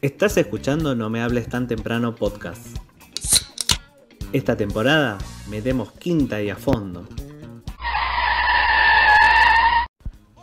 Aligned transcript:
Estás 0.00 0.36
escuchando 0.36 0.94
No 0.94 1.10
me 1.10 1.20
hables 1.20 1.48
tan 1.48 1.66
temprano 1.66 2.14
podcast. 2.14 2.64
Esta 4.32 4.56
temporada 4.56 5.18
metemos 5.50 5.90
quinta 5.90 6.40
y 6.40 6.50
a 6.50 6.54
fondo. 6.54 7.08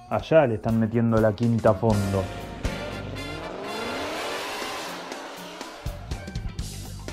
Allá 0.10 0.46
le 0.46 0.56
están 0.56 0.78
metiendo 0.78 1.22
la 1.22 1.34
quinta 1.34 1.70
a 1.70 1.74
fondo. 1.74 2.22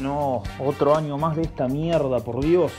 No, 0.00 0.43
otro 0.59 0.96
año 0.96 1.16
más 1.18 1.36
de 1.36 1.43
esta 1.43 1.68
mierda, 1.68 2.18
por 2.18 2.45
Dios. 2.45 2.72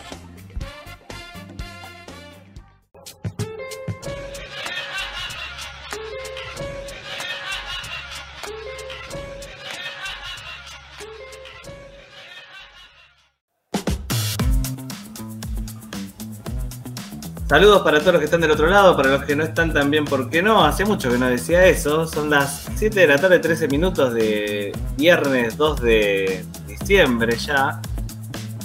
Saludos 17.54 17.84
para 17.84 18.00
todos 18.00 18.14
los 18.14 18.20
que 18.20 18.26
están 18.26 18.42
del 18.42 18.50
otro 18.50 18.66
lado, 18.66 18.98
para 18.98 19.12
los 19.12 19.26
que 19.26 19.36
no 19.36 19.44
están 19.44 19.72
también, 19.72 20.06
¿por 20.06 20.28
qué 20.28 20.42
no? 20.42 20.66
Hace 20.66 20.86
mucho 20.86 21.12
que 21.12 21.20
no 21.20 21.28
decía 21.28 21.68
eso. 21.68 22.08
Son 22.08 22.32
las 22.32 22.68
7 22.78 23.02
de 23.02 23.06
la 23.06 23.20
tarde, 23.20 23.38
13 23.38 23.68
minutos 23.68 24.12
de 24.16 24.76
viernes 24.98 25.56
2 25.56 25.82
de 25.82 26.46
diciembre 26.66 27.38
ya. 27.38 27.80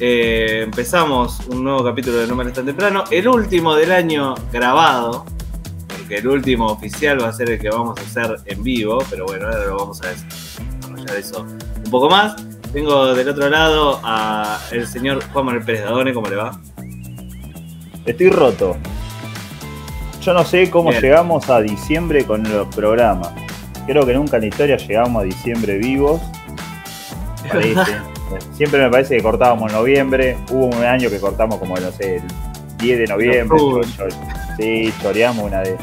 Eh, 0.00 0.62
empezamos 0.64 1.38
un 1.48 1.64
nuevo 1.64 1.84
capítulo 1.84 2.16
de 2.16 2.26
Números 2.26 2.54
tan 2.54 2.64
temprano. 2.64 3.04
El 3.10 3.28
último 3.28 3.74
del 3.74 3.92
año 3.92 4.34
grabado, 4.50 5.26
porque 5.86 6.16
el 6.16 6.26
último 6.26 6.68
oficial 6.68 7.22
va 7.22 7.28
a 7.28 7.32
ser 7.34 7.50
el 7.50 7.60
que 7.60 7.68
vamos 7.68 7.98
a 7.98 8.00
hacer 8.00 8.36
en 8.46 8.62
vivo, 8.62 9.04
pero 9.10 9.26
bueno, 9.26 9.48
ahora 9.48 9.66
lo 9.66 9.76
vamos 9.76 10.00
a 10.00 10.08
desarrollar 10.08 11.14
eso 11.14 11.42
un 11.42 11.90
poco 11.90 12.08
más. 12.08 12.36
Tengo 12.72 13.12
del 13.12 13.28
otro 13.28 13.50
lado 13.50 14.00
a 14.02 14.58
el 14.70 14.86
señor 14.86 15.22
Juan 15.30 15.44
Manuel 15.44 15.64
Pérez 15.66 15.82
Dadone, 15.82 16.14
¿cómo 16.14 16.30
le 16.30 16.36
va? 16.36 16.58
Estoy 18.08 18.30
roto. 18.30 18.74
Yo 20.22 20.32
no 20.32 20.42
sé 20.42 20.70
cómo 20.70 20.92
llegamos 20.92 21.50
a 21.50 21.60
diciembre 21.60 22.24
con 22.24 22.42
los 22.42 22.66
programas. 22.74 23.28
Creo 23.86 24.06
que 24.06 24.14
nunca 24.14 24.36
en 24.38 24.42
la 24.42 24.48
historia 24.48 24.76
llegamos 24.78 25.20
a 25.20 25.24
diciembre 25.26 25.76
vivos. 25.76 26.22
Siempre 28.52 28.80
me 28.80 28.90
parece 28.90 29.18
que 29.18 29.22
cortábamos 29.22 29.70
en 29.70 29.76
noviembre. 29.76 30.38
Hubo 30.50 30.66
un 30.74 30.84
año 30.84 31.10
que 31.10 31.20
cortamos 31.20 31.58
como, 31.58 31.76
no 31.76 31.92
sé, 31.92 32.16
el 32.16 32.22
10 32.78 32.98
de 32.98 33.06
noviembre. 33.08 33.58
sí, 34.58 34.90
choreamos 35.02 35.44
una 35.44 35.60
de, 35.60 35.76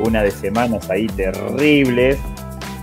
una 0.00 0.24
de 0.24 0.32
semanas 0.32 0.90
ahí 0.90 1.06
terribles. 1.06 2.18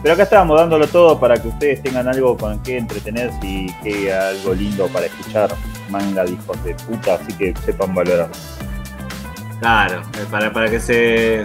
Pero 0.02 0.14
acá 0.14 0.24
estábamos 0.24 0.60
dándolo 0.60 0.88
todo 0.88 1.20
para 1.20 1.36
que 1.36 1.50
ustedes 1.50 1.84
tengan 1.84 2.08
algo 2.08 2.38
con 2.38 2.64
que 2.64 2.78
entretenerse 2.78 3.38
y 3.44 3.68
que 3.84 4.14
algo 4.14 4.54
lindo 4.54 4.88
para 4.88 5.08
escuchar. 5.08 5.54
Manga 5.90 6.26
hijos 6.26 6.64
de 6.64 6.74
puta, 6.74 7.16
así 7.16 7.34
que 7.34 7.54
sepan 7.66 7.94
valorar. 7.94 8.30
Claro, 9.60 10.02
eh, 10.02 10.26
para, 10.30 10.54
para 10.54 10.70
que 10.70 10.80
se 10.80 11.44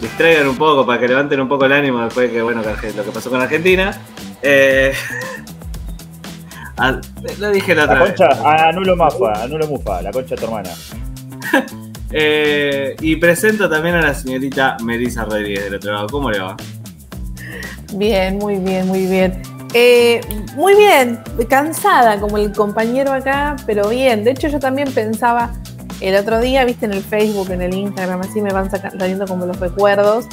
distraigan 0.00 0.48
un 0.48 0.56
poco, 0.56 0.84
para 0.84 1.00
que 1.00 1.08
levanten 1.08 1.40
un 1.40 1.48
poco 1.48 1.64
el 1.64 1.72
ánimo 1.72 2.00
después 2.00 2.28
de 2.28 2.36
que, 2.36 2.42
bueno, 2.42 2.62
lo 2.62 3.04
que 3.04 3.10
pasó 3.12 3.30
con 3.30 3.40
Argentina. 3.40 3.98
Eh, 4.42 4.92
ah, 6.76 7.00
lo 7.38 7.50
dije 7.50 7.74
la 7.74 7.84
otra 7.84 8.00
la 8.00 8.06
concha, 8.06 8.28
vez. 8.28 8.38
Anulo 8.44 8.96
Mafa, 8.96 9.42
anulo 9.42 9.66
Mufa, 9.66 10.02
la 10.02 10.10
concha 10.10 10.34
de 10.34 10.40
tu 10.40 10.44
hermana. 10.46 10.70
eh, 12.12 12.96
y 13.00 13.16
presento 13.16 13.68
también 13.68 13.96
a 13.96 14.02
la 14.02 14.14
señorita 14.14 14.76
Melissa 14.82 15.24
Rodríguez 15.24 15.64
del 15.64 15.74
otro 15.76 15.92
lado. 15.92 16.06
¿Cómo 16.08 16.30
le 16.30 16.40
va? 16.40 16.56
Bien, 17.94 18.38
muy 18.38 18.56
bien, 18.56 18.86
muy 18.86 19.06
bien. 19.06 19.42
Eh, 19.72 20.20
muy 20.56 20.74
bien, 20.74 21.20
cansada 21.48 22.18
como 22.18 22.38
el 22.38 22.52
compañero 22.52 23.12
acá, 23.12 23.56
pero 23.66 23.88
bien. 23.88 24.24
De 24.24 24.32
hecho, 24.32 24.48
yo 24.48 24.58
también 24.58 24.92
pensaba, 24.92 25.52
el 26.00 26.16
otro 26.16 26.40
día, 26.40 26.64
viste, 26.64 26.86
en 26.86 26.92
el 26.92 27.02
Facebook, 27.02 27.50
en 27.50 27.62
el 27.62 27.74
Instagram, 27.74 28.22
así 28.22 28.40
me 28.40 28.52
van 28.52 28.70
saliendo 28.70 29.26
como 29.26 29.46
los 29.46 29.60
recuerdos. 29.60 30.26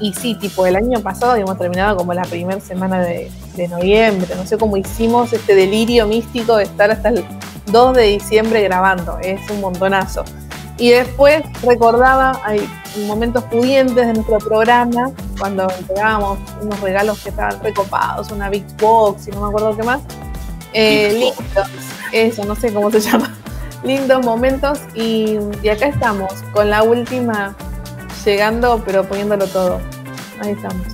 Y 0.00 0.14
sí, 0.14 0.34
tipo, 0.34 0.64
el 0.66 0.76
año 0.76 1.00
pasado 1.00 1.32
habíamos 1.32 1.58
terminado 1.58 1.96
como 1.96 2.14
la 2.14 2.22
primera 2.22 2.60
semana 2.60 3.00
de, 3.00 3.30
noviembre. 3.68 4.34
No 4.34 4.46
sé 4.46 4.56
cómo 4.56 4.78
hicimos 4.78 5.32
este 5.34 5.54
delirio 5.54 6.06
místico 6.06 6.56
de 6.56 6.64
estar 6.64 6.90
hasta 6.90 7.10
el 7.10 7.24
2 7.66 7.96
de 7.96 8.02
diciembre 8.04 8.62
grabando. 8.62 9.18
Es 9.20 9.50
un 9.50 9.60
montonazo. 9.60 10.24
Y 10.78 10.90
después 10.90 11.42
recordaba, 11.62 12.40
hay 12.42 12.66
momentos 13.06 13.44
pudientes 13.44 14.06
de 14.06 14.14
nuestro 14.14 14.38
programa, 14.38 15.10
cuando 15.38 15.70
entregábamos 15.78 16.38
unos 16.62 16.80
regalos 16.80 17.22
que 17.22 17.28
estaban 17.28 17.62
recopados, 17.62 18.30
una 18.30 18.48
Big 18.48 18.64
Box 18.78 19.28
y 19.28 19.32
no 19.32 19.42
me 19.42 19.48
acuerdo 19.48 19.76
qué 19.76 19.82
más. 19.82 20.00
Eh, 20.72 21.30
eso, 22.12 22.44
no 22.46 22.54
sé 22.54 22.72
cómo 22.72 22.90
se 22.90 23.00
llama 23.00 23.39
lindos 23.84 24.24
momentos 24.24 24.80
y, 24.94 25.38
acá 25.68 25.86
estamos 25.86 26.32
con 26.52 26.70
la 26.70 26.82
última 26.82 27.54
llegando 28.24 28.82
pero 28.84 29.04
poniéndolo 29.04 29.46
todo. 29.46 29.80
Ahí 30.40 30.52
estamos. 30.52 30.86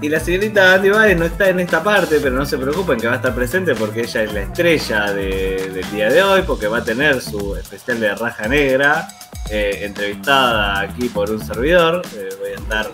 Y 0.00 0.08
la 0.08 0.18
señorita 0.18 0.74
Andy 0.74 0.88
no 0.88 1.24
está 1.24 1.48
en 1.48 1.60
esta 1.60 1.80
parte, 1.80 2.18
pero 2.20 2.34
no 2.34 2.44
se 2.44 2.58
preocupen 2.58 2.98
que 2.98 3.06
va 3.06 3.12
a 3.12 3.16
estar 3.16 3.32
presente 3.32 3.76
porque 3.76 4.00
ella 4.00 4.24
es 4.24 4.32
la 4.32 4.40
estrella 4.40 5.12
del 5.12 5.90
día 5.92 6.10
de 6.10 6.22
hoy, 6.22 6.42
porque 6.44 6.66
va 6.66 6.78
a 6.78 6.84
tener 6.84 7.20
su 7.20 7.54
especial 7.54 8.00
de 8.00 8.12
raja 8.16 8.48
negra, 8.48 9.06
eh, 9.48 9.78
entrevistada 9.82 10.80
aquí 10.80 11.08
por 11.08 11.30
un 11.30 11.40
servidor. 11.40 12.02
Eh, 12.16 12.28
voy 12.40 12.50
a 12.50 12.54
estar 12.54 12.90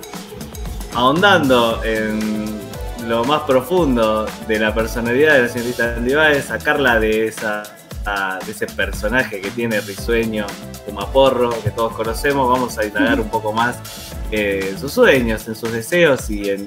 ahondando 0.94 1.82
en 1.82 2.60
lo 3.06 3.24
más 3.24 3.40
profundo 3.42 4.26
de 4.46 4.58
la 4.58 4.74
personalidad 4.74 5.34
de 5.34 5.42
la 5.42 5.48
señorita 5.48 5.94
Andy 5.96 6.14
Baez, 6.14 6.44
sacarla 6.44 7.00
de 7.00 7.28
esa 7.28 7.62
de 8.44 8.52
ese 8.52 8.66
personaje 8.66 9.40
que 9.40 9.50
tiene 9.50 9.80
risueño, 9.80 10.46
Pumaporro, 10.86 11.50
que 11.62 11.70
todos 11.70 11.92
conocemos, 11.92 12.48
vamos 12.48 12.78
a 12.78 12.84
indagar 12.84 13.20
un 13.20 13.28
poco 13.28 13.52
más 13.52 13.76
en 14.30 14.78
sus 14.78 14.92
sueños, 14.92 15.46
en 15.48 15.54
sus 15.54 15.72
deseos 15.72 16.28
y 16.30 16.50
en, 16.50 16.66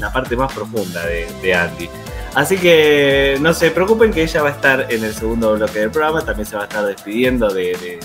la 0.00 0.12
parte 0.12 0.36
más 0.36 0.52
profunda 0.52 1.04
de, 1.06 1.54
Andy. 1.54 1.88
Así 2.34 2.58
que 2.58 3.38
no 3.40 3.54
se 3.54 3.70
preocupen 3.70 4.12
que 4.12 4.22
ella 4.22 4.42
va 4.42 4.50
a 4.50 4.52
estar 4.52 4.86
en 4.90 5.04
el 5.04 5.14
segundo 5.14 5.54
bloque 5.54 5.80
del 5.80 5.90
programa, 5.90 6.22
también 6.24 6.46
se 6.46 6.56
va 6.56 6.62
a 6.62 6.66
estar 6.66 6.84
despidiendo 6.84 7.48
de, 7.48 7.98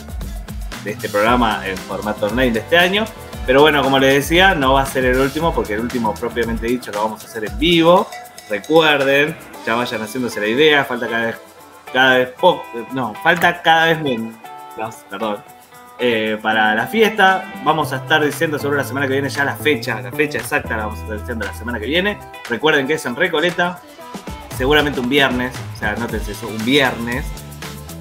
este 0.85 1.09
programa 1.09 1.67
en 1.67 1.77
formato 1.77 2.27
online 2.27 2.51
de 2.51 2.59
este 2.59 2.77
año. 2.77 3.05
Pero 3.45 3.61
bueno, 3.61 3.83
como 3.83 3.99
les 3.99 4.13
decía, 4.13 4.55
no 4.55 4.73
va 4.73 4.83
a 4.83 4.85
ser 4.85 5.05
el 5.05 5.17
último 5.17 5.53
porque 5.53 5.73
el 5.73 5.81
último 5.81 6.13
propiamente 6.13 6.67
dicho 6.67 6.91
lo 6.91 7.03
vamos 7.03 7.23
a 7.23 7.27
hacer 7.27 7.45
en 7.45 7.57
vivo. 7.57 8.07
Recuerden, 8.49 9.35
ya 9.65 9.75
vayan 9.75 10.01
haciéndose 10.01 10.39
la 10.39 10.47
idea, 10.47 10.85
falta 10.85 11.07
cada 11.07 11.25
vez 11.27 11.35
cada 11.91 12.17
vez 12.17 12.33
no, 12.93 13.13
falta 13.23 13.61
cada 13.61 13.87
vez 13.87 14.01
menos, 14.01 14.35
perdón, 15.09 15.37
eh, 15.99 16.37
para 16.41 16.73
la 16.73 16.87
fiesta. 16.87 17.53
Vamos 17.63 17.93
a 17.93 17.97
estar 17.97 18.23
diciendo 18.23 18.57
sobre 18.57 18.77
la 18.77 18.83
semana 18.83 19.07
que 19.07 19.13
viene 19.13 19.29
ya 19.29 19.45
la 19.45 19.55
fecha, 19.55 20.01
la 20.01 20.11
fecha 20.11 20.39
exacta 20.39 20.75
la 20.75 20.85
vamos 20.85 20.99
a 20.99 21.03
estar 21.03 21.19
diciendo 21.19 21.45
la 21.45 21.53
semana 21.53 21.79
que 21.79 21.85
viene. 21.85 22.17
Recuerden 22.49 22.87
que 22.87 22.93
es 22.93 23.05
en 23.05 23.15
Recoleta, 23.15 23.79
seguramente 24.57 24.99
un 24.99 25.09
viernes, 25.09 25.53
o 25.75 25.77
sea, 25.77 25.95
nótense 25.95 26.31
eso, 26.31 26.47
un 26.47 26.63
viernes. 26.65 27.25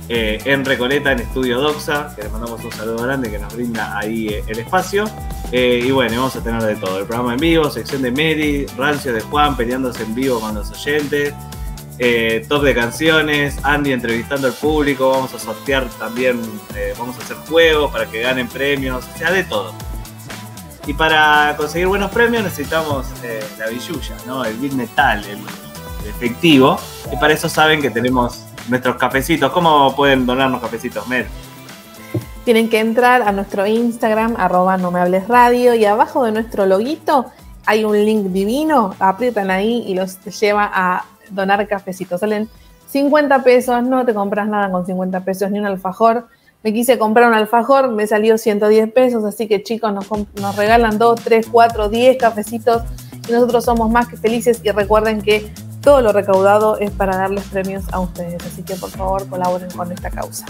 Eh, 0.09 0.41
en 0.45 0.65
Recoleta, 0.65 1.12
en 1.12 1.21
Estudio 1.21 1.61
Doxa, 1.61 2.12
que 2.17 2.23
les 2.23 2.33
mandamos 2.33 2.65
un 2.65 2.73
saludo 2.73 3.05
grande 3.05 3.31
que 3.31 3.39
nos 3.39 3.55
brinda 3.55 3.97
ahí 3.97 4.29
eh, 4.29 4.45
el 4.49 4.59
espacio. 4.59 5.05
y 5.53 5.91
bueno, 5.91 6.17
vamos 6.17 6.34
a 6.34 6.43
tener 6.43 6.62
de 6.62 6.77
todo, 6.77 6.99
el 6.99 7.06
programa 7.06 7.34
en 7.34 7.39
vivo, 7.39 7.71
sección 7.71 8.03
de 8.03 8.11
Mary, 8.11 8.67
rancio 8.77 9.12
de 9.12 9.21
Juan 9.21 9.56
peleándose 9.56 10.03
en 10.03 10.15
vivo 10.15 10.41
con 10.41 10.55
los 10.55 10.71
oyentes, 10.71 11.34
eh, 12.03 12.47
top 12.49 12.62
de 12.62 12.75
canciones, 12.75 13.59
Andy 13.62 13.93
entrevistando 13.93 14.47
al 14.47 14.55
público, 14.55 15.11
vamos 15.11 15.34
a 15.34 15.38
sortear 15.38 15.87
también, 15.99 16.41
eh, 16.75 16.94
vamos 16.99 17.15
a 17.19 17.22
hacer 17.22 17.37
juegos 17.47 17.93
para 17.93 18.06
que 18.06 18.22
ganen 18.22 18.49
premios, 18.49 19.05
o 19.05 19.19
sea, 19.19 19.31
de 19.31 19.44
todo. 19.44 19.75
Y 20.87 20.94
para 20.94 21.55
conseguir 21.59 21.88
buenos 21.88 22.11
premios 22.11 22.43
necesitamos 22.43 23.06
eh, 23.22 23.44
la 23.59 23.69
billulla, 23.69 24.17
¿no? 24.26 24.43
el 24.47 24.56
bit 24.56 24.73
metal, 24.73 25.23
el, 25.26 25.41
efectivo. 26.08 26.79
Y 27.12 27.17
para 27.17 27.35
eso 27.35 27.50
saben 27.50 27.82
que 27.82 27.91
tenemos 27.91 28.47
nuestros 28.69 28.97
cafecitos. 28.97 29.52
¿Cómo 29.52 29.94
pueden 29.94 30.25
donarnos 30.25 30.62
cafecitos, 30.62 31.06
Mer? 31.06 31.26
Tienen 32.47 32.70
que 32.70 32.79
entrar 32.79 33.20
a 33.20 33.31
nuestro 33.31 33.67
Instagram, 33.67 34.37
arroba 34.38 34.79
no 34.79 34.91
me 34.91 35.00
hables 35.00 35.29
radio, 35.29 35.75
y 35.75 35.85
abajo 35.85 36.25
de 36.25 36.32
nuestro 36.32 36.64
loguito 36.64 37.26
hay 37.67 37.85
un 37.85 37.93
link 37.93 38.29
divino, 38.29 38.97
aprietan 38.99 39.50
ahí 39.50 39.85
y 39.87 39.94
los 39.94 40.19
lleva 40.41 40.70
a 40.73 41.05
donar 41.31 41.67
cafecitos. 41.67 42.21
Salen 42.21 42.49
50 42.88 43.43
pesos, 43.43 43.82
no 43.82 44.05
te 44.05 44.15
compras 44.15 44.49
nada 44.49 44.71
con 44.71 44.85
50 44.85 45.21
pesos 45.25 45.50
ni 45.50 45.59
un 45.59 45.67
alfajor. 45.67 46.27
Me 46.62 46.73
quise 46.73 46.99
comprar 46.99 47.29
un 47.29 47.35
alfajor, 47.35 47.91
me 47.91 48.06
salió 48.06 48.37
110 48.37 48.93
pesos, 48.93 49.25
así 49.25 49.49
que 49.49 49.62
chicos 49.62 49.94
nos, 49.94 50.09
nos 50.11 50.56
regalan 50.56 50.99
2, 50.99 51.21
3, 51.23 51.47
4, 51.50 51.88
10 51.88 52.17
cafecitos 52.19 52.82
y 53.29 53.32
nosotros 53.32 53.65
somos 53.65 53.91
más 53.91 54.09
que 54.09 54.17
felices 54.17 54.61
y 54.62 54.71
recuerden 54.71 55.23
que 55.23 55.50
todo 55.81 56.03
lo 56.03 56.12
recaudado 56.12 56.79
es 56.79 56.91
para 56.91 57.17
darles 57.17 57.44
premios 57.44 57.85
a 57.93 58.00
ustedes, 58.00 58.44
así 58.44 58.62
que 58.62 58.75
por 58.75 58.91
favor 58.91 59.26
colaboren 59.29 59.71
con 59.71 59.91
esta 59.91 60.11
causa. 60.11 60.44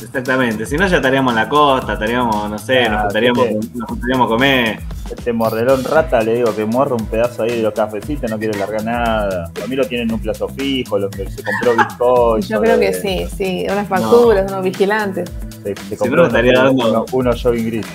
Exactamente, 0.00 0.66
si 0.66 0.76
no 0.76 0.86
ya 0.86 0.96
estaríamos 0.96 1.32
en 1.32 1.36
la 1.36 1.48
costa, 1.48 1.94
estaríamos, 1.94 2.50
no 2.50 2.58
sé, 2.58 2.88
nos, 2.88 3.02
juntaríamos, 3.02 3.46
nos 3.74 3.88
juntaríamos 3.88 4.26
a 4.26 4.28
comer 4.28 4.78
este 5.10 5.32
mordelón 5.32 5.84
rata, 5.84 6.20
le 6.22 6.36
digo 6.36 6.54
que 6.54 6.64
muerda 6.64 6.94
un 6.94 7.06
pedazo 7.06 7.42
ahí 7.42 7.56
de 7.56 7.62
los 7.62 7.74
cafecitos, 7.74 8.30
no 8.30 8.38
quiere 8.38 8.58
largar 8.58 8.84
nada. 8.84 9.50
A 9.62 9.66
mí 9.66 9.76
lo 9.76 9.86
tienen 9.86 10.08
en 10.08 10.14
un 10.14 10.20
plazo 10.20 10.48
fijo, 10.48 10.98
los 10.98 11.10
que 11.10 11.28
se 11.30 11.42
compró 11.42 11.72
Bitcoin. 11.76 12.42
Yo 12.42 12.60
creo 12.60 12.78
que 12.80 12.92
sí, 12.94 13.26
sí, 13.36 13.66
unas 13.70 13.86
facturas, 13.88 14.50
unos 14.50 14.64
vigilantes. 14.64 15.30
Se, 15.62 15.74
se 15.74 15.96
compró 15.96 16.24
pero 16.24 16.26
estaría 16.26 16.52
unos, 16.52 16.76
dando- 16.76 16.90
unos, 16.90 17.12
unos 17.12 17.42
jogging 17.42 17.66
gris. 17.66 17.86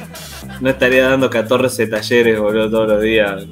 No 0.61 0.69
estaría 0.69 1.09
dando 1.09 1.29
14 1.29 1.87
talleres, 1.87 2.39
boludo, 2.39 2.69
todos 2.69 2.87
los 2.89 3.01
días. 3.01 3.43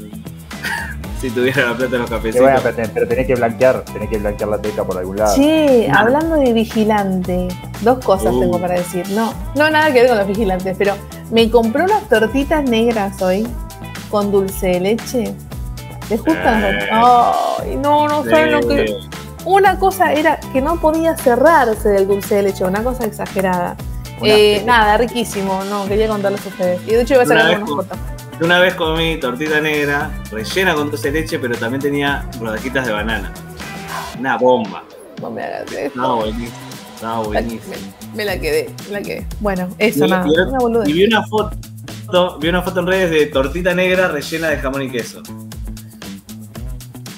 si 1.22 1.30
tuviera 1.32 1.66
la 1.70 1.76
plata 1.76 1.96
en 1.96 2.02
los 2.02 2.10
cafecitos. 2.10 2.50
pero, 2.64 2.90
pero 2.94 3.08
tenés 3.08 3.28
que 3.28 3.36
blanquear, 3.36 3.82
tenés 3.82 4.10
que 4.10 4.18
blanquear 4.18 4.50
la 4.50 4.62
teca 4.62 4.84
por 4.84 4.98
algún 4.98 5.18
lado. 5.18 5.36
Che, 5.36 5.90
hablando 5.92 6.36
de 6.36 6.54
vigilante, 6.54 7.48
dos 7.82 8.04
cosas 8.04 8.34
Uh. 8.34 8.40
tengo 8.40 8.60
para 8.60 8.76
decir. 8.76 9.10
No, 9.12 9.34
no 9.56 9.70
nada 9.70 9.88
que 9.92 10.02
ver 10.02 10.10
con 10.10 10.18
los 10.18 10.28
vigilantes, 10.28 10.76
pero 10.78 10.94
me 11.32 11.50
compré 11.50 11.84
unas 11.84 12.08
tortitas 12.10 12.64
negras 12.64 13.22
hoy 13.22 13.48
con 14.10 14.32
dulce 14.32 14.68
de 14.68 14.80
leche. 14.80 15.34
¿Les 16.10 16.24
gustan? 16.24 16.64
Eh. 16.64 16.88
no, 17.82 18.08
no 18.08 18.24
saben 18.24 18.52
lo 18.54 18.60
que. 18.62 18.88
Sí. 18.88 18.94
Una 19.46 19.80
cosa 19.80 20.12
era 20.14 20.40
que 20.52 20.62
no 20.62 20.80
podía 20.80 21.16
cerrarse 21.16 21.90
del 21.90 22.08
dulce 22.08 22.36
de 22.36 22.44
leche, 22.44 22.66
una 22.66 22.84
cosa 22.84 23.06
exagerada. 23.06 23.76
Una 24.20 24.30
Eh, 24.34 24.64
nada, 24.66 24.98
riquísimo, 24.98 25.64
no, 25.70 25.86
quería 25.88 26.08
contarles 26.08 26.46
a 26.46 26.50
ustedes. 26.50 26.82
Y 26.86 26.92
de 26.92 27.02
hecho 27.02 27.14
iba 27.14 27.24
a 27.24 27.26
sacar 27.26 27.58
unas 27.58 27.70
fotos. 27.70 27.98
Una 28.40 28.60
vez 28.60 28.76
comí 28.76 29.18
tortita 29.20 29.60
negra, 29.60 30.12
rellena 30.32 30.76
con 30.76 30.90
dulce 30.92 31.12
de 31.12 31.22
leche, 31.22 31.40
pero 31.40 31.56
también 31.58 31.82
tenía 31.82 32.30
rodajitas 32.40 32.86
de 32.86 32.94
banana. 32.94 33.34
Una 34.20 34.38
bomba. 34.38 34.84
No 35.22 35.32
me 35.32 35.44
hagas. 35.44 35.72
Estaba 35.72 36.16
buenísimo. 36.16 36.54
Me 38.14 38.26
la 38.26 38.40
quedé, 38.40 38.70
me 38.88 38.94
la 38.94 39.02
quedé. 39.02 39.26
Bueno, 39.40 39.68
eso 39.80 40.06
Y- 40.06 40.10
nada, 40.10 40.26
y- 40.28 40.40
una 40.40 40.60
boludez. 40.60 40.90
Y 40.90 40.94
vi 40.94 41.06
una 41.06 41.24
foto, 41.26 42.38
vi 42.40 42.50
una 42.50 42.62
foto 42.62 42.80
en 42.82 42.88
redes 42.88 43.10
de 43.12 43.26
tortita 43.28 43.74
negra 43.74 44.08
rellena 44.08 44.50
de 44.50 44.58
jamón 44.58 44.84
y 44.84 44.92
queso. 44.92 45.22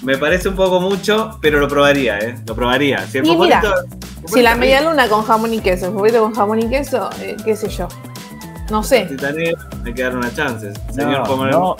Me 0.01 0.17
parece 0.17 0.47
un 0.47 0.55
poco 0.55 0.79
mucho, 0.79 1.37
pero 1.41 1.59
lo 1.59 1.67
probaría, 1.67 2.17
¿eh? 2.19 2.35
Lo 2.47 2.55
probaría. 2.55 3.05
Si 3.07 3.17
el 3.17 3.27
Y 3.27 3.35
mira, 3.35 3.61
favorito- 3.61 3.97
Si 4.27 4.41
la 4.41 4.55
media 4.55 4.81
luna 4.81 5.07
con 5.09 5.23
jamón 5.23 5.53
y 5.53 5.59
queso, 5.59 5.87
el 5.87 5.93
favorito 5.93 6.21
con 6.21 6.33
jamón 6.33 6.59
y 6.59 6.69
queso, 6.69 7.09
eh, 7.21 7.35
qué 7.43 7.55
sé 7.55 7.67
yo. 7.67 7.87
No 8.69 8.83
sé. 8.83 9.01
tortita 9.01 9.31
negra, 9.31 9.67
hay 9.85 9.93
que 9.93 10.03
dar 10.03 10.17
una 10.17 10.33
chance. 10.33 10.71
Señor 10.93 11.27
No, 11.27 11.45
no, 11.47 11.77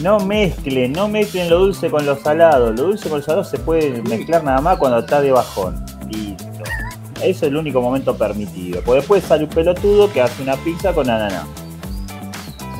no 0.00 0.20
mezclen, 0.20 0.92
no 0.92 1.08
mezclen 1.08 1.50
lo 1.50 1.58
dulce 1.60 1.90
con 1.90 2.06
lo 2.06 2.16
salado. 2.16 2.72
Lo 2.72 2.84
dulce 2.84 3.08
con 3.08 3.18
lo 3.18 3.24
salado 3.24 3.44
se 3.44 3.58
puede 3.58 4.02
mezclar 4.02 4.42
nada 4.42 4.60
más 4.60 4.78
cuando 4.78 4.98
está 4.98 5.20
de 5.20 5.32
bajón. 5.32 5.84
Listo. 6.08 6.44
Eso 7.16 7.24
es 7.24 7.42
el 7.42 7.56
único 7.56 7.80
momento 7.80 8.16
permitido. 8.16 8.80
Porque 8.82 9.00
después 9.00 9.22
sale 9.24 9.44
un 9.44 9.50
pelotudo 9.50 10.12
que 10.12 10.20
hace 10.20 10.42
una 10.42 10.56
pizza 10.56 10.92
con 10.92 11.08
ananá. 11.08 11.44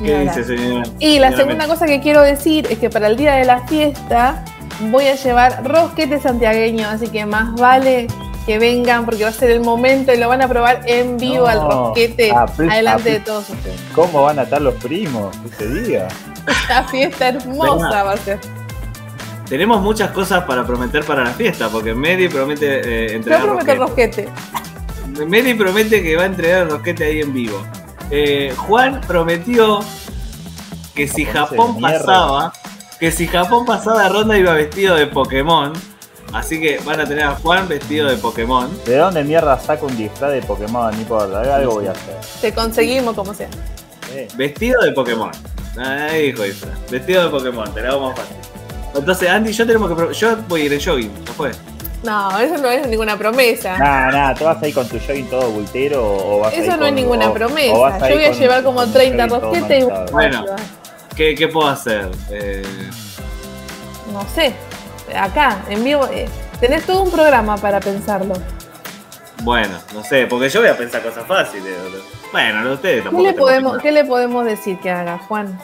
¿Qué 0.03 0.19
dice, 0.19 0.43
señora? 0.43 0.83
Y 0.99 1.19
la 1.19 1.29
Señora 1.29 1.45
segunda 1.45 1.67
cosa 1.67 1.85
que 1.85 2.01
quiero 2.01 2.21
decir 2.21 2.67
es 2.69 2.77
que 2.79 2.89
para 2.89 3.07
el 3.07 3.15
día 3.15 3.35
de 3.35 3.45
la 3.45 3.65
fiesta 3.67 4.43
voy 4.91 5.05
a 5.05 5.15
llevar 5.15 5.63
rosquete 5.63 6.19
santiagueño, 6.19 6.87
así 6.87 7.07
que 7.07 7.25
más 7.25 7.53
vale 7.55 8.07
que 8.45 8.59
vengan 8.59 9.05
porque 9.05 9.23
va 9.23 9.29
a 9.29 9.33
ser 9.33 9.51
el 9.51 9.61
momento 9.61 10.13
y 10.13 10.17
lo 10.17 10.27
van 10.27 10.41
a 10.41 10.47
probar 10.47 10.81
en 10.85 11.17
vivo 11.17 11.45
No, 11.45 11.47
al 11.47 11.61
rosquete 11.61 12.31
adelante 12.31 13.11
de 13.11 13.19
todos 13.21 13.49
ustedes. 13.49 13.79
¿Cómo 13.95 14.23
van 14.23 14.39
a 14.39 14.43
estar 14.43 14.61
los 14.61 14.73
primos 14.75 15.35
ese 15.45 15.67
día? 15.81 16.07
La 16.67 16.83
fiesta 16.83 17.29
hermosa 17.29 17.73
Venga. 17.85 18.03
va 18.03 18.11
a 18.13 18.17
ser. 18.17 18.39
Tenemos 19.47 19.81
muchas 19.81 20.11
cosas 20.11 20.43
para 20.45 20.65
prometer 20.65 21.03
para 21.05 21.23
la 21.23 21.31
fiesta, 21.31 21.69
porque 21.69 21.93
Mary 21.93 22.27
promete 22.27 22.81
eh, 22.83 23.07
Yo 23.09 23.15
entregar 23.15 23.41
prometo 23.43 23.75
rosquete. 23.75 24.25
rosquete. 24.25 25.25
Mary 25.25 25.53
promete 25.53 26.01
que 26.01 26.15
va 26.15 26.23
a 26.23 26.25
entregar 26.25 26.63
el 26.63 26.69
rosquete 26.71 27.03
ahí 27.05 27.21
en 27.21 27.33
vivo. 27.33 27.61
Eh, 28.09 28.53
Juan 28.57 28.99
prometió 29.07 29.79
que 30.95 31.07
si 31.07 31.25
Japón 31.25 31.79
pasaba, 31.79 32.51
que 32.99 33.11
si 33.11 33.27
Japón 33.27 33.65
pasaba 33.65 34.07
ronda 34.09 34.37
iba 34.37 34.53
vestido 34.53 34.95
de 34.95 35.07
Pokémon. 35.07 35.73
Así 36.31 36.59
que 36.59 36.79
van 36.85 36.99
a 36.99 37.05
tener 37.05 37.23
a 37.25 37.35
Juan 37.35 37.67
vestido 37.67 38.09
de 38.09 38.17
Pokémon. 38.17 38.69
¿De 38.85 38.97
dónde 38.97 39.23
mierda 39.23 39.59
saco 39.59 39.85
un 39.85 39.95
disfraz 39.97 40.31
de 40.31 40.41
Pokémon? 40.41 40.91
No 40.93 40.97
importa, 41.01 41.55
algo 41.55 41.73
voy 41.75 41.87
a 41.87 41.91
hacer. 41.91 42.15
Te 42.41 42.51
conseguimos 42.53 43.15
como 43.15 43.33
sea. 43.33 43.49
Eh, 44.11 44.27
Vestido 44.35 44.81
de 44.81 44.91
Pokémon. 44.93 45.31
Ahí 45.77 46.31
dijo 46.31 46.43
disfraz. 46.43 46.73
Vestido 46.89 47.23
de 47.25 47.29
Pokémon, 47.29 47.71
te 47.73 47.81
la 47.81 47.89
hago 47.89 48.09
más 48.09 48.17
fácil. 48.19 48.35
Entonces, 48.95 49.29
Andy 49.29 49.49
y 49.49 49.53
yo 49.53 49.65
tenemos 49.65 49.91
que. 50.07 50.13
Yo 50.13 50.37
voy 50.47 50.61
a 50.61 50.65
ir 50.65 50.73
en 50.73 50.79
jogging, 50.83 51.25
ya 51.25 51.33
fue. 51.33 51.51
No, 52.03 52.37
eso 52.39 52.57
no 52.57 52.67
es 52.69 52.85
ninguna 52.87 53.17
promesa. 53.17 53.77
Nah, 53.77 54.11
nah, 54.11 54.33
¿te 54.35 54.43
vas 54.43 54.61
a 54.61 54.67
ir 54.67 54.73
con 54.73 54.87
tu 54.87 54.99
jogging 54.99 55.27
todo 55.29 55.49
bultero 55.51 56.03
o 56.03 56.39
vas 56.39 56.53
a 56.53 56.57
ir 56.57 56.63
Eso 56.63 56.77
no 56.77 56.85
es 56.85 56.93
ninguna 56.93 57.27
o- 57.27 57.31
o 57.31 57.33
promesa. 57.33 58.09
Yo 58.09 58.15
voy 58.15 58.25
a 58.25 58.31
llevar 58.31 58.63
como 58.63 58.79
con 58.79 58.87
un 58.87 58.93
30 58.93 59.29
jogging 59.29 59.39
todo 59.41 59.53
rosquetes 59.53 59.83
y? 60.09 60.11
Bueno. 60.11 60.45
¿Qué, 61.15 61.35
qué 61.35 61.47
puedo 61.47 61.67
hacer? 61.69 62.09
Eh, 62.31 62.63
no 64.11 64.25
sé. 64.35 64.53
Acá, 65.15 65.63
en 65.69 65.83
vivo, 65.83 66.07
eh, 66.11 66.27
tenés 66.59 66.85
todo 66.85 67.03
un 67.03 67.11
programa 67.11 67.57
para 67.57 67.79
pensarlo. 67.79 68.33
bueno, 69.43 69.77
no 69.93 70.03
sé, 70.03 70.27
porque 70.27 70.49
yo 70.49 70.61
voy 70.61 70.69
a 70.69 70.77
pensar 70.77 71.01
cosas 71.01 71.25
fáciles. 71.25 71.73
Bueno, 72.31 72.61
no 72.61 72.73
ustedes 72.73 72.97
¿Qué 72.97 73.01
tampoco. 73.03 73.23
le, 73.23 73.33
tengo 73.33 73.45
podemos, 73.45 73.77
¿Qué 73.79 73.91
le 73.91 74.05
podemos 74.05 74.45
decir 74.45 74.79
que 74.79 74.89
haga, 74.89 75.17
Juan? 75.27 75.57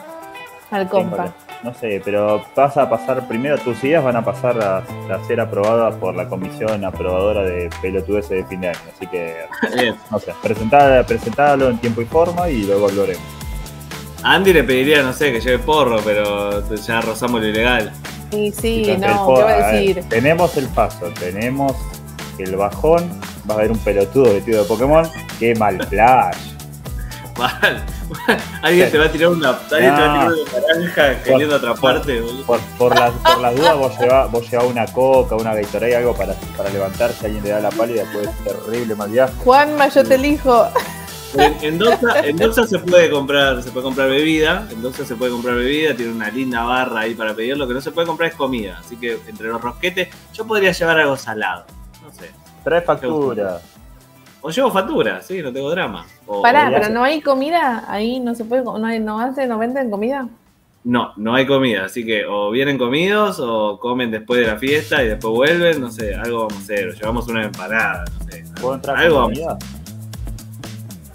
Al 0.70 0.88
compa. 0.88 1.32
No 1.62 1.74
sé, 1.74 2.00
pero 2.02 2.42
vas 2.54 2.76
a 2.78 2.88
pasar 2.88 3.28
primero, 3.28 3.58
tus 3.58 3.84
ideas 3.84 4.02
van 4.02 4.16
a 4.16 4.24
pasar 4.24 4.58
a, 4.62 4.78
a 4.78 5.24
ser 5.26 5.40
aprobadas 5.40 5.94
por 5.96 6.14
la 6.14 6.26
comisión 6.26 6.84
aprobadora 6.86 7.42
de 7.42 7.68
pelotudeces 7.82 8.30
de 8.30 8.44
fin 8.44 8.62
de 8.62 8.68
año. 8.68 8.78
Así 8.96 9.06
que, 9.06 9.44
no 10.10 10.18
sé, 10.18 10.32
presentarlo 11.06 11.68
en 11.68 11.78
tiempo 11.78 12.00
y 12.00 12.06
forma 12.06 12.48
y 12.48 12.62
luego 12.62 12.88
lo 12.90 13.02
haremos. 13.02 13.39
A 14.22 14.34
Andy 14.34 14.52
le 14.52 14.64
pediría, 14.64 15.02
no 15.02 15.12
sé, 15.12 15.32
que 15.32 15.40
lleve 15.40 15.58
porro, 15.58 16.00
pero 16.04 16.62
ya 16.76 17.00
rozamos 17.00 17.40
lo 17.40 17.46
ilegal. 17.48 17.92
Y 18.32 18.52
sí, 18.52 18.84
el 18.88 19.00
no, 19.00 19.34
¿qué 19.34 19.42
va 19.42 19.50
a 19.52 19.56
ver, 19.72 19.72
decir? 19.72 20.04
tenemos 20.08 20.56
el 20.56 20.66
paso, 20.68 21.06
tenemos 21.18 21.72
el 22.38 22.54
bajón, 22.56 23.10
va 23.48 23.54
a 23.54 23.58
haber 23.58 23.72
un 23.72 23.78
pelotudo 23.78 24.34
vestido 24.34 24.62
de 24.62 24.68
Pokémon. 24.68 25.08
Qué 25.38 25.54
mal 25.54 25.84
flash. 25.88 26.36
Mal. 27.38 27.82
Alguien 28.62 28.86
Sí. 28.86 28.92
te 28.92 28.98
va 28.98 29.04
a 29.06 29.12
tirar 29.12 29.28
una, 29.30 29.48
alguien 29.50 29.94
te 29.94 30.00
va 30.00 30.22
a 30.22 30.28
tirar 30.28 30.30
No. 30.30 30.34
una 30.42 30.82
naranja 30.84 31.22
queriendo 31.22 31.56
atraparte, 31.56 32.20
boludo. 32.20 32.44
Por, 32.44 32.60
por, 32.78 32.98
las, 32.98 33.10
por 33.12 33.38
las 33.40 33.56
dudas 33.56 33.76
vos 33.78 33.98
llevás, 34.00 34.30
vos 34.30 34.50
llevás 34.50 34.66
una 34.66 34.86
coca, 34.86 35.36
una 35.36 35.54
Gatorade, 35.54 35.96
algo 35.96 36.14
para, 36.14 36.34
para 36.56 36.68
levantarse, 36.70 37.26
alguien 37.26 37.42
le 37.44 37.50
da 37.50 37.60
la 37.60 37.70
pálida, 37.70 38.02
después 38.04 38.28
terrible 38.44 38.94
mal 38.94 39.10
viaje. 39.10 39.32
Juanma, 39.42 39.88
yo 39.88 40.04
te 40.04 40.14
elijo. 40.16 40.68
En, 41.34 41.56
en 41.62 41.78
Doxa, 41.78 42.20
en 42.26 42.36
Doxa 42.36 42.66
se 42.66 42.78
puede 42.80 43.10
comprar, 43.10 43.62
se 43.62 43.70
puede 43.70 43.84
comprar 43.84 44.08
bebida, 44.08 44.66
en 44.70 44.82
Doxa 44.82 45.04
se 45.04 45.14
puede 45.16 45.30
comprar 45.30 45.54
bebida, 45.56 45.94
tiene 45.94 46.12
una 46.12 46.28
linda 46.30 46.64
barra 46.64 47.00
ahí 47.00 47.14
para 47.14 47.34
pedir, 47.34 47.56
lo 47.56 47.68
que 47.68 47.74
no 47.74 47.80
se 47.80 47.92
puede 47.92 48.06
comprar 48.06 48.30
es 48.30 48.34
comida, 48.36 48.78
así 48.80 48.96
que 48.96 49.18
entre 49.28 49.48
los 49.48 49.60
rosquetes 49.60 50.08
yo 50.32 50.44
podría 50.46 50.72
llevar 50.72 50.98
algo 50.98 51.16
salado, 51.16 51.64
no 52.02 52.10
sé. 52.12 52.30
Trae 52.64 52.82
factura. 52.82 53.60
O 54.42 54.50
llevo 54.50 54.70
factura, 54.70 55.20
sí, 55.22 55.42
no 55.42 55.52
tengo 55.52 55.70
drama. 55.70 56.06
O- 56.26 56.42
Pará, 56.42 56.70
pero 56.72 56.88
no 56.88 57.04
hay 57.04 57.20
comida, 57.20 57.84
ahí 57.88 58.18
no 58.20 58.34
se 58.34 58.44
puede, 58.44 58.62
no, 58.64 58.84
hay, 58.84 58.98
no 58.98 59.20
hace, 59.20 59.46
no 59.46 59.58
venden 59.58 59.90
comida. 59.90 60.26
No, 60.82 61.12
no 61.16 61.34
hay 61.34 61.46
comida, 61.46 61.84
así 61.84 62.06
que 62.06 62.24
o 62.24 62.50
vienen 62.50 62.78
comidos 62.78 63.38
o 63.38 63.78
comen 63.78 64.10
después 64.10 64.40
de 64.40 64.46
la 64.46 64.56
fiesta 64.56 65.02
y 65.04 65.08
después 65.08 65.32
vuelven, 65.34 65.78
no 65.80 65.90
sé, 65.90 66.14
algo 66.14 66.38
vamos 66.46 66.54
a 66.54 66.58
hacer, 66.62 66.88
o 66.88 66.92
llevamos 66.94 67.28
una 67.28 67.44
empanada, 67.44 68.04
no 68.18 68.30
sé. 68.30 68.44
¿Puedo 68.60 68.74
entrar 68.76 68.96
Algo 68.96 69.14
con 69.16 69.34
vamos 69.34 69.38
comida? 69.38 69.79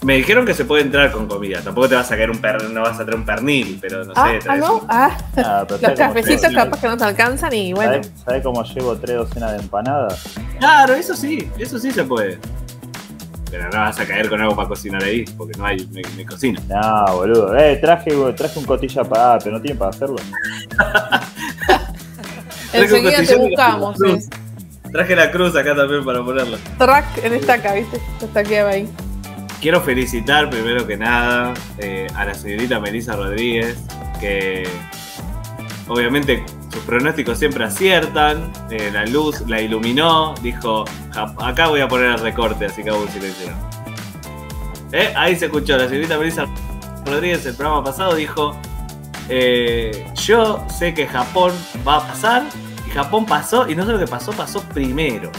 Me 0.06 0.16
dijeron 0.18 0.46
que 0.46 0.54
se 0.54 0.66
puede 0.66 0.84
entrar 0.84 1.12
con 1.12 1.28
comida, 1.28 1.62
tampoco 1.62 1.90
te 1.90 1.96
vas 1.96 2.12
a 2.12 2.16
caer 2.16 2.30
un 2.30 2.38
per, 2.38 2.70
no 2.70 2.82
vas 2.82 3.00
a 3.00 3.04
traer 3.04 3.16
un 3.16 3.26
pernil, 3.26 3.80
pero 3.82 4.04
no 4.06 4.14
Ah, 4.16 4.28
sé, 4.30 4.36
ah, 4.36 4.40
traes 4.44 4.60
no, 4.62 4.74
un- 4.76 4.82
ah, 4.88 5.18
Ah, 5.38 5.66
pero 5.68 5.72
los 5.72 5.82
¿sabes 5.82 5.82
cómo 5.82 5.96
cafecitos 6.14 6.52
llevo- 6.52 6.64
capaz 6.64 6.80
que 6.82 6.88
no 6.88 6.98
te 6.98 7.04
alcanzan 7.06 7.54
y 7.54 7.74
bueno. 7.74 7.94
¿sabes- 7.94 8.12
¿sabes 8.24 8.44
cómo 8.44 8.64
llevo 8.64 8.96
tres 8.98 9.16
docenas 9.18 9.52
de 9.54 9.58
empanadas? 9.58 10.24
Claro, 10.60 10.94
eso 10.94 11.16
sí, 11.16 11.50
eso 11.58 11.80
sí 11.80 11.92
se 11.92 12.04
puede. 12.04 12.38
Pero 13.50 13.64
no 13.72 13.80
vas 13.80 14.00
a 14.00 14.06
caer 14.06 14.30
con 14.30 14.40
algo 14.42 14.56
para 14.56 14.68
cocinar 14.68 15.04
ahí, 15.04 15.24
porque 15.38 15.58
no 15.58 15.66
hay, 15.66 15.78
no 15.92 16.00
hay 16.18 16.26
cocina. 16.26 16.62
No, 16.70 17.16
boludo. 17.16 17.58
Eh, 17.58 17.78
traje, 17.78 18.12
traje 18.36 18.60
un 18.60 18.66
cotilla 18.66 19.04
para. 19.04 19.40
pero 19.40 19.56
no 19.56 19.62
tienen 19.62 19.78
para 19.80 19.90
hacerlo. 19.90 20.18
Enseguida 22.74 23.24
te 23.24 23.36
buscamos. 23.38 23.98
Traje 24.92 25.16
la 25.16 25.32
cruz 25.32 25.56
acá 25.56 25.76
también 25.76 26.04
para 26.06 26.24
ponerla. 26.24 26.58
Track 26.78 27.06
en 27.24 27.34
estaca, 27.34 27.74
¿viste? 27.74 28.00
Estaqueaba 28.22 28.70
ahí. 28.72 28.88
Quiero 29.66 29.82
felicitar 29.82 30.48
primero 30.52 30.86
que 30.86 30.96
nada 30.96 31.52
eh, 31.80 32.06
a 32.14 32.24
la 32.26 32.36
señorita 32.36 32.80
Melissa 32.80 33.16
Rodríguez, 33.16 33.76
que 34.20 34.68
obviamente 35.88 36.46
sus 36.72 36.84
pronósticos 36.84 37.40
siempre 37.40 37.64
aciertan. 37.66 38.52
eh, 38.70 38.92
la 38.94 39.08
luz 39.08 39.42
la 39.48 39.60
iluminó, 39.60 40.36
dijo: 40.44 40.86
"Ja- 41.16 41.34
Acá 41.40 41.66
voy 41.70 41.82
a 41.82 41.88
poner 41.88 42.12
el 42.12 42.20
recorte, 42.20 42.66
así 42.68 42.84
que 42.84 42.92
hago 42.92 43.02
un 43.02 43.10
silencio. 43.10 43.48
Eh, 44.92 45.12
ahí 45.18 45.36
se 45.36 45.46
escuchó, 45.46 45.76
la 45.78 45.88
señorita 45.90 46.20
Melissa 46.20 46.46
Rodríguez 47.04 47.44
el 47.48 47.56
programa 47.56 47.84
pasado 47.86 48.14
dijo: 48.14 48.56
Yo 50.14 50.64
sé 50.70 50.94
que 50.94 51.08
Japón 51.08 51.54
va 51.88 51.96
a 51.96 52.08
pasar, 52.10 52.44
y 52.88 52.92
Japón 52.92 53.26
pasó, 53.26 53.68
y 53.68 53.74
no 53.74 53.84
solo 53.84 53.98
que 53.98 54.06
pasó, 54.06 54.32
pasó 54.32 54.62
primero 54.62 55.32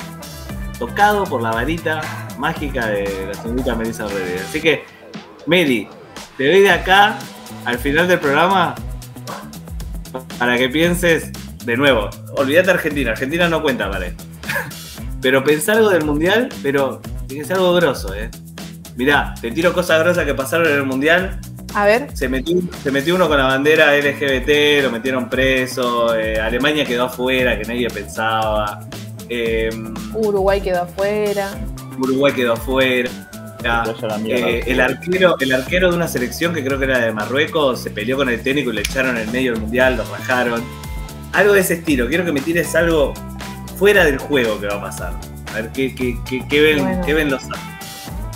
tocado 0.78 1.25
por 1.25 1.42
la 1.42 1.50
varita 1.50 2.00
mágica 2.38 2.87
de 2.87 3.26
la 3.26 3.35
señorita 3.35 3.75
Melissa 3.75 4.04
Rodríguez. 4.04 4.45
Así 4.49 4.61
que, 4.61 4.85
Meli, 5.47 5.88
te 6.37 6.47
doy 6.47 6.61
de 6.61 6.71
acá 6.71 7.18
al 7.64 7.78
final 7.78 8.09
del 8.09 8.21
programa 8.21 8.75
para 10.38 10.56
que 10.56 10.68
pienses 10.68 11.30
de 11.64 11.76
nuevo. 11.76 12.09
Olvídate 12.37 12.71
Argentina, 12.71 13.11
Argentina 13.12 13.49
no 13.49 13.62
cuenta 13.62 13.90
esto. 14.04 14.25
Pero 15.23 15.42
pensá 15.42 15.73
algo 15.73 15.90
del 15.90 16.04
mundial, 16.04 16.49
pero 16.62 17.00
tiene 17.26 17.42
que 17.42 17.49
ser 17.49 17.56
algo 17.56 17.75
grosso, 17.75 18.14
¿eh? 18.14 18.30
Mirá, 18.97 19.35
te 19.40 19.50
tiro 19.50 19.73
cosas 19.73 19.99
grosas 20.00 20.25
que 20.25 20.35
pasaron 20.35 20.68
en 20.68 20.75
el 20.75 20.85
mundial. 20.85 21.40
A 21.75 21.85
ver. 21.85 22.09
Se 22.14 22.28
metió, 22.28 22.59
se 22.83 22.90
metió 22.92 23.16
uno 23.16 23.26
con 23.26 23.37
la 23.37 23.47
bandera 23.47 23.97
LGBT, 23.97 24.85
lo 24.85 24.90
metieron 24.90 25.28
preso. 25.28 26.14
eh, 26.14 26.38
Alemania 26.38 26.85
quedó 26.85 27.04
afuera, 27.06 27.59
que 27.59 27.64
nadie 27.64 27.88
pensaba. 27.88 28.80
Eh, 29.28 29.71
Uruguay 30.14 30.61
quedó 30.61 30.83
afuera. 30.83 31.50
Uruguay 31.99 32.33
quedó 32.33 32.52
afuera. 32.54 33.11
Eh, 34.26 34.62
el, 34.66 34.80
arquero, 34.80 35.37
el 35.40 35.52
arquero 35.52 35.90
de 35.90 35.97
una 35.97 36.06
selección 36.06 36.54
que 36.54 36.62
creo 36.64 36.78
que 36.78 36.85
era 36.85 36.99
de 37.00 37.12
Marruecos 37.12 37.80
se 37.83 37.90
peleó 37.90 38.16
con 38.16 38.28
el 38.28 38.40
técnico 38.40 38.71
y 38.71 38.75
le 38.75 38.80
echaron 38.83 39.16
en 39.16 39.23
el 39.23 39.30
medio 39.33 39.52
del 39.52 39.62
mundial, 39.62 39.97
lo 39.97 40.04
rajaron. 40.04 40.62
Algo 41.33 41.52
de 41.54 41.61
ese 41.61 41.75
estilo. 41.75 42.06
Quiero 42.09 42.25
que 42.25 42.33
me 42.33 42.40
tires 42.40 42.75
algo 42.76 43.12
fuera 43.76 44.04
del 44.04 44.18
juego 44.18 44.61
que 44.61 44.66
va 44.68 44.75
a 44.76 44.80
pasar. 44.83 45.14
A 45.50 45.54
ver 45.54 45.73
qué, 45.73 45.95
qué, 45.95 46.16
qué, 46.28 46.47
qué 46.49 46.61
ven, 46.61 46.78
Bueno. 46.83 47.02
qué 47.04 47.14
ven 47.14 47.30
los. 47.30 47.42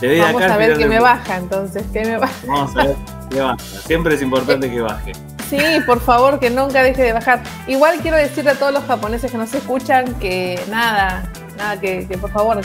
Te 0.00 0.08
doy 0.08 0.18
Vamos 0.18 0.42
acá 0.42 0.54
a 0.54 0.56
ver 0.58 0.76
del- 0.78 0.88
me 0.88 0.98
baja 0.98 1.36
entonces. 1.36 1.84
¿Qué 1.92 2.04
me 2.04 2.16
baja? 2.16 2.34
Vamos 2.46 2.76
a 2.76 2.86
ver 2.86 2.96
qué 3.30 3.40
baja. 3.40 3.58
Siempre 3.86 4.14
es 4.16 4.22
importante 4.22 4.70
que 4.70 4.80
baje. 4.80 5.12
Sí, 5.50 5.58
por 5.84 6.00
favor, 6.00 6.38
que 6.38 6.48
nunca 6.48 6.80
deje 6.80 7.02
de 7.02 7.12
bajar. 7.12 7.42
Igual 7.66 7.98
quiero 8.00 8.16
decirle 8.16 8.52
a 8.52 8.54
todos 8.54 8.72
los 8.72 8.84
japoneses 8.84 9.32
que 9.32 9.36
nos 9.36 9.52
escuchan 9.52 10.14
que 10.20 10.62
nada, 10.70 11.28
nada, 11.58 11.80
que, 11.80 12.06
por 12.20 12.30
favor, 12.30 12.60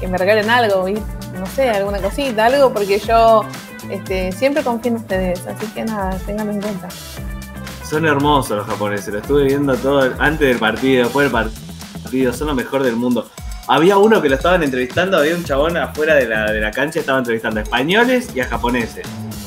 que 0.00 0.08
me 0.08 0.18
regalen 0.18 0.50
algo, 0.50 0.88
¿sí? 0.88 0.94
no 1.38 1.46
sé, 1.46 1.70
alguna 1.70 1.98
cosita, 1.98 2.46
algo, 2.46 2.72
porque 2.72 2.98
yo 2.98 3.44
este, 3.90 4.32
siempre 4.32 4.64
confío 4.64 4.90
en 4.90 4.96
ustedes. 4.96 5.46
Así 5.46 5.66
que 5.68 5.84
nada, 5.84 6.18
ténganlo 6.26 6.54
en 6.54 6.60
cuenta. 6.62 6.88
Son 7.88 8.04
hermosos 8.04 8.56
los 8.56 8.66
japoneses, 8.66 9.14
lo 9.14 9.20
estuve 9.20 9.44
viendo 9.44 9.76
todo 9.76 10.12
antes 10.18 10.48
del 10.48 10.58
partido, 10.58 11.04
después 11.04 11.30
del 11.30 11.50
partido, 12.02 12.32
son 12.32 12.48
lo 12.48 12.56
mejor 12.56 12.82
del 12.82 12.96
mundo. 12.96 13.30
Había 13.68 13.98
uno 13.98 14.20
que 14.20 14.28
lo 14.28 14.34
estaban 14.34 14.64
entrevistando, 14.64 15.16
había 15.16 15.36
un 15.36 15.44
chabón 15.44 15.76
afuera 15.76 16.16
de 16.16 16.26
la, 16.26 16.50
de 16.50 16.60
la 16.60 16.72
cancha, 16.72 16.98
estaba 16.98 17.18
entrevistando 17.18 17.60
a 17.60 17.62
españoles 17.62 18.30
y 18.34 18.40
a 18.40 18.46
japoneses. 18.46 19.06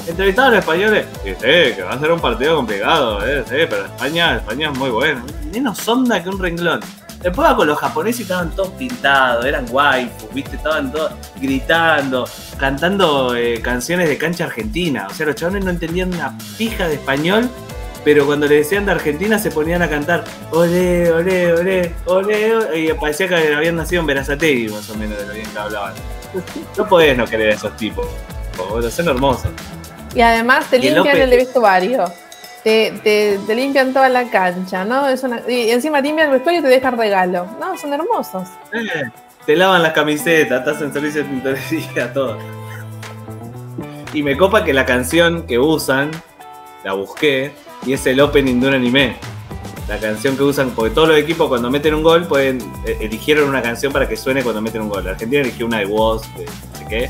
Entrevistaban 0.09 0.53
a 0.53 0.55
los 0.55 0.65
españoles, 0.65 1.05
y 1.23 1.29
sí, 1.29 1.35
que 1.75 1.83
va 1.83 1.91
a 1.91 1.99
ser 1.99 2.11
un 2.11 2.19
partido 2.19 2.55
complicado, 2.55 3.25
eh, 3.27 3.43
sí, 3.47 3.55
pero 3.69 3.85
España, 3.85 4.37
España 4.37 4.71
es 4.71 4.77
muy 4.77 4.89
bueno. 4.89 5.21
Menos 5.53 5.87
onda 5.87 6.21
que 6.23 6.29
un 6.29 6.39
renglón. 6.39 6.79
Después 7.21 7.53
con 7.53 7.67
los 7.67 7.77
japoneses 7.77 8.21
estaban 8.21 8.49
todos 8.55 8.69
pintados, 8.69 9.45
eran 9.45 9.65
waifus, 9.69 10.33
viste, 10.33 10.55
estaban 10.55 10.91
todos 10.91 11.11
gritando, 11.39 12.27
cantando 12.57 13.35
eh, 13.35 13.61
canciones 13.61 14.09
de 14.09 14.17
cancha 14.17 14.45
argentina. 14.45 15.05
O 15.09 15.13
sea, 15.13 15.27
los 15.27 15.35
chabones 15.35 15.63
no 15.63 15.69
entendían 15.69 16.11
una 16.11 16.35
pija 16.57 16.87
de 16.87 16.95
español, 16.95 17.47
pero 18.03 18.25
cuando 18.25 18.47
le 18.47 18.55
decían 18.55 18.85
de 18.85 18.93
Argentina 18.93 19.37
se 19.37 19.51
ponían 19.51 19.81
a 19.83 19.89
cantar 19.89 20.23
ole, 20.51 21.11
ole, 21.11 21.53
ole, 21.53 21.93
ole, 22.05 22.55
ole", 22.55 22.79
y 22.79 22.93
parecía 22.93 23.27
que 23.27 23.53
habían 23.53 23.75
nacido 23.75 24.01
en 24.01 24.07
Verazategui, 24.07 24.69
más 24.69 24.89
o 24.89 24.95
menos, 24.95 25.19
de 25.19 25.27
lo 25.27 25.33
bien 25.33 25.45
que 25.51 25.59
hablaban. 25.59 25.93
No 26.77 26.87
podés 26.87 27.15
no 27.15 27.25
querer 27.25 27.51
a 27.51 27.53
esos 27.53 27.75
tipos, 27.77 28.07
boludo, 28.57 28.89
son 28.89 29.09
hermosos. 29.09 29.51
Y 30.15 30.21
además 30.21 30.65
te 30.69 30.77
Y 30.77 30.87
el 30.87 30.95
limpian 30.95 31.17
López- 31.17 31.21
el 31.23 31.29
vestuario. 31.29 32.05
Te, 32.63 32.91
te, 33.03 33.39
te 33.47 33.55
limpian 33.55 33.93
toda 33.93 34.09
la 34.09 34.29
cancha, 34.29 34.83
¿no? 34.83 35.07
Es 35.07 35.23
una, 35.23 35.41
y 35.47 35.69
encima 35.71 36.01
limpian 36.01 36.27
el 36.27 36.33
vestuario 36.33 36.59
y 36.59 36.63
te 36.63 36.69
dejan 36.69 36.97
regalo. 36.97 37.47
No, 37.59 37.77
son 37.77 37.93
hermosos. 37.93 38.47
Eh, 38.73 39.03
te 39.45 39.55
lavan 39.55 39.81
las 39.81 39.93
camisetas, 39.93 40.59
estás 40.59 40.81
en 40.81 40.91
servicio 40.91 41.23
de 41.23 41.29
tintorería, 41.29 42.13
todo. 42.13 42.37
Y 44.13 44.23
me 44.23 44.35
copa 44.35 44.63
que 44.65 44.73
la 44.73 44.85
canción 44.85 45.43
que 45.47 45.57
usan, 45.59 46.11
la 46.83 46.93
busqué, 46.93 47.53
y 47.85 47.93
es 47.93 48.05
el 48.07 48.19
opening 48.19 48.59
de 48.59 48.67
un 48.67 48.73
anime. 48.73 49.15
La 49.87 49.97
canción 49.97 50.35
que 50.35 50.43
usan, 50.43 50.71
porque 50.71 50.93
todos 50.93 51.07
los 51.09 51.17
equipos 51.17 51.47
cuando 51.47 51.71
meten 51.71 51.95
un 51.95 52.03
gol 52.03 52.27
pueden 52.27 52.59
eh, 52.85 52.97
eligieron 52.99 53.47
una 53.49 53.61
canción 53.61 53.91
para 53.93 54.07
que 54.07 54.17
suene 54.17 54.43
cuando 54.43 54.61
meten 54.61 54.81
un 54.81 54.89
gol. 54.89 55.07
Argentina 55.07 55.41
eligió 55.41 55.65
una 55.65 55.79
de 55.79 55.85
Woz, 55.85 56.23
de 56.35 56.45
no 56.45 56.77
sé 56.77 56.85
qué. 56.89 57.09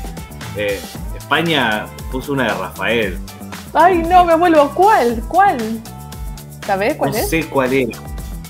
Eh, 0.56 0.80
España 1.40 1.86
puso 2.10 2.32
una 2.32 2.42
de 2.42 2.54
Rafael. 2.58 3.18
Ay, 3.72 3.98
no, 3.98 4.24
me 4.24 4.34
vuelvo. 4.34 4.68
¿Cuál? 4.74 5.22
¿Cuál? 5.28 5.58
¿Sabés 6.66 6.96
cuál 6.96 7.12
no 7.12 7.16
es? 7.18 7.30
sé 7.30 7.44
cuál 7.46 7.72
era. 7.72 7.96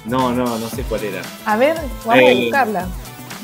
No, 0.06 0.32
no, 0.32 0.58
no 0.58 0.66
sé 0.70 0.82
cuál 0.84 1.04
era. 1.04 1.20
A 1.44 1.58
ver, 1.58 1.76
vamos 2.06 2.24
a 2.24 2.30
Eh, 2.30 2.42
buscarla. 2.44 2.86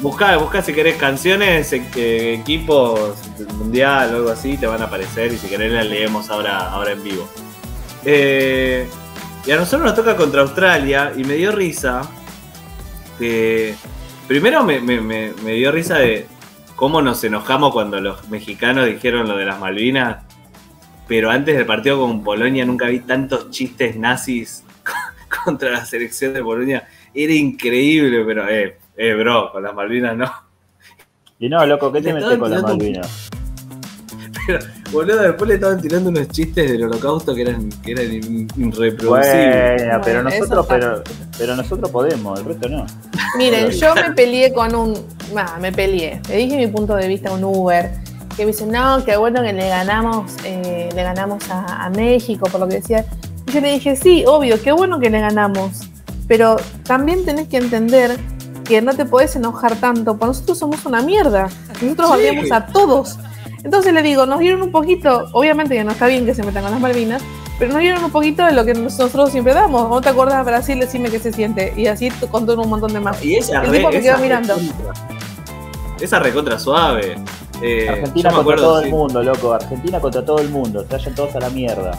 Busca, 0.00 0.36
busca 0.38 0.62
si 0.62 0.72
querés 0.72 0.96
canciones, 0.96 1.70
eh, 1.74 2.38
equipos 2.40 2.98
mundial 3.58 4.14
o 4.14 4.16
algo 4.16 4.30
así, 4.30 4.56
te 4.56 4.66
van 4.66 4.80
a 4.80 4.86
aparecer 4.86 5.30
y 5.30 5.36
si 5.36 5.48
querés 5.48 5.70
las 5.70 5.84
leemos 5.84 6.30
ahora, 6.30 6.70
ahora 6.70 6.92
en 6.92 7.04
vivo. 7.04 7.28
Eh, 8.06 8.88
y 9.46 9.50
a 9.50 9.56
nosotros 9.56 9.82
nos 9.82 9.94
toca 9.94 10.16
contra 10.16 10.40
Australia 10.40 11.12
y 11.14 11.24
me 11.24 11.34
dio 11.34 11.52
risa 11.52 12.00
que 13.18 13.74
primero 14.26 14.64
me, 14.64 14.80
me- 14.80 15.02
me- 15.02 15.32
me 15.44 15.52
dio 15.52 15.70
risa 15.72 15.96
de 15.98 16.26
cómo 16.76 17.00
nos 17.02 17.24
enojamos 17.24 17.72
cuando 17.72 18.00
los 18.00 18.28
mexicanos 18.28 18.86
dijeron 18.86 19.26
lo 19.26 19.36
de 19.36 19.46
las 19.46 19.58
Malvinas, 19.58 20.18
pero 21.08 21.30
antes 21.30 21.56
del 21.56 21.66
partido 21.66 21.98
con 21.98 22.22
Polonia 22.22 22.64
nunca 22.64 22.86
vi 22.86 23.00
tantos 23.00 23.50
chistes 23.50 23.96
nazis 23.96 24.62
contra 25.44 25.70
la 25.70 25.84
selección 25.84 26.34
de 26.34 26.42
Polonia. 26.42 26.86
Era 27.14 27.32
increíble, 27.32 28.22
pero 28.24 28.48
eh, 28.48 28.78
eh, 28.96 29.14
bro, 29.14 29.50
con 29.50 29.62
las 29.62 29.74
Malvinas 29.74 30.16
no. 30.16 30.30
Y 31.38 31.48
no, 31.48 31.64
loco, 31.66 31.90
¿qué 31.92 32.02
te 32.02 32.12
metes 32.12 32.38
con 32.38 32.50
las 32.50 32.62
Malvinas? 32.62 33.30
Pero, 34.46 34.60
boludo, 34.92 35.22
después 35.22 35.48
le 35.48 35.54
estaban 35.54 35.80
tirando 35.80 36.10
unos 36.10 36.28
chistes 36.28 36.70
del 36.70 36.84
holocausto 36.84 37.34
que 37.34 37.42
eran, 37.42 37.68
que 37.84 37.92
eran 37.92 38.12
irreproducibles. 38.56 39.08
Bueno, 39.08 40.00
pero 40.04 40.22
Bueno, 40.22 40.30
nosotros, 40.30 40.66
pero, 40.68 41.02
pero 41.38 41.56
nosotros 41.56 41.90
podemos, 41.90 42.38
el 42.40 42.46
resto 42.46 42.68
no. 42.68 42.86
Miren, 43.36 43.70
yo 43.70 43.94
me 43.94 44.12
peleé 44.12 44.52
con 44.52 44.74
un. 44.74 44.94
Ah, 45.36 45.58
me 45.60 45.72
peleé. 45.72 46.20
Le 46.28 46.36
dije 46.36 46.56
mi 46.56 46.66
punto 46.68 46.94
de 46.96 47.08
vista 47.08 47.30
a 47.30 47.32
un 47.34 47.44
Uber. 47.44 47.90
Que 48.36 48.44
me 48.44 48.52
dice, 48.52 48.66
no, 48.66 49.02
qué 49.04 49.16
bueno 49.16 49.42
que 49.42 49.54
le 49.54 49.66
ganamos, 49.68 50.30
eh, 50.44 50.90
le 50.94 51.02
ganamos 51.02 51.48
a, 51.50 51.86
a 51.86 51.90
México, 51.90 52.46
por 52.52 52.60
lo 52.60 52.68
que 52.68 52.76
decía. 52.76 53.06
Y 53.48 53.52
yo 53.52 53.60
le 53.60 53.72
dije, 53.72 53.96
sí, 53.96 54.24
obvio, 54.26 54.60
qué 54.62 54.72
bueno 54.72 55.00
que 55.00 55.08
le 55.08 55.20
ganamos. 55.20 55.88
Pero 56.28 56.56
también 56.84 57.24
tenés 57.24 57.48
que 57.48 57.56
entender 57.56 58.18
que 58.64 58.82
no 58.82 58.92
te 58.94 59.06
podés 59.06 59.36
enojar 59.36 59.76
tanto, 59.76 60.18
porque 60.18 60.26
nosotros 60.26 60.58
somos 60.58 60.84
una 60.84 61.00
mierda. 61.00 61.48
Nosotros 61.80 62.08
Sí. 62.08 62.14
odiamos 62.14 62.52
a 62.52 62.66
todos. 62.66 63.18
Entonces 63.66 63.92
le 63.92 64.00
digo, 64.00 64.26
nos 64.26 64.38
dieron 64.38 64.62
un 64.62 64.70
poquito, 64.70 65.28
obviamente 65.32 65.74
que 65.74 65.82
no 65.82 65.90
está 65.90 66.06
bien 66.06 66.24
que 66.24 66.34
se 66.36 66.44
metan 66.44 66.62
con 66.62 66.70
las 66.70 66.80
Malvinas, 66.80 67.20
pero 67.58 67.72
nos 67.72 67.80
dieron 67.80 68.04
un 68.04 68.12
poquito 68.12 68.44
de 68.44 68.52
lo 68.52 68.64
que 68.64 68.74
nosotros 68.74 69.30
siempre 69.32 69.54
damos. 69.54 69.90
¿No 69.90 70.00
te 70.00 70.08
acuerdas 70.08 70.38
de 70.38 70.44
Brasil? 70.44 70.78
Decime 70.78 71.10
qué 71.10 71.18
se 71.18 71.32
siente. 71.32 71.72
Y 71.76 71.88
así 71.88 72.08
contó 72.30 72.54
un 72.60 72.68
montón 72.70 72.92
de 72.92 73.00
más. 73.00 73.20
Y 73.24 73.34
esa 73.34 73.62
El 73.62 73.70
re, 73.72 73.78
tipo 73.78 73.90
me 73.90 73.96
esa 73.98 74.12
quedó 74.12 74.22
mirando. 74.22 74.54
recontra- 74.54 74.94
Esa 76.00 76.18
recontra 76.20 76.58
suave. 76.60 77.16
Eh, 77.60 77.88
Argentina 77.88 78.28
contra 78.30 78.40
acuerdo, 78.42 78.62
todo 78.64 78.78
sí, 78.80 78.84
el 78.86 78.90
mundo, 78.92 79.22
loco. 79.24 79.52
Argentina 79.52 79.98
contra 79.98 80.24
todo 80.24 80.38
el 80.38 80.48
mundo. 80.48 80.82
Se 80.88 80.96
vayan 80.96 81.14
todos 81.16 81.34
a 81.34 81.40
la 81.40 81.50
mierda. 81.50 81.90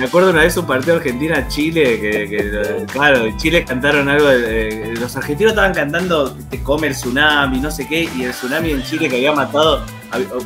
Me 0.00 0.06
acuerdo 0.06 0.30
una 0.30 0.40
vez 0.42 0.56
un 0.56 0.66
partido 0.66 0.96
Argentina-Chile, 0.96 2.00
que, 2.00 2.10
que, 2.28 2.86
claro, 2.92 3.24
en 3.26 3.36
Chile 3.36 3.64
cantaron 3.64 4.08
algo, 4.08 4.26
de- 4.28 4.68
eh, 4.68 4.94
los 4.98 5.16
argentinos 5.16 5.52
estaban 5.52 5.72
cantando 5.74 6.34
Te 6.50 6.62
come 6.62 6.88
el 6.88 6.94
tsunami, 6.94 7.60
no 7.60 7.70
sé 7.70 7.86
qué, 7.86 8.08
y 8.16 8.24
el 8.24 8.32
tsunami 8.32 8.70
en 8.72 8.82
Chile 8.82 9.08
que 9.08 9.16
había 9.16 9.32
matado, 9.32 9.84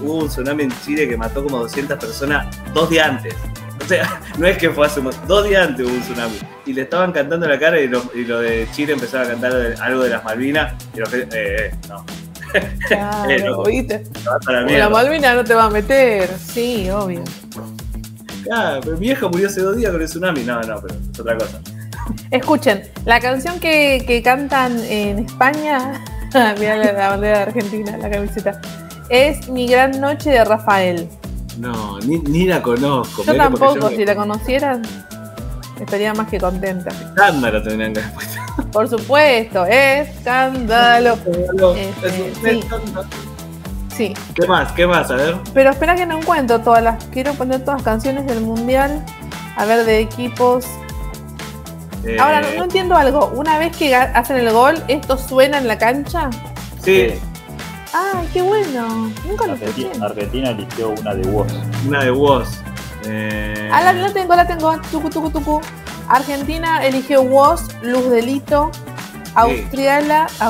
hubo 0.02 0.14
un 0.18 0.28
tsunami 0.28 0.64
en 0.64 0.72
Chile 0.84 1.08
que 1.08 1.16
mató 1.16 1.42
como 1.42 1.58
200 1.60 1.98
personas 1.98 2.54
dos 2.74 2.90
días 2.90 3.08
antes. 3.08 3.34
O 3.82 3.86
sea, 3.86 4.20
no 4.38 4.46
es 4.46 4.58
que 4.58 4.70
fue 4.70 4.86
hace 4.86 5.00
dos 5.26 5.48
días 5.48 5.68
antes 5.68 5.86
hubo 5.86 5.94
un 5.94 6.00
tsunami. 6.02 6.38
Y 6.66 6.72
le 6.72 6.82
estaban 6.82 7.12
cantando 7.12 7.46
en 7.46 7.52
la 7.52 7.58
cara 7.58 7.78
y 7.80 7.88
lo, 7.88 8.02
y 8.14 8.24
lo 8.24 8.40
de 8.40 8.66
Chile 8.72 8.94
empezaron 8.94 9.26
a 9.26 9.30
cantar 9.30 9.74
algo 9.82 10.02
de 10.04 10.10
las 10.10 10.24
Malvinas. 10.24 10.74
Y 10.94 10.98
los 11.00 11.12
eh, 11.12 11.28
eh, 11.32 11.70
no, 11.88 12.04
Claro, 12.88 13.30
Eh, 13.30 13.42
no. 13.44 13.62
¿viste? 13.64 13.98
te 13.98 14.28
vas 14.28 14.46
a 14.48 14.52
la 14.52 14.62
mierda. 14.62 14.88
Malvina 14.88 15.34
no 15.34 15.44
te 15.44 15.54
va 15.54 15.64
a 15.64 15.70
meter. 15.70 16.30
Sí, 16.38 16.88
obvio. 16.90 17.22
Ah, 18.52 18.78
pero 18.82 18.96
mi 18.96 19.06
vieja 19.06 19.28
murió 19.28 19.46
hace 19.48 19.60
dos 19.62 19.76
días 19.76 19.92
con 19.92 20.00
el 20.02 20.08
tsunami. 20.08 20.42
No, 20.44 20.60
no, 20.62 20.80
pero 20.80 20.94
es 21.12 21.20
otra 21.20 21.36
cosa. 21.38 21.60
Escuchen, 22.30 22.82
la 23.06 23.20
canción 23.20 23.58
que, 23.60 24.04
que 24.06 24.22
cantan 24.22 24.78
en 24.84 25.20
España, 25.20 26.04
mira 26.58 26.76
la, 26.76 26.92
la 26.92 27.08
bandera 27.10 27.38
de 27.38 27.42
Argentina, 27.44 27.96
la 27.96 28.10
camiseta, 28.10 28.60
es 29.08 29.48
Mi 29.48 29.66
Gran 29.68 30.00
Noche 30.00 30.30
de 30.30 30.44
Rafael. 30.44 31.08
No, 31.58 31.98
ni, 32.00 32.18
ni 32.18 32.46
la 32.46 32.60
conozco. 32.62 33.22
Yo 33.24 33.32
mirá, 33.32 33.44
tampoco, 33.44 33.90
yo 33.90 33.96
si 33.96 34.04
la 34.04 34.16
conocieran, 34.16 34.82
estaría 35.80 36.12
más 36.14 36.28
que 36.28 36.38
contenta. 36.40 36.90
escándalo 36.90 37.62
tendrían 37.62 37.92
que 37.94 38.00
haber 38.00 38.12
puesto. 38.14 38.40
Por 38.72 38.88
supuesto, 38.88 39.64
escándalo. 39.66 41.16
Este, 41.76 42.08
Es 42.08 42.18
un 42.18 42.34
sí. 42.44 42.58
escándalo. 42.60 43.06
Sí, 43.96 44.12
¿Qué 44.34 44.46
más? 44.48 44.72
¿Qué 44.72 44.86
más? 44.86 45.10
A 45.10 45.16
ver. 45.16 45.36
pero 45.52 45.70
espera 45.70 45.94
que 45.94 46.04
no 46.06 46.18
encuentro 46.18 46.60
todas 46.60 46.82
las. 46.82 47.04
Quiero 47.06 47.32
poner 47.34 47.60
todas 47.60 47.76
las 47.76 47.84
canciones 47.84 48.26
del 48.26 48.40
mundial. 48.40 49.04
A 49.56 49.64
ver, 49.66 49.84
de 49.84 50.00
equipos. 50.00 50.66
Eh, 52.04 52.16
Ahora, 52.20 52.40
no, 52.40 52.48
no 52.58 52.64
entiendo 52.64 52.96
algo. 52.96 53.28
Una 53.36 53.56
vez 53.58 53.76
que 53.76 53.94
hacen 53.94 54.36
el 54.38 54.50
gol, 54.52 54.82
¿esto 54.88 55.16
suena 55.16 55.58
en 55.58 55.68
la 55.68 55.78
cancha? 55.78 56.28
Sí, 56.82 57.08
¡Ay, 57.92 58.28
qué 58.32 58.42
bueno! 58.42 59.12
Nunca 59.24 59.46
lo 59.46 59.54
escuché. 59.54 59.88
Argentina, 60.02 60.50
eligió 60.50 60.88
una 60.90 61.14
de 61.14 61.28
Woz. 61.28 61.52
una 61.86 62.02
de 62.02 62.10
Woz. 62.10 62.48
Eh, 63.06 63.70
Ah, 63.72 63.80
la, 63.82 63.92
la 63.92 64.12
tengo, 64.12 64.34
la 64.34 64.44
tengo. 64.46 64.76
Tucu, 64.90 65.08
tucu, 65.08 65.30
tucu. 65.30 65.60
Argentina 66.08 66.84
eligió 66.84 67.22
WOS, 67.22 67.68
Luz 67.82 68.10
Delito. 68.10 68.70
Australia, 69.36 70.26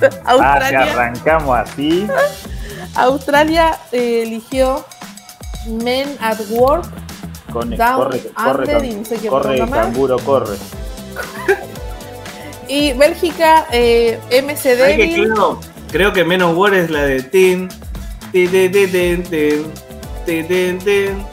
Austra- 0.24 0.24
Ah, 0.24 0.60
si 0.68 0.74
Australia, 0.74 0.92
arrancamos 0.92 1.58
así. 1.58 2.06
Australia 2.96 3.78
eh, 3.92 4.22
eligió 4.26 4.84
Men 5.66 6.16
at 6.20 6.38
Work. 6.50 6.86
Con, 7.52 7.70
Down 7.76 7.96
corre, 8.04 8.20
corre, 8.32 8.50
Under 8.50 8.76
can- 8.76 8.84
y 8.84 8.94
no 8.94 9.04
sé 9.04 9.16
qué 9.16 9.28
corre 9.28 9.58
canguro, 9.68 10.18
corre. 10.20 10.56
Y 12.68 12.92
Bélgica, 12.92 13.66
eh, 13.72 14.20
MC 14.30 14.76
¿Sabes 14.76 14.96
qué 14.96 15.08
Devil. 15.08 15.28
creo? 15.32 15.60
Creo 15.90 16.12
que 16.12 16.24
menos 16.24 16.56
War 16.56 16.72
es 16.74 16.88
la 16.88 17.02
de 17.02 17.20
Tin. 17.20 17.68
Tin, 18.30 18.48
tin, 18.48 18.70
tin, 18.70 18.92
tin, 18.92 19.22
tin. 19.24 19.72
Tin, 20.24 20.78
tin, 20.78 21.24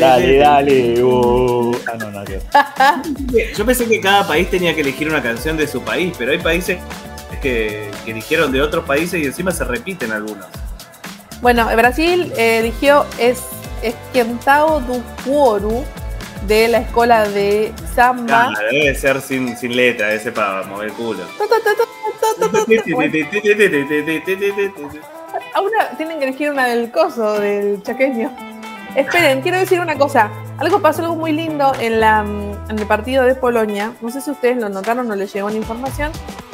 Dale, 0.00 0.38
dale. 0.38 1.02
uh. 1.04 1.72
Ah, 1.86 1.96
no, 1.98 2.10
no, 2.10 2.24
que- 2.24 2.40
Yo 3.56 3.64
pensé 3.64 3.86
que 3.86 4.00
cada 4.00 4.26
país 4.26 4.50
tenía 4.50 4.74
que 4.74 4.80
elegir 4.80 5.08
una 5.08 5.22
canción 5.22 5.56
de 5.56 5.66
su 5.66 5.82
país, 5.82 6.14
pero 6.18 6.32
hay 6.32 6.38
países 6.38 6.78
que, 7.42 7.90
que 8.04 8.10
eligieron 8.10 8.50
de 8.52 8.60
otros 8.62 8.84
países 8.84 9.20
y 9.22 9.26
encima 9.26 9.50
se 9.52 9.64
repiten 9.64 10.12
algunos. 10.12 10.46
Bueno, 11.42 11.66
Brasil 11.76 12.32
eh, 12.36 12.58
eligió 12.60 13.04
es 13.18 13.40
Esquentao 13.82 14.80
do 14.80 15.02
Cuoru 15.24 15.84
de 16.46 16.68
la 16.68 16.78
escuela 16.78 17.28
de 17.28 17.72
samba. 17.94 18.50
Claro, 18.54 18.68
debe 18.72 18.94
ser 18.94 19.20
sin, 19.20 19.56
sin 19.56 19.76
letra, 19.76 20.12
ese 20.14 20.32
para 20.32 20.62
mover 20.62 20.88
el 20.88 20.94
culo. 20.94 21.24
Ahora 25.54 25.90
tienen 25.96 26.18
que 26.18 26.24
elegir 26.28 26.50
una 26.50 26.66
del 26.66 26.90
coso, 26.90 27.38
del 27.38 27.82
chaqueño. 27.82 28.34
Esperen, 28.96 29.42
quiero 29.42 29.58
decir 29.58 29.78
una 29.78 29.98
cosa. 29.98 30.30
Algo 30.56 30.80
pasó 30.80 31.02
algo 31.02 31.16
muy 31.16 31.30
lindo 31.30 31.72
en, 31.78 32.00
la, 32.00 32.24
en 32.68 32.78
el 32.78 32.86
partido 32.86 33.24
de 33.24 33.34
Polonia. 33.34 33.92
No 34.00 34.10
sé 34.10 34.22
si 34.22 34.30
ustedes 34.30 34.56
lo 34.56 34.70
notaron 34.70 35.10
o 35.10 35.14
les 35.14 35.34
llegó 35.34 35.50
la 35.50 35.56
información. 35.56 36.10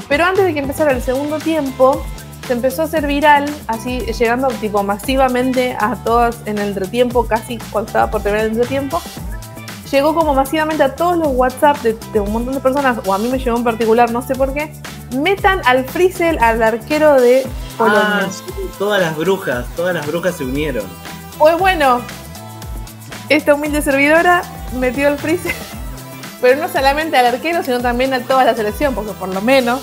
Pero 0.08 0.24
antes 0.24 0.44
de 0.44 0.52
que 0.52 0.58
empezara 0.58 0.90
el 0.90 1.00
segundo 1.02 1.38
tiempo, 1.38 2.04
se 2.46 2.52
empezó 2.54 2.82
a 2.82 2.86
hacer 2.86 3.06
viral, 3.06 3.48
así 3.68 4.00
llegando 4.00 4.48
tipo 4.48 4.82
masivamente 4.82 5.76
a 5.78 5.94
todas 6.02 6.40
en 6.46 6.58
el 6.58 6.68
entretiempo, 6.68 7.28
casi 7.28 7.58
cuando 7.70 7.86
estaba 7.86 8.10
por 8.10 8.22
terminar 8.22 8.46
el 8.46 8.52
entretiempo. 8.52 9.00
Llegó 9.88 10.12
como 10.12 10.34
masivamente 10.34 10.82
a 10.82 10.96
todos 10.96 11.16
los 11.16 11.28
WhatsApp 11.28 11.76
de, 11.82 11.96
de 12.12 12.18
un 12.18 12.32
montón 12.32 12.54
de 12.54 12.60
personas, 12.60 12.98
o 13.06 13.14
a 13.14 13.18
mí 13.18 13.28
me 13.28 13.38
llegó 13.38 13.56
en 13.56 13.62
particular, 13.62 14.10
no 14.10 14.20
sé 14.20 14.34
por 14.34 14.52
qué. 14.52 14.72
Metan 15.14 15.60
al 15.64 15.84
Freezel, 15.84 16.38
al 16.40 16.60
arquero 16.60 17.20
de 17.20 17.46
Polonia. 17.78 18.22
Ah, 18.24 18.28
sí, 18.28 18.52
todas 18.78 19.00
las 19.00 19.16
brujas, 19.16 19.64
todas 19.76 19.94
las 19.94 20.04
brujas 20.06 20.34
se 20.34 20.44
unieron. 20.44 20.84
Pues 21.38 21.58
bueno, 21.58 22.00
esta 23.36 23.54
humilde 23.54 23.82
servidora 23.82 24.42
metió 24.78 25.08
el 25.08 25.18
freezer, 25.18 25.54
pero 26.40 26.60
no 26.60 26.68
solamente 26.68 27.16
al 27.16 27.26
arquero, 27.26 27.62
sino 27.62 27.80
también 27.80 28.12
a 28.14 28.20
toda 28.20 28.44
la 28.44 28.54
selección, 28.54 28.94
porque 28.94 29.12
por 29.12 29.28
lo 29.28 29.40
menos, 29.40 29.82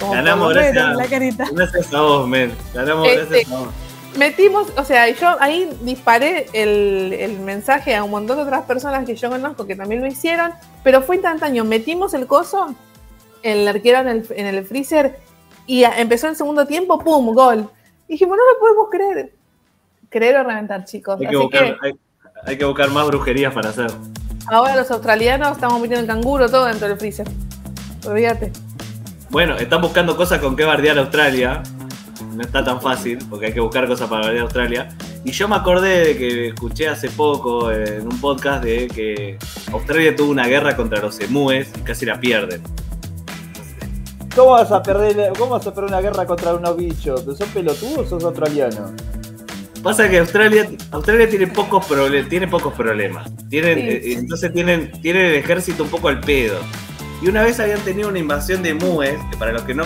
como 0.00 0.12
Ganamos, 0.12 0.46
por 0.46 0.56
lo 0.56 0.60
menos, 0.62 0.74
gracias. 0.74 0.96
la 0.96 1.06
carita. 1.06 1.44
Gracias 1.52 1.94
a 1.94 2.00
vos, 2.00 2.28
men. 2.28 2.52
Ganamos 2.74 3.08
Este, 3.08 3.24
gracias 3.24 3.52
a 3.52 3.58
vos. 3.58 3.68
Metimos, 4.18 4.72
o 4.78 4.84
sea, 4.84 5.10
yo 5.10 5.36
ahí 5.40 5.68
disparé 5.82 6.46
el, 6.54 7.12
el 7.12 7.38
mensaje 7.40 7.94
a 7.94 8.02
un 8.02 8.10
montón 8.10 8.38
de 8.38 8.44
otras 8.44 8.62
personas 8.62 9.04
que 9.04 9.14
yo 9.14 9.28
conozco 9.28 9.66
que 9.66 9.76
también 9.76 10.00
lo 10.00 10.06
hicieron, 10.06 10.52
pero 10.82 11.02
fue 11.02 11.16
instantáneo. 11.16 11.66
Metimos 11.66 12.14
el 12.14 12.26
coso, 12.26 12.74
el 13.42 13.68
arquero 13.68 13.98
en 13.98 14.08
el, 14.08 14.26
en 14.30 14.46
el 14.46 14.64
freezer, 14.64 15.18
y 15.66 15.84
empezó 15.84 16.28
el 16.28 16.36
segundo 16.36 16.66
tiempo, 16.66 16.98
¡pum! 16.98 17.34
Gol. 17.34 17.68
Dijimos, 18.08 18.38
no 18.38 18.52
lo 18.52 18.58
podemos 18.58 18.88
creer. 18.90 19.32
Creer 20.08 20.36
o 20.36 20.44
reventar, 20.44 20.84
chicos. 20.84 21.18
Hay 21.20 21.26
Así 21.26 21.32
que, 21.34 21.42
buscar, 21.42 21.64
que 21.64 21.86
hay, 21.86 21.92
hay 22.46 22.56
que 22.56 22.64
buscar 22.64 22.90
más 22.90 23.06
brujerías 23.06 23.52
para 23.52 23.70
hacer. 23.70 23.90
ahora 24.46 24.76
los 24.76 24.90
australianos 24.90 25.52
estamos 25.52 25.80
metiendo 25.80 26.00
el 26.00 26.06
canguro 26.06 26.48
todo 26.48 26.66
dentro 26.66 26.88
del 26.88 26.96
freezer. 26.96 27.26
Olvídate. 28.06 28.52
Bueno, 29.30 29.56
están 29.56 29.82
buscando 29.82 30.16
cosas 30.16 30.38
con 30.38 30.54
que 30.54 30.64
bardear 30.64 30.96
a 30.98 31.00
Australia. 31.02 31.62
No 32.34 32.42
está 32.42 32.62
tan 32.62 32.80
fácil, 32.80 33.18
porque 33.28 33.46
hay 33.46 33.52
que 33.52 33.60
buscar 33.60 33.86
cosas 33.88 34.08
para 34.08 34.22
bardear 34.22 34.42
a 34.42 34.44
Australia. 34.44 34.88
Y 35.24 35.32
yo 35.32 35.48
me 35.48 35.56
acordé 35.56 36.06
de 36.06 36.16
que 36.16 36.48
escuché 36.48 36.88
hace 36.88 37.10
poco 37.10 37.72
en 37.72 38.02
un 38.02 38.20
podcast 38.20 38.62
de 38.62 38.86
que 38.86 39.38
Australia 39.72 40.14
tuvo 40.14 40.30
una 40.30 40.46
guerra 40.46 40.76
contra 40.76 41.00
los 41.00 41.18
emúes 41.18 41.68
y 41.76 41.80
casi 41.80 42.06
la 42.06 42.20
pierden. 42.20 42.62
¿Cómo 44.36 44.52
vas 44.52 44.70
a 44.70 44.82
perder, 44.82 45.32
cómo 45.36 45.52
vas 45.52 45.66
a 45.66 45.74
perder 45.74 45.90
una 45.90 46.00
guerra 46.00 46.26
contra 46.26 46.54
unos 46.54 46.76
bichos? 46.76 47.24
¿Son 47.24 47.48
pelotudos 47.48 48.06
o 48.06 48.06
sos 48.06 48.24
australianos? 48.24 48.92
Pasa 49.86 50.08
que 50.10 50.18
Australia, 50.18 50.68
Australia 50.90 51.28
tiene 51.28 51.46
pocos 51.46 51.86
problemas, 51.86 52.28
tiene 52.28 52.48
pocos 52.48 52.74
problemas. 52.74 53.30
Tienen, 53.48 53.78
Sí, 53.78 53.84
eh, 53.88 54.00
sí. 54.02 54.12
entonces 54.14 54.52
tienen, 54.52 54.90
tienen 55.00 55.26
el 55.26 55.34
ejército 55.34 55.84
un 55.84 55.90
poco 55.90 56.08
al 56.08 56.20
pedo. 56.20 56.58
Y 57.22 57.28
una 57.28 57.42
vez 57.44 57.60
habían 57.60 57.80
tenido 57.80 58.08
una 58.08 58.18
invasión 58.18 58.62
de 58.62 58.70
emúes, 58.70 59.14
que 59.30 59.36
para 59.36 59.52
los 59.52 59.62
que 59.62 59.74
no 59.74 59.84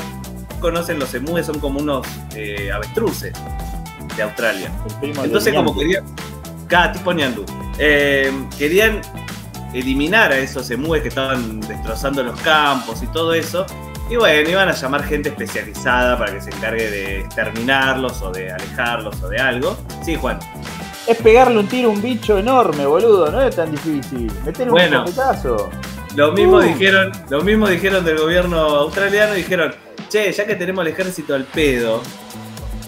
conocen 0.60 0.98
los 0.98 1.12
emúes 1.14 1.46
son 1.46 1.58
como 1.60 1.80
unos 1.80 2.06
eh, 2.34 2.70
avestruces 2.72 3.32
de 4.16 4.22
Australia. 4.22 4.70
Entonces 5.02 5.52
de 5.52 5.54
como 5.54 5.76
querían, 5.76 6.04
cada 6.66 6.92
tipo 6.92 7.12
ñandú, 7.12 7.44
Eh, 7.78 8.32
querían 8.58 9.00
eliminar 9.72 10.32
a 10.32 10.38
esos 10.38 10.70
emúes 10.70 11.02
que 11.02 11.08
estaban 11.08 11.60
destrozando 11.60 12.22
los 12.22 12.40
campos 12.40 13.02
y 13.02 13.06
todo 13.08 13.32
eso. 13.34 13.66
Y 14.10 14.16
bueno, 14.16 14.50
iban 14.50 14.68
a 14.68 14.72
llamar 14.72 15.04
gente 15.04 15.28
especializada 15.28 16.18
para 16.18 16.32
que 16.34 16.40
se 16.40 16.50
encargue 16.50 16.90
de 16.90 17.20
exterminarlos 17.20 18.20
o 18.22 18.32
de 18.32 18.50
alejarlos 18.50 19.22
o 19.22 19.28
de 19.28 19.38
algo. 19.38 19.78
Sí, 20.04 20.16
Juan. 20.16 20.38
Es 21.06 21.16
pegarle 21.18 21.58
un 21.60 21.68
tiro 21.68 21.90
a 21.90 21.92
un 21.92 22.02
bicho 22.02 22.36
enorme, 22.38 22.84
boludo, 22.86 23.30
no 23.30 23.40
es 23.40 23.54
tan 23.54 23.70
difícil. 23.70 24.30
Meterle 24.44 24.72
Bueno. 24.72 25.02
un 25.02 25.08
escopetazo. 25.08 25.70
Lo 26.16 26.32
mismo 26.32 26.56
Uh. 26.56 26.62
dijeron, 26.62 27.12
lo 27.30 27.42
mismo 27.42 27.68
dijeron 27.68 28.04
del 28.04 28.18
gobierno 28.18 28.58
australiano, 28.58 29.32
dijeron, 29.34 29.72
che, 30.08 30.32
ya 30.32 30.44
que 30.44 30.56
tenemos 30.56 30.84
el 30.84 30.92
ejército 30.92 31.36
al 31.36 31.44
pedo, 31.44 32.02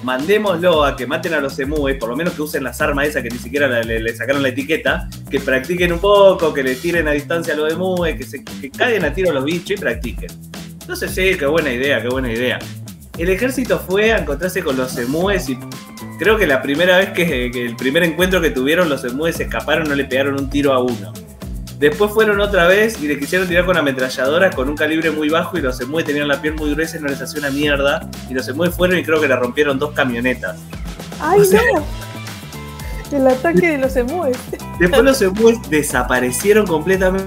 mandémoslo 0.03 0.85
a 0.85 0.97
que 0.97 1.07
maten 1.07 1.35
a 1.35 1.41
los 1.41 1.57
emúes, 1.61 1.97
por 1.99 2.09
lo 2.09 2.17
menos 2.17 2.35
que 2.35 2.43
usen 2.43 2.65
las 2.65 2.81
armas 2.81 3.07
esas 3.07 3.23
que 3.23 3.31
ni 3.31 3.39
siquiera 3.39 3.69
le 3.85 4.17
sacaron 4.17 4.43
la 4.43 4.49
etiqueta, 4.49 5.09
que 5.31 5.39
practiquen 5.39 5.93
un 5.93 6.01
poco, 6.01 6.53
que 6.53 6.65
le 6.65 6.75
tiren 6.75 7.07
a 7.07 7.13
distancia 7.13 7.55
a 7.55 7.57
los 7.57 7.73
emúes, 7.73 8.17
que 8.17 8.25
se 8.25 8.43
que 8.43 8.71
caguen 8.73 9.05
a 9.05 9.13
tiro 9.15 9.31
a 9.31 9.35
los 9.35 9.45
bichos 9.45 9.71
y 9.71 9.77
practiquen. 9.81 10.29
Entonces 10.83 11.11
sí, 11.13 11.37
qué 11.39 11.47
buena 11.47 11.73
idea, 11.73 12.01
qué 12.03 12.09
buena 12.09 12.31
idea. 12.31 12.59
El 13.19 13.29
ejército 13.31 13.79
fue 13.79 14.13
a 14.13 14.19
encontrarse 14.19 14.63
con 14.63 14.77
los 14.77 14.97
emúes 14.97 15.49
y 15.49 15.59
creo 16.19 16.37
que 16.37 16.47
la 16.47 16.63
primera 16.63 16.97
vez 16.99 17.11
que, 17.11 17.51
que 17.53 17.65
el 17.67 17.77
primer 17.77 18.03
encuentro 18.05 18.41
que 18.41 18.51
tuvieron 18.51 18.89
los 18.89 19.05
emúes 19.05 19.37
se 19.37 19.45
escaparon, 19.45 19.89
no 19.89 19.95
le 19.95 20.05
pegaron 20.05 20.35
un 20.39 20.51
tiro 20.51 20.73
a 20.73 20.83
uno. 20.83 21.13
Después 21.79 22.13
fueron 22.13 22.41
otra 22.41 22.67
vez 22.69 23.03
y 23.03 23.09
le 23.09 23.19
quisieron 23.19 23.49
tirar 23.49 23.65
con 23.65 23.77
ametralladoras 23.77 24.55
con 24.55 24.69
un 24.69 24.77
calibre 24.77 25.11
muy 25.11 25.29
bajo 25.29 25.59
y 25.59 25.61
los 25.61 25.81
emúes 25.81 26.05
tenían 26.05 26.29
la 26.29 26.41
piel 26.41 26.55
muy 26.55 26.73
gruesa 26.75 26.97
y 26.97 27.01
no 27.01 27.09
les 27.09 27.21
hacía 27.21 27.41
una 27.41 27.51
mierda. 27.51 28.09
Y 28.31 28.35
los 28.35 28.47
emúes 28.49 28.73
fueron 28.75 28.99
y 28.99 29.03
creo 29.03 29.21
que 29.21 29.27
le 29.27 29.35
rompieron 29.35 29.79
dos 29.81 29.93
camionetas. 29.93 30.59
¡Ay, 31.21 31.41
O 31.41 31.45
sea- 31.45 31.61
no! 31.75 31.85
El 33.17 33.27
ataque 33.29 33.73
de 33.73 33.79
los 33.79 33.95
emúes. 33.97 34.39
Después 34.79 35.03
los 35.03 35.21
emúes 35.21 35.59
desaparecieron 35.69 36.67
completamente 36.67 37.27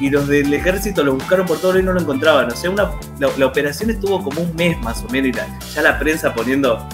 y 0.00 0.10
los 0.10 0.28
del 0.28 0.52
ejército 0.54 1.02
lo 1.02 1.14
buscaron 1.14 1.46
por 1.46 1.58
todo 1.58 1.76
y 1.78 1.82
no 1.82 1.92
lo 1.92 2.00
encontraban. 2.00 2.50
O 2.52 2.54
sea, 2.56 2.70
la, 3.18 3.46
operación 3.46 3.90
estuvo 3.90 4.22
como 4.22 4.40
un 4.40 4.54
mes 4.54 4.78
más 4.82 5.02
o 5.02 5.08
menos 5.08 5.36
y 5.36 5.74
ya 5.74 5.82
la 5.82 5.98
prensa 5.98 6.32
poniendo 6.32 6.86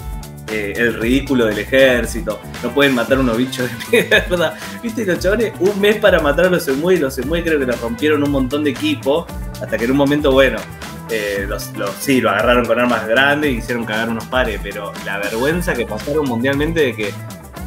eh, 0.51 0.73
el 0.75 0.95
ridículo 0.95 1.45
del 1.45 1.59
ejército. 1.59 2.39
No 2.63 2.71
pueden 2.71 2.95
matar 2.95 3.19
unos 3.19 3.37
bichos 3.37 3.69
de 3.91 4.03
mierda. 4.09 4.57
¿Viste? 4.81 5.03
Y 5.03 5.05
los 5.05 5.19
chavales, 5.19 5.53
un 5.59 5.79
mes 5.79 5.97
para 5.97 6.19
matar 6.21 6.45
a 6.45 6.49
los 6.49 6.67
emúes 6.67 6.97
y 6.97 7.01
los 7.01 7.17
emúes 7.19 7.43
creo 7.43 7.59
que 7.59 7.67
les 7.67 7.79
rompieron 7.79 8.23
un 8.23 8.31
montón 8.31 8.63
de 8.63 8.71
equipo. 8.71 9.27
Hasta 9.61 9.77
que 9.77 9.85
en 9.85 9.91
un 9.91 9.97
momento, 9.97 10.31
bueno, 10.31 10.57
eh, 11.11 11.45
los, 11.47 11.71
los- 11.77 11.91
sí, 11.99 12.19
lo 12.19 12.31
agarraron 12.31 12.65
con 12.65 12.79
armas 12.79 13.07
grandes 13.07 13.51
y 13.51 13.57
hicieron 13.57 13.85
cagar 13.85 14.09
unos 14.09 14.25
pares. 14.25 14.59
Pero 14.63 14.91
la 15.05 15.19
vergüenza 15.19 15.75
que 15.75 15.85
pasaron 15.85 16.25
mundialmente 16.27 16.79
de 16.79 16.95
que 16.95 17.13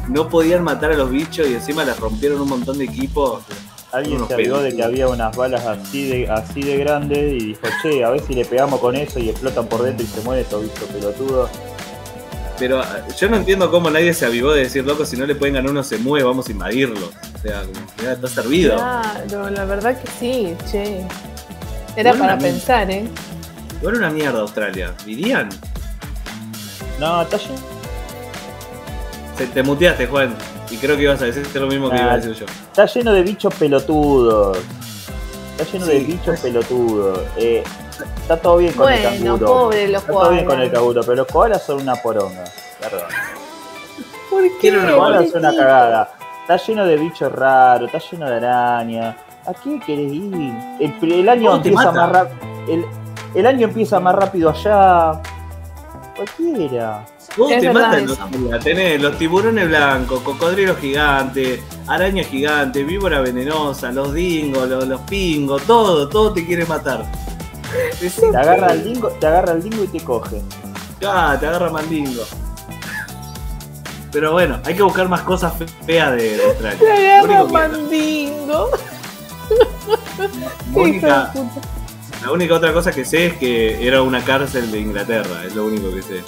no 0.09 0.27
podían 0.27 0.61
matar 0.61 0.91
a 0.91 0.95
los 0.95 1.09
bichos 1.09 1.47
y 1.47 1.53
encima 1.53 1.85
les 1.85 1.97
rompieron 1.97 2.41
un 2.41 2.49
montón 2.49 2.77
de 2.77 2.83
equipos. 2.83 3.43
Alguien 3.93 4.27
se 4.27 4.33
avivó 4.33 4.57
de 4.57 4.75
que 4.75 4.83
había 4.83 5.07
unas 5.07 5.35
balas 5.37 5.65
así 5.65 6.07
de, 6.09 6.27
así 6.29 6.61
de 6.63 6.77
grandes 6.77 7.33
y 7.41 7.45
dijo, 7.49 7.61
che, 7.81 8.03
a 8.03 8.09
ver 8.09 8.21
si 8.21 8.33
le 8.33 8.43
pegamos 8.43 8.79
con 8.79 8.95
eso 8.95 9.19
y 9.19 9.29
explotan 9.29 9.67
por 9.67 9.83
dentro 9.83 10.03
y 10.03 10.09
se 10.09 10.19
muere 10.21 10.41
estos 10.41 10.63
bichos 10.63 10.83
pelotudos. 10.89 11.49
Pero 12.57 12.79
ah, 12.81 13.01
yo 13.17 13.29
no 13.29 13.37
entiendo 13.37 13.69
cómo 13.69 13.89
nadie 13.91 14.13
se 14.13 14.25
avivó 14.25 14.51
de 14.51 14.61
decir, 14.63 14.83
loco, 14.85 15.05
si 15.05 15.15
no 15.15 15.25
le 15.27 15.35
pueden 15.35 15.55
ganar 15.55 15.69
uno 15.71 15.83
se 15.83 15.97
mueve, 15.97 16.25
vamos 16.25 16.47
a 16.47 16.51
invadirlo. 16.51 17.07
O 17.35 17.39
sea, 17.39 17.61
como 17.61 17.85
que 17.95 18.03
ya 18.03 18.13
está 18.13 18.27
servido. 18.27 18.75
Claro, 18.75 19.49
la 19.51 19.65
verdad 19.65 19.99
que 20.01 20.07
sí, 20.19 20.55
che. 20.71 21.05
Era 21.95 22.11
Bueno, 22.11 22.25
para 22.25 22.37
pensar, 22.39 22.89
¿eh? 22.89 23.07
Igual 23.79 23.97
una 23.97 24.09
mierda 24.09 24.39
Australia. 24.39 24.93
¿Dirían? 25.05 25.49
No, 26.99 27.21
está. 27.21 27.37
Se- 29.37 29.47
te 29.53 29.61
muteaste, 29.63 30.07
Juan. 30.07 30.35
Y 30.73 30.77
creo 30.77 30.97
que 30.97 31.03
ibas 31.03 31.21
a 31.21 31.25
decir 31.25 31.47
lo 31.53 31.67
mismo 31.67 31.87
que 31.91 31.97
iba 31.97 32.13
a 32.13 32.17
decir 32.17 32.33
yo. 32.33 32.45
Está 32.47 32.87
lleno 32.87 33.13
de 33.13 33.21
bichos 33.21 33.53
pelotudos. 33.53 34.57
Está 35.51 35.71
lleno 35.71 35.85
de 35.85 35.99
bichos 35.99 36.39
pelotudos. 36.39 37.19
Eh, 37.37 37.63
está 38.21 38.37
todo 38.37 38.57
bien 38.57 38.73
con 38.73 38.91
el 38.91 39.03
canguro. 39.03 39.45
pobre 39.45 39.87
los 39.87 40.01
Está 40.01 40.13
todo 40.13 40.29
bien 40.31 40.45
con 40.45 40.59
el 40.59 40.71
canguro, 40.71 41.01
pero 41.03 41.15
los 41.17 41.27
koalas 41.27 41.63
son 41.63 41.81
una 41.81 41.95
poronga. 41.95 42.43
Perdón. 42.81 43.03
¿Por 44.31 44.41
qué? 44.41 44.57
Quiero 44.61 44.79
una 44.79 44.87
Los 44.89 44.97
koalas 44.97 45.29
son 45.29 45.39
una 45.41 45.55
cagada. 45.55 46.11
está 46.41 46.57
lleno 46.57 46.85
de 46.87 46.97
bichos 46.97 47.31
raros, 47.31 47.93
está 47.93 48.09
lleno 48.09 48.29
de 48.31 48.35
araña. 48.37 49.17
¿A 49.45 49.53
qué 49.53 49.79
querés 49.85 50.11
ir? 50.11 50.53
El, 50.79 51.11
el 51.11 51.29
año 51.29 51.51
¿Cómo 51.51 51.61
te 51.61 51.69
empieza 51.69 51.91
más 51.91 52.09
rápido. 52.09 52.39
El, 52.67 52.85
el 53.35 53.45
año 53.45 53.67
empieza 53.67 53.99
más 53.99 54.15
rápido 54.15 54.49
allá. 54.49 55.21
Cualquiera. 56.15 57.05
Vos 57.35 57.51
Es 57.51 57.61
te 57.61 57.73
matan 57.73 58.05
los 58.05 58.63
tenés 58.63 59.01
los 59.01 59.17
tiburones 59.17 59.67
blancos, 59.67 60.21
cocodrilos 60.21 60.77
gigantes, 60.77 61.61
arañas 61.87 62.27
gigantes, 62.27 62.85
víbora 62.85 63.21
venenosa, 63.21 63.91
los 63.91 64.13
dingos, 64.13 64.69
los, 64.69 64.87
los 64.87 65.01
pingos, 65.01 65.63
todo, 65.63 66.07
todo 66.09 66.31
te 66.33 66.45
quiere 66.45 66.65
matar. 66.65 67.05
Te 67.99 68.37
agarra 68.37 68.73
el 68.73 68.83
dingo, 68.83 69.07
te 69.19 69.25
agarra 69.25 69.53
el 69.53 69.63
dingo 69.63 69.83
y 69.83 69.87
te 69.87 69.99
coge. 70.03 70.41
Ah, 71.05 71.35
te 71.39 71.47
agarra 71.47 71.71
mandingo. 71.71 72.23
Pero 74.11 74.31
bueno, 74.33 74.59
hay 74.63 74.75
que 74.75 74.83
buscar 74.83 75.09
más 75.09 75.21
cosas 75.21 75.57
fe- 75.57 75.65
feas 75.87 76.11
de, 76.11 76.37
de 76.37 76.45
Australia. 76.45 76.79
Te 76.79 76.91
agarra 77.15 77.43
mandingo. 77.45 78.69
única, 80.75 81.33
la 82.23 82.31
única 82.31 82.53
otra 82.53 82.71
cosa 82.73 82.91
que 82.91 83.03
sé 83.05 83.25
es 83.27 83.33
que 83.37 83.85
era 83.85 84.03
una 84.03 84.23
cárcel 84.23 84.71
de 84.71 84.79
Inglaterra, 84.79 85.43
es 85.45 85.55
lo 85.55 85.65
único 85.65 85.91
que 85.91 86.01
sé. 86.03 86.21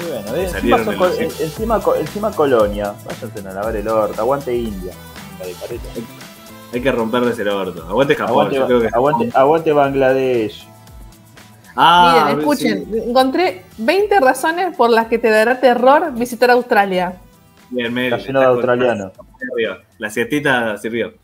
Y 0.00 0.04
bueno, 0.10 0.34
eh, 0.36 0.44
encima, 0.54 0.84
son 0.84 0.96
los- 0.98 1.40
encima, 1.40 1.80
co- 1.80 1.94
encima 1.96 2.30
colonia. 2.32 2.94
Váyanse 3.04 3.48
a 3.48 3.52
lavar 3.52 3.76
el 3.76 3.88
orto. 3.88 4.20
Aguante 4.20 4.54
India. 4.54 4.92
Hay 6.72 6.80
que 6.80 6.92
romperles 6.92 7.38
el 7.38 7.48
orto. 7.48 7.84
Aguante 7.86 8.14
Japón, 8.14 8.30
Aguante, 8.32 8.56
yo 8.56 8.66
creo 8.66 8.80
que 8.80 8.88
aguante, 8.92 9.30
aguante 9.34 9.72
Bangladesh. 9.72 10.66
Ah, 11.76 12.24
Miren, 12.26 12.38
escuchen, 12.40 13.02
encontré 13.08 13.64
20 13.78 14.20
razones 14.20 14.76
por 14.76 14.90
las 14.90 15.06
que 15.06 15.18
te 15.18 15.30
dará 15.30 15.58
terror 15.60 16.12
visitar 16.14 16.50
Australia. 16.50 17.14
Bien, 17.70 17.92
Mel, 17.92 18.12
Está 18.12 18.26
lleno 18.26 18.40
de 18.40 18.46
australianos. 18.46 19.12
La 19.98 20.10
siestita 20.10 20.76
sirvió. 20.78 21.14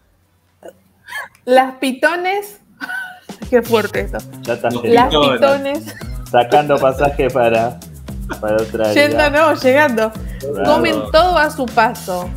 Las 1.44 1.74
pitones. 1.76 2.60
Qué 3.50 3.62
fuerte 3.62 4.00
esto. 4.00 4.18
Ya 4.42 4.54
está. 4.54 4.68
Las 4.84 5.08
pitones. 5.14 5.94
sacando 6.30 6.78
pasaje 6.78 7.28
para, 7.30 7.78
para 8.36 8.56
Australia. 8.56 8.94
Yendo, 9.08 9.30
no, 9.30 9.54
llegando. 9.54 10.12
Comen 10.64 10.94
todo 11.12 11.38
a 11.38 11.50
su 11.50 11.66
paso. 11.66 12.28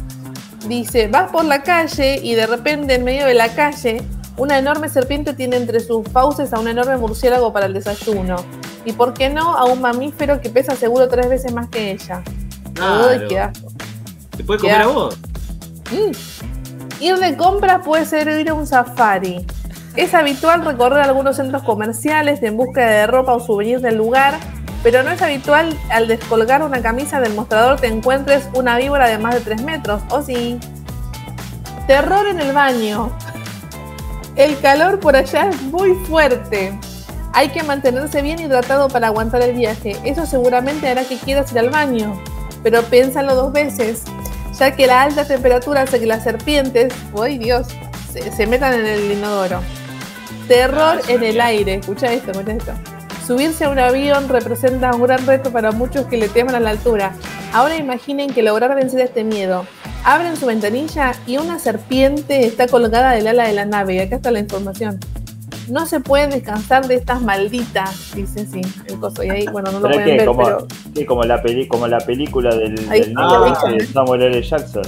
Dice, 0.68 1.08
vas 1.08 1.32
por 1.32 1.46
la 1.46 1.64
calle 1.64 2.20
y 2.22 2.36
de 2.36 2.46
repente 2.48 2.96
en 2.96 3.04
medio 3.04 3.26
de 3.26 3.34
la 3.34 3.50
calle 3.50 4.04
una 4.38 4.58
enorme 4.58 4.90
serpiente 4.90 5.34
tiene 5.34 5.58
entre 5.58 5.80
sus 5.80 6.08
fauces 6.10 6.54
a 6.54 6.60
un 6.60 6.68
enorme 6.68 6.98
murciélago 6.98 7.52
para 7.52 7.66
el 7.66 7.74
desayuno. 7.74 8.38
Y 8.86 8.94
por 8.94 9.14
qué 9.14 9.30
no 9.30 9.58
a 9.58 9.66
un 9.66 9.82
mamífero 9.82 10.42
que 10.42 10.50
pesa 10.50 10.76
seguro 10.76 11.08
tres 11.08 11.30
veces 11.30 11.54
más 11.54 11.68
que 11.70 11.92
ella. 11.92 12.24
Uy, 12.70 13.28
Claro. 13.28 13.52
asco. 13.52 13.68
¿Te 14.36 14.44
puede 14.44 14.60
comer 14.60 14.82
a 14.82 14.88
vos? 14.88 15.18
Mm. 15.92 17.04
Ir 17.04 17.18
de 17.18 17.36
compras 17.36 17.82
puede 17.84 18.06
ser 18.06 18.28
ir 18.30 18.50
a 18.50 18.54
un 18.54 18.66
safari. 18.66 19.46
Es 19.96 20.14
habitual 20.14 20.64
recorrer 20.64 21.02
algunos 21.02 21.36
centros 21.36 21.64
comerciales 21.64 22.42
en 22.44 22.56
busca 22.56 22.86
de 22.88 23.08
ropa 23.08 23.34
o 23.34 23.40
souvenirs 23.40 23.82
del 23.82 23.98
lugar, 23.98 24.40
pero 24.84 25.04
no 25.04 25.12
es 25.12 25.22
habitual 25.22 25.78
al 25.90 26.08
descolgar 26.08 26.64
una 26.64 26.82
camisa 26.82 27.20
del 27.20 27.34
mostrador 27.34 27.80
te 27.80 27.88
encuentres 27.88 28.50
una 28.54 28.78
víbora 28.78 29.08
de 29.08 29.18
más 29.18 29.36
de 29.36 29.42
3 29.42 29.62
metros, 29.64 30.02
¿o 30.10 30.22
sí? 30.22 30.60
Terror 31.88 32.28
en 32.28 32.40
el 32.40 32.54
baño. 32.54 33.12
El 34.36 34.60
calor 34.60 35.00
por 35.00 35.16
allá 35.16 35.50
es 35.50 35.62
muy 35.64 35.94
fuerte. 36.06 36.78
Hay 37.34 37.50
que 37.50 37.64
mantenerse 37.64 38.22
bien 38.22 38.40
hidratado 38.40 38.88
para 38.88 39.08
aguantar 39.08 39.42
el 39.42 39.56
viaje. 39.56 39.96
Eso 40.04 40.26
seguramente 40.26 40.88
hará 40.90 41.04
que 41.04 41.18
quieras 41.18 41.52
ir 41.52 41.60
al 41.60 41.70
baño, 41.70 42.22
pero 42.64 42.82
piénsalo 42.84 43.36
dos 43.36 43.52
veces 43.52 44.04
ya 44.58 44.76
que 44.76 44.86
la 44.88 45.04
alta 45.04 45.26
temperatura 45.26 45.82
hace 45.82 46.00
que 46.00 46.06
las 46.06 46.24
serpientes, 46.24 46.94
¡ay 47.20 47.38
Dios!, 47.38 47.68
se, 48.12 48.32
se 48.32 48.48
metan 48.48 48.74
en 48.74 48.86
el 48.86 49.12
inodoro. 49.12 49.62
Terror 50.48 51.00
Ah, 51.02 51.12
en 51.12 51.24
el 51.24 51.40
aire, 51.40 51.76
escucha 51.76 52.12
esto, 52.12 52.32
escucha 52.32 52.52
esto. 52.52 52.91
Subirse 53.32 53.64
a 53.64 53.70
un 53.70 53.80
avión 53.80 54.28
representa 54.28 54.92
un 54.94 55.04
gran 55.04 55.26
reto 55.26 55.52
para 55.54 55.72
muchos 55.72 56.06
que 56.08 56.18
le 56.18 56.28
teman 56.28 56.54
a 56.54 56.60
la 56.60 56.72
altura. 56.72 57.14
Ahora 57.54 57.78
imaginen 57.78 58.30
que 58.34 58.44
lograr 58.44 58.76
vencer 58.76 59.00
este 59.00 59.24
miedo. 59.24 59.66
Abren 60.04 60.36
su 60.36 60.48
ventanilla 60.48 61.14
y 61.26 61.38
una 61.38 61.58
serpiente 61.58 62.46
está 62.46 62.68
colgada 62.68 63.12
del 63.14 63.28
ala 63.28 63.48
de 63.48 63.54
la 63.54 63.64
nave. 63.64 63.96
Y 63.96 64.00
acá 64.00 64.18
está 64.18 64.32
la 64.32 64.40
información. 64.40 65.00
No 65.70 65.86
se 65.86 66.02
pueden 66.02 66.32
descansar 66.32 66.90
de 66.90 66.96
estas 66.96 67.22
malditas, 67.22 68.12
dice 68.14 68.46
sí, 68.46 68.60
el 68.88 69.00
coso. 69.00 69.24
Y 69.24 69.30
ahí, 69.30 69.46
bueno, 69.50 69.72
no 69.72 69.80
lo 69.80 69.88
¿Pero 69.88 69.94
pueden 69.94 70.10
qué? 70.10 70.18
ver, 70.18 70.26
Como, 70.28 70.44
pero 70.44 70.68
qué? 70.94 71.06
como, 71.06 71.24
la 71.24 71.42
peli, 71.42 71.68
como 71.70 71.88
la 71.88 72.00
película 72.00 72.54
del, 72.54 72.76
del 72.76 72.90
ahí 72.90 73.00
ese 73.00 73.72
de 73.78 73.94
Samuel 73.94 74.24
L. 74.24 74.42
Jackson. 74.44 74.84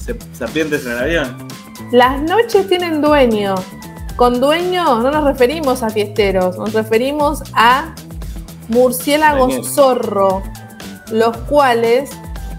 Se- 0.00 0.14
¿Serpientes 0.32 0.86
en 0.86 0.92
el 0.92 0.98
avión? 0.98 1.48
Las 1.90 2.22
noches 2.22 2.68
tienen 2.68 3.00
dueño. 3.02 3.56
Con 4.20 4.38
dueño 4.38 5.00
no 5.00 5.10
nos 5.10 5.24
referimos 5.24 5.82
a 5.82 5.88
fiesteros, 5.88 6.58
nos 6.58 6.74
referimos 6.74 7.42
a 7.54 7.94
murciélagos 8.68 9.72
zorro, 9.72 10.42
los 11.10 11.34
cuales, 11.38 12.10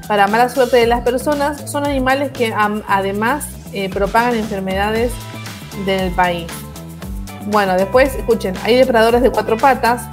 para 0.08 0.26
mala 0.26 0.50
suerte 0.50 0.78
de 0.78 0.88
las 0.88 1.02
personas, 1.02 1.70
son 1.70 1.86
animales 1.86 2.32
que 2.32 2.52
además 2.88 3.48
eh, 3.74 3.90
propagan 3.90 4.38
enfermedades 4.38 5.12
del 5.86 6.10
país. 6.16 6.48
Bueno, 7.52 7.74
después, 7.74 8.16
escuchen, 8.16 8.56
hay 8.64 8.78
depredadores 8.78 9.22
de 9.22 9.30
cuatro 9.30 9.56
patas, 9.56 10.10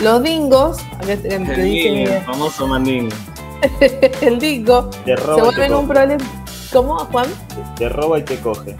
los 0.00 0.20
dingos, 0.24 0.78
el 1.02 1.22
que 1.22 1.28
El, 1.28 1.46
dice 1.62 2.16
el 2.16 2.22
famoso 2.24 2.66
mandingo. 2.66 3.14
el 4.20 4.40
dingo, 4.40 4.90
se 5.04 5.14
vuelven 5.14 5.74
un 5.74 5.86
problema. 5.86 6.24
¿Cómo, 6.72 6.96
Juan? 6.96 7.28
te 7.76 7.88
roba 7.88 8.18
y 8.18 8.22
te 8.24 8.36
coge. 8.40 8.74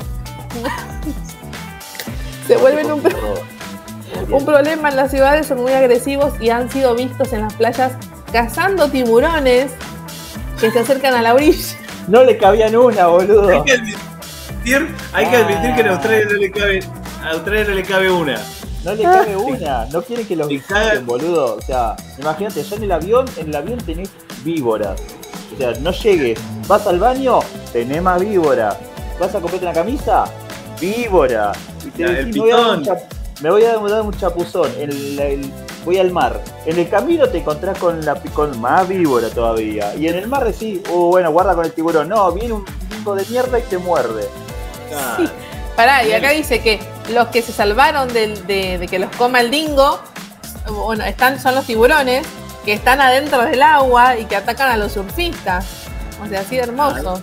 Se 2.49 2.57
vuelven 2.57 2.91
un. 2.91 3.03
Un 4.31 4.45
problema 4.45 4.89
en 4.89 4.97
las 4.97 5.11
ciudades 5.11 5.47
son 5.47 5.61
muy 5.61 5.73
agresivos 5.73 6.33
y 6.41 6.49
han 6.49 6.71
sido 6.71 6.95
vistos 6.95 7.33
en 7.35 7.43
las 7.43 7.55
playas 7.55 7.93
cazando 8.33 8.89
tiburones 8.89 9.71
que 10.59 10.71
se 10.71 10.81
acercan 10.81 11.15
a 11.15 11.23
la 11.23 11.35
orilla. 11.35 11.77
No 12.09 12.25
le 12.25 12.39
cabían 12.39 12.75
una, 12.75 13.07
boludo. 13.07 13.49
Hay 13.49 13.63
que 13.65 13.73
admitir, 13.73 14.95
hay 15.13 15.27
que, 15.27 15.37
admitir 15.37 15.75
que 15.75 15.81
en 15.83 15.89
Australia 15.89 16.27
no 16.31 16.37
le 16.37 16.51
cabe, 16.51 16.81
a 17.23 17.31
Australia 17.33 17.65
no 17.69 17.75
le 17.75 17.83
cabe 17.83 18.11
una. 18.11 18.39
No 18.85 18.95
le 18.95 19.03
cabe 19.03 19.37
una. 19.37 19.85
No 19.87 20.03
quieren 20.03 20.27
que 20.27 20.37
los 20.37 20.49
Te 20.49 20.55
visiten, 20.55 21.07
boludo. 21.07 21.57
O 21.57 21.61
sea, 21.61 21.97
imagínate, 22.19 22.63
ya 22.63 22.77
en 22.77 22.83
el 22.83 22.93
avión, 22.93 23.27
en 23.37 23.49
el 23.49 23.57
avión 23.57 23.79
tenés 23.79 24.11
víboras. 24.43 25.01
O 25.55 25.59
sea, 25.59 25.73
no 25.81 25.91
llegues. 25.91 26.41
Vas 26.67 26.87
al 26.87 26.99
baño, 26.99 27.41
tenés 27.73 28.03
más 28.03 28.21
víbora. 28.21 28.79
Vas 29.21 29.35
a 29.35 29.41
comprarte 29.41 29.67
una 29.67 29.75
camisa, 29.75 30.25
víbora. 30.81 31.53
Ya, 31.99 32.07
el 32.07 32.27
me 32.33 32.41
voy 32.41 32.51
a 32.51 32.57
dar 32.57 32.71
un 32.71 32.79
pitón. 32.83 32.97
chap- 32.97 33.03
me 33.43 33.51
voy 33.51 33.65
a 33.65 33.73
dar 33.77 34.03
un 34.03 34.13
chapuzón. 34.19 34.71
En 34.79 34.91
el- 34.91 35.19
el- 35.21 35.53
voy 35.85 35.99
al 35.99 36.11
mar. 36.11 36.41
En 36.67 36.79
el 36.79 36.89
camino 36.89 37.29
te 37.29 37.39
encontrás 37.39 37.79
con, 37.79 38.05
la, 38.05 38.15
con 38.35 38.61
más 38.61 38.87
víbora 38.89 39.29
todavía. 39.31 39.95
Y 39.95 40.09
en 40.09 40.17
el 40.17 40.27
mar 40.29 40.45
decís, 40.45 40.81
uh, 40.91 41.09
bueno, 41.11 41.31
guarda 41.33 41.55
con 41.55 41.65
el 41.65 41.73
tiburón. 41.73 42.09
No, 42.09 42.31
viene 42.33 42.53
un 42.55 42.65
bingo 42.91 43.15
de 43.15 43.25
mierda 43.27 43.59
y 43.59 43.63
te 43.63 43.79
muerde. 43.79 44.29
Pará, 45.77 46.03
y 46.05 46.13
acá 46.13 46.31
dice 46.31 46.61
que 46.61 46.81
los 47.13 47.29
que 47.29 47.41
se 47.43 47.53
salvaron 47.53 48.09
de 48.13 48.87
que 48.91 48.99
los 48.99 49.15
coma 49.17 49.41
el 49.41 49.51
dingo, 49.51 50.01
bueno, 50.69 51.05
están, 51.05 51.41
son 51.41 51.55
los 51.55 51.65
tiburones 51.67 52.27
que 52.65 52.73
están 52.73 53.01
adentro 53.01 53.43
del 53.43 53.63
agua 53.63 54.17
y 54.19 54.25
que 54.25 54.37
atacan 54.37 54.69
a 54.71 54.77
los 54.77 54.93
surfistas. 54.93 55.65
O 56.23 56.27
sea, 56.29 56.41
así 56.41 56.57
de 56.57 56.63
hermosos. 56.63 57.03
No 57.05 57.23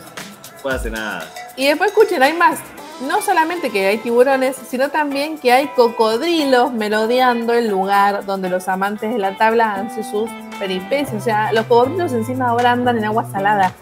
puede 0.64 0.76
hacer 0.78 0.92
nada. 0.94 1.28
Y 1.58 1.68
después 1.68 1.92
escuchen, 1.92 2.24
hay 2.24 2.34
más. 2.34 2.60
No 3.02 3.22
solamente 3.22 3.72
que 3.72 3.88
hay 3.88 3.98
tiburones, 3.98 4.56
sino 4.70 4.90
también 4.90 5.38
que 5.38 5.52
hay 5.52 5.68
cocodrilos 5.68 6.72
merodeando 6.72 7.54
el 7.54 7.68
lugar 7.68 8.26
donde 8.26 8.50
los 8.50 8.70
amantes 8.70 9.12
de 9.12 9.18
la 9.18 9.38
tabla 9.38 9.74
hacen 9.74 10.04
sus 10.04 10.30
peripecias. 10.60 11.14
O 11.14 11.20
sea, 11.20 11.52
los 11.52 11.66
cocodrilos 11.66 12.14
encima 12.14 12.50
ahora 12.50 12.72
andan 12.72 12.98
en 12.98 13.06
agua 13.06 13.30
salada. 13.30 13.74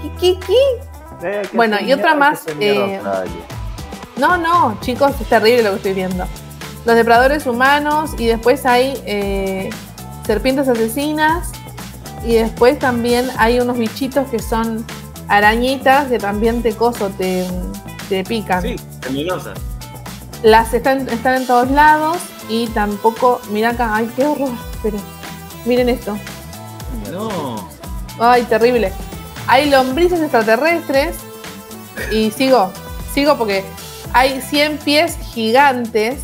¿Qué, 0.00 0.10
qué, 0.20 0.38
qué? 0.46 1.28
Eh, 1.28 1.42
Bueno, 1.52 1.78
y 1.80 1.92
otra 1.92 2.14
más, 2.14 2.44
eh. 2.60 3.00
No, 4.16 4.36
no, 4.36 4.78
chicos, 4.80 5.12
es 5.20 5.28
terrible 5.28 5.62
lo 5.62 5.70
que 5.70 5.76
estoy 5.76 5.94
viendo. 5.94 6.24
Los 6.84 6.94
depredadores 6.94 7.46
humanos 7.46 8.12
y 8.18 8.26
después 8.26 8.64
hay 8.66 8.94
eh, 9.04 9.70
serpientes 10.26 10.68
asesinas 10.68 11.50
y 12.24 12.34
después 12.34 12.78
también 12.78 13.28
hay 13.36 13.60
unos 13.60 13.76
bichitos 13.76 14.28
que 14.28 14.38
son 14.38 14.86
arañitas 15.28 16.08
que 16.08 16.18
también 16.18 16.62
te 16.62 16.74
coso, 16.74 17.10
te, 17.10 17.46
te 18.10 18.24
pican. 18.24 18.60
Sí, 18.60 18.76
venenosa. 19.08 19.54
Las 20.42 20.74
están, 20.74 21.08
están 21.08 21.36
en 21.36 21.46
todos 21.46 21.70
lados 21.70 22.18
y 22.48 22.66
tampoco, 22.68 23.40
mira 23.50 23.70
acá, 23.70 23.94
ay, 23.94 24.10
qué 24.16 24.24
horror, 24.26 24.50
esperen, 24.72 25.00
miren 25.64 25.88
esto, 25.88 26.16
No. 27.12 27.68
ay, 28.18 28.42
terrible. 28.42 28.92
Hay 29.46 29.70
lombrices 29.70 30.20
extraterrestres 30.20 31.16
y 32.10 32.30
sigo, 32.32 32.72
sigo 33.14 33.36
porque 33.38 33.64
hay 34.12 34.40
100 34.40 34.78
pies 34.78 35.16
gigantes, 35.32 36.20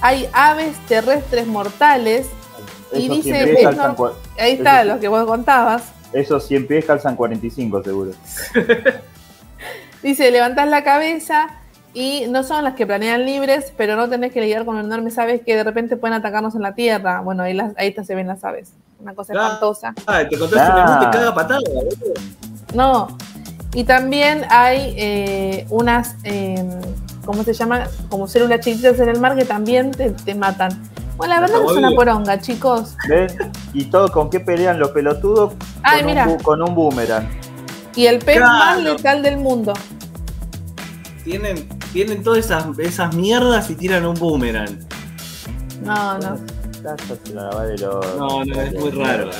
hay 0.00 0.28
aves 0.32 0.74
terrestres 0.88 1.46
mortales, 1.46 2.26
y 2.92 3.08
dice, 3.08 3.22
100 3.32 3.44
pies 3.44 3.58
es 3.58 3.64
calzan 3.64 3.88
no- 3.92 3.96
cua- 3.96 4.12
ahí 4.38 4.52
está 4.52 4.80
Eso 4.82 4.94
lo 4.94 5.00
que 5.00 5.08
vos 5.08 5.24
contabas. 5.26 5.82
Esos 6.12 6.46
100 6.46 6.66
pies 6.66 6.84
calzan 6.84 7.14
45 7.16 7.82
seguro. 7.82 8.10
Dice, 10.06 10.30
levantás 10.30 10.68
la 10.68 10.84
cabeza 10.84 11.48
y 11.92 12.26
no 12.28 12.44
son 12.44 12.62
las 12.62 12.74
que 12.74 12.86
planean 12.86 13.26
libres, 13.26 13.72
pero 13.76 13.96
no 13.96 14.08
tenés 14.08 14.32
que 14.32 14.40
lidiar 14.40 14.64
con 14.64 14.78
enormes 14.78 15.18
aves 15.18 15.40
que 15.44 15.56
de 15.56 15.64
repente 15.64 15.96
pueden 15.96 16.14
atacarnos 16.14 16.54
en 16.54 16.62
la 16.62 16.76
tierra. 16.76 17.22
Bueno, 17.22 17.42
ahí, 17.42 17.54
las, 17.54 17.72
ahí 17.76 17.92
se 17.92 18.14
ven 18.14 18.28
las 18.28 18.44
aves. 18.44 18.70
Una 19.00 19.16
cosa 19.16 19.32
espantosa. 19.32 19.94
Ah, 20.06 20.22
te 20.30 20.38
contaste 20.38 20.64
ah. 20.64 21.10
te 21.10 21.18
caga 21.18 21.34
patada, 21.34 21.60
No. 22.72 23.18
Y 23.74 23.82
también 23.82 24.44
hay 24.48 24.94
eh, 24.96 25.66
unas, 25.70 26.14
eh, 26.22 26.64
¿cómo 27.24 27.42
se 27.42 27.52
llama? 27.52 27.88
Como 28.08 28.28
células 28.28 28.60
chiquitas 28.60 29.00
en 29.00 29.08
el 29.08 29.18
mar 29.18 29.34
que 29.34 29.44
también 29.44 29.90
te, 29.90 30.10
te 30.10 30.36
matan. 30.36 30.88
Bueno, 31.16 31.34
la 31.34 31.40
verdad 31.40 31.58
no 31.60 31.68
es 31.72 31.76
una 31.78 31.90
poronga, 31.90 32.40
chicos. 32.40 32.94
¿Ven? 33.08 33.26
¿Y 33.72 33.86
todo 33.86 34.08
con 34.12 34.30
qué 34.30 34.38
pelean 34.38 34.78
los 34.78 34.90
pelotudos? 34.90 35.54
Ay, 35.82 36.02
con, 36.02 36.06
mira. 36.06 36.28
Un, 36.28 36.38
con 36.38 36.62
un 36.62 36.76
boomerang. 36.76 37.28
Y 37.96 38.06
el 38.06 38.20
pez 38.20 38.38
más 38.38 38.80
letal 38.80 39.24
del 39.24 39.38
mundo. 39.38 39.72
Tienen, 41.26 41.68
tienen 41.92 42.22
todas 42.22 42.44
esas, 42.44 42.78
esas 42.78 43.12
mierdas 43.16 43.68
y 43.68 43.74
tiran 43.74 44.06
un 44.06 44.14
boomerang. 44.14 44.78
No, 45.82 46.16
no. 46.18 46.38
No, 48.16 48.44
no, 48.44 48.60
es 48.60 48.72
muy 48.74 48.92
raro. 48.92 49.30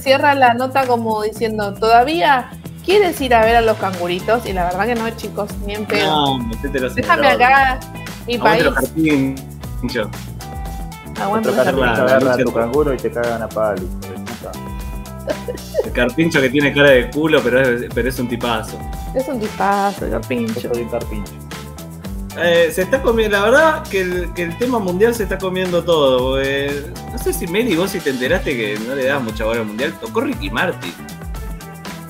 cierra 0.00 0.34
la 0.34 0.54
nota 0.54 0.86
como 0.86 1.22
diciendo, 1.22 1.74
todavía 1.74 2.48
quieres 2.82 3.20
ir 3.20 3.34
a 3.34 3.44
ver 3.44 3.56
a 3.56 3.60
los 3.60 3.76
canguritos 3.76 4.46
y 4.46 4.54
la 4.54 4.64
verdad 4.64 4.86
que 4.86 4.94
no, 4.94 5.10
chicos, 5.10 5.50
ni 5.66 5.74
en 5.74 5.84
pedo. 5.84 6.38
No, 6.38 6.50
Déjame 6.94 7.28
acá 7.28 7.78
mi 8.26 8.38
país. 8.38 8.64
Aguanta 11.20 11.50
Otro 11.50 11.62
carpincho 11.62 12.02
agarra 12.02 12.32
a 12.32 12.38
tu 12.38 12.52
canguro 12.54 12.94
y 12.94 12.96
te 12.96 13.10
cagan 13.10 13.42
a 13.42 13.48
palo. 13.50 13.82
El 15.86 15.92
carpincho 15.92 16.40
que 16.40 16.50
tiene 16.50 16.74
cara 16.74 16.90
de 16.90 17.10
culo, 17.10 17.40
pero 17.42 17.60
es, 17.60 17.86
pero 17.94 18.08
es 18.08 18.18
un 18.18 18.28
tipazo. 18.28 18.76
Es 19.14 19.28
un 19.28 19.38
tipazo, 19.38 20.04
el 20.04 20.10
carpincho. 20.10 20.70
un 20.74 20.88
carpincho. 20.88 21.32
Eh, 22.38 22.70
se 22.72 22.82
está 22.82 23.00
comiendo, 23.00 23.38
la 23.38 23.44
verdad 23.44 23.82
que 23.88 24.00
el, 24.00 24.34
que 24.34 24.42
el, 24.42 24.58
tema 24.58 24.78
mundial 24.78 25.14
se 25.14 25.22
está 25.22 25.38
comiendo 25.38 25.84
todo. 25.84 26.38
no 26.38 27.18
sé 27.18 27.32
si 27.32 27.46
Meli, 27.46 27.76
vos 27.76 27.90
si 27.92 28.00
te 28.00 28.10
enteraste 28.10 28.54
que 28.56 28.78
no 28.86 28.94
le 28.96 29.06
das 29.06 29.22
mucha 29.22 29.44
bola 29.44 29.60
al 29.60 29.66
mundial, 29.66 29.94
tocó 30.00 30.20
Ricky 30.22 30.50
Martin. 30.50 30.92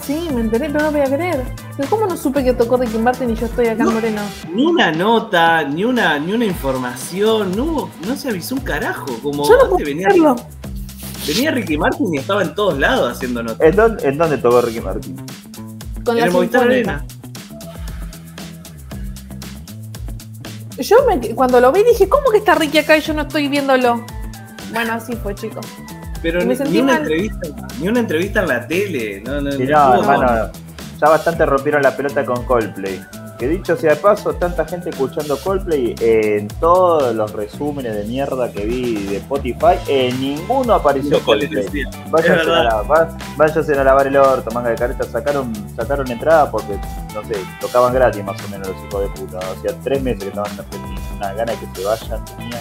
Sí, 0.01 0.29
me 0.33 0.41
enteré, 0.41 0.71
pero 0.71 0.85
no 0.85 0.93
voy 0.93 1.01
a 1.03 1.05
creer. 1.05 1.45
¿Cómo 1.91 2.07
no 2.07 2.17
supe 2.17 2.43
que 2.43 2.55
tocó 2.55 2.79
Ricky 2.79 2.97
Martin 2.97 3.31
y 3.31 3.35
yo 3.35 3.47
estoy 3.47 3.67
acá 3.67 3.83
en 3.83 3.93
Moreno? 3.93 4.23
Ni 4.53 4.65
una 4.65 4.91
nota, 4.91 5.65
ni 5.65 5.85
una, 5.85 6.19
ni 6.19 6.33
una 6.33 6.47
información, 6.47 7.55
no, 7.55 7.91
no 8.07 8.17
se 8.17 8.31
avisó 8.31 8.55
un 8.55 8.63
carajo. 8.63 9.07
Como 9.23 9.47
yo 9.47 9.69
no 9.69 9.77
venía, 9.77 10.09
venía 11.27 11.51
Ricky 11.51 11.77
Martin 11.77 12.15
y 12.15 12.19
estaba 12.19 12.43
en 12.43 12.55
todos 12.55 12.79
lados 12.79 13.13
haciendo 13.13 13.43
notas. 13.43 13.61
¿En 13.61 13.77
dónde, 13.77 14.09
¿En 14.09 14.19
dónde, 14.19 14.39
tocó 14.39 14.61
Ricky 14.61 14.81
Martin? 14.81 15.17
Con 16.05 16.17
en 16.17 16.21
la 16.21 16.27
el 16.27 16.33
Movistar 16.33 16.63
Arena. 16.63 17.05
Yo 20.79 20.97
me, 21.07 21.35
cuando 21.35 21.61
lo 21.61 21.73
vi 21.73 21.83
dije, 21.83 22.09
¿cómo 22.09 22.31
que 22.31 22.39
está 22.39 22.55
Ricky 22.55 22.79
acá 22.79 22.99
y 22.99 23.01
yo 23.01 23.15
no 23.15 23.23
estoy 23.23 23.49
viéndolo? 23.49 24.05
Bueno, 24.73 24.93
así 24.93 25.15
fue, 25.17 25.35
chicos. 25.35 25.67
Pero 26.23 26.41
ni, 26.45 26.79
una 26.79 26.97
entrevista, 26.97 27.49
ni 27.81 27.89
una 27.89 28.01
entrevista 28.01 28.41
en 28.41 28.49
la 28.49 28.67
tele. 28.67 29.23
No, 29.25 29.41
no, 29.41 29.51
no, 29.51 29.59
ya 31.01 31.09
bastante 31.09 31.45
rompieron 31.45 31.83
la 31.83 31.97
pelota 31.97 32.25
con 32.25 32.45
Coldplay. 32.45 33.01
Que 33.39 33.49
dicho 33.49 33.77
sea 33.77 33.95
de 33.95 34.01
paso, 34.01 34.33
tanta 34.35 34.65
gente 34.65 34.91
escuchando 34.91 35.37
Coldplay 35.39 35.95
en 36.01 36.49
todos 36.61 37.15
los 37.15 37.33
resúmenes 37.33 37.95
de 37.95 38.05
mierda 38.05 38.51
que 38.51 38.65
vi 38.65 38.95
de 39.07 39.17
Spotify, 39.19 39.77
en 39.89 40.21
ninguno 40.21 40.75
apareció 40.75 41.21
Coldplay. 41.21 41.67
Váyanse 42.11 43.75
a, 43.75 43.85
lavar 43.85 44.07
el 44.07 44.17
orto, 44.17 44.51
manga 44.53 44.71
de 44.71 44.77
careta. 44.77 45.05
Sacaron, 45.05 45.53
sacaron 45.77 46.11
entrada 46.11 46.51
porque, 46.51 46.79
no 47.15 47.23
sé, 47.25 47.35
tocaban 47.61 47.93
gratis 47.93 48.25
más 48.25 48.43
o 48.43 48.49
menos 48.49 48.69
los 48.69 48.77
hijos 48.85 49.03
de 49.03 49.21
puta. 49.21 49.39
Hacía 49.39 49.79
tres 49.83 50.03
meses 50.03 50.23
que 50.23 50.29
estaban 50.29 50.53
en 50.53 50.61
Argentina. 50.61 51.01
Una 51.17 51.33
gana 51.35 51.53
de 51.53 51.59
que 51.59 51.67
se 51.75 51.85
vayan, 51.85 52.25
tenía 52.25 52.61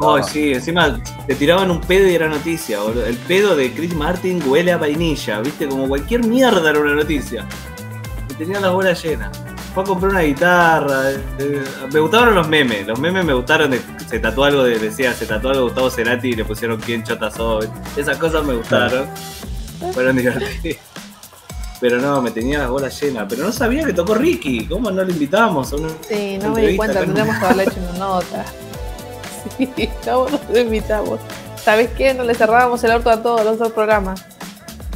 Oh, 0.00 0.22
sí, 0.22 0.52
encima 0.52 0.98
te 1.26 1.34
tiraban 1.34 1.70
un 1.70 1.80
pedo 1.80 2.08
y 2.08 2.14
era 2.14 2.28
noticia, 2.28 2.80
boludo. 2.80 3.04
El 3.04 3.16
pedo 3.16 3.56
de 3.56 3.72
Chris 3.72 3.94
Martin 3.94 4.42
huele 4.46 4.72
a 4.72 4.78
vainilla, 4.78 5.40
viste, 5.40 5.68
como 5.68 5.88
cualquier 5.88 6.24
mierda 6.24 6.70
era 6.70 6.80
una 6.80 6.94
noticia. 6.94 7.46
Y 8.30 8.34
tenía 8.34 8.60
las 8.60 8.72
bolas 8.72 9.02
llenas. 9.02 9.30
Fue 9.78 9.84
a 9.84 9.86
comprar 9.86 10.10
una 10.10 10.22
guitarra. 10.22 11.12
Eh, 11.38 11.64
me 11.92 12.00
gustaron 12.00 12.34
los 12.34 12.48
memes, 12.48 12.84
los 12.84 12.98
memes 12.98 13.24
me 13.24 13.32
gustaron. 13.32 13.72
se 14.08 14.18
tatuó 14.18 14.42
algo 14.42 14.64
de, 14.64 14.76
decía, 14.76 15.14
se 15.14 15.24
tatuó 15.24 15.50
algo 15.50 15.60
de 15.60 15.68
Gustavo 15.68 15.88
Cerati 15.88 16.30
y 16.30 16.32
le 16.32 16.44
pusieron 16.44 16.80
quién 16.80 17.04
chota 17.04 17.30
Esas 17.96 18.16
cosas 18.16 18.42
me 18.44 18.56
gustaron. 18.56 19.06
Fueron 19.92 20.16
divertidas. 20.16 20.78
Pero 21.80 22.00
no, 22.00 22.20
me 22.20 22.32
tenía 22.32 22.58
las 22.58 22.70
bolas 22.70 23.00
llenas. 23.00 23.26
Pero 23.28 23.44
no 23.44 23.52
sabía 23.52 23.84
que 23.84 23.92
tocó 23.92 24.16
Ricky. 24.16 24.66
¿Cómo 24.66 24.90
no 24.90 25.04
lo 25.04 25.10
invitamos? 25.12 25.72
sí, 26.08 26.40
no 26.42 26.50
me 26.50 26.66
di 26.66 26.76
cuenta, 26.76 26.98
tendríamos 26.98 27.36
que 27.36 27.44
haberle 27.44 27.62
hecho 27.62 27.76
una 27.88 27.98
nota. 28.00 28.44
Sí, 29.58 29.88
no, 30.04 30.28
nos 30.28 30.58
invitamos. 30.58 31.20
¿Sabes 31.64 31.90
qué? 31.96 32.14
No 32.14 32.24
le 32.24 32.34
cerrábamos 32.34 32.82
el 32.82 32.90
orto 32.90 33.10
a 33.10 33.22
todos 33.22 33.44
los 33.44 33.54
otros 33.54 33.70
programas 33.70 34.24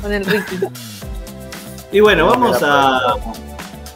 con 0.03 0.12
el 0.12 0.27
Ricky. 0.27 0.59
Y 1.92 2.01
bueno, 2.01 2.27
vamos 2.27 2.59
a. 2.62 3.14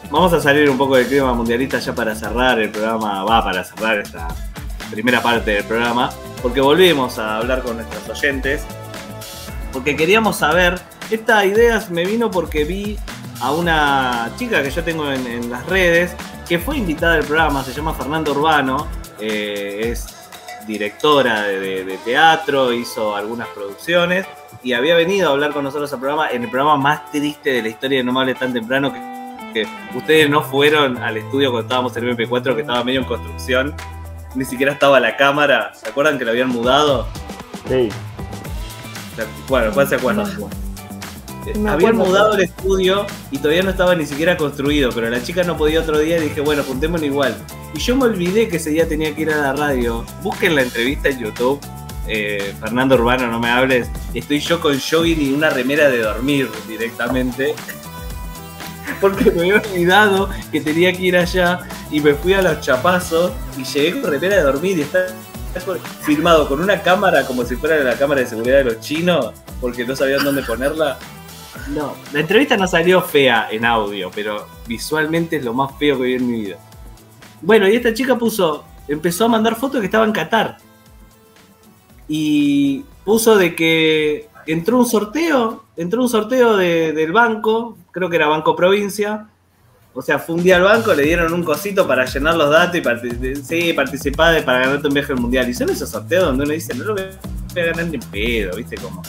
Vamos 0.09 0.31
a 0.31 0.39
salir 0.39 0.69
un 0.69 0.77
poco 0.77 0.95
del 0.95 1.05
clima 1.05 1.33
mundialista 1.33 1.79
ya 1.79 1.93
para 1.93 2.15
cerrar 2.15 2.59
el 2.59 2.69
programa, 2.69 3.25
va 3.25 3.43
para 3.43 3.61
cerrar 3.63 3.99
esta 3.99 4.29
primera 4.89 5.21
parte 5.21 5.51
del 5.51 5.65
programa, 5.65 6.09
porque 6.41 6.61
volvimos 6.61 7.19
a 7.19 7.37
hablar 7.37 7.61
con 7.61 7.75
nuestros 7.75 8.07
oyentes, 8.17 8.63
porque 9.73 9.97
queríamos 9.97 10.37
saber, 10.37 10.79
esta 11.11 11.43
idea 11.43 11.85
me 11.91 12.05
vino 12.05 12.31
porque 12.31 12.63
vi 12.63 12.97
a 13.41 13.51
una 13.51 14.31
chica 14.37 14.63
que 14.63 14.71
yo 14.71 14.81
tengo 14.81 15.11
en, 15.11 15.49
las 15.49 15.65
redes, 15.65 16.15
que 16.47 16.57
fue 16.57 16.77
invitada 16.77 17.15
al 17.15 17.25
programa, 17.25 17.61
se 17.65 17.73
llama 17.73 17.93
Fernando 17.93 18.31
Urbano, 18.31 18.87
eh, 19.19 19.89
es 19.91 20.15
directora 20.65 21.43
de, 21.43 21.99
teatro, 22.05 22.71
hizo 22.71 23.13
algunas 23.13 23.49
producciones 23.49 24.25
y 24.63 24.71
había 24.71 24.95
venido 24.95 25.27
a 25.27 25.31
hablar 25.33 25.51
con 25.51 25.65
nosotros 25.65 25.91
al 25.91 25.99
programa, 25.99 26.31
en 26.31 26.43
el 26.43 26.49
programa 26.49 26.77
más 26.77 27.11
triste 27.11 27.51
de 27.51 27.61
la 27.61 27.67
historia 27.67 27.97
de 27.97 28.03
No 28.05 28.35
tan 28.35 28.53
temprano, 28.53 28.93
que, 28.93 29.16
ustedes 29.95 30.29
no 30.29 30.41
fueron 30.41 30.97
al 30.97 31.17
estudio 31.17 31.51
cuando 31.51 31.67
estábamos 31.67 31.97
en 31.97 32.07
el 32.07 32.17
MP4, 32.17 32.55
que 32.55 32.61
estaba 32.61 32.83
medio 32.83 32.99
en 32.99 33.05
construcción, 33.05 33.75
ni 34.35 34.45
siquiera 34.45 34.73
estaba 34.73 34.99
la 34.99 35.15
cámara, 35.15 35.71
¿se 35.73 35.89
acuerdan 35.89 36.17
que 36.17 36.25
lo 36.25 36.31
habían 36.31 36.49
mudado? 36.49 37.07
Sí. 37.67 37.89
Bueno, 39.47 39.71
¿cuál 39.73 39.87
se 39.87 39.95
acuerda? 39.95 40.25
habían 41.67 41.95
mudado 41.95 42.33
el 42.33 42.41
estudio 42.41 43.05
y 43.31 43.37
todavía 43.37 43.63
no 43.63 43.69
estaba 43.69 43.95
ni 43.95 44.05
siquiera 44.05 44.35
construido, 44.37 44.91
pero 44.93 45.09
la 45.09 45.23
chica 45.23 45.43
no 45.43 45.57
podía 45.57 45.81
otro 45.81 45.99
día 45.99 46.17
y 46.17 46.21
dije, 46.21 46.41
bueno, 46.41 46.63
juntémonos 46.63 47.05
igual. 47.05 47.35
Y 47.73 47.79
yo 47.79 47.95
me 47.95 48.05
olvidé 48.05 48.47
que 48.47 48.57
ese 48.57 48.71
día 48.71 48.87
tenía 48.87 49.15
que 49.15 49.21
ir 49.21 49.31
a 49.31 49.37
la 49.37 49.53
radio. 49.53 50.05
Busquen 50.23 50.55
la 50.55 50.63
entrevista 50.63 51.09
en 51.09 51.19
YouTube. 51.19 51.59
Eh, 52.07 52.53
Fernando 52.59 52.95
Urbano, 52.95 53.27
no 53.27 53.39
me 53.39 53.49
hables. 53.49 53.89
Estoy 54.13 54.39
yo 54.39 54.59
con 54.59 54.79
jogging 54.79 55.21
y 55.21 55.33
una 55.33 55.49
remera 55.49 55.89
de 55.89 55.99
dormir 55.99 56.49
directamente. 56.67 57.53
Porque 59.01 59.31
me 59.31 59.41
había 59.41 59.55
olvidado 59.55 60.29
que 60.51 60.61
tenía 60.61 60.91
que 60.93 61.03
ir 61.03 61.17
allá 61.17 61.59
y 61.91 61.99
me 61.99 62.13
fui 62.13 62.33
a 62.33 62.41
los 62.41 62.61
chapazos 62.61 63.31
y 63.57 63.63
llegué 63.63 64.01
con 64.01 64.11
remera 64.11 64.37
de 64.37 64.41
dormir 64.43 64.77
y 64.77 64.81
está 64.81 65.07
filmado 66.01 66.47
con 66.47 66.59
una 66.59 66.81
cámara 66.81 67.25
como 67.25 67.43
si 67.43 67.55
fuera 67.55 67.77
la 67.77 67.97
cámara 67.97 68.21
de 68.21 68.27
seguridad 68.27 68.57
de 68.57 68.63
los 68.65 68.79
chinos 68.79 69.31
porque 69.59 69.85
no 69.85 69.95
sabían 69.95 70.23
dónde 70.23 70.43
ponerla 70.43 70.99
no, 71.69 71.95
la 72.13 72.21
entrevista 72.21 72.55
no 72.55 72.67
salió 72.67 73.01
fea 73.01 73.49
en 73.51 73.65
audio, 73.65 74.09
pero 74.13 74.47
visualmente 74.67 75.37
es 75.37 75.43
lo 75.43 75.53
más 75.53 75.77
feo 75.77 75.97
que 75.97 76.03
vi 76.03 76.13
en 76.13 76.27
mi 76.27 76.41
vida. 76.41 76.57
Bueno, 77.41 77.67
y 77.67 77.75
esta 77.75 77.93
chica 77.93 78.17
puso, 78.17 78.63
empezó 78.87 79.25
a 79.25 79.29
mandar 79.29 79.55
fotos 79.55 79.79
que 79.79 79.85
estaba 79.85 80.05
en 80.05 80.13
Qatar. 80.13 80.57
Y 82.07 82.85
puso 83.03 83.35
de 83.35 83.53
que 83.53 84.29
entró 84.45 84.77
un 84.77 84.85
sorteo, 84.85 85.65
entró 85.75 86.01
un 86.01 86.09
sorteo 86.09 86.55
del 86.55 87.11
banco, 87.11 87.77
creo 87.97 88.11
que 88.11 88.15
era 88.15 88.27
Banco 88.27 88.55
Provincia. 88.55 89.27
O 89.93 90.03
sea, 90.03 90.19
fue 90.19 90.35
un 90.35 90.43
día 90.43 90.57
al 90.57 90.61
banco, 90.61 90.93
le 90.93 91.01
dieron 91.01 91.33
un 91.33 91.43
cosito 91.43 91.87
para 91.87 92.05
llenar 92.05 92.35
los 92.35 92.51
datos 92.51 92.79
y 92.79 93.35
sí, 93.37 93.73
participar 93.73 94.45
para 94.45 94.59
ganarte 94.59 94.87
un 94.87 94.93
viaje 94.93 95.13
al 95.13 95.19
mundial. 95.19 95.49
Y 95.49 95.55
son 95.55 95.71
esos 95.71 95.89
sorteos 95.89 96.25
donde 96.25 96.43
uno 96.43 96.53
dice, 96.53 96.75
no 96.75 96.83
lo 96.83 96.93
voy 96.93 97.03
a 97.03 97.59
ganar 97.59 97.87
ni 97.87 97.97
pedo, 97.97 98.55
¿viste? 98.55 98.75
Como 98.75 99.01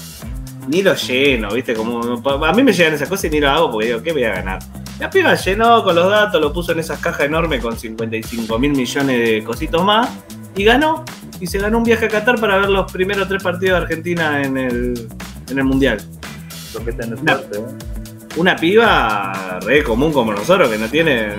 ni 0.68 0.83
lo 0.83 0.94
lleno, 0.94 1.51
¿viste? 1.51 1.74
Como 1.74 2.46
a 2.46 2.53
mí 2.55 2.62
me 2.62 2.72
llegan 2.72 2.94
esas 2.94 3.11
cosas 3.11 3.27
y 3.27 3.31
ni 3.31 3.40
lo 3.40 3.51
hago 3.51 3.70
porque 3.70 3.88
digo, 3.88 4.03
¿qué 4.03 4.12
voy 4.12 4.24
a 4.24 4.33
ganar? 4.37 4.61
La 4.98 5.11
piba 5.11 5.35
llenó 5.35 5.85
con 5.85 5.94
los 5.94 6.11
datos, 6.11 6.40
lo 6.40 6.51
puso 6.51 6.72
en 6.72 6.79
esas 6.79 6.98
cajas 6.98 7.27
enormes 7.27 7.62
con 7.62 7.77
55 7.77 8.59
mil 8.59 8.72
millones 8.72 9.18
de 9.18 9.44
cositos 9.44 9.85
más 9.85 10.09
y 10.57 10.64
ganó. 10.64 11.05
Y 11.40 11.46
se 11.46 11.59
ganó 11.59 11.77
un 11.77 11.85
viaje 11.85 12.07
a 12.07 12.09
Qatar 12.09 12.40
para 12.40 12.57
ver 12.57 12.70
los 12.70 12.90
primeros 12.90 13.29
tres 13.29 13.42
partidos 13.42 13.79
de 13.79 13.85
Argentina 13.85 14.42
en 14.42 14.57
el, 14.57 15.09
en 15.51 15.59
el 15.59 15.64
Mundial. 15.64 16.01
Lo 16.72 16.85
que 16.85 16.90
una, 16.90 17.35
¿eh? 17.35 17.98
Una 18.37 18.57
piba 18.57 19.59
re 19.62 19.83
común 19.83 20.12
como 20.12 20.33
nosotros, 20.33 20.69
que 20.69 20.79
no 20.79 20.88
tiene 20.88 21.31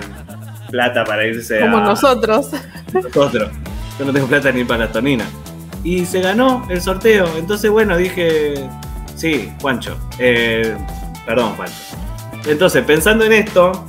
plata 0.69 1.03
para 1.03 1.25
irse 1.25 1.59
como 1.61 1.79
nosotros. 1.79 2.51
Nosotros. 2.93 3.51
Yo 3.97 4.05
no 4.05 4.13
tengo 4.13 4.27
plata 4.27 4.51
ni 4.51 4.63
para 4.63 4.85
la 4.85 4.91
tonina. 4.91 5.25
Y 5.83 6.05
se 6.05 6.21
ganó 6.21 6.65
el 6.69 6.81
sorteo. 6.81 7.27
Entonces, 7.37 7.69
bueno, 7.69 7.95
dije, 7.97 8.69
Sí, 9.19 9.51
Juancho. 9.61 9.97
Eh, 10.17 10.77
perdón, 11.25 11.53
Juancho. 11.57 11.73
Entonces, 12.45 12.85
pensando 12.85 13.25
en 13.25 13.33
esto, 13.33 13.85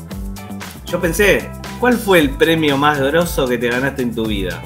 yo 0.87 1.01
pensé, 1.01 1.49
¿cuál 1.79 1.95
fue 1.95 2.19
el 2.19 2.31
premio 2.31 2.77
más 2.77 3.01
grosso 3.01 3.47
que 3.47 3.57
te 3.57 3.69
ganaste 3.69 4.03
en 4.03 4.13
tu 4.13 4.27
vida? 4.27 4.61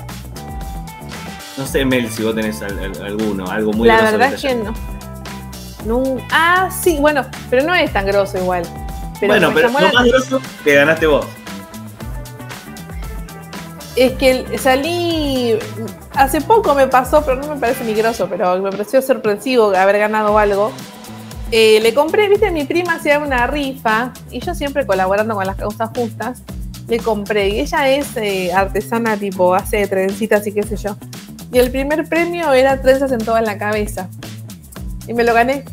No 1.58 1.66
sé, 1.66 1.84
Mel, 1.84 2.08
si 2.08 2.22
vos 2.22 2.34
tenés 2.34 2.62
alguno, 2.62 3.46
algo 3.50 3.74
muy 3.74 3.86
La 3.86 4.10
verdad 4.10 4.32
es 4.32 4.40
que 4.40 4.54
no. 4.54 4.72
Ah, 6.30 6.70
sí, 6.70 6.98
bueno, 7.00 7.24
pero 7.50 7.64
no 7.64 7.74
es 7.74 7.92
tan 7.92 8.06
grosso 8.06 8.38
igual. 8.38 8.64
bueno, 9.20 9.50
pero 9.54 9.68
lo 9.68 9.92
más 9.92 10.04
grosso 10.04 10.40
que 10.62 10.74
ganaste 10.74 11.06
vos. 11.06 11.26
Es 13.96 14.12
que 14.12 14.58
salí. 14.58 15.56
Hace 16.14 16.40
poco 16.40 16.74
me 16.74 16.86
pasó, 16.88 17.24
pero 17.24 17.36
no 17.36 17.54
me 17.54 17.60
parece 17.60 17.84
ni 17.84 17.94
grosso, 17.94 18.28
pero 18.28 18.58
me 18.60 18.70
pareció 18.70 19.02
sorpresivo 19.02 19.74
haber 19.74 19.98
ganado 19.98 20.36
algo. 20.38 20.72
Eh, 21.50 21.78
le 21.80 21.94
compré, 21.94 22.28
viste, 22.28 22.50
mi 22.50 22.64
prima 22.64 22.94
hacía 22.94 23.18
una 23.18 23.46
rifa 23.46 24.12
y 24.30 24.40
yo 24.40 24.54
siempre 24.54 24.86
colaborando 24.86 25.34
con 25.34 25.46
las 25.46 25.56
causas 25.56 25.90
justas, 25.94 26.42
le 26.88 26.98
compré. 26.98 27.50
Y 27.50 27.60
ella 27.60 27.88
es 27.88 28.16
eh, 28.16 28.52
artesana, 28.52 29.16
tipo, 29.16 29.54
hace 29.54 29.86
trencitas 29.86 30.46
y 30.46 30.52
qué 30.52 30.62
sé 30.64 30.76
yo. 30.76 30.96
Y 31.52 31.58
el 31.58 31.70
primer 31.70 32.08
premio 32.08 32.52
era 32.52 32.80
trenzas 32.80 33.12
en 33.12 33.18
toda 33.18 33.40
la 33.40 33.58
cabeza. 33.58 34.08
Y 35.06 35.14
me 35.14 35.22
lo 35.22 35.34
gané. 35.34 35.64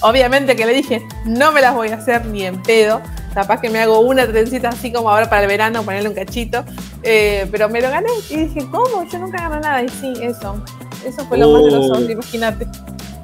Obviamente 0.00 0.54
que 0.54 0.66
le 0.66 0.74
dije, 0.74 1.06
no 1.24 1.52
me 1.52 1.60
las 1.60 1.74
voy 1.74 1.88
a 1.88 1.96
hacer 1.96 2.24
ni 2.26 2.44
en 2.44 2.62
pedo. 2.62 3.00
Capaz 3.34 3.60
que 3.60 3.70
me 3.70 3.80
hago 3.80 4.00
una 4.00 4.26
trencita 4.26 4.70
así 4.70 4.92
como 4.92 5.10
ahora 5.10 5.28
para 5.28 5.42
el 5.42 5.48
verano, 5.48 5.82
ponerle 5.82 6.08
un 6.08 6.14
cachito. 6.14 6.64
Eh, 7.02 7.46
pero 7.50 7.68
me 7.68 7.80
lo 7.80 7.90
gané 7.90 8.08
y 8.30 8.36
dije, 8.36 8.66
¿cómo? 8.70 9.06
Yo 9.10 9.18
nunca 9.18 9.38
gano 9.38 9.60
nada. 9.60 9.82
Y 9.82 9.88
sí, 9.88 10.12
eso. 10.20 10.62
Eso 11.04 11.24
fue 11.26 11.38
lo 11.38 11.50
más 11.50 11.62
grosso, 11.62 11.92
uh. 11.92 12.10
imagínate. 12.10 12.66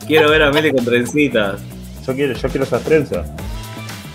Quiero 0.06 0.30
ver 0.30 0.42
a 0.42 0.50
Meli 0.50 0.72
con 0.72 0.84
trencitas. 0.84 1.60
Yo 2.06 2.14
quiero, 2.14 2.34
yo 2.34 2.48
quiero 2.48 2.64
esas 2.64 2.82
trenzas. 2.82 3.26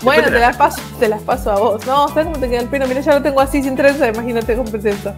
Bueno, 0.02 0.30
te 0.30 0.38
las 0.38 0.56
paso, 0.56 0.80
te 0.98 1.08
las 1.08 1.20
paso 1.22 1.50
a 1.50 1.58
vos. 1.58 1.86
No, 1.86 2.08
¿sabes 2.08 2.24
cómo 2.24 2.38
te 2.38 2.48
queda 2.48 2.60
el 2.60 2.68
pelo? 2.68 2.86
Mira, 2.86 3.00
ya 3.00 3.14
lo 3.14 3.22
tengo 3.22 3.40
así 3.40 3.62
sin 3.62 3.76
trenza, 3.76 4.08
imagínate 4.08 4.56
con 4.56 4.64
trenza. 4.64 5.14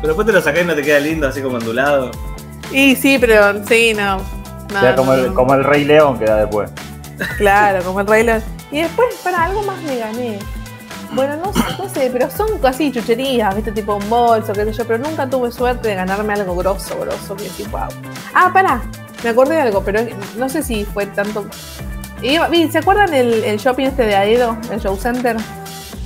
Pero 0.00 0.14
después 0.14 0.26
te 0.26 0.32
lo 0.32 0.40
sacás 0.40 0.62
y 0.62 0.66
no 0.66 0.74
te 0.74 0.82
queda 0.82 1.00
lindo, 1.00 1.26
así 1.26 1.40
como 1.40 1.56
ondulado. 1.56 2.12
Y 2.72 2.94
sí, 2.94 3.18
pero 3.18 3.64
sí, 3.66 3.94
no. 3.94 4.37
No 4.72 4.96
como, 4.96 5.14
el, 5.14 5.34
como 5.34 5.54
el 5.54 5.64
Rey 5.64 5.84
León 5.84 6.18
queda 6.18 6.36
después. 6.36 6.70
Claro, 7.36 7.82
como 7.84 8.00
el 8.00 8.06
Rey 8.06 8.24
León. 8.24 8.42
Y 8.70 8.82
después, 8.82 9.08
para 9.24 9.44
algo 9.44 9.62
más 9.62 9.80
me 9.82 9.96
gané. 9.96 10.38
Bueno, 11.12 11.36
no, 11.36 11.52
no 11.78 11.88
sé, 11.88 12.10
pero 12.12 12.30
son 12.30 12.48
así 12.64 12.92
chucherías, 12.92 13.54
¿viste? 13.54 13.72
Tipo 13.72 13.96
un 13.96 14.10
bolso, 14.10 14.52
qué 14.52 14.64
sé 14.66 14.72
yo, 14.72 14.86
pero 14.86 14.98
nunca 14.98 15.28
tuve 15.28 15.50
suerte 15.50 15.88
de 15.88 15.94
ganarme 15.94 16.34
algo 16.34 16.54
grosso, 16.54 16.98
grosso, 17.00 17.34
que 17.34 17.48
tipo, 17.48 17.78
wow. 17.78 17.88
Ah, 18.34 18.50
pará, 18.52 18.82
me 19.24 19.30
acordé 19.30 19.54
de 19.56 19.62
algo, 19.62 19.82
pero 19.82 20.00
no 20.36 20.48
sé 20.48 20.62
si 20.62 20.84
fue 20.84 21.06
tanto. 21.06 21.46
¿Se 22.20 22.78
acuerdan 22.78 23.14
el, 23.14 23.56
shopping 23.58 23.86
este 23.86 24.04
de 24.04 24.16
Aedo, 24.16 24.56
el 24.70 24.80
Show 24.80 24.96
Center? 24.96 25.36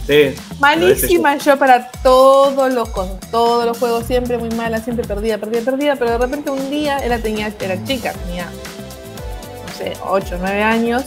Sí. 0.07 0.35
Malísima 0.59 1.37
yo 1.37 1.57
para 1.59 1.91
todos 2.03 2.73
los 2.73 2.89
cosas, 2.89 3.21
todos 3.31 3.65
los 3.65 3.79
juegos, 3.79 4.05
siempre 4.05 4.37
muy 4.37 4.51
mala, 4.51 4.81
siempre 4.81 5.07
perdida, 5.07 5.39
perdida, 5.39 5.63
perdida, 5.63 5.97
pero 5.97 6.11
de 6.11 6.19
repente 6.19 6.51
un 6.51 6.71
día 6.71 6.99
era, 6.99 7.19
tenía, 7.19 7.53
era 7.61 7.83
chica, 7.85 8.13
tenía, 8.13 8.47
no 8.47 9.75
sé, 9.79 9.93
8, 10.05 10.39
9 10.41 10.63
años. 10.63 11.05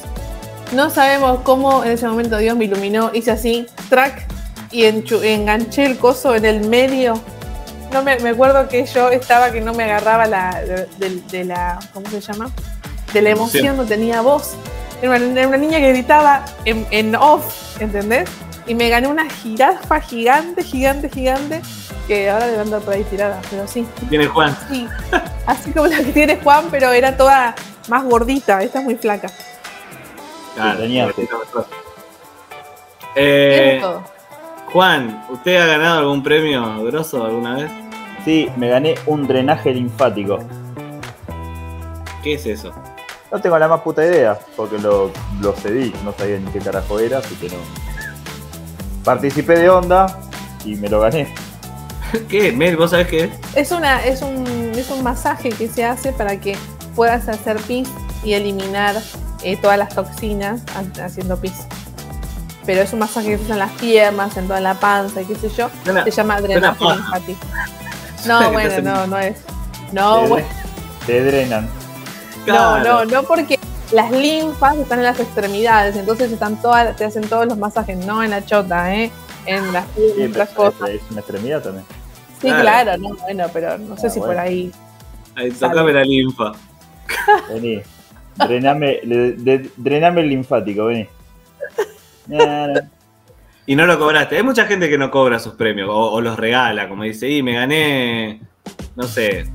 No 0.73 0.89
sabemos 0.89 1.41
cómo 1.43 1.83
en 1.83 1.91
ese 1.91 2.07
momento 2.07 2.37
Dios 2.37 2.57
me 2.57 2.65
iluminó, 2.65 3.11
hice 3.13 3.31
así, 3.31 3.67
track, 3.89 4.25
y 4.71 4.85
enganché 4.85 5.85
el 5.85 5.97
coso 5.97 6.35
en 6.35 6.45
el 6.45 6.67
medio 6.67 7.21
no 7.95 8.03
me, 8.03 8.11
acuerdo 8.11 8.67
que 8.67 8.85
yo 8.85 9.09
estaba 9.09 9.51
que 9.51 9.61
no 9.61 9.73
me 9.73 9.85
agarraba 9.85 10.25
la, 10.25 10.61
de, 10.97 11.43
la, 11.45 11.79
¿cómo 11.93 12.09
se 12.09 12.19
llama? 12.19 12.51
De 13.13 13.21
la 13.21 13.29
emoción, 13.29 13.77
no 13.77 13.85
tenía 13.85 14.19
voz. 14.19 14.55
Era 15.01 15.15
una, 15.15 15.57
niña 15.57 15.79
que 15.79 15.89
gritaba 15.89 16.43
en, 16.65 17.15
off, 17.15 17.81
¿entendés? 17.81 18.29
Y 18.67 18.73
me 18.73 18.89
gané 18.89 19.07
una 19.07 19.29
jirafa 19.29 20.01
gigante, 20.01 20.63
gigante, 20.63 21.09
gigante, 21.09 21.61
que 22.07 22.29
ahora 22.29 22.47
debe 22.47 22.61
andar 22.61 22.81
por 22.81 22.93
ahí 22.93 23.03
tirada, 23.03 23.39
pero 23.49 23.67
sí. 23.67 23.85
Tiene 24.09 24.25
Juan. 24.27 24.57
Sí, 24.69 24.87
así 25.45 25.71
como 25.71 25.87
la 25.87 25.97
que 25.97 26.11
tiene 26.11 26.37
Juan, 26.37 26.65
pero 26.71 26.91
era 26.91 27.15
toda 27.15 27.53
más 27.87 28.03
gordita, 28.03 28.63
esta 28.63 28.79
es 28.79 28.85
muy 28.85 28.95
flaca. 28.95 29.29
Claro, 30.55 30.79
tenía 30.79 31.07
eh, 33.17 33.81
Juan, 34.73 35.25
¿usted 35.29 35.55
ha 35.55 35.65
ganado 35.67 35.99
algún 35.99 36.23
premio 36.23 36.83
grosso 36.83 37.23
alguna 37.23 37.55
vez? 37.55 37.71
Sí, 38.25 38.49
me 38.57 38.69
gané 38.69 38.95
un 39.05 39.27
drenaje 39.27 39.71
linfático. 39.71 40.39
¿Qué 42.23 42.33
es 42.33 42.45
eso? 42.45 42.73
No 43.31 43.39
tengo 43.39 43.59
la 43.59 43.67
más 43.67 43.81
puta 43.81 44.03
idea, 44.03 44.37
porque 44.55 44.79
lo, 44.79 45.11
lo 45.39 45.53
cedí, 45.53 45.93
no 46.03 46.13
sabía 46.13 46.39
ni 46.39 46.49
qué 46.51 46.59
carajo 46.59 46.99
era, 46.99 47.19
así 47.19 47.35
que 47.35 47.49
no. 47.49 47.55
Participé 49.05 49.57
de 49.57 49.69
onda 49.69 50.19
y 50.65 50.75
me 50.75 50.89
lo 50.89 50.99
gané. 50.99 51.33
¿Qué? 52.29 52.51
Mel, 52.51 52.75
¿vos 52.75 52.91
sabés 52.91 53.07
qué 53.07 53.23
es? 53.25 53.31
Es, 53.55 53.71
una, 53.71 54.03
es, 54.03 54.21
un, 54.21 54.45
es 54.75 54.89
un 54.89 55.03
masaje 55.03 55.49
que 55.49 55.69
se 55.69 55.85
hace 55.85 56.11
para 56.11 56.39
que 56.39 56.57
puedas 56.95 57.29
hacer 57.29 57.57
pis 57.61 57.87
y 58.23 58.33
eliminar 58.33 58.95
eh, 59.43 59.55
todas 59.61 59.77
las 59.77 59.95
toxinas 59.95 60.61
haciendo 60.99 61.37
pis 61.39 61.67
pero 62.65 62.81
es 62.81 62.93
un 62.93 62.99
masaje 62.99 63.29
que 63.29 63.37
se 63.37 63.43
usa 63.43 63.55
en 63.55 63.59
las 63.59 63.71
piernas, 63.73 64.35
en 64.37 64.47
toda 64.47 64.59
la 64.59 64.73
panza 64.73 65.21
y 65.21 65.25
qué 65.25 65.35
sé 65.35 65.49
yo. 65.49 65.69
se 65.83 66.11
llama 66.11 66.41
drenaje 66.41 66.83
linfático. 66.83 67.39
No, 68.25 68.51
bueno, 68.51 68.81
no, 68.81 69.05
no 69.05 69.19
es. 69.19 69.37
No, 69.91 70.21
te, 70.21 70.27
bueno. 70.29 70.47
Te 71.05 71.23
drenan. 71.23 71.69
No, 72.47 72.79
no, 72.79 73.05
no 73.05 73.21
porque 73.21 73.54
las 73.91 74.11
linfas 74.11 74.77
están 74.77 74.99
en 74.99 75.05
las 75.05 75.19
extremidades, 75.19 75.95
entonces 75.95 76.31
están 76.31 76.61
todas, 76.61 76.95
te 76.95 77.05
hacen 77.05 77.27
todos 77.27 77.45
los 77.45 77.57
masajes, 77.57 77.97
no 78.05 78.23
en 78.23 78.31
la 78.31 78.45
chota, 78.45 78.95
¿eh? 78.95 79.11
En 79.45 79.71
las, 79.71 79.85
piernas, 79.87 80.49
cosas. 80.49 80.89
Es 80.89 81.01
una 81.11 81.19
extremidad 81.19 81.61
también. 81.61 81.85
Sí, 82.41 82.47
claro, 82.47 82.97
no, 82.97 83.15
bueno, 83.15 83.45
pero 83.53 83.77
no 83.77 83.95
sé 83.97 84.07
ah, 84.07 84.09
si 84.09 84.19
por 84.19 84.37
ahí. 84.37 84.71
Ahí 85.35 85.51
tocame 85.51 85.93
la 85.93 86.03
linfa. 86.03 86.51
Vení. 87.49 87.81
Drename, 88.35 88.99
drename 89.77 90.21
el 90.21 90.29
linfático, 90.29 90.85
vení. 90.87 91.07
y 93.65 93.75
no 93.75 93.85
lo 93.85 93.97
cobraste. 93.97 94.35
Hay 94.35 94.43
mucha 94.43 94.65
gente 94.65 94.89
que 94.89 94.97
no 94.97 95.09
cobra 95.09 95.39
sus 95.39 95.53
premios 95.53 95.89
o, 95.89 96.19
los 96.19 96.37
regala, 96.37 96.89
como 96.89 97.03
dice, 97.03 97.29
y 97.29 97.41
me 97.41 97.53
gané, 97.53 98.41
no 98.95 99.03
sé, 99.03 99.45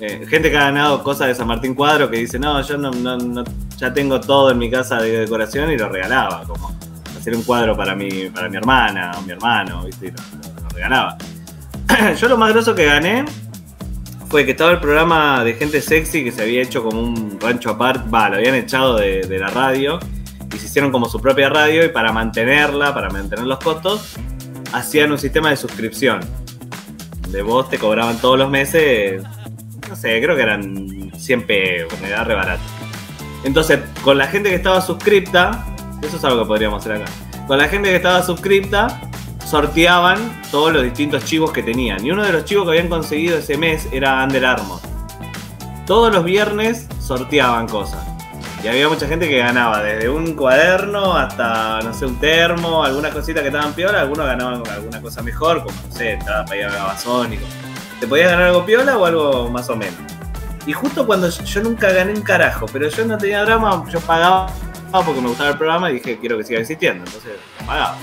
eh, 0.00 0.26
gente 0.28 0.50
que 0.50 0.56
ha 0.56 0.64
ganado 0.64 1.02
cosas 1.02 1.28
de 1.28 1.34
San 1.34 1.46
Martín 1.46 1.74
Cuadro 1.74 2.10
que 2.10 2.18
dice, 2.18 2.38
no, 2.38 2.60
yo 2.60 2.76
no, 2.76 3.44
ya 3.78 3.94
tengo 3.94 4.20
todo 4.20 4.50
en 4.50 4.58
mi 4.58 4.70
casa 4.70 4.96
de 5.00 5.20
decoración 5.20 5.70
y 5.70 5.78
lo 5.78 5.88
regalaba, 5.88 6.44
como 6.46 6.76
hacer 7.18 7.34
un 7.34 7.42
cuadro 7.42 7.74
para 7.74 7.94
mi, 7.94 8.28
para 8.28 8.48
mi 8.50 8.56
hermana 8.58 9.12
o 9.18 9.22
mi 9.22 9.32
hermano, 9.32 9.84
¿viste? 9.84 10.08
Y 10.08 10.10
lo, 10.10 10.68
regalaba. 10.74 11.16
yo 12.20 12.28
lo 12.28 12.36
más 12.36 12.52
grosso 12.52 12.74
que 12.74 12.84
gané 12.84 13.24
fue 14.28 14.44
que 14.44 14.50
estaba 14.50 14.72
el 14.72 14.80
programa 14.80 15.42
de 15.42 15.54
gente 15.54 15.80
sexy 15.80 16.24
que 16.24 16.32
se 16.32 16.42
había 16.42 16.60
hecho 16.60 16.84
como 16.84 17.00
un 17.00 17.38
rancho 17.40 17.70
aparte, 17.70 18.10
va, 18.10 18.28
lo 18.28 18.36
habían 18.36 18.54
echado 18.54 18.96
de, 18.96 19.22
de 19.22 19.38
la 19.38 19.48
radio 19.48 19.98
y 20.54 20.58
se 20.58 20.66
hicieron 20.66 20.92
como 20.92 21.08
su 21.08 21.20
propia 21.20 21.48
radio 21.48 21.86
y 21.86 21.88
para 21.88 22.12
mantenerla, 22.12 22.92
para 22.92 23.08
mantener 23.08 23.46
los 23.46 23.60
costos, 23.60 24.16
hacían 24.72 25.10
un 25.10 25.18
sistema 25.18 25.48
de 25.48 25.56
suscripción. 25.56 26.20
De 27.30 27.40
vos 27.40 27.70
te 27.70 27.78
cobraban 27.78 28.18
todos 28.18 28.38
los 28.38 28.50
meses, 28.50 29.22
no 29.88 29.96
sé, 29.96 30.20
creo 30.20 30.36
que 30.36 30.42
eran 30.42 31.12
100 31.16 31.46
pesos, 31.46 32.00
me 32.00 32.10
da 32.10 32.24
re 32.24 32.34
barato. 32.34 32.62
Entonces, 33.44 33.80
con 34.02 34.18
la 34.18 34.26
gente 34.26 34.50
que 34.50 34.56
estaba 34.56 34.80
suscripta, 34.80 35.64
eso 36.02 36.16
es 36.16 36.24
algo 36.24 36.42
que 36.42 36.48
podríamos 36.48 36.80
hacer 36.84 37.00
acá. 37.00 37.10
Con 37.46 37.58
la 37.58 37.68
gente 37.68 37.90
que 37.90 37.96
estaba 37.96 38.22
suscripta, 38.22 39.00
sorteaban 39.46 40.42
todos 40.50 40.72
los 40.72 40.82
distintos 40.82 41.24
chivos 41.24 41.52
que 41.52 41.62
tenían. 41.62 42.04
Y 42.04 42.10
uno 42.10 42.24
de 42.24 42.32
los 42.32 42.44
chivos 42.44 42.64
que 42.64 42.70
habían 42.70 42.88
conseguido 42.88 43.38
ese 43.38 43.56
mes 43.56 43.88
era 43.92 44.24
Under 44.24 44.44
Armour. 44.44 44.80
Todos 45.86 46.12
los 46.12 46.24
viernes 46.24 46.88
sorteaban 47.00 47.68
cosas. 47.68 48.04
Y 48.64 48.68
había 48.68 48.88
mucha 48.88 49.06
gente 49.06 49.28
que 49.28 49.38
ganaba, 49.38 49.80
desde 49.82 50.08
un 50.08 50.34
cuaderno 50.34 51.16
hasta, 51.16 51.80
no 51.82 51.94
sé, 51.94 52.06
un 52.06 52.18
termo, 52.18 52.82
alguna 52.82 53.10
cosita 53.10 53.40
que 53.40 53.48
estaban 53.48 53.74
piola, 53.74 54.00
algunos 54.00 54.26
ganaban 54.26 54.62
alguna 54.68 55.00
cosa 55.00 55.22
mejor, 55.22 55.62
como, 55.62 55.76
no 55.86 55.94
sé, 55.94 56.14
estaba 56.14 56.44
para 56.44 56.56
ir 56.56 56.64
a 56.64 56.72
Babasónico. 56.72 57.44
¿Te 58.00 58.06
podías 58.06 58.30
ganar 58.30 58.48
algo 58.48 58.64
piola 58.64 58.96
o 58.98 59.04
algo 59.04 59.50
más 59.50 59.68
o 59.70 59.76
menos? 59.76 59.94
Y 60.66 60.72
justo 60.72 61.06
cuando 61.06 61.28
yo, 61.28 61.62
nunca 61.62 61.92
gané 61.92 62.12
un 62.12 62.22
carajo, 62.22 62.66
pero 62.72 62.88
yo 62.88 63.04
no 63.04 63.16
tenía 63.16 63.44
drama, 63.44 63.84
yo 63.90 64.00
pagaba 64.00 64.52
porque 65.04 65.20
me 65.20 65.28
gustaba 65.28 65.50
el 65.50 65.58
programa 65.58 65.90
y 65.90 65.94
dije, 65.94 66.18
quiero 66.18 66.38
que 66.38 66.44
siga 66.44 66.60
existiendo, 66.60 67.04
entonces 67.04 67.32
pagaba. 67.66 67.96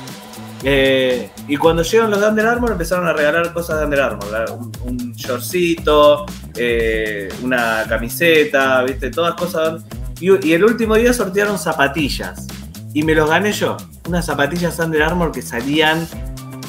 Eh, 0.64 1.30
y 1.48 1.58
cuando 1.58 1.84
llegaron 1.84 2.12
los 2.12 2.22
de 2.22 2.28
Under 2.28 2.46
Armour 2.46 2.72
empezaron 2.72 3.08
a 3.08 3.14
regalar 3.14 3.52
cosas 3.52 3.80
de 3.80 3.86
Under 3.86 4.02
Armour, 4.02 4.52
un, 4.52 4.72
un 4.84 5.14
shortcito, 5.14 6.26
eh, 6.56 7.30
una 7.42 7.84
camiseta, 7.90 8.84
viste, 8.84 9.10
todas 9.10 9.34
cosas 9.34 9.84
y, 10.24 10.54
el 10.54 10.64
último 10.64 10.96
día 10.96 11.12
sortearon 11.12 11.60
zapatillas. 11.60 12.48
Y 12.94 13.04
me 13.04 13.14
los 13.14 13.30
gané 13.30 13.52
yo. 13.52 13.76
Unas 14.08 14.26
zapatillas 14.26 14.80
Under 14.80 15.04
Armour 15.04 15.34
que 15.34 15.42
salían 15.42 16.08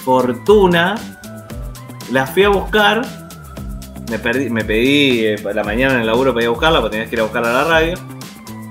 fortuna. 0.04 0.96
Las 2.14 2.30
fui 2.30 2.44
a 2.44 2.48
buscar. 2.48 3.04
Me, 4.08 4.20
perdí, 4.20 4.48
me 4.48 4.64
pedí 4.64 5.26
eh, 5.26 5.36
la 5.52 5.64
mañana 5.64 5.94
en 5.94 6.00
el 6.02 6.06
laburo 6.06 6.32
para 6.32 6.44
ir 6.44 6.46
a 6.46 6.50
buscarla, 6.52 6.80
porque 6.80 6.92
tenías 6.92 7.10
que 7.10 7.16
ir 7.16 7.20
a 7.20 7.24
buscarla 7.24 7.50
a 7.50 7.52
la 7.52 7.64
radio. 7.64 7.98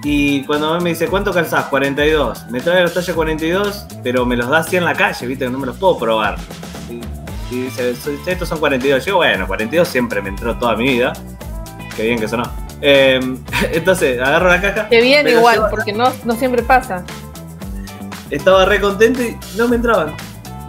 Y 0.02 0.46
cuando 0.46 0.80
me 0.80 0.92
dice, 0.92 1.08
¿cuánto 1.08 1.34
calzás? 1.34 1.66
42. 1.66 2.46
Me 2.52 2.62
trae 2.62 2.82
los 2.84 2.94
talla 2.94 3.14
42, 3.14 3.86
pero 4.02 4.26
me 4.26 4.38
los 4.38 4.48
da 4.48 4.60
así 4.60 4.78
en 4.78 4.86
la 4.86 4.94
calle, 4.94 5.28
¿viste? 5.28 5.50
No 5.50 5.60
me 5.60 5.66
los 5.66 5.76
puedo 5.76 5.98
probar. 6.00 6.38
Y, 7.52 7.64
dice, 7.64 7.94
estos 8.28 8.48
son 8.48 8.60
42. 8.60 9.04
Yo, 9.04 9.18
bueno, 9.18 9.46
42 9.46 9.90
siempre 9.90 10.22
me 10.22 10.30
entró 10.30 10.58
toda 10.58 10.78
mi 10.78 10.86
vida. 10.86 11.12
Qué 11.98 12.04
bien 12.04 12.20
que 12.22 12.30
sonó. 12.30 12.50
Eh, 12.80 13.20
entonces, 13.74 14.22
agarro 14.22 14.48
la 14.48 14.62
caja. 14.62 14.88
Qué 14.88 15.02
bien 15.02 15.28
igual, 15.28 15.68
porque 15.70 15.92
no, 15.92 16.06
no 16.24 16.34
siempre 16.38 16.64
pasa. 16.64 17.04
Estaba 18.30 18.64
re 18.64 18.80
contento 18.80 19.22
y 19.22 19.38
no 19.58 19.68
me 19.68 19.76
entraban. 19.76 20.16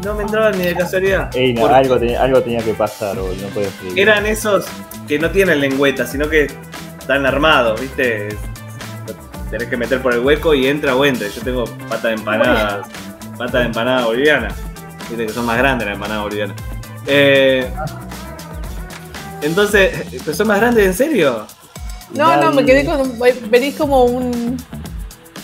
No 0.03 0.15
me 0.15 0.23
entraban 0.23 0.59
ni 0.59 0.65
de 0.65 0.75
casualidad. 0.75 1.31
algo, 1.71 1.99
tenía, 1.99 2.23
algo 2.23 2.43
tenía 2.43 2.61
que 2.61 2.75
pasar, 2.75 3.17
boludo. 3.17 3.37
No 3.43 3.49
puede 3.49 3.67
ser. 3.67 3.99
Eran 3.99 4.27
esos 4.27 4.67
que 5.07 5.19
no 5.19 5.31
tienen 5.31 5.61
lengüeta, 5.61 6.07
sino 6.07 6.29
que 6.29 6.51
están 6.99 7.27
armados, 7.27 7.81
¿viste? 7.81 8.37
tenés 9.51 9.69
que 9.69 9.77
meter 9.77 10.03
por 10.03 10.13
el 10.13 10.21
hueco 10.21 10.53
y 10.55 10.67
entra 10.67 10.97
o 10.97 11.05
entra. 11.05 11.29
Yo 11.29 11.41
tengo 11.43 11.65
pata 11.89 12.09
de 12.09 12.15
empanada, 12.15 12.83
pata 13.39 13.61
de 13.61 13.67
empanada 13.67 14.07
boliviana. 14.07 14.49
Viste 15.09 15.27
que 15.27 15.33
son 15.33 15.47
más 15.47 15.59
grandes 15.59 15.87
las 15.87 15.95
empanadas 15.95 16.25
bolivianas. 16.25 16.57
Eh, 17.07 17.71
entonces, 19.43 19.93
¿son 20.37 20.49
más 20.49 20.59
grandes 20.59 20.87
en 20.87 20.95
serio? 20.95 21.47
No, 22.15 22.37
no, 22.41 22.53
me 22.53 22.65
quedé 22.65 22.85
con. 22.85 23.19
Venís 23.51 23.77
como 23.77 24.05
un. 24.05 24.57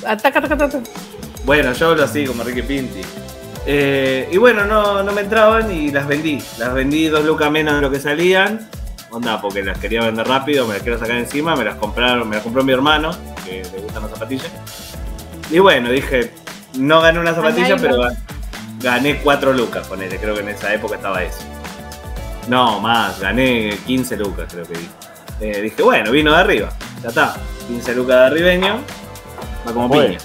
Ataca, 0.05 0.39
ataca, 0.41 0.55
ataca. 0.55 0.81
Bueno, 1.45 1.73
yo 1.73 1.89
hablo 1.89 2.03
así, 2.03 2.25
como 2.25 2.43
Ricky 2.43 2.63
Pinti. 2.63 3.03
Eh, 3.67 4.29
y 4.33 4.37
bueno, 4.39 4.65
no, 4.65 5.03
no 5.03 5.13
me 5.13 5.21
entraban 5.23 5.71
y 5.71 5.91
las 5.91 6.07
vendí. 6.07 6.43
Las 6.59 6.75
vendí 6.75 7.09
dos 7.09 7.25
lucas 7.25 7.51
menos 7.51 7.75
de 7.75 7.81
lo 7.81 7.91
que 7.91 8.01
salían 8.01 8.69
onda, 9.11 9.41
porque 9.41 9.63
las 9.63 9.79
quería 9.79 10.03
vender 10.03 10.27
rápido, 10.27 10.67
me 10.67 10.75
las 10.75 10.83
quiero 10.83 10.99
sacar 10.99 11.17
encima, 11.17 11.57
me 11.57 11.65
las 11.65 11.75
compraron, 11.77 12.29
me 12.29 12.37
las 12.37 12.45
compró 12.45 12.63
mi 12.63 12.73
hermano, 12.73 13.11
que 13.45 13.63
le 13.63 13.81
gustan 13.81 14.03
las 14.03 14.13
zapatillas. 14.13 14.51
Y 15.51 15.59
bueno, 15.59 15.91
dije, 15.91 16.33
no 16.79 17.01
gané 17.01 17.19
una 17.19 17.35
zapatilla, 17.35 17.77
pero 17.77 17.99
gané 18.81 19.19
4 19.19 19.53
lucas, 19.53 19.87
ponele, 19.87 20.17
creo 20.19 20.35
que 20.35 20.41
en 20.41 20.49
esa 20.51 20.73
época 20.73 20.97
estaba 20.97 21.23
eso. 21.23 21.41
No, 22.49 22.81
más, 22.81 23.21
gané 23.21 23.77
15 23.87 24.17
lucas, 24.17 24.53
creo 24.53 24.65
que 24.65 24.75
dije. 24.75 24.91
Eh, 25.41 25.63
dije, 25.63 25.83
bueno, 25.83 26.11
vino 26.11 26.33
de 26.33 26.39
arriba, 26.39 26.69
ya 27.03 27.09
está, 27.09 27.35
15 27.67 27.95
lucas 27.95 28.17
de 28.17 28.27
arribeño, 28.27 28.81
va 29.67 29.73
como 29.73 29.91
piña. 29.91 30.19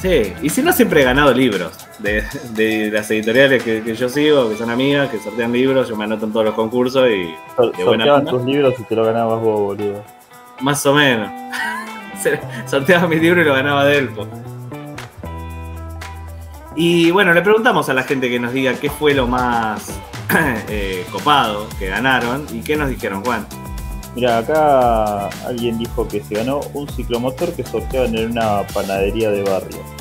Sí, 0.00 0.32
y 0.40 0.48
si 0.48 0.62
no 0.62 0.72
siempre 0.72 1.02
he 1.02 1.04
ganado 1.04 1.34
libros 1.34 1.72
de, 2.02 2.90
las 2.92 3.10
editoriales 3.10 3.62
que, 3.62 3.94
yo 3.94 4.08
sigo, 4.08 4.48
que 4.48 4.56
son 4.56 4.70
amigas, 4.70 5.10
que 5.10 5.18
sortean 5.18 5.52
libros, 5.52 5.88
yo 5.88 5.96
me 5.96 6.04
anoto 6.04 6.26
en 6.26 6.32
todos 6.32 6.46
los 6.46 6.54
concursos 6.54 7.08
y. 7.08 7.34
sorteaban 7.56 8.24
tus 8.24 8.44
libros 8.44 8.74
y 8.78 8.82
te 8.84 8.96
lo 8.96 9.04
ganabas 9.04 9.40
vos, 9.40 9.60
boludo. 9.60 10.04
Más 10.60 10.84
o 10.86 10.94
menos. 10.94 11.30
Sorteaba 12.66 13.08
mis 13.08 13.20
libros 13.20 13.44
y 13.44 13.48
lo 13.48 13.54
ganaba 13.54 13.84
Delpo. 13.84 14.26
Y 16.76 17.10
bueno, 17.10 17.32
le 17.32 17.42
preguntamos 17.42 17.88
a 17.88 17.94
la 17.94 18.02
gente 18.02 18.28
que 18.28 18.38
nos 18.38 18.52
diga 18.52 18.74
qué 18.74 18.90
fue 18.90 19.14
lo 19.14 19.26
más 19.26 19.98
eh, 20.68 21.04
copado 21.10 21.66
que 21.78 21.88
ganaron 21.88 22.46
y 22.52 22.60
qué 22.60 22.76
nos 22.76 22.88
dijeron, 22.88 23.24
Juan. 23.24 23.46
Mira, 24.14 24.38
acá 24.38 25.28
alguien 25.46 25.78
dijo 25.78 26.06
que 26.08 26.22
se 26.22 26.34
ganó 26.34 26.60
un 26.74 26.88
ciclomotor 26.88 27.52
que 27.54 27.64
sorteaban 27.64 28.14
en 28.16 28.32
una 28.32 28.62
panadería 28.74 29.30
de 29.30 29.42
barrio 29.42 29.99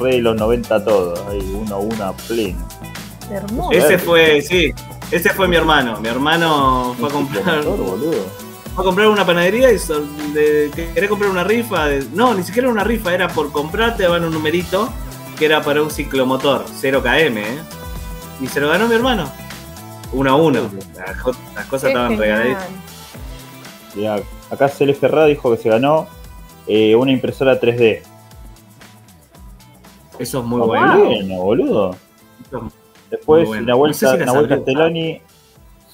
re 0.00 0.16
de 0.16 0.18
los 0.22 0.36
90 0.36 0.84
todo, 0.84 1.28
ahí 1.28 1.40
uno 1.54 1.78
una 1.78 2.12
pleno. 2.12 2.66
Hermoso. 3.30 3.72
Ese 3.72 3.98
fue, 3.98 4.40
sí, 4.40 4.72
ese 5.10 5.30
fue 5.30 5.48
mi 5.48 5.56
hermano. 5.56 6.00
Mi 6.00 6.08
hermano 6.08 6.94
fue 6.98 7.08
a 7.08 7.12
comprar. 7.12 7.62
Fue 7.62 8.82
a 8.82 8.84
comprar 8.84 9.08
una 9.08 9.24
panadería 9.24 9.72
y 9.72 9.78
quería 10.94 11.08
comprar 11.08 11.30
una 11.30 11.44
rifa. 11.44 11.86
no, 12.12 12.34
ni 12.34 12.42
siquiera 12.42 12.68
una 12.68 12.84
rifa, 12.84 13.14
era 13.14 13.28
por 13.28 13.50
comprar, 13.52 13.96
te 13.96 14.02
daban 14.02 14.24
un 14.24 14.32
numerito 14.32 14.88
que 15.38 15.46
era 15.46 15.62
para 15.62 15.82
un 15.82 15.90
ciclomotor, 15.90 16.64
0KM, 16.66 17.36
¿eh? 17.38 17.58
Y 18.40 18.46
se 18.48 18.60
lo 18.60 18.68
ganó 18.68 18.86
mi 18.88 18.94
hermano. 18.94 19.30
Uno 20.12 20.30
a 20.30 20.36
uno. 20.36 20.70
Las, 20.94 21.66
cosas 21.66 21.88
estaban 21.88 22.18
regaladitas. 22.18 22.68
acá 24.50 24.68
Celeste 24.68 25.00
Ferrada 25.00 25.26
dijo 25.26 25.50
que 25.50 25.62
se 25.62 25.68
ganó 25.68 26.06
eh, 26.66 26.94
una 26.94 27.12
impresora 27.12 27.60
3D. 27.60 28.02
Eso 30.18 30.40
es 30.40 30.44
muy 30.44 30.60
bueno. 30.60 31.04
bueno. 31.04 31.36
boludo. 31.36 31.96
Después, 33.10 33.46
bueno. 33.46 33.66
Nahuel, 33.66 33.94
Castellani 34.48 35.20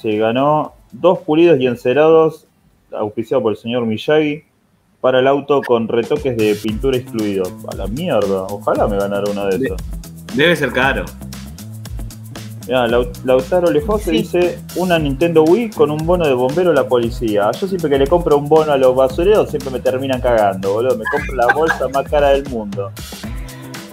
se 0.00 0.16
ganó 0.16 0.74
dos 0.92 1.20
pulidos 1.20 1.60
y 1.60 1.66
encerados, 1.66 2.46
auspiciado 2.92 3.42
por 3.42 3.52
el 3.52 3.58
señor 3.58 3.86
Miyagi, 3.86 4.44
para 5.00 5.18
el 5.18 5.26
auto 5.26 5.60
con 5.62 5.88
retoques 5.88 6.36
de 6.36 6.54
pintura 6.54 6.96
excluidos. 6.96 7.52
A 7.72 7.76
la 7.76 7.86
mierda, 7.86 8.44
ojalá 8.44 8.86
me 8.86 8.96
ganara 8.96 9.24
uno 9.30 9.46
de 9.46 9.56
esos. 9.56 9.80
Debe 10.34 10.56
ser 10.56 10.72
caro. 10.72 11.04
Mira, 12.66 12.86
Lautaro 12.86 13.70
Lefose 13.70 14.12
dice 14.12 14.60
una 14.76 14.96
Nintendo 14.98 15.42
Wii 15.42 15.70
con 15.70 15.90
un 15.90 16.06
bono 16.06 16.26
de 16.26 16.32
bombero 16.32 16.70
a 16.70 16.74
la 16.74 16.86
policía. 16.86 17.50
Yo 17.60 17.66
siempre 17.66 17.90
que 17.90 17.98
le 17.98 18.06
compro 18.06 18.38
un 18.38 18.48
bono 18.48 18.72
a 18.72 18.76
los 18.76 18.94
basureros 18.94 19.50
siempre 19.50 19.70
me 19.70 19.80
terminan 19.80 20.20
cagando, 20.20 20.72
boludo. 20.74 20.96
Me 20.96 21.04
compro 21.10 21.34
la 21.34 21.52
bolsa 21.52 21.88
más 21.88 22.08
cara 22.08 22.30
del 22.30 22.48
mundo. 22.48 22.92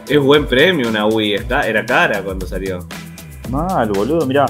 Es 0.09 0.19
buen 0.19 0.47
premio 0.47 0.89
una 0.89 1.05
Wii, 1.05 1.35
está, 1.35 1.61
era 1.61 1.85
cara 1.85 2.23
cuando 2.23 2.47
salió. 2.47 2.79
Mal, 3.47 3.91
boludo, 3.91 4.25
mirá. 4.25 4.47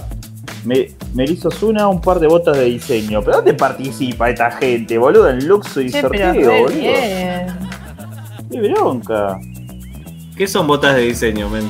Me, 0.64 0.91
me 1.14 1.26
hizo 1.26 1.49
una 1.64 1.89
un 1.89 1.99
par 1.99 2.18
de 2.22 2.28
botas 2.28 2.55
de 2.55 2.64
diseño. 2.64 3.22
¿Pero 3.22 3.38
dónde 3.38 3.53
participa 3.53 4.30
esta 4.30 4.51
gente, 4.51 4.97
boludo? 4.97 5.30
En 5.30 5.45
Luxury 5.45 5.88
y 5.88 5.89
sorteo, 5.89 6.34
boludo. 6.34 6.80
Bien. 6.80 7.47
Qué 8.49 8.62
bronca. 8.62 9.38
¿Qué 10.38 10.47
son 10.47 10.66
botas 10.66 10.95
de 10.95 11.01
diseño, 11.01 11.49
men? 11.49 11.70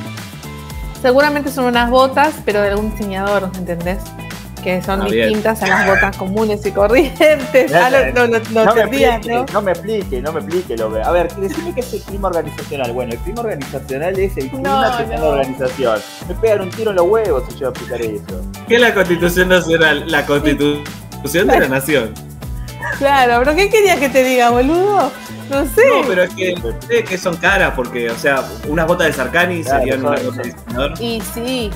Seguramente 1.02 1.50
son 1.50 1.64
unas 1.64 1.90
botas, 1.90 2.34
pero 2.44 2.62
de 2.62 2.68
algún 2.68 2.92
diseñador, 2.92 3.50
¿entendés? 3.58 3.98
Que 4.60 4.82
son 4.82 5.02
ah, 5.02 5.04
distintas 5.06 5.62
a 5.62 5.66
las 5.66 5.86
botas 5.86 6.16
comunes 6.16 6.64
y 6.64 6.72
corrientes. 6.72 7.72
Ah, 7.80 7.88
no, 8.14 8.26
no, 8.26 8.38
no, 8.50 8.64
no, 8.64 8.74
me 8.74 8.80
explique, 8.82 9.44
¿no? 9.52 9.62
me 9.62 9.72
explique, 9.72 10.20
no 10.20 10.32
me 10.32 10.40
explique. 10.40 10.76
Lo 10.76 11.04
A 11.04 11.10
ver, 11.12 11.34
decime 11.36 11.72
qué 11.74 11.80
es 11.80 11.92
el 11.94 12.02
clima 12.02 12.28
organizacional. 12.28 12.92
Bueno, 12.92 13.12
el 13.12 13.18
clima 13.20 13.40
organizacional 13.40 14.18
es 14.18 14.36
el 14.36 14.50
clima 14.50 14.96
que 14.98 15.04
tiene 15.04 15.20
la 15.20 15.28
organización. 15.28 16.00
Me 16.28 16.34
pegan 16.34 16.60
un 16.62 16.70
tiro 16.70 16.90
en 16.90 16.96
los 16.96 17.06
huevos 17.06 17.44
si 17.48 17.58
yo 17.58 17.58
voy 17.58 17.66
a 17.66 17.70
explicar 17.70 18.02
eso. 18.02 18.42
¿Qué 18.68 18.74
es 18.74 18.80
la 18.80 18.94
Constitución 18.94 19.48
Nacional? 19.48 20.04
La 20.10 20.26
Constitución 20.26 21.46
de 21.48 21.60
la 21.60 21.68
Nación. 21.68 22.14
Claro, 22.98 23.42
pero 23.44 23.56
¿qué 23.56 23.70
querías 23.70 23.98
que 23.98 24.08
te 24.08 24.22
diga, 24.22 24.50
boludo? 24.50 25.10
No 25.50 25.66
sé. 25.66 25.82
No, 25.88 26.06
pero 26.06 26.22
es 26.22 26.34
que, 26.34 26.54
sé 26.86 27.02
que 27.02 27.18
son 27.18 27.36
caras, 27.36 27.72
porque, 27.74 28.08
o 28.08 28.16
sea, 28.16 28.44
unas 28.68 28.86
botas 28.86 29.08
de 29.08 29.12
Sarkani 29.14 29.64
serían 29.64 30.04
una 30.04 30.16
cosa 30.20 30.42
de 30.42 30.52
diseñador. 30.52 30.92
Y 31.00 31.20
sí, 31.34 31.70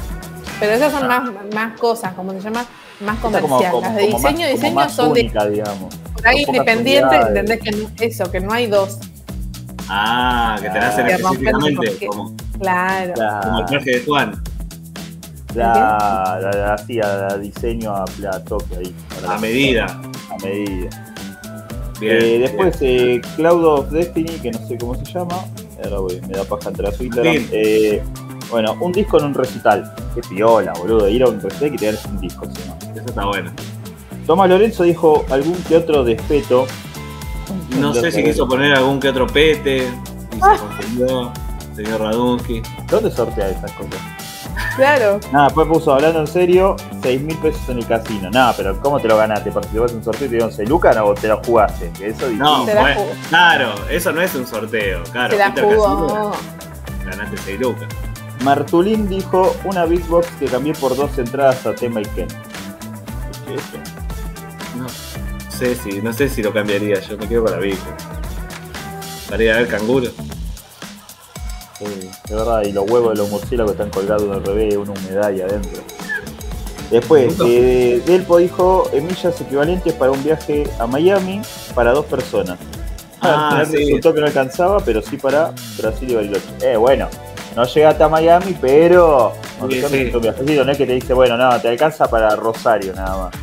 pero 0.61 0.73
esas 0.73 0.93
son 0.93 1.09
más, 1.09 1.23
más 1.55 1.79
cosas, 1.79 2.15
como 2.15 2.33
se 2.33 2.41
llama, 2.41 2.65
más 3.01 3.19
comerciales. 3.19 3.81
Las 3.81 3.97
de 3.97 4.07
diseño, 4.07 4.49
diseño 4.49 4.89
son 4.89 5.13
de. 5.13 5.23
Digamos, 5.23 5.95
por 6.13 6.27
ahí 6.27 6.45
independiente, 6.47 7.17
entendés 7.17 7.61
que 7.61 8.07
eso, 8.07 8.31
que 8.31 8.41
no 8.41 8.53
hay 8.53 8.67
dos. 8.67 8.99
Ah, 9.89 10.57
que 10.61 10.71
te 10.71 10.79
hacen 10.79 11.07
específicamente. 11.07 12.07
Como, 12.07 12.35
claro. 12.59 13.15
Como 13.43 13.59
el 13.61 13.67
traje 13.67 13.91
de 13.91 14.05
Juan. 14.05 14.43
La, 15.55 16.39
la, 16.41 16.77
la, 16.89 17.39
diseño 17.39 17.95
a, 17.95 18.05
toque 18.45 18.77
ahí. 18.77 18.95
A 19.29 19.39
medida. 19.39 19.87
A 20.31 20.45
medida. 20.45 21.15
Bien, 22.01 22.17
eh, 22.21 22.39
después, 22.41 22.77
Eh, 22.81 23.21
Cloud 23.37 23.65
of 23.65 23.91
Destiny, 23.91 24.33
que 24.41 24.51
no 24.51 24.67
sé 24.67 24.77
cómo 24.79 24.95
se 24.97 25.05
llama. 25.13 25.45
Ahora 25.85 25.99
voy, 25.99 26.21
me 26.23 26.35
da 26.35 26.45
paja 26.45 26.71
entrar 26.71 26.93
a 26.93 26.97
su 26.97 27.05
Instagram. 27.05 27.47
Eh, 27.53 28.03
bueno, 28.55 28.77
un 28.79 28.93
disco 28.93 29.19
en 29.19 29.25
un 29.25 29.35
recital. 29.35 29.93
Qué 30.15 30.21
piola, 30.21 30.73
boludo. 30.75 31.09
Ir 31.09 31.25
a 31.25 31.29
un 31.29 31.41
recital 31.41 31.75
y 31.75 31.77
te 31.77 31.89
un 32.09 32.21
disco, 32.21 32.47
¿sí? 32.47 32.63
Eso 32.95 33.05
está 33.05 33.25
bueno. 33.25 33.51
Tomás 34.29 34.49
Lorenzo 34.49 34.85
dijo 34.85 35.25
algún 35.29 35.57
que 35.65 35.77
otro 35.77 36.05
despeto. 36.05 36.65
No 37.81 37.93
sé 37.93 38.13
si 38.13 38.23
quiso 38.23 38.47
poner 38.47 38.73
algún 38.77 39.01
que 39.01 39.09
otro 39.09 39.27
pete. 39.27 39.89
Y 40.31 40.35
se 40.37 40.41
consiguió. 40.41 41.33
Señor 41.75 42.01
Radunsky. 42.01 42.63
¿Dónde 42.89 43.11
sortea 43.11 43.49
esas 43.49 43.73
cosas? 43.73 43.99
Claro. 44.77 45.19
Nada, 45.33 45.47
después 45.47 45.67
puso, 45.67 45.93
hablando 45.93 46.21
en 46.21 46.29
serio, 46.29 46.77
6 47.03 47.23
mil 47.23 47.37
pesos 47.39 47.69
en 47.71 47.79
el 47.79 47.87
casino. 47.89 48.31
Nada, 48.31 48.55
pero 48.57 48.81
¿cómo 48.81 49.01
te 49.01 49.09
lo 49.09 49.17
ganaste? 49.17 49.51
¿Participaste 49.51 49.95
en 49.95 49.99
un 49.99 50.05
sorteo 50.05 50.27
y 50.27 50.29
te 50.29 50.35
dieron 50.37 50.53
6 50.53 50.69
lucas 50.69 50.97
o 51.03 51.13
te 51.15 51.27
lo 51.27 51.43
jugaste? 51.43 51.91
Que 51.99 52.11
eso 52.11 52.31
no, 52.31 52.65
claro, 53.29 53.75
eso 53.91 54.13
no 54.13 54.23
es 54.23 54.33
un 54.37 54.47
sorteo. 54.47 55.03
Claro, 55.11 55.31
te 55.31 55.39
la 55.39 55.51
jugó. 55.51 56.33
ganaste 57.05 57.37
6 57.45 57.59
lucas. 57.59 57.89
Martulín 58.45 59.09
dijo 59.09 59.57
una 59.65 59.87
Big 59.87 60.07
Box 60.07 60.29
que 60.39 60.45
cambié 60.45 60.75
por 60.75 60.95
dos 60.95 61.17
entradas 61.17 61.65
a 61.67 61.75
tema 61.75 62.03
y 62.03 62.05
Ken. 62.05 62.29
No 64.77 64.87
sé 65.49 65.75
si, 65.75 66.03
no 66.03 66.13
sé 66.13 66.29
si 66.29 66.43
lo 66.43 66.53
cambiaría, 66.53 67.01
yo 67.01 67.17
me 67.17 67.27
quedo 67.27 67.45
con 67.45 67.53
la 67.53 67.59
Big 67.59 67.79
Para 69.31 69.43
ir 69.43 69.51
a 69.51 69.57
ver 69.57 69.69
canguro. 69.69 70.11
Sí, 71.79 72.11
de 72.29 72.35
verdad, 72.35 72.63
y 72.65 72.73
los 72.73 72.89
huevos 72.89 73.15
de 73.15 73.17
los 73.17 73.31
murciélagos 73.31 73.73
están 73.73 73.89
colgados 73.89 74.37
el 74.37 74.45
revés, 74.45 74.77
una 74.77 74.93
humedad 74.93 75.25
ahí 75.25 75.41
adentro. 75.41 75.83
Después, 76.91 77.35
eh, 77.47 78.03
Delpo 78.05 78.37
dijo 78.39 78.91
millas 78.93 79.41
equivalentes 79.41 79.95
para 79.95 80.13
un 80.13 80.23
viaje 80.23 80.71
a 80.79 80.87
Miami 80.87 81.41
para 81.75 81.93
dos 81.93 82.05
personas. 82.05 82.59
Ah, 83.23 83.65
resultó 83.67 84.13
que 84.13 84.21
no 84.21 84.27
alcanzaba, 84.27 84.81
pero 84.85 85.01
sí 85.01 85.17
para 85.17 85.55
Brasil 85.79 86.11
y 86.11 86.15
Bariloche. 86.15 86.45
Eh, 86.61 86.77
bueno, 86.77 87.09
no 87.57 87.65
llegaste 87.65 88.03
a 88.03 88.09
Miami, 88.09 88.57
pero 88.61 89.33
no 89.61 89.69
es 89.69 90.79
que 90.79 90.87
te 90.87 90.93
dice, 90.95 91.15
bueno, 91.15 91.37
no, 91.37 91.61
te 91.61 91.69
alcanza 91.69 92.09
para 92.09 92.35
Rosario 92.37 92.93
nada 92.95 93.25
más. 93.25 93.35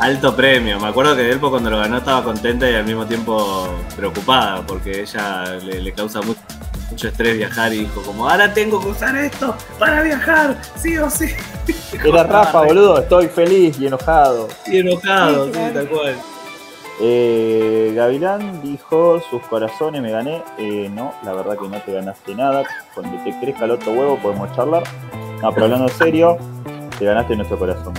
Alto 0.00 0.36
premio, 0.36 0.78
me 0.78 0.88
acuerdo 0.88 1.16
que 1.16 1.22
Delpo 1.22 1.50
cuando 1.50 1.70
lo 1.70 1.78
ganó 1.78 1.98
estaba 1.98 2.22
contenta 2.22 2.68
y 2.70 2.74
al 2.74 2.84
mismo 2.84 3.06
tiempo 3.06 3.68
preocupada 3.96 4.62
porque 4.66 5.00
ella 5.02 5.56
le, 5.62 5.92
causa 5.92 6.20
mucho, 6.20 7.08
estrés 7.08 7.36
viajar 7.36 7.72
y 7.72 7.78
dijo 7.80 8.02
como 8.02 8.28
ahora 8.28 8.52
tengo 8.52 8.80
que 8.80 8.88
usar 8.88 9.16
esto 9.16 9.56
para 9.78 10.02
viajar, 10.02 10.56
sí 10.76 10.96
o 10.98 11.08
sí. 11.08 11.30
Era 12.04 12.24
Rafa, 12.24 12.62
boludo, 12.62 13.00
estoy 13.00 13.28
feliz 13.28 13.78
y 13.80 13.86
enojado. 13.86 14.48
Y 14.66 14.78
enojado, 14.78 15.46
sí, 15.46 15.60
tal 15.72 15.88
cual. 15.88 16.14
Eh, 17.00 17.92
Gavilán 17.94 18.62
dijo, 18.62 19.20
sus 19.30 19.42
corazones 19.42 20.00
me 20.00 20.10
gané. 20.10 20.42
Eh, 20.58 20.88
no, 20.92 21.12
la 21.24 21.32
verdad 21.32 21.58
que 21.58 21.68
no 21.68 21.80
te 21.80 21.92
ganaste 21.92 22.34
nada. 22.34 22.64
Cuando 22.94 23.22
te 23.24 23.38
crezca 23.40 23.64
el 23.64 23.72
otro 23.72 23.92
huevo 23.92 24.18
podemos 24.18 24.54
charlar. 24.54 24.84
No, 25.42 25.52
pero 25.52 25.64
hablando 25.64 25.88
en 25.88 25.94
serio, 25.94 26.38
te 26.98 27.04
ganaste 27.04 27.36
nuestro 27.36 27.58
corazón, 27.58 27.92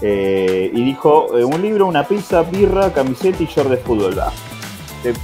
eh, 0.00 0.70
y 0.74 0.84
dijo, 0.84 1.28
un 1.28 1.62
libro, 1.62 1.86
una 1.86 2.04
pizza, 2.04 2.42
birra, 2.42 2.92
camiseta 2.92 3.42
y 3.42 3.46
short 3.46 3.70
de 3.70 3.76
fútbol. 3.78 4.20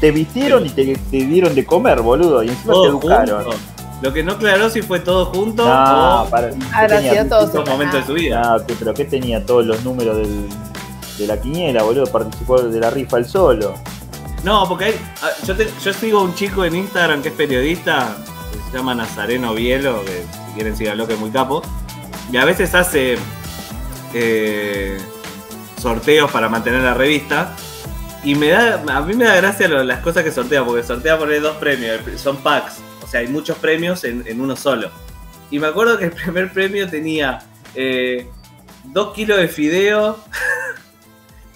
Te, 0.00 0.10
vistieron 0.10 0.64
y 0.64 0.70
te, 0.70 0.94
dieron 1.10 1.54
de 1.54 1.66
comer, 1.66 2.00
boludo. 2.00 2.42
Y 2.42 2.48
encima 2.48 2.74
te 2.74 2.88
educaron. 2.88 3.44
Lo 4.00 4.12
que 4.14 4.22
no 4.22 4.32
aclaró 4.32 4.70
si 4.70 4.80
fue 4.80 5.00
todo 5.00 5.26
junto 5.26 5.62
no, 5.62 6.22
o 6.22 6.30
para, 6.30 6.48
en 6.48 7.28
todos 7.28 7.52
momentos 7.68 8.00
de 8.00 8.06
su 8.06 8.14
vida. 8.14 8.40
No, 8.40 8.64
pero 8.78 8.94
¿qué 8.94 9.04
tenía 9.04 9.44
todos 9.44 9.66
los 9.66 9.84
números 9.84 10.16
del, 10.16 10.48
de 11.20 11.26
la 11.26 11.40
quiniela, 11.40 11.82
boludo, 11.82 12.06
participó 12.06 12.60
de 12.60 12.80
la 12.80 12.90
rifa 12.90 13.18
el 13.18 13.26
solo. 13.26 13.74
No, 14.42 14.66
porque 14.68 14.86
hay, 14.86 14.94
ah, 15.22 15.30
yo, 15.46 15.54
yo 15.54 15.92
sigo 15.92 16.22
un 16.22 16.34
chico 16.34 16.64
en 16.64 16.74
Instagram 16.74 17.22
que 17.22 17.28
es 17.28 17.34
periodista, 17.34 18.16
que 18.50 18.70
se 18.70 18.76
llama 18.76 18.94
Nazareno 18.94 19.54
Bielo, 19.54 20.02
que 20.04 20.22
si 20.22 20.54
quieren 20.54 20.76
síganlo 20.76 21.06
que 21.06 21.14
es 21.14 21.20
muy 21.20 21.30
capo, 21.30 21.62
y 22.32 22.36
a 22.36 22.44
veces 22.44 22.74
hace 22.74 23.18
eh, 24.14 24.98
sorteos 25.80 26.30
para 26.30 26.48
mantener 26.48 26.82
la 26.82 26.94
revista. 26.94 27.54
Y 28.22 28.34
me 28.34 28.48
da, 28.48 28.82
a 28.96 29.00
mí 29.00 29.14
me 29.14 29.24
da 29.24 29.36
gracia 29.36 29.66
las 29.68 30.00
cosas 30.00 30.24
que 30.24 30.30
sortea, 30.30 30.64
porque 30.64 30.82
sortea 30.82 31.18
por 31.18 31.40
dos 31.40 31.56
premios, 31.56 32.00
son 32.16 32.36
packs, 32.38 32.74
o 33.02 33.06
sea, 33.06 33.20
hay 33.20 33.28
muchos 33.28 33.56
premios 33.58 34.04
en, 34.04 34.40
uno 34.40 34.56
solo. 34.56 34.90
Y 35.50 35.58
me 35.58 35.66
acuerdo 35.66 35.98
que 35.98 36.04
el 36.04 36.12
primer 36.12 36.52
premio 36.52 36.88
tenía 36.88 37.40
eh, 37.74 38.28
dos 38.84 39.14
kilos 39.14 39.38
de 39.38 39.48
fideo, 39.48 40.18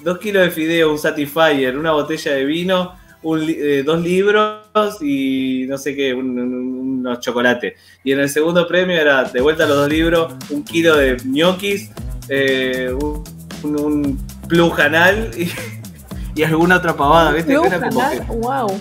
dos 0.05 0.19
kilos 0.19 0.45
de 0.45 0.51
fideo, 0.51 0.93
un 0.93 0.99
Satisfyer, 0.99 1.77
una 1.77 1.93
botella 1.93 2.33
de 2.33 2.45
vino, 2.45 2.93
eh, 3.25 3.83
dos 3.85 4.03
libros 4.03 4.61
y 5.01 5.65
no 5.67 5.79
sé 5.79 5.97
qué, 5.97 6.13
unos 6.13 7.21
chocolates. 7.21 7.75
Y 8.05 8.13
en 8.13 8.21
el 8.21 8.29
segundo 8.29 8.69
premio 8.69 8.97
era 8.97 9.25
de 9.25 9.41
vuelta 9.41 9.67
los 9.67 9.77
dos 9.79 9.89
libros, 9.89 10.35
un 10.51 10.63
kilo 10.63 10.97
de 10.97 11.17
ñoquis, 11.25 11.91
eh, 12.29 12.93
un, 12.93 13.25
un, 13.63 14.19
plus 14.47 14.75
canal 14.75 15.31
y, 16.37 16.43
alguna 16.43 16.77
otra 16.77 16.95
pavada, 16.95 17.33
¿viste? 17.33 17.59
Plus 17.59 17.69
canal, 17.69 18.27
wow. 18.29 18.81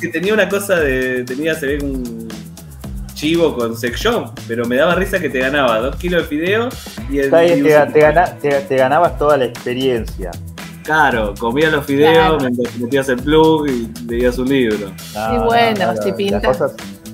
Que 0.00 0.08
tenía 0.08 0.32
una 0.32 0.48
cosa 0.48 0.80
de. 0.80 1.22
tenía, 1.24 1.54
se 1.54 1.66
ve 1.66 1.84
un 1.84 2.26
chivo 3.16 3.56
con 3.56 3.76
sex 3.76 3.98
shop, 3.98 4.30
pero 4.46 4.66
me 4.66 4.76
daba 4.76 4.94
risa 4.94 5.18
que 5.18 5.28
te 5.28 5.40
ganaba 5.40 5.80
dos 5.80 5.96
kilos 5.96 6.22
de 6.22 6.28
fideo 6.28 6.68
y 7.10 7.18
el. 7.18 7.30
te, 7.30 8.76
ganabas 8.76 9.18
toda 9.18 9.36
la 9.38 9.46
experiencia. 9.46 10.30
Claro, 10.84 11.34
comías 11.36 11.72
los 11.72 11.84
fideos, 11.84 12.40
metías 12.78 13.08
el 13.08 13.16
plug 13.16 13.66
y 13.66 13.90
leías 14.06 14.38
un 14.38 14.48
libro. 14.48 14.92
y 15.34 15.38
bueno, 15.38 15.94
si 16.02 16.12
pintas. 16.12 16.60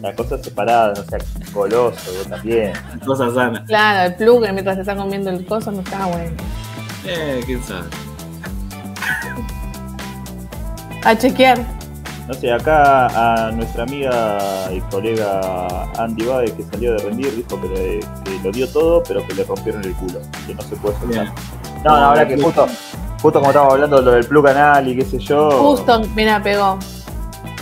Las 0.02 0.16
cosas, 0.16 0.44
separadas, 0.44 0.98
o 0.98 1.04
sea, 1.04 1.18
goloso, 1.54 2.10
también. 2.28 2.72
Cosas 3.06 3.34
sanas. 3.34 3.62
Claro, 3.68 4.10
el 4.10 4.16
plug 4.16 4.40
mientras 4.52 4.74
te 4.74 4.80
está 4.80 4.96
comiendo 4.96 5.30
el 5.30 5.46
coso 5.46 5.70
no 5.70 5.80
está 5.80 6.06
bueno. 6.06 6.32
Eh, 7.06 7.40
quién 7.46 7.62
sabe. 7.62 7.86
A 11.04 11.16
chequear. 11.16 11.81
No 12.32 12.38
sé, 12.38 12.50
acá 12.50 13.08
a 13.08 13.52
nuestra 13.52 13.82
amiga 13.82 14.38
y 14.72 14.80
colega 14.90 15.86
Andy 15.98 16.24
Bade, 16.24 16.54
que 16.56 16.62
salió 16.62 16.92
de 16.92 17.04
rendir, 17.04 17.30
dijo 17.36 17.60
que, 17.60 18.00
lo 18.42 18.50
dio 18.50 18.66
todo, 18.70 19.02
pero 19.02 19.26
que 19.26 19.34
le 19.34 19.44
rompieron 19.44 19.84
el 19.84 19.92
culo, 19.96 20.18
que 20.46 20.54
no 20.54 20.62
se 20.62 20.74
puede 20.76 20.98
soltar. 20.98 21.26
No, 21.84 21.90
no, 21.90 21.94
ahora 22.06 22.26
que 22.26 22.40
justo, 22.40 22.66
justo 23.20 23.38
como 23.38 23.50
estábamos 23.50 23.74
hablando 23.74 23.98
de 23.98 24.02
lo 24.02 24.10
del 24.12 24.24
plug 24.24 24.46
canal 24.46 24.88
y 24.88 24.96
qué 24.96 25.04
sé 25.04 25.18
yo. 25.18 25.50
Justo, 25.50 26.00
mira, 26.16 26.42
pegó. 26.42 26.78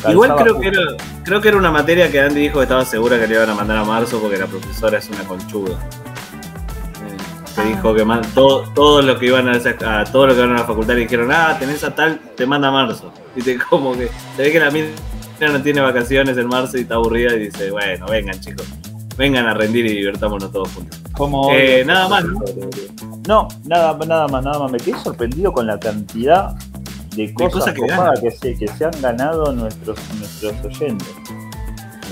Igual 0.09 0.37
creo 0.37 0.61
que, 0.61 0.69
era, 0.69 0.83
creo 1.25 1.41
que 1.41 1.49
era 1.49 1.57
una 1.57 1.73
materia 1.73 2.09
que 2.09 2.21
Andy 2.21 2.41
dijo 2.41 2.59
que 2.59 2.63
estaba 2.63 2.85
segura 2.85 3.19
que 3.19 3.27
le 3.27 3.35
iban 3.35 3.51
a 3.51 3.55
mandar 3.57 3.79
a 3.79 3.85
marzo 3.85 4.21
porque 4.21 4.39
la 4.39 4.47
profesora 4.47 4.99
es 4.99 5.11
una 5.11 5.25
conchuda. 5.25 5.81
Se 7.57 7.63
eh, 7.63 7.65
dijo 7.65 7.93
que 7.93 8.07
todo, 8.33 8.71
todo 8.73 9.03
lo 9.03 9.19
que 9.19 9.27
iban 9.27 9.49
a, 9.49 9.55
a 9.55 10.05
todo 10.05 10.29
lo 10.29 10.35
que 10.35 10.39
iban 10.39 10.53
a 10.53 10.61
la 10.61 10.65
facultad 10.65 10.95
le 10.95 11.01
dijeron, 11.01 11.33
ah, 11.33 11.57
tenés 11.59 11.83
a 11.83 11.93
tal, 11.93 12.21
te 12.37 12.47
manda 12.47 12.69
a 12.69 12.71
marzo. 12.71 13.13
Y 13.37 13.55
como 13.71 13.93
que 13.93 14.09
se 14.37 14.43
ve 14.43 14.53
que 14.53 14.61
la 14.61 14.71
mina 14.71 14.89
no 15.41 15.63
tiene 15.63 15.81
vacaciones 15.81 16.37
en 16.37 16.49
marzo 16.49 16.77
y 16.77 16.83
está 16.83 16.97
aburrida 16.97 17.35
y 17.35 17.47
dice, 17.47 17.71
bueno, 17.71 18.07
vengan 18.07 18.39
chicos, 18.41 18.67
vengan 19.17 19.47
a 19.47 19.55
rendir 19.55 19.87
y 19.87 19.97
divertámonos 19.97 20.53
todos 20.53 20.69
juntos. 20.73 21.01
Como 21.17 21.51
eh, 21.53 21.85
nada 21.85 22.09
más, 22.09 22.25
¿no? 22.25 22.41
No, 23.29 23.49
nada, 23.65 23.99
nada 24.07 24.29
más, 24.29 24.45
nada 24.45 24.59
más. 24.59 24.73
Me 24.73 24.79
quedé 24.79 24.99
sorprendido 24.99 25.53
con 25.53 25.67
la 25.67 25.79
cantidad 25.79 26.55
de 27.17 27.33
cosas, 27.35 27.75
que, 27.75 28.31
se, 28.31 28.57
que 28.57 28.69
se 28.69 28.85
han 28.85 29.01
ganado 29.01 29.53
nuestros, 29.53 29.99
nuestros 30.19 30.65
oyentes. 30.65 31.09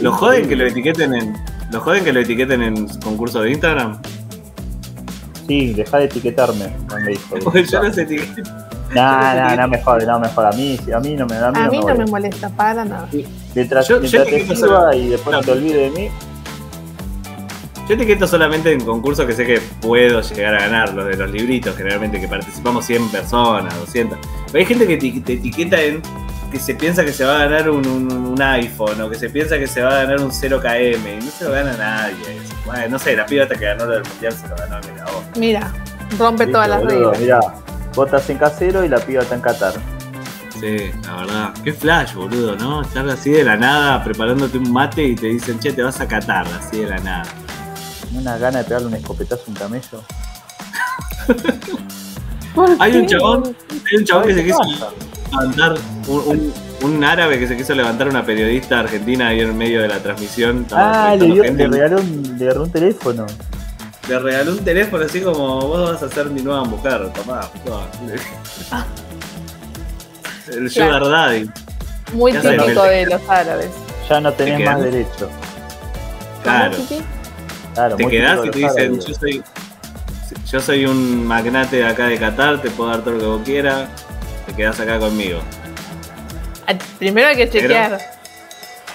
¿Lo 0.01 0.13
joden 0.13 0.49
que 0.49 0.57
lo 0.57 0.67
etiqueten 0.67 1.15
en. 1.15 1.35
¿Lo 1.73 1.81
joden 1.81 2.05
que 2.05 2.13
lo 2.13 2.21
etiqueten 2.21 2.63
en 2.63 2.89
concurso 3.01 3.43
de 3.43 3.51
Instagram? 3.51 4.01
Sí, 5.47 5.73
deja 5.73 5.99
de 5.99 6.05
etiquetarme, 6.05 6.73
no 6.89 6.97
me 6.99 7.11
dijo. 7.11 7.37
Porque 7.45 7.65
yo. 7.65 7.81
No, 8.95 9.35
no, 9.35 9.57
no 9.63 9.69
me 9.69 9.83
jode, 9.83 10.07
no 10.07 10.21
me 10.21 10.29
jode. 10.29 10.47
A 10.49 10.53
mí, 10.53 10.79
a 10.95 11.01
mí 11.01 11.15
no 11.15 11.27
me 11.27 11.37
da 11.37 11.49
A 11.49 11.69
mí, 11.69 11.81
no, 11.81 11.95
me, 11.95 12.07
molesta 12.07 12.49
para 12.51 12.85
nada. 12.85 13.09
Mientras, 13.55 13.89
yo, 13.89 14.01
yo 14.03 14.25
te 14.25 14.41
y 14.97 15.09
después 15.09 15.37
no 15.37 15.43
te 15.43 15.51
olvides 15.53 15.93
de 15.93 16.01
mí, 16.01 16.11
yo 17.89 17.95
etiqueto 17.95 18.27
solamente 18.27 18.71
en 18.71 18.85
concursos 18.85 19.25
que 19.25 19.33
sé 19.33 19.47
que 19.47 19.63
puedo 19.81 20.21
llegar 20.21 20.55
a 20.57 20.61
ganar, 20.61 20.93
los 20.93 21.07
de 21.07 21.17
los 21.17 21.31
libritos, 21.31 21.75
generalmente 21.75 22.21
que 22.21 22.29
participamos 22.29 22.85
100 22.85 23.09
personas, 23.09 23.75
200. 23.81 24.19
Pero 24.53 24.59
hay 24.59 24.67
gente 24.67 24.87
que 24.87 24.99
te, 24.99 25.33
etiqueta 25.33 25.81
en 25.81 26.03
que 26.53 26.59
se 26.59 26.75
piensa 26.75 27.03
que 27.03 27.15
se 27.15 27.25
va 27.25 27.37
a 27.37 27.47
ganar 27.47 27.71
un, 27.71 28.37
iPhone 28.39 29.01
o 29.01 29.09
que 29.09 29.17
se 29.17 29.31
piensa 29.31 29.59
que 29.59 29.67
se 29.67 29.81
va 29.81 29.89
a 29.89 30.05
ganar 30.05 30.21
un 30.21 30.31
0KM 30.31 31.19
y 31.19 31.25
no 31.25 31.31
se 31.31 31.45
lo 31.47 31.53
gana 31.53 31.75
nadie. 31.79 32.37
Bueno, 32.67 32.89
no 32.91 32.99
sé, 32.99 33.17
la 33.17 33.25
piba 33.25 33.49
que 33.49 33.55
ganó 33.55 33.87
lo 33.87 33.93
del 33.93 34.03
mundial 34.07 34.33
se 34.35 34.49
lo 34.49 34.57
ganó, 34.57 34.77
mira 34.93 35.05
vos. 35.05 35.25
Mira, 35.39 35.73
rompe 36.19 36.47
todas 36.47 36.69
las 36.69 36.85
reglas. 36.85 37.19
Mira, 37.19 37.41
botas 37.99 38.31
en 38.31 38.39
casero 38.39 38.85
y 38.85 38.89
la 38.89 38.99
piba 38.99 39.23
está 39.23 39.35
en 39.35 39.41
Qatar. 39.41 39.75
Sí, 40.59 40.91
la 41.05 41.17
verdad. 41.17 41.55
Qué 41.63 41.73
flash, 41.73 42.15
boludo, 42.15 42.57
¿no? 42.57 42.83
Estar 42.83 43.09
así 43.09 43.31
de 43.31 43.45
la 43.45 43.57
nada 43.57 44.03
preparándote 44.03 44.59
un 44.59 44.73
mate 44.73 45.05
y 45.05 45.15
te 45.15 45.27
dicen, 45.27 45.59
che, 45.59 45.73
te 45.73 45.83
vas 45.83 46.01
a 46.01 46.09
Qatar, 46.09 46.47
así 46.59 46.79
de 46.79 46.87
la 46.87 46.99
nada 46.99 47.25
una 48.15 48.39
gana 48.39 48.59
de 48.59 48.65
pegarle 48.65 48.89
un 48.89 48.95
escopetazo 48.95 49.45
a 49.47 49.51
un 49.51 49.55
camello. 49.55 50.03
hay 52.81 52.97
un 52.97 53.07
chabón, 53.07 53.57
hay 53.71 53.99
un 53.99 54.05
chabón 54.05 54.27
que 54.27 54.35
se 54.35 54.45
quiso 54.45 54.61
levantar, 55.31 55.75
un, 56.83 57.05
árabe 57.05 57.39
que 57.39 57.47
se 57.47 57.57
quiso 57.57 57.75
levantar 57.75 58.09
una 58.09 58.25
periodista 58.25 58.81
argentina 58.81 59.29
ahí 59.29 59.41
en 59.41 59.57
medio 59.57 59.83
de 59.83 59.89
la 59.89 59.99
transmisión. 59.99 60.67
Ah, 60.73 61.15
le, 61.19 61.27
dio, 61.27 61.43
le, 61.43 61.69
regaló 61.69 62.01
un, 62.01 62.37
le 62.39 62.59
un 62.59 62.71
teléfono. 62.71 63.27
Le 64.09 64.19
regaló 64.19 64.53
un 64.53 64.65
teléfono 64.65 65.05
así 65.05 65.21
como 65.21 65.61
vos 65.61 65.93
vas 65.93 66.03
a 66.03 66.09
ser 66.09 66.27
mi 66.31 66.41
nueva 66.41 66.65
mujer, 66.65 67.13
tomá. 67.13 67.41
El 70.51 70.71
Sugar 70.71 71.05
Daddy. 71.05 71.51
Muy 72.13 72.33
típico 72.33 72.83
de 72.85 73.07
los 73.07 73.29
árabes. 73.29 73.71
Ya 74.09 74.21
no 74.21 74.33
tenés 74.33 74.65
más 74.65 74.81
derecho. 74.83 75.29
Claro 76.43 76.77
te 77.97 78.07
quedás 78.07 78.45
y 78.45 78.51
te 78.51 78.59
dicen, 78.59 79.01
yo 79.01 79.15
soy, 79.15 79.45
yo 80.51 80.61
soy 80.61 80.87
un 80.87 81.27
magnate 81.27 81.77
de 81.77 81.87
acá 81.87 82.07
de 82.07 82.19
Qatar, 82.19 82.61
te 82.61 82.71
puedo 82.71 82.91
dar 82.91 83.01
todo 83.01 83.15
lo 83.15 83.21
que 83.21 83.27
vos 83.27 83.41
quieras, 83.45 83.89
te 84.47 84.55
quedás 84.55 84.81
acá 84.81 84.99
conmigo. 84.99 85.41
Ah, 86.67 86.75
primero 86.99 87.29
hay 87.29 87.37
que 87.37 87.49
chequear. 87.49 87.99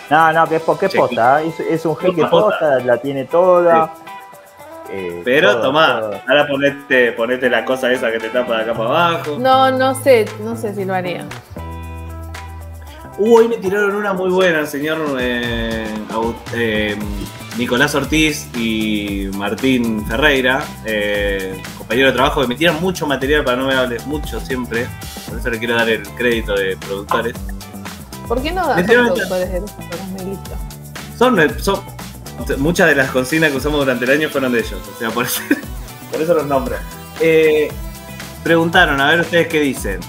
No, 0.09 0.33
no, 0.33 0.47
que 0.47 0.57
es, 0.57 0.61
porque 0.61 0.87
es 0.87 0.95
posta, 0.95 1.41
¿eh? 1.41 1.53
es, 1.69 1.85
un 1.85 1.95
jeque 1.95 2.25
posta, 2.25 2.79
la 2.79 2.97
tiene 2.97 3.25
toda. 3.25 3.93
Eh, 4.95 5.21
Pero 5.25 5.59
tomá, 5.59 6.01
ahora 6.27 6.45
ponete, 6.47 7.13
ponete 7.13 7.49
la 7.49 7.65
cosa 7.65 7.91
esa 7.91 8.11
que 8.11 8.19
te 8.19 8.29
tapa 8.29 8.57
de 8.57 8.61
acá 8.61 8.73
para 8.75 8.89
abajo. 8.89 9.37
No, 9.39 9.71
no 9.71 9.95
sé, 9.95 10.25
no 10.43 10.55
sé 10.55 10.75
si 10.75 10.85
lo 10.85 10.93
haría. 10.93 11.25
Uh, 13.17 13.37
hoy 13.37 13.47
me 13.47 13.57
tiraron 13.57 13.95
una 13.95 14.13
muy 14.13 14.29
buena, 14.29 14.67
señor 14.67 14.99
eh, 15.19 15.87
eh 16.55 16.95
Nicolás 17.57 17.95
Ortiz 17.95 18.47
y 18.55 19.29
Martín 19.35 20.05
Ferreira, 20.07 20.63
eh, 20.85 21.59
compañero 21.77 22.07
de 22.07 22.13
trabajo, 22.13 22.41
que 22.41 22.47
me 22.47 22.55
tiran 22.55 22.79
mucho 22.79 23.07
material 23.07 23.43
para 23.43 23.57
no 23.57 23.67
me 23.67 23.73
hables 23.73 24.05
mucho 24.05 24.39
siempre, 24.41 24.87
por 25.27 25.39
eso 25.39 25.49
le 25.49 25.57
quiero 25.57 25.75
dar 25.75 25.89
el 25.89 26.07
crédito 26.09 26.53
de 26.53 26.77
productores. 26.77 27.33
¿Por 28.27 28.41
qué 28.43 28.51
no 28.51 28.63
son 28.63 28.85
productores 28.85 29.51
de 29.51 29.59
los? 29.59 29.71
Son, 31.17 31.59
son, 31.59 31.92
muchas 32.57 32.87
de 32.87 32.95
las 32.95 33.11
consignas 33.11 33.51
que 33.51 33.57
usamos 33.57 33.79
durante 33.79 34.05
el 34.05 34.11
año 34.11 34.29
fueron 34.29 34.51
de 34.51 34.59
ellos, 34.59 34.79
o 34.93 34.99
sea, 34.99 35.09
por 35.11 35.25
eso, 35.25 35.41
por 36.11 36.21
eso 36.21 36.33
los 36.33 36.45
nombro. 36.45 36.75
Eh, 37.19 37.69
preguntaron, 38.43 38.99
a 38.99 39.09
ver 39.09 39.21
ustedes 39.21 39.47
qué 39.47 39.59
dicen. 39.59 39.99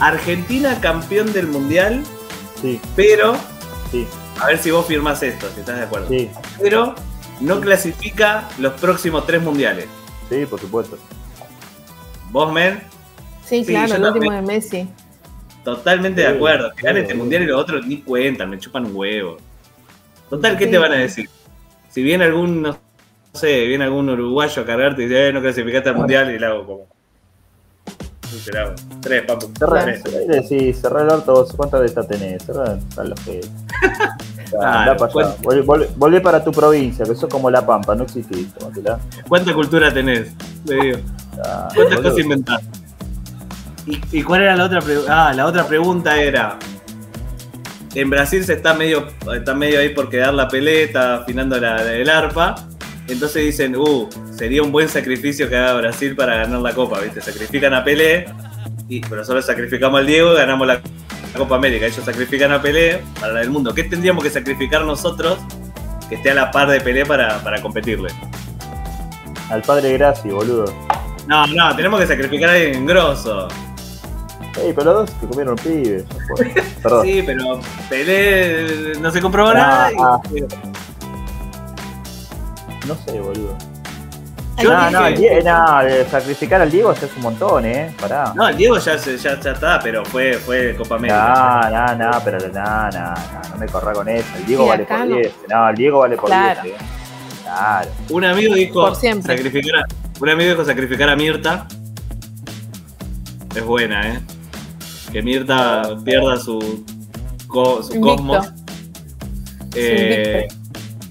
Argentina 0.00 0.78
campeón 0.80 1.32
del 1.32 1.46
mundial, 1.46 2.02
sí. 2.60 2.80
pero 2.94 3.36
sí. 3.90 4.06
a 4.40 4.46
ver 4.46 4.58
si 4.58 4.70
vos 4.70 4.86
firmás 4.86 5.22
esto, 5.22 5.46
si 5.54 5.60
estás 5.60 5.76
de 5.78 5.84
acuerdo. 5.84 6.08
Sí. 6.08 6.30
Pero 6.60 6.94
no 7.40 7.60
clasifica 7.60 8.48
los 8.58 8.74
próximos 8.74 9.26
tres 9.26 9.42
mundiales. 9.42 9.86
Sí, 10.28 10.46
por 10.46 10.60
supuesto. 10.60 10.98
¿Vos, 12.30 12.52
Men? 12.52 12.82
Sí, 13.44 13.64
claro, 13.64 13.94
el 13.94 14.04
último 14.04 14.32
de 14.32 14.42
Messi. 14.42 14.88
Totalmente 15.64 16.20
de 16.20 16.28
acuerdo. 16.28 16.72
Que 16.74 16.82
gane 16.82 17.00
este 17.00 17.14
mundial 17.14 17.42
y 17.42 17.46
los 17.46 17.60
otros 17.60 17.86
ni 17.86 18.02
cuentan, 18.02 18.50
me 18.50 18.58
chupan 18.58 18.86
un 18.86 18.94
huevo. 18.94 19.38
Total, 20.30 20.56
¿qué 20.56 20.66
te 20.66 20.78
van 20.78 20.92
a 20.92 20.96
decir? 20.96 21.28
Si 21.88 22.02
viene 22.02 22.24
algún, 22.24 22.62
no 22.62 22.76
sé, 23.32 23.66
viene 23.66 23.84
algún 23.84 24.08
uruguayo 24.08 24.62
a 24.62 24.66
cargarte 24.66 25.02
y 25.02 25.06
dice, 25.06 25.28
eh, 25.28 25.32
no 25.32 25.40
clasificaste 25.40 25.88
al 25.90 25.96
mundial 25.96 26.34
y 26.34 26.38
le 26.38 26.46
hago 26.46 26.66
como. 26.66 26.86
Tres, 29.00 29.22
papu. 29.22 29.50
Cerré, 29.58 30.42
sí, 30.42 30.72
cerré 30.72 31.02
el 31.02 31.10
orto, 31.10 31.46
¿cuántas 31.56 31.80
de 31.80 31.86
estas 31.86 32.08
tenés? 32.08 32.42
Cerré 32.44 33.08
los 33.08 33.20
que. 33.20 33.40
para 34.58 34.94
Volvé, 35.96 36.20
para 36.20 36.44
tu 36.44 36.52
provincia, 36.52 37.04
que 37.04 37.12
eso 37.12 37.26
es 37.26 37.32
como 37.32 37.50
La 37.50 37.64
Pampa, 37.64 37.94
no 37.94 38.04
exististe. 38.04 38.44
¿Cuánta 39.28 39.54
cultura 39.54 39.92
tenés? 39.92 40.32
Le 40.64 40.74
digo. 40.74 40.98
¿Cuántas 41.74 42.00
cosas 42.00 42.18
inventás? 42.18 42.62
¿Y, 43.86 44.22
cuál 44.24 44.42
era 44.42 44.56
la 44.56 44.64
otra 44.64 44.80
pregunta? 44.80 45.28
Ah, 45.28 45.32
la 45.32 45.46
otra 45.46 45.66
pregunta 45.66 46.20
era. 46.20 46.58
En 47.96 48.10
Brasil 48.10 48.44
se 48.44 48.52
está 48.52 48.74
medio, 48.74 49.08
está 49.34 49.54
medio 49.54 49.80
ahí 49.80 49.88
por 49.88 50.10
quedar 50.10 50.34
la 50.34 50.48
peleta, 50.48 51.14
afinando 51.14 51.58
la, 51.58 51.94
el 51.94 52.10
arpa. 52.10 52.54
Entonces 53.08 53.42
dicen, 53.42 53.74
uh, 53.74 54.06
sería 54.36 54.62
un 54.62 54.70
buen 54.70 54.90
sacrificio 54.90 55.48
que 55.48 55.56
haga 55.56 55.72
Brasil 55.72 56.14
para 56.14 56.36
ganar 56.36 56.60
la 56.60 56.74
Copa, 56.74 57.00
¿viste? 57.00 57.22
Sacrifican 57.22 57.72
a 57.72 57.82
Pelé, 57.82 58.26
y, 58.90 59.00
pero 59.00 59.24
solo 59.24 59.40
sacrificamos 59.40 59.98
al 59.98 60.06
Diego 60.06 60.34
y 60.34 60.36
ganamos 60.36 60.66
la 60.66 60.80
Copa 61.38 61.56
América. 61.56 61.86
Ellos 61.86 62.04
sacrifican 62.04 62.52
a 62.52 62.60
Pelé 62.60 63.00
para 63.18 63.40
el 63.40 63.48
mundo. 63.48 63.72
¿Qué 63.72 63.84
tendríamos 63.84 64.22
que 64.22 64.28
sacrificar 64.28 64.84
nosotros 64.84 65.38
que 66.10 66.16
esté 66.16 66.32
a 66.32 66.34
la 66.34 66.50
par 66.50 66.68
de 66.68 66.82
Pelé 66.82 67.06
para, 67.06 67.38
para 67.38 67.62
competirle? 67.62 68.10
Al 69.48 69.62
padre 69.62 69.94
Graci, 69.94 70.28
boludo. 70.28 70.66
No, 71.26 71.46
no, 71.46 71.74
tenemos 71.74 71.98
que 71.98 72.06
sacrificar 72.06 72.50
a 72.50 72.52
alguien 72.52 72.84
grosso. 72.84 73.48
Sí, 74.56 74.72
pero 74.74 74.84
los 74.84 74.94
dos 74.94 75.10
que 75.20 75.26
comieron 75.26 75.56
pibes. 75.56 76.04
Perdón. 76.82 77.06
sí, 77.06 77.22
pero 77.24 77.60
Pelé 77.90 78.98
no 79.00 79.10
se 79.10 79.20
comprobó 79.20 79.52
nada. 79.52 79.90
Ah. 80.00 80.20
No 82.86 82.94
sé, 82.94 83.20
boludo. 83.20 83.58
no, 84.64 84.90
no, 84.90 85.10
no, 85.10 86.10
sacrificar 86.10 86.62
al 86.62 86.70
Diego 86.70 86.94
ya 86.94 87.06
es 87.06 87.16
un 87.16 87.22
montón, 87.22 87.66
¿eh? 87.66 87.92
Pará. 88.00 88.32
No, 88.34 88.48
el 88.48 88.56
Diego 88.56 88.78
ya, 88.78 88.96
ya, 88.96 89.38
ya 89.38 89.52
está, 89.52 89.78
pero 89.80 90.02
fue, 90.06 90.34
fue 90.34 90.74
Copa 90.74 90.94
América. 90.94 91.68
No, 91.70 91.94
no, 91.94 92.10
no, 92.10 92.20
pero 92.24 92.38
no, 92.38 92.90
no, 92.90 92.90
no, 92.90 93.56
me 93.58 93.66
corra 93.66 93.92
con 93.92 94.08
eso. 94.08 94.26
El 94.38 94.46
Diego 94.46 94.66
vale 94.66 94.84
por 94.86 95.06
10. 95.06 95.34
No. 95.50 95.68
el 95.68 95.76
Diego 95.76 95.98
vale 95.98 96.16
por 96.16 96.30
10. 96.30 96.40
¿eh? 96.64 96.74
Claro. 97.42 97.90
Un 98.08 98.24
amigo 98.24 98.54
dijo 98.54 98.94
sacrificar 98.94 99.80
a, 99.80 99.84
un 100.18 100.28
amigo 100.30 100.50
dijo 100.50 100.64
sacrificar 100.64 101.10
a 101.10 101.16
Mirta. 101.16 101.66
Es 103.54 103.64
buena, 103.64 104.08
¿eh? 104.08 104.20
Que 105.12 105.22
Mirta 105.22 105.96
pierda 106.04 106.36
su, 106.36 106.84
su 107.48 108.00
cosmos. 108.00 108.52
Eh, 109.74 110.48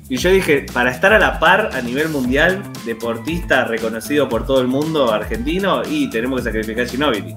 y 0.07 0.17
yo 0.17 0.29
dije, 0.29 0.65
para 0.71 0.91
estar 0.91 1.13
a 1.13 1.19
la 1.19 1.39
par 1.39 1.71
a 1.73 1.81
nivel 1.81 2.09
mundial, 2.09 2.61
deportista 2.85 3.65
reconocido 3.65 4.29
por 4.29 4.45
todo 4.45 4.61
el 4.61 4.67
mundo 4.67 5.11
argentino, 5.11 5.81
y 5.89 6.09
tenemos 6.09 6.41
que 6.41 6.45
sacrificar 6.45 6.85
a 6.85 6.87
Ginobili. 6.87 7.35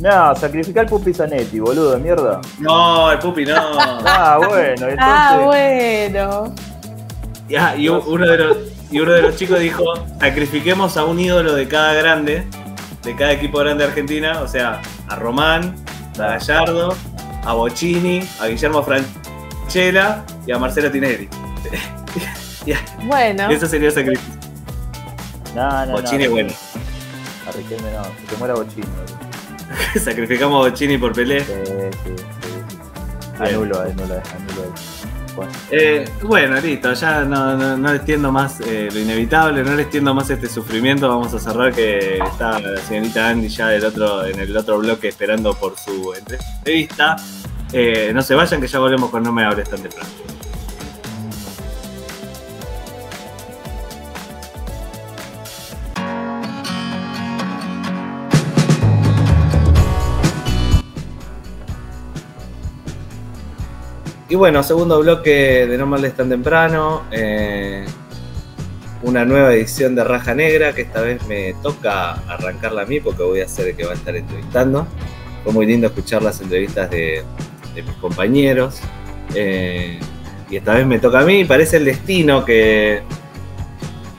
No, 0.00 0.34
sacrificar 0.34 0.84
al 0.84 0.90
Pupi 0.90 1.14
Zanetti, 1.14 1.60
boludo, 1.60 1.92
de 1.92 1.98
mierda. 1.98 2.40
No, 2.58 3.10
el 3.12 3.18
Pupi 3.18 3.44
no. 3.44 3.54
ah, 3.78 4.38
bueno, 4.38 4.88
entonces... 4.88 4.98
Ah, 4.98 5.40
bueno. 5.44 6.54
Ya, 7.48 7.76
y 7.76 7.88
uno 7.88 8.26
de 8.26 8.38
los, 8.38 8.56
y 8.90 8.98
uno 8.98 9.12
de 9.12 9.22
los 9.22 9.36
chicos 9.36 9.60
dijo, 9.60 9.84
sacrifiquemos 10.20 10.96
a 10.96 11.04
un 11.04 11.20
ídolo 11.20 11.54
de 11.54 11.68
cada 11.68 11.94
grande, 11.94 12.44
de 13.04 13.14
cada 13.14 13.32
equipo 13.32 13.58
grande 13.58 13.84
de 13.84 13.90
Argentina, 13.90 14.40
o 14.42 14.48
sea, 14.48 14.82
a 15.08 15.16
Román, 15.16 15.74
a 16.18 16.38
Gallardo, 16.38 16.94
a 17.44 17.52
Bocini, 17.54 18.28
a 18.40 18.46
Guillermo 18.46 18.82
Franchella 18.82 20.24
y 20.46 20.52
a 20.52 20.58
Marcelo 20.58 20.90
Tinelli. 20.90 21.28
bueno. 23.06 23.50
Eso 23.50 23.66
sería 23.66 23.90
sacrificio. 23.90 24.34
No, 25.54 25.86
no, 25.86 25.92
Bocini 25.92 26.24
es 26.24 26.30
bueno. 26.30 26.52
A 27.48 27.52
Riquelme 27.52 27.92
no, 27.92 28.02
que 28.02 28.22
te 28.28 28.36
muera 28.36 28.54
Bocini. 28.54 28.86
Sacrificamos 30.02 30.66
a 30.66 30.70
Bocini 30.70 30.98
por 30.98 31.12
Pelé. 31.12 31.40
Sí, 31.40 31.52
sí, 32.04 32.14
sí. 32.16 33.42
Anulo, 33.42 33.80
anulo, 33.80 34.14
anulo. 34.14 34.95
Bueno. 35.36 35.52
Eh, 35.70 36.08
bueno, 36.22 36.58
listo, 36.58 36.94
ya 36.94 37.24
no, 37.24 37.56
no, 37.56 37.76
no 37.76 37.92
extiendo 37.92 38.32
más 38.32 38.58
eh, 38.60 38.88
lo 38.90 38.98
inevitable, 38.98 39.62
no 39.62 39.74
le 39.74 39.82
extiendo 39.82 40.14
más 40.14 40.30
este 40.30 40.48
sufrimiento. 40.48 41.08
Vamos 41.08 41.34
a 41.34 41.38
cerrar 41.38 41.74
que 41.74 42.16
está 42.16 42.58
la 42.58 42.80
señorita 42.80 43.28
Andy 43.28 43.48
ya 43.48 43.68
del 43.68 43.84
otro, 43.84 44.24
en 44.24 44.40
el 44.40 44.56
otro 44.56 44.78
bloque 44.78 45.08
esperando 45.08 45.54
por 45.54 45.76
su 45.78 46.14
entrevista. 46.14 47.16
Eh, 47.72 48.12
no 48.14 48.22
se 48.22 48.34
vayan 48.34 48.60
que 48.60 48.66
ya 48.66 48.78
volvemos 48.78 49.10
con 49.10 49.22
No 49.22 49.32
me 49.32 49.44
hables 49.44 49.68
tan 49.68 49.82
temprano. 49.82 50.08
Y 64.36 64.38
bueno, 64.38 64.62
segundo 64.62 65.00
bloque 65.00 65.66
de 65.66 65.78
No 65.78 65.86
Mal 65.86 66.12
tan 66.12 66.28
temprano. 66.28 67.04
Eh, 67.10 67.86
una 69.02 69.24
nueva 69.24 69.54
edición 69.54 69.94
de 69.94 70.04
Raja 70.04 70.34
Negra, 70.34 70.74
que 70.74 70.82
esta 70.82 71.00
vez 71.00 71.26
me 71.26 71.54
toca 71.62 72.12
arrancarla 72.28 72.82
a 72.82 72.84
mí 72.84 73.00
porque 73.00 73.22
voy 73.22 73.40
a 73.40 73.48
ser 73.48 73.68
el 73.68 73.76
que 73.76 73.86
va 73.86 73.92
a 73.92 73.94
estar 73.94 74.14
entrevistando. 74.14 74.86
Fue 75.42 75.54
muy 75.54 75.64
lindo 75.64 75.86
escuchar 75.86 76.22
las 76.22 76.38
entrevistas 76.42 76.90
de, 76.90 77.24
mis 77.76 77.96
compañeros. 77.98 78.82
Eh, 79.34 79.98
y 80.50 80.56
esta 80.56 80.74
vez 80.74 80.86
me 80.86 80.98
toca 80.98 81.20
a 81.20 81.24
mí. 81.24 81.46
Parece 81.46 81.78
el 81.78 81.86
destino 81.86 82.44
que 82.44 83.00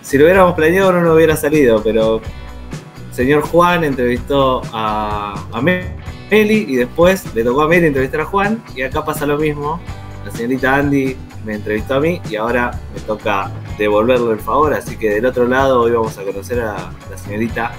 si 0.01 0.18
lo 0.18 0.24
hubiéramos 0.24 0.55
planeado 0.55 0.93
no 0.93 1.01
nos 1.01 1.15
hubiera 1.15 1.36
salido, 1.36 1.84
pero 1.84 2.24
el 3.09 3.15
señor 3.15 3.43
Juan 3.43 3.84
entrevistó 3.84 4.63
a, 4.74 5.45
a 5.51 5.61
Meli 5.61 6.65
y 6.68 6.76
después 6.76 7.36
le 7.36 7.43
tocó 7.43 7.61
a 7.61 7.68
Meli 7.68 7.86
entrevistar 7.86 8.22
a 8.22 8.26
Juan 8.26 8.63
y 8.76 8.82
acá 8.82 9.05
pasa 9.05 9.28
lo 9.28 9.38
mismo. 9.38 9.80
La 10.28 10.34
señorita 10.34 10.76
Andy 10.76 11.16
me 11.46 11.54
entrevistó 11.56 11.96
a 11.96 12.00
mí 12.02 12.22
y 12.30 12.36
ahora 12.36 12.72
me 12.94 13.00
toca 13.00 13.50
devolverle 13.78 14.34
el 14.34 14.40
favor, 14.42 14.74
así 14.74 14.98
que 14.98 15.10
del 15.10 15.26
otro 15.26 15.48
lado 15.48 15.80
hoy 15.80 15.92
vamos 15.92 16.18
a 16.18 16.24
conocer 16.24 16.60
a 16.60 16.92
la 17.10 17.18
señorita 17.18 17.72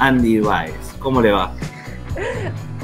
Andy 0.00 0.40
Baez. 0.40 0.74
¿Cómo 0.98 1.20
le 1.20 1.30
va? 1.30 1.52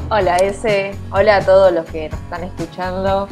Hola 0.09 0.37
ese, 0.37 0.93
hola 1.11 1.39
a 1.39 1.41
todos 1.41 1.73
los 1.73 1.85
que 1.87 2.09
nos 2.09 2.21
están 2.21 2.45
escuchando. 2.45 3.27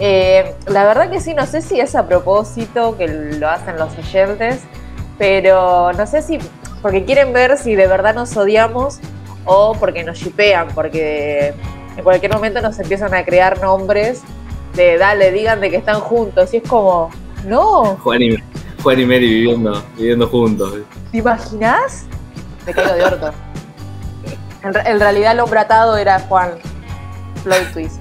Eh, 0.00 0.56
la 0.66 0.84
verdad 0.84 1.08
que 1.08 1.20
sí, 1.20 1.34
no 1.34 1.46
sé 1.46 1.62
si 1.62 1.78
es 1.78 1.94
a 1.94 2.08
propósito 2.08 2.96
que 2.98 3.06
lo 3.06 3.48
hacen 3.48 3.76
los 3.78 3.96
oyentes, 3.96 4.62
pero 5.18 5.92
no 5.92 6.04
sé 6.08 6.20
si 6.20 6.40
porque 6.82 7.04
quieren 7.04 7.32
ver 7.32 7.58
si 7.58 7.76
de 7.76 7.86
verdad 7.86 8.12
nos 8.12 8.36
odiamos 8.36 8.98
o 9.44 9.76
porque 9.78 10.02
nos 10.02 10.18
shipean, 10.18 10.66
porque 10.74 11.54
en 11.96 12.02
cualquier 12.02 12.32
momento 12.32 12.60
nos 12.60 12.76
empiezan 12.80 13.14
a 13.14 13.24
crear 13.24 13.62
nombres 13.62 14.24
de 14.84 14.98
dale, 14.98 15.32
digan 15.32 15.60
de 15.60 15.70
que 15.70 15.76
están 15.76 16.00
juntos. 16.00 16.52
Y 16.54 16.58
es 16.58 16.68
como, 16.68 17.10
no. 17.44 17.96
Juan 17.96 18.22
y, 18.22 18.36
Juan 18.82 19.00
y 19.00 19.04
Mary 19.04 19.28
viviendo, 19.28 19.82
viviendo 19.96 20.26
juntos. 20.28 20.74
¿Te 21.10 21.18
imaginas? 21.18 22.06
Me 22.66 22.72
caigo 22.72 22.94
de 22.94 23.04
orto. 23.04 23.30
En, 24.62 25.00
realidad 25.00 25.32
el 25.32 25.40
hombre 25.40 25.60
atado 25.60 25.96
era 25.96 26.18
Juan 26.20 26.52
Floyd 27.42 27.66
Twist. 27.72 28.00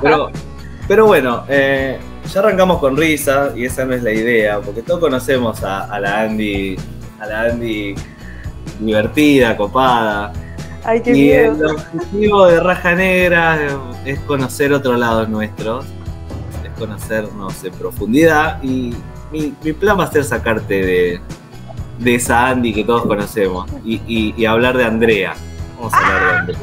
Pero, 0.00 0.30
pero 0.86 1.06
bueno, 1.06 1.44
eh, 1.48 1.98
ya 2.32 2.40
arrancamos 2.40 2.78
con 2.78 2.96
risa 2.96 3.50
y 3.54 3.64
esa 3.64 3.84
no 3.84 3.94
es 3.94 4.02
la 4.02 4.12
idea, 4.12 4.60
porque 4.60 4.82
todos 4.82 5.00
conocemos 5.00 5.62
a, 5.64 5.84
a 5.84 6.00
la 6.00 6.22
Andy, 6.22 6.76
a 7.20 7.26
la 7.26 7.40
Andy 7.42 7.94
divertida, 8.78 9.56
copada, 9.56 10.32
y 11.06 11.30
el 11.30 11.64
objetivo 11.64 12.46
de 12.46 12.60
Raja 12.60 12.94
Negra 12.94 13.58
es 14.04 14.20
conocer 14.20 14.72
otro 14.72 14.96
lado 14.96 15.26
nuestro, 15.26 15.80
es 15.80 16.70
conocernos 16.78 17.64
en 17.64 17.72
profundidad 17.74 18.62
y 18.62 18.94
mi, 19.32 19.50
plan 19.72 19.98
va 19.98 20.04
a 20.04 20.12
ser 20.12 20.24
sacarte 20.24 21.20
de, 21.98 22.14
esa 22.14 22.48
Andy 22.48 22.72
que 22.72 22.84
todos 22.84 23.02
conocemos 23.02 23.68
y, 23.84 24.44
hablar 24.44 24.76
de 24.76 24.84
Andrea. 24.84 25.34
Vamos 25.76 25.92
a 25.94 25.98
hablar 25.98 26.22
de 26.22 26.38
Andrea. 26.38 26.58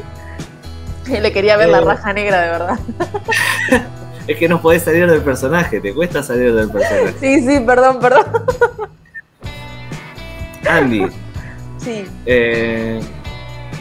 Le 1.20 1.32
quería 1.32 1.56
ver 1.58 1.68
la 1.68 1.78
Eh. 1.78 1.84
raja 1.84 2.12
negra 2.12 2.40
de 2.40 2.50
verdad. 2.50 2.78
Es 4.26 4.38
que 4.38 4.48
no 4.48 4.58
podés 4.62 4.82
salir 4.82 5.06
del 5.10 5.20
personaje, 5.20 5.82
te 5.82 5.92
cuesta 5.92 6.22
salir 6.22 6.54
del 6.54 6.70
personaje. 6.70 7.14
Sí, 7.20 7.42
sí, 7.46 7.60
perdón, 7.60 8.00
perdón. 8.00 8.24
Andy, 10.66 11.06
Sí. 11.76 12.06
eh, 12.24 13.02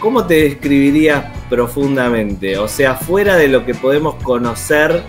¿cómo 0.04 0.28
te 0.28 0.34
describirías 0.34 1.24
profundamente? 1.50 2.58
O 2.58 2.68
sea, 2.68 2.96
fuera 2.96 3.38
de 3.38 3.48
lo 3.48 3.66
que 3.66 3.74
podemos 3.74 4.16
conocer, 4.16 5.02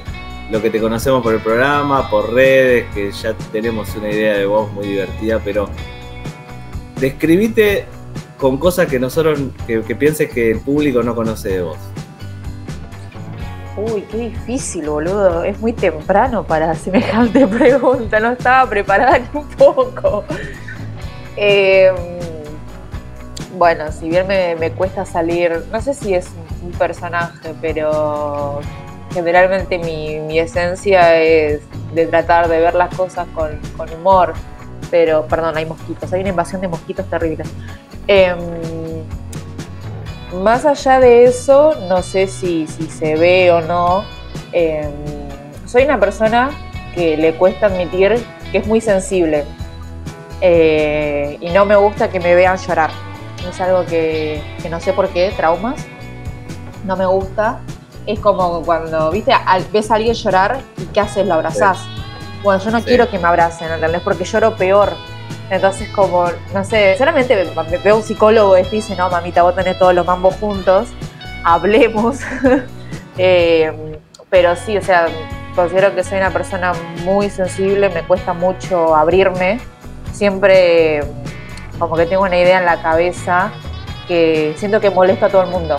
lo 0.53 0.63
que 0.63 0.71
te 0.71 0.81
conocemos 0.81 1.21
por 1.21 1.35
el 1.35 1.41
programa, 1.41 2.09
por 2.09 2.33
redes, 2.33 2.87
que 2.95 3.11
ya 3.11 3.35
tenemos 3.51 3.93
una 3.97 4.09
idea 4.09 4.39
de 4.39 4.47
vos 4.47 4.73
muy 4.73 4.87
divertida, 4.87 5.41
pero 5.45 5.69
describite 7.01 7.87
con 8.39 8.57
cosas 8.57 8.87
que 8.87 9.01
nosotros, 9.01 9.41
que, 9.67 9.97
pienses 9.97 10.31
que 10.31 10.53
el 10.53 10.61
público 10.61 11.03
no 11.03 11.17
conoce 11.17 11.49
de 11.49 11.63
vos. 11.63 11.79
Uy, 13.77 14.05
qué 14.13 14.17
difícil, 14.29 14.89
boludo. 14.89 15.43
Es 15.43 15.59
muy 15.59 15.73
temprano 15.73 16.47
para 16.47 16.73
semejante 16.77 17.45
pregunta. 17.49 18.21
No 18.21 18.31
estaba 18.31 18.71
preparada 18.71 19.19
ni 19.19 19.41
un 19.41 19.49
poco. 19.49 20.23
Eh, 21.37 21.91
bueno, 23.57 23.93
si 23.93 24.09
bien 24.09 24.27
me, 24.27 24.71
cuesta 24.73 25.05
salir, 25.05 25.65
no 25.71 25.81
sé 25.81 25.95
si 25.95 26.15
es 26.15 26.29
un 26.63 26.73
personaje, 26.73 27.55
pero 27.61 28.61
generalmente 29.13 29.79
mi, 29.79 30.39
esencia 30.39 31.21
es 31.21 31.61
de 31.95 32.07
tratar 32.07 32.49
de 32.49 32.59
ver 32.59 32.75
las 32.75 32.95
cosas 32.95 33.27
con, 33.35 33.61
humor. 33.93 34.35
Pero, 34.91 35.27
perdón, 35.27 35.57
hay 35.57 35.67
mosquitos, 35.67 36.13
hay 36.13 36.21
una 36.21 36.31
invasión 36.31 36.61
de 36.61 36.69
mosquitos 36.69 37.09
terrible. 37.09 37.45
Em, 38.07 38.39
más 40.43 40.67
allá 40.67 41.01
de 41.01 41.25
eso, 41.25 41.75
no 41.89 42.03
sé 42.03 42.27
si, 42.27 42.67
si 42.67 42.87
se 42.89 43.17
ve 43.17 43.51
o 43.51 43.61
no. 43.61 44.05
em, 44.53 44.91
soy 45.67 45.85
una 45.85 45.99
persona 45.99 46.51
que 46.95 47.17
le 47.17 47.35
cuesta 47.35 47.67
admitir 47.67 48.23
que 48.53 48.59
es 48.59 48.67
muy 48.67 48.81
sensible. 48.81 49.45
Eh, 50.41 51.39
y 51.41 51.51
no 51.51 51.65
me 51.65 51.77
gusta 51.77 52.11
que 52.11 52.21
me 52.21 52.35
vean 52.35 52.57
llorar. 52.59 52.91
Es 53.51 53.61
algo 53.61 53.85
que, 53.87 54.43
que 54.63 54.69
no 54.71 54.81
sé 54.81 54.93
por 54.93 55.09
qué, 55.09 55.33
traumas. 55.37 55.85
No 56.85 56.97
me 56.97 57.07
gusta. 57.07 57.61
Es 58.07 58.21
como 58.21 58.63
cuando, 58.63 59.11
viste, 59.11 59.33
al- 59.33 59.65
ves 59.73 59.91
a 59.91 59.95
alguien 59.95 60.15
llorar 60.15 60.59
y 60.77 60.85
¿qué 60.87 61.01
haces? 61.01 61.27
Lo 61.27 61.35
abrazás. 61.35 61.79
Bueno, 62.43 62.63
yo 62.63 62.71
no 62.71 62.79
Sí. 62.81 62.85
quiero 62.87 63.09
que 63.11 63.19
me 63.19 63.27
abracen, 63.29 63.71
¿entendés? 63.73 64.03
Porque 64.03 64.25
lloro 64.25 64.55
peor. 64.57 64.93
Entonces, 65.51 65.89
como, 65.91 66.27
no 66.53 66.65
sé, 66.65 66.97
solamente 66.99 67.35
me, 67.55 67.63
me 67.71 67.79
veo 67.79 67.97
un 67.97 68.03
psicólogo 68.03 68.59
y 68.59 68.63
dice, 68.65 68.97
no, 68.97 69.09
mamita, 69.11 69.43
vos 69.43 69.55
tenés 69.55 69.79
todos 69.79 69.95
los 69.95 70.05
mambos 70.07 70.35
juntos, 70.37 70.89
hablemos. 71.45 72.19
Eh, 73.17 73.73
pero 74.29 74.57
sí, 74.57 74.77
o 74.77 74.83
sea, 74.83 75.07
considero 75.55 75.95
que 75.95 76.03
soy 76.03 76.19
una 76.19 76.31
persona 76.31 76.73
muy 77.05 77.31
sensible, 77.31 77.89
me 77.91 78.03
cuesta 78.03 78.33
mucho 78.33 78.97
abrirme. 78.97 79.61
Siempre 80.13 81.03
como 81.79 81.97
que 81.97 82.07
tengo 82.07 82.23
una 82.23 82.39
idea 82.39 82.59
en 82.59 82.67
la 82.67 82.83
cabeza 82.83 83.53
que 84.07 84.55
siento 84.57 84.81
que 84.81 84.91
molesta 84.91 85.27
a 85.27 85.29
todo 85.29 85.43
el 85.43 85.49
mundo. 85.49 85.77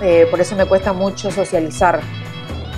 Eh, 0.00 0.26
por 0.30 0.40
eso 0.40 0.54
me 0.54 0.66
cuesta 0.66 0.92
mucho 0.92 1.30
socializar. 1.30 2.00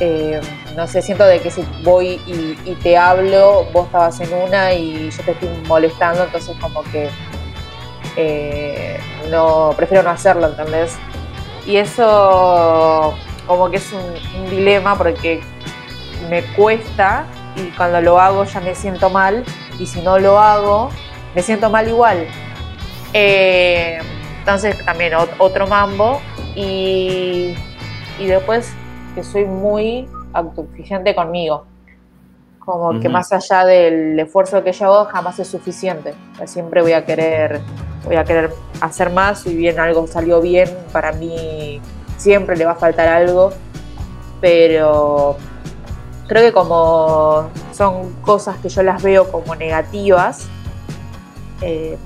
Eh, 0.01 0.41
no 0.77 0.87
sé, 0.87 1.03
siento 1.03 1.25
de 1.25 1.41
que 1.41 1.51
si 1.51 1.63
voy 1.83 2.21
y, 2.27 2.75
te 2.83 2.97
hablo, 2.97 3.67
vos 3.73 3.87
estabas 3.87 4.19
en 4.21 4.33
una 4.33 4.73
y 4.73 5.11
yo 5.11 5.23
te 5.25 5.33
estoy 5.33 5.49
molestando, 5.67 6.25
entonces 6.25 6.57
como 6.59 6.83
que 6.85 7.11
eh, 8.17 8.99
no, 9.31 9.75
prefiero 9.77 10.03
no 10.03 10.11
hacerlo, 10.11 10.47
¿entendés? 10.47 10.97
Y 11.67 11.77
eso 11.77 13.15
como 13.47 13.71
que 13.71 13.77
es 13.77 13.93
un, 13.93 14.41
un 14.41 14.51
dilema 14.51 14.97
porque 14.97 15.43
me 16.31 16.43
cuesta 16.55 17.27
y 17.57 17.69
cuando 17.73 18.01
lo 18.01 18.19
hago 18.19 18.45
ya 18.45 18.61
me 18.61 18.75
siento 18.75 19.11
mal 19.11 19.45
y 19.79 19.87
si 19.87 20.01
no 20.01 20.19
lo 20.19 20.39
hago 20.39 20.91
me 21.35 21.43
siento 21.43 21.71
mal 21.71 21.89
igual. 21.89 22.27
Eh, 23.13 23.99
entonces 24.41 24.85
también 24.85 25.13
ot- 25.15 25.35
otro 25.39 25.67
mambo 25.67 26.21
y, 26.55 27.55
y 28.19 28.27
después 28.27 28.73
que 29.15 29.23
soy 29.25 29.45
muy 29.45 30.09
autoexigente 30.33 31.15
conmigo. 31.15 31.65
Como 32.59 33.01
que 33.01 33.09
más 33.09 33.33
allá 33.33 33.65
del 33.65 34.19
esfuerzo 34.21 34.63
que 34.63 34.73
yo 34.73 34.87
hago 34.87 35.05
jamás 35.11 35.39
es 35.41 35.49
suficiente. 35.49 36.15
O 36.35 36.37
sea, 36.37 36.47
siempre 36.47 36.83
voy 36.83 36.93
a 36.93 37.05
querer 37.05 37.61
voy 38.05 38.17
a 38.17 38.25
querer 38.25 38.51
hacer 38.81 39.11
más 39.11 39.41
si 39.41 39.55
bien 39.55 39.79
algo 39.79 40.07
salió 40.07 40.41
bien, 40.41 40.69
para 40.91 41.13
mí 41.13 41.81
siempre 42.17 42.57
le 42.57 42.65
va 42.65 42.73
a 42.73 42.77
faltar 42.77 43.09
algo, 43.09 43.53
pero 44.41 45.37
creo 46.27 46.43
que 46.43 46.53
como 46.53 47.51
son 47.73 48.15
cosas 48.23 48.57
que 48.59 48.69
yo 48.71 48.83
las 48.83 49.03
veo 49.03 49.31
como 49.31 49.55
negativas, 49.55 50.49
eh, 51.61 51.97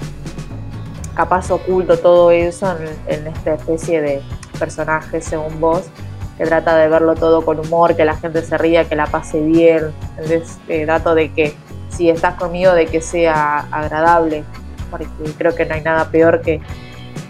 capaz 1.15 1.51
oculto 1.51 1.99
todo 1.99 2.31
eso 2.31 2.77
en, 3.07 3.27
esta 3.27 3.55
especie 3.55 4.01
de 4.03 4.23
personaje 4.59 5.21
según 5.21 5.61
vos, 5.61 5.85
que 6.37 6.45
trata 6.45 6.77
de 6.77 6.89
verlo 6.89 7.15
todo 7.15 7.45
con 7.45 7.61
humor, 7.61 7.95
que 7.95 8.05
la 8.05 8.17
gente 8.17 8.43
se 8.43 8.59
ría, 8.59 8.89
que 8.89 8.97
la 8.97 9.07
pase 9.07 9.41
bien, 9.41 9.93
entonces 10.17 10.59
eh, 10.69 10.85
trato 10.85 11.15
de 11.15 11.33
que 11.33 11.55
si 11.89 12.11
estás 12.11 12.35
conmigo 12.35 12.73
de 12.73 12.87
que 12.87 13.01
sea 13.01 13.67
agradable, 13.71 14.45
porque 14.91 15.07
creo 15.39 15.55
que 15.55 15.65
no 15.65 15.75
hay 15.75 15.83
nada 15.83 16.11
peor 16.11 16.41
que, 16.41 16.61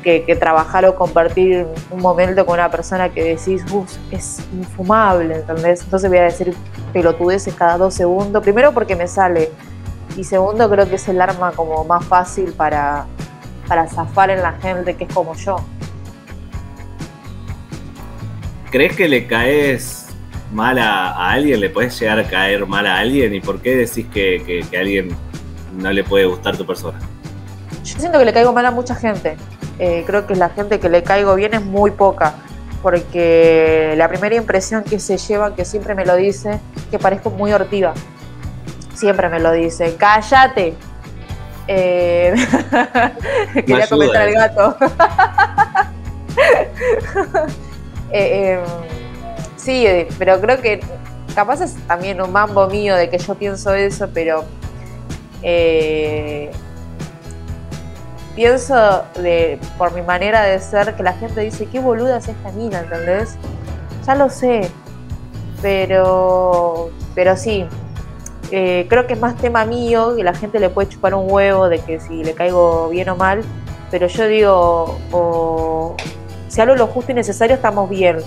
que, 0.03 0.37
trabajar 0.39 0.85
o 0.85 0.95
compartir 0.95 1.67
un 1.91 2.01
momento 2.01 2.45
con 2.45 2.55
una 2.55 2.71
persona 2.71 3.09
que 3.09 3.25
decís, 3.25 3.65
"Uf, 3.73 3.91
es 4.11 4.41
infumable, 4.53 5.37
¿entendés? 5.37 5.83
Entonces 5.83 6.11
voy 6.11 6.19
a 6.19 6.25
decir 6.25 6.55
pelotudeces 6.93 7.55
cada 7.55 7.79
dos 7.79 7.95
segundos, 7.95 8.43
primero 8.43 8.73
porque 8.73 8.97
me 8.97 9.09
sale, 9.09 9.51
y 10.17 10.25
segundo 10.25 10.69
creo 10.71 10.89
que 10.89 10.97
es 10.97 11.09
el 11.09 11.21
arma 11.21 11.53
como 11.53 11.85
más 11.85 12.05
fácil 12.05 12.53
para, 12.53 13.07
para 13.69 13.87
zafar 13.89 14.31
en 14.31 14.43
la 14.43 14.53
gente 14.53 14.95
que 14.97 15.05
es 15.05 15.13
como 15.13 15.35
yo. 15.35 15.57
¿Crees 18.71 18.97
que 18.97 19.09
le 19.09 19.27
caes 19.27 20.07
mal 20.53 20.79
a, 20.79 21.11
a 21.13 21.31
alguien? 21.33 21.61
¿Le 21.61 21.71
puedes 21.71 21.99
llegar 21.99 22.19
a 22.19 22.25
caer 22.29 22.67
mal 22.67 22.87
a 22.87 22.99
alguien? 22.99 23.35
¿Y 23.35 23.41
por 23.41 23.61
qué 23.61 23.77
decís 23.77 24.07
que, 24.13 24.43
que- 24.45 24.65
que 24.69 24.77
a 24.77 24.81
alguien 24.81 25.09
no 25.77 25.93
le 25.93 26.03
puede 26.05 26.27
gustar 26.27 26.57
tu 26.57 26.67
persona? 26.67 26.99
Yo 27.85 27.99
siento 28.01 28.19
que 28.19 28.25
le 28.25 28.33
caigo 28.33 28.53
mal 28.53 28.67
a 28.67 28.71
mucha 28.71 28.95
gente. 28.95 29.37
Eh, 29.79 30.05
creo 30.07 30.27
que 30.27 30.35
la 30.35 30.49
gente 30.49 30.81
que 30.81 30.89
le 30.89 31.03
caigo 31.03 31.35
bien 31.35 31.55
es 31.55 31.63
muy 31.65 31.91
poca. 31.93 32.35
Porque 32.83 33.95
la 33.97 34.09
primera 34.09 34.35
impresión 34.35 34.85
que 34.85 34.99
se 35.01 35.17
lleva, 35.17 35.55
que 35.55 35.65
siempre 35.65 35.95
me 35.95 36.05
lo 36.05 36.17
dice, 36.17 36.61
que 36.91 36.99
parezco 36.99 37.31
muy 37.31 37.53
hortiva. 37.53 37.95
Siempre 38.95 39.29
me 39.29 39.41
lo 39.41 39.53
dice. 39.53 39.97
¡Cállate! 39.97 40.75
Eh, 41.67 42.35
quería 43.55 43.87
comentar 43.87 44.23
al 44.23 44.33
gato. 44.33 44.77
Eh, 48.11 48.53
eh, 48.53 48.65
sí, 49.57 49.87
eh, 49.87 50.07
pero 50.19 50.41
creo 50.41 50.61
que 50.61 50.81
capaz 51.35 51.61
es 51.63 51.75
también 51.89 52.21
un 52.23 52.31
mambo 52.31 52.69
mío 52.69 52.95
de 52.95 53.11
que 53.11 53.19
yo 53.19 53.35
pienso 53.35 53.75
eso, 53.75 54.09
pero 54.15 54.45
eh, 55.43 56.51
pienso 58.35 59.05
de, 59.17 59.59
por 59.77 59.93
mi 59.93 60.03
manera 60.03 60.43
de 60.43 60.59
ser 60.61 60.95
que 60.95 61.03
la 61.03 61.13
gente 61.15 61.41
dice, 61.41 61.67
qué 61.67 61.81
boluda 61.81 62.19
es 62.19 62.29
esta 62.29 62.53
mina, 62.53 62.81
¿entendés? 62.81 63.37
Ya 64.07 64.15
lo 64.15 64.31
sé, 64.31 64.71
pero, 65.61 66.91
pero 67.15 67.37
sí, 67.37 67.67
eh, 68.51 68.87
creo 68.89 69.07
que 69.07 69.15
es 69.15 69.21
más 69.21 69.37
tema 69.37 69.65
mío, 69.65 70.15
que 70.17 70.23
la 70.23 70.35
gente 70.35 70.59
le 70.61 70.71
puede 70.71 70.89
chupar 70.89 71.15
un 71.15 71.31
huevo 71.31 71.69
de 71.69 71.79
que 71.79 72.01
si 72.01 72.25
le 72.25 72.35
caigo 72.35 72.89
bien 72.89 73.09
o 73.09 73.17
mal, 73.17 73.43
pero 73.91 74.07
yo 74.07 74.27
digo, 74.27 74.99
o, 75.13 75.97
si 76.49 76.61
hablo 76.61 76.77
lo 76.77 76.87
justo 76.87 77.13
y 77.13 77.15
necesario 77.15 77.57
estamos 77.57 77.89
bien, 77.89 78.19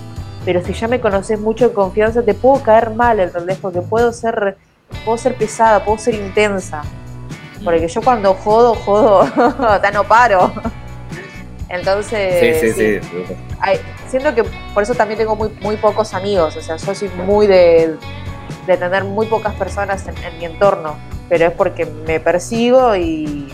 pero 0.45 0.63
si 0.63 0.73
ya 0.73 0.87
me 0.87 0.99
conoces 0.99 1.39
mucho 1.39 1.65
en 1.65 1.73
confianza 1.73 2.23
te 2.23 2.33
puedo 2.33 2.61
caer 2.63 2.91
mal, 2.91 3.19
¿entendés? 3.19 3.57
Porque 3.57 3.81
puedo 3.81 4.13
ser, 4.13 4.57
puedo 5.03 5.17
ser 5.17 5.35
pesada, 5.35 5.83
puedo 5.83 5.97
ser 5.97 6.15
intensa. 6.15 6.83
Porque 7.63 7.87
yo 7.87 8.01
cuando 8.01 8.33
jodo, 8.33 8.75
jodo, 8.75 9.27
ya 9.83 9.91
no 9.91 10.03
paro. 10.03 10.53
Entonces, 11.69 12.61
sí, 12.61 12.71
sí, 12.71 12.99
sí. 13.01 13.33
ay, 13.59 13.77
siento 14.07 14.33
que 14.33 14.43
por 14.73 14.83
eso 14.83 14.95
también 14.95 15.17
tengo 15.17 15.35
muy, 15.35 15.49
muy 15.59 15.75
pocos 15.75 16.13
amigos. 16.13 16.55
O 16.55 16.61
sea, 16.61 16.77
yo 16.77 16.95
soy 16.95 17.09
muy 17.09 17.45
de, 17.47 17.97
de 18.65 18.77
tener 18.77 19.03
muy 19.03 19.25
pocas 19.27 19.53
personas 19.55 20.07
en, 20.07 20.17
en 20.17 20.37
mi 20.37 20.45
entorno. 20.45 20.95
Pero 21.29 21.45
es 21.47 21.51
porque 21.51 21.85
me 21.85 22.19
persigo 22.19 22.95
y, 22.95 23.51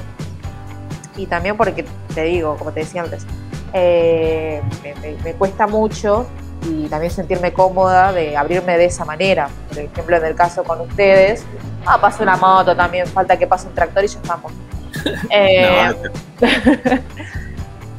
y 1.15 1.25
también 1.25 1.57
porque 1.57 1.85
te 2.13 2.23
digo, 2.23 2.55
como 2.57 2.71
te 2.71 2.81
decía 2.81 3.01
antes, 3.03 3.25
eh, 3.73 4.61
me, 4.83 4.93
me- 4.95 5.17
me 5.23 5.33
cuesta 5.33 5.65
mucho 5.67 6.27
y 6.65 6.87
también 6.87 7.11
sentirme 7.11 7.51
cómoda 7.51 8.13
de 8.13 8.37
abrirme 8.37 8.77
de 8.77 8.85
esa 8.85 9.03
manera. 9.05 9.49
Por 9.69 9.79
ejemplo, 9.79 10.15
en 10.17 10.25
el 10.25 10.35
caso 10.35 10.63
con 10.63 10.79
ustedes, 10.81 11.43
ah, 11.85 11.99
pasa 11.99 12.23
una 12.23 12.37
moto 12.37 12.75
también, 12.75 13.05
falta 13.07 13.37
que 13.37 13.47
pase 13.47 13.67
un 13.67 13.73
tractor 13.73 14.03
y 14.03 14.07
ya 14.07 14.19
estamos. 14.19 14.51
Eh, 15.31 15.91
No, 16.39 16.47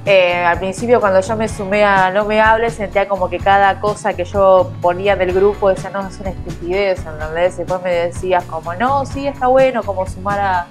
Eh, 0.06 0.44
al 0.44 0.58
principio 0.58 1.00
cuando 1.00 1.20
yo 1.20 1.34
me 1.34 1.48
sumé 1.48 1.82
a 1.82 2.10
No 2.10 2.26
Me 2.26 2.38
Hables 2.38 2.74
sentía 2.74 3.08
como 3.08 3.30
que 3.30 3.38
cada 3.38 3.80
cosa 3.80 4.12
que 4.12 4.26
yo 4.26 4.70
ponía 4.82 5.16
del 5.16 5.32
grupo 5.32 5.70
decía, 5.70 5.88
no, 5.88 6.06
es 6.06 6.20
una 6.20 6.30
estupidez, 6.30 6.98
¿entendés? 7.06 7.56
Después 7.56 7.80
me 7.82 7.90
decías 7.90 8.44
como, 8.44 8.74
no, 8.74 9.06
sí, 9.06 9.26
está 9.26 9.46
bueno 9.46 9.82
como 9.82 10.06
sumar 10.06 10.40
a, 10.40 10.66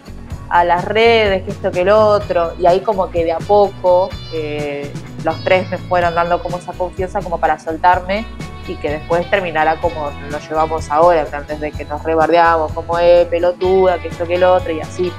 a 0.49 0.63
las 0.63 0.85
redes, 0.85 1.41
que 1.43 1.49
esto, 1.49 1.71
que 1.71 1.81
el 1.81 1.89
otro, 1.89 2.53
y 2.59 2.67
ahí 2.67 2.81
como 2.81 3.09
que 3.09 3.25
de 3.25 3.31
a 3.31 3.39
poco 3.39 4.09
eh, 4.33 4.91
los 5.23 5.43
tres 5.43 5.67
me 5.71 5.79
fueron 5.79 6.13
dando 6.13 6.43
como 6.43 6.59
esa 6.59 6.73
confianza 6.73 7.19
como 7.21 7.39
para 7.39 7.57
soltarme 7.57 8.27
y 8.67 8.75
que 8.75 8.91
después 8.91 9.27
terminara 9.31 9.77
como 9.81 10.11
lo 10.29 10.39
llevamos 10.39 10.91
ahora, 10.91 11.25
antes 11.31 11.59
de 11.59 11.71
que 11.71 11.85
nos 11.85 12.03
rebardeamos, 12.03 12.71
como 12.71 12.99
es 12.99 13.25
pelotuda, 13.27 13.97
que 13.97 14.09
esto, 14.09 14.27
que 14.27 14.35
el 14.35 14.43
otro, 14.43 14.71
y 14.71 14.79
así. 14.79 15.11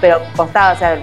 Pero 0.00 0.20
costaba, 0.36 0.72
o 0.72 0.76
sea, 0.76 1.02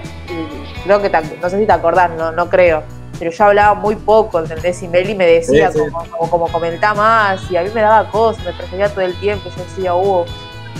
creo 0.84 1.02
que, 1.02 1.10
no 1.10 1.50
sé 1.50 1.58
si 1.58 1.66
te 1.66 1.72
acordás, 1.72 2.10
no, 2.10 2.30
no 2.32 2.48
creo, 2.48 2.82
pero 3.18 3.30
yo 3.30 3.44
hablaba 3.44 3.74
muy 3.74 3.96
poco, 3.96 4.38
¿entendés? 4.38 4.82
Y 4.82 4.88
Meli 4.88 5.14
me 5.14 5.26
decía 5.26 5.70
Como, 5.72 6.30
como, 6.30 6.48
comentá 6.48 6.94
más, 6.94 7.50
y 7.50 7.56
a 7.56 7.62
mí 7.62 7.70
me 7.74 7.80
daba 7.80 8.10
cosas, 8.10 8.44
me 8.44 8.52
prefería 8.52 8.88
todo 8.88 9.02
el 9.02 9.14
tiempo, 9.20 9.50
yo 9.56 9.64
decía, 9.64 9.94
uh, 9.94 10.24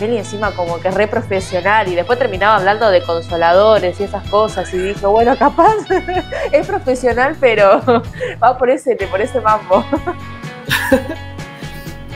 Meli 0.01 0.19
encima 0.19 0.53
como 0.53 0.79
que 0.81 0.91
re 0.91 1.07
profesional, 1.07 1.89
y 1.89 1.95
después 1.95 2.19
terminaba 2.19 2.57
hablando 2.57 2.91
de 2.91 3.03
consoladores 3.03 3.99
y 4.01 4.05
esas 4.05 4.29
cosas, 4.29 4.73
y 4.75 4.79
dijo, 4.79 5.11
bueno, 5.11 5.37
capaz 5.39 5.77
es 6.53 6.67
profesional, 6.67 7.37
pero 7.41 7.81
va 8.43 8.59
por 8.59 8.71
ese, 8.71 8.97
por 9.11 9.21
ese 9.21 9.41
mambo. 9.41 9.85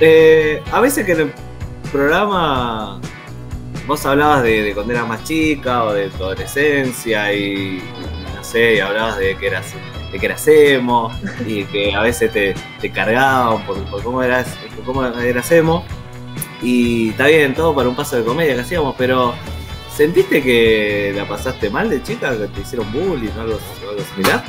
Eh, 0.01 0.62
a 0.70 0.80
veces 0.80 1.05
que 1.05 1.12
en 1.12 1.20
el 1.20 1.32
programa 1.91 3.01
vos 3.89 4.05
hablabas 4.05 4.43
de, 4.43 4.72
cuando 4.74 4.93
eras 4.93 5.09
más 5.09 5.24
chica 5.24 5.84
o 5.84 5.95
de 5.95 6.11
tu 6.11 6.22
adolescencia 6.22 7.32
y, 7.32 7.82
no 8.36 8.45
sé, 8.45 8.74
y 8.74 8.80
hablabas 8.80 9.18
de 9.18 9.34
que 9.36 9.47
eras 9.47 9.74
de 10.12 10.18
que 10.18 10.26
eras 10.26 10.47
emo 10.47 11.11
y 11.47 11.64
que 11.72 11.95
a 11.95 12.03
veces 12.03 12.30
te, 12.30 12.55
te 12.80 12.91
cargaban 12.91 13.64
por, 13.66 14.03
cómo 14.03 14.22
eras 14.22 14.47
cómo 14.84 15.05
eras 15.05 15.51
emo 15.51 15.84
y 16.62 17.11
está 17.11 17.26
bien 17.26 17.55
todo 17.55 17.74
para 17.74 17.89
un 17.89 17.97
paso 17.97 18.16
de 18.16 18.24
comedia 18.24 18.55
que 18.55 18.61
hacíamos 18.61 18.95
pero 18.97 19.34
¿sentiste 19.95 20.43
que 20.43 21.14
la 21.16 21.26
pasaste 21.26 21.70
mal 21.70 21.89
de 21.89 22.03
chica 22.03 22.36
que 22.36 22.47
te 22.47 22.61
hicieron 22.61 22.93
bullying 22.93 23.30
o 23.39 23.41
algo, 23.41 23.59
algo 23.89 24.03
similar? 24.14 24.45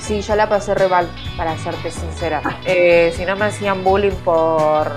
Sí, 0.00 0.20
yo 0.20 0.36
la 0.36 0.48
pasé 0.48 0.72
re 0.74 0.86
mal, 0.86 1.08
para 1.36 1.58
serte 1.58 1.90
sincera. 1.90 2.40
Eh, 2.64 3.12
si 3.16 3.24
no 3.24 3.34
me 3.34 3.46
hacían 3.46 3.82
bullying 3.82 4.14
por, 4.24 4.88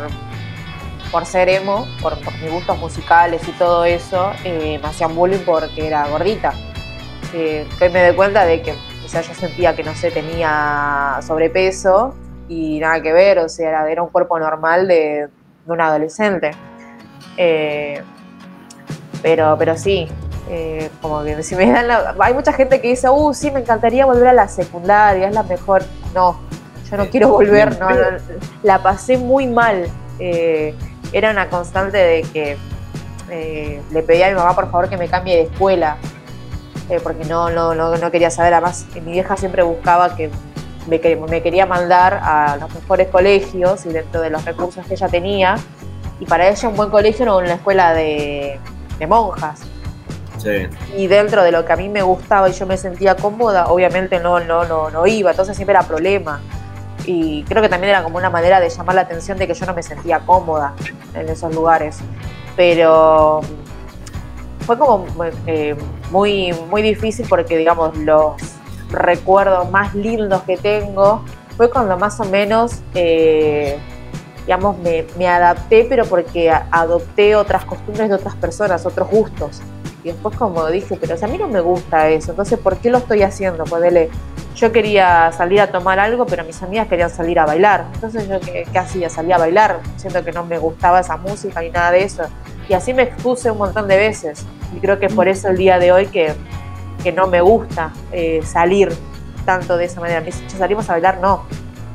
por 1.11 1.25
ser 1.25 1.49
emo, 1.49 1.87
por, 2.01 2.17
mis 2.41 2.51
gustos 2.51 2.77
musicales 2.77 3.47
y 3.47 3.51
todo 3.53 3.85
eso, 3.85 4.31
eh, 4.43 4.79
me 4.81 4.87
hacían 4.87 5.15
bullying 5.15 5.43
porque 5.45 5.87
era 5.87 6.07
gordita. 6.07 6.53
Eh, 7.33 7.67
me 7.79 8.05
doy 8.05 8.15
cuenta 8.15 8.45
de 8.45 8.61
que, 8.61 8.73
o 9.05 9.07
sea, 9.07 9.21
yo 9.21 9.33
sentía 9.33 9.75
que, 9.75 9.83
no 9.83 9.93
sé, 9.95 10.11
tenía 10.11 11.19
sobrepeso 11.21 12.15
y 12.47 12.79
nada 12.79 13.01
que 13.01 13.13
ver, 13.13 13.39
o 13.39 13.49
sea, 13.49 13.89
era, 13.89 14.01
un 14.01 14.09
cuerpo 14.09 14.39
normal 14.39 14.87
de, 14.87 15.27
de 15.65 15.71
un 15.71 15.81
adolescente. 15.81 16.51
Eh, 17.37 18.01
pero, 19.21 19.55
pero 19.57 19.77
sí, 19.77 20.07
eh, 20.49 20.89
como 21.01 21.23
que 21.23 21.43
si 21.43 21.55
me 21.55 21.71
dan 21.71 21.87
la, 21.87 22.15
hay 22.19 22.33
mucha 22.33 22.53
gente 22.53 22.81
que 22.81 22.89
dice, 22.89 23.07
uh, 23.09 23.33
sí, 23.33 23.51
me 23.51 23.59
encantaría 23.59 24.05
volver 24.05 24.29
a 24.29 24.33
la 24.33 24.47
secundaria, 24.47 25.27
es 25.27 25.33
la 25.33 25.43
mejor. 25.43 25.83
No, 26.13 26.39
yo 26.89 26.97
no 26.97 27.09
quiero 27.09 27.29
volver, 27.29 27.79
no, 27.79 27.87
la 28.63 28.81
pasé 28.81 29.17
muy 29.17 29.45
mal. 29.45 29.87
Eh, 30.17 30.73
era 31.11 31.31
una 31.31 31.49
constante 31.49 31.97
de 31.97 32.21
que 32.21 32.57
eh, 33.29 33.81
le 33.91 34.03
pedí 34.03 34.23
a 34.23 34.29
mi 34.29 34.35
mamá 34.35 34.55
por 34.55 34.69
favor 34.71 34.89
que 34.89 34.97
me 34.97 35.07
cambie 35.07 35.35
de 35.35 35.41
escuela, 35.43 35.97
porque 37.03 37.25
no, 37.25 37.49
no, 37.49 37.75
no, 37.75 38.11
quería 38.11 38.31
saber. 38.31 38.53
Además, 38.53 38.87
mi 38.95 39.11
vieja 39.11 39.37
siempre 39.37 39.61
buscaba 39.61 40.15
que 40.15 40.31
me, 40.87 40.99
me 41.29 41.41
quería 41.43 41.67
mandar 41.67 42.15
a 42.23 42.57
los 42.59 42.73
mejores 42.73 43.09
colegios 43.09 43.85
y 43.85 43.89
dentro 43.89 44.21
de 44.21 44.31
los 44.31 44.43
recursos 44.43 44.85
que 44.87 44.95
ella 44.95 45.07
tenía. 45.07 45.55
Y 46.19 46.25
para 46.25 46.49
ella 46.49 46.67
un 46.67 46.75
buen 46.75 46.89
colegio 46.89 47.25
no 47.25 47.37
una 47.37 47.53
escuela 47.53 47.93
de, 47.93 48.59
de 48.97 49.07
monjas. 49.07 49.61
Y 50.97 51.07
dentro 51.07 51.43
de 51.43 51.51
lo 51.51 51.65
que 51.65 51.73
a 51.73 51.75
mí 51.75 51.89
me 51.89 52.01
gustaba 52.01 52.49
y 52.49 52.53
yo 52.53 52.65
me 52.65 52.77
sentía 52.77 53.15
cómoda, 53.15 53.67
obviamente 53.67 54.19
no, 54.19 54.39
no, 54.39 54.63
no, 54.65 54.89
no 54.89 55.05
iba, 55.05 55.31
entonces 55.31 55.55
siempre 55.55 55.73
era 55.73 55.83
problema. 55.83 56.41
Y 57.11 57.43
creo 57.45 57.63
que 57.63 57.69
también 57.69 57.89
era 57.89 58.03
como 58.03 58.19
una 58.19 58.29
manera 58.29 58.59
de 58.59 58.69
llamar 58.69 58.93
la 58.93 59.01
atención 59.01 59.35
de 59.39 59.47
que 59.47 59.55
yo 59.55 59.65
no 59.65 59.73
me 59.73 59.81
sentía 59.81 60.19
cómoda 60.19 60.75
en 61.15 61.27
esos 61.27 61.55
lugares. 61.55 61.97
Pero 62.55 63.41
fue 64.59 64.77
como 64.77 65.07
eh, 65.47 65.75
muy, 66.11 66.53
muy 66.69 66.83
difícil 66.83 67.25
porque, 67.27 67.57
digamos, 67.57 67.97
los 67.97 68.33
recuerdos 68.91 69.71
más 69.71 69.95
lindos 69.95 70.43
que 70.43 70.57
tengo 70.57 71.23
fue 71.57 71.71
cuando 71.71 71.97
más 71.97 72.19
o 72.19 72.25
menos, 72.25 72.81
eh, 72.93 73.79
digamos, 74.45 74.77
me, 74.77 75.07
me 75.17 75.27
adapté, 75.27 75.87
pero 75.89 76.05
porque 76.05 76.51
adopté 76.51 77.35
otras 77.35 77.65
costumbres 77.65 78.09
de 78.09 78.15
otras 78.17 78.35
personas, 78.35 78.85
otros 78.85 79.09
gustos. 79.09 79.61
Y 80.03 80.09
después 80.09 80.37
como 80.37 80.67
dije, 80.67 80.95
pero 81.01 81.15
a 81.19 81.27
mí 81.27 81.39
no 81.39 81.47
me 81.47 81.59
gusta 81.59 82.07
eso, 82.09 82.33
entonces 82.33 82.59
¿por 82.59 82.77
qué 82.77 82.91
lo 82.91 82.99
estoy 82.99 83.23
haciendo? 83.23 83.63
Pues 83.63 83.81
yo 84.59 84.71
quería 84.71 85.31
salir 85.31 85.61
a 85.61 85.67
tomar 85.67 85.99
algo, 85.99 86.25
pero 86.25 86.43
mis 86.43 86.61
amigas 86.61 86.87
querían 86.87 87.09
salir 87.09 87.39
a 87.39 87.45
bailar. 87.45 87.85
Entonces 87.93 88.27
yo 88.27 88.39
¿qué, 88.39 88.65
hacía? 88.77 89.09
Salía 89.09 89.35
a 89.35 89.39
bailar, 89.39 89.79
siento 89.95 90.23
que 90.23 90.31
no 90.31 90.45
me 90.45 90.57
gustaba 90.57 90.99
esa 90.99 91.17
música 91.17 91.61
ni 91.61 91.69
nada 91.69 91.91
de 91.91 92.03
eso. 92.03 92.23
Y 92.67 92.73
así 92.73 92.93
me 92.93 93.03
expuse 93.03 93.49
un 93.49 93.57
montón 93.57 93.87
de 93.87 93.97
veces. 93.97 94.45
Y 94.75 94.79
creo 94.79 94.99
que 94.99 95.07
por 95.07 95.27
eso 95.27 95.47
el 95.47 95.57
día 95.57 95.79
de 95.79 95.91
hoy 95.91 96.07
que, 96.07 96.33
que 97.03 97.11
no 97.11 97.27
me 97.27 97.41
gusta 97.41 97.91
eh, 98.11 98.41
salir 98.43 98.91
tanto 99.45 99.77
de 99.77 99.85
esa 99.85 100.01
manera. 100.01 100.23
Si 100.29 100.57
salimos 100.57 100.89
a 100.89 100.93
bailar, 100.93 101.19
no. 101.19 101.45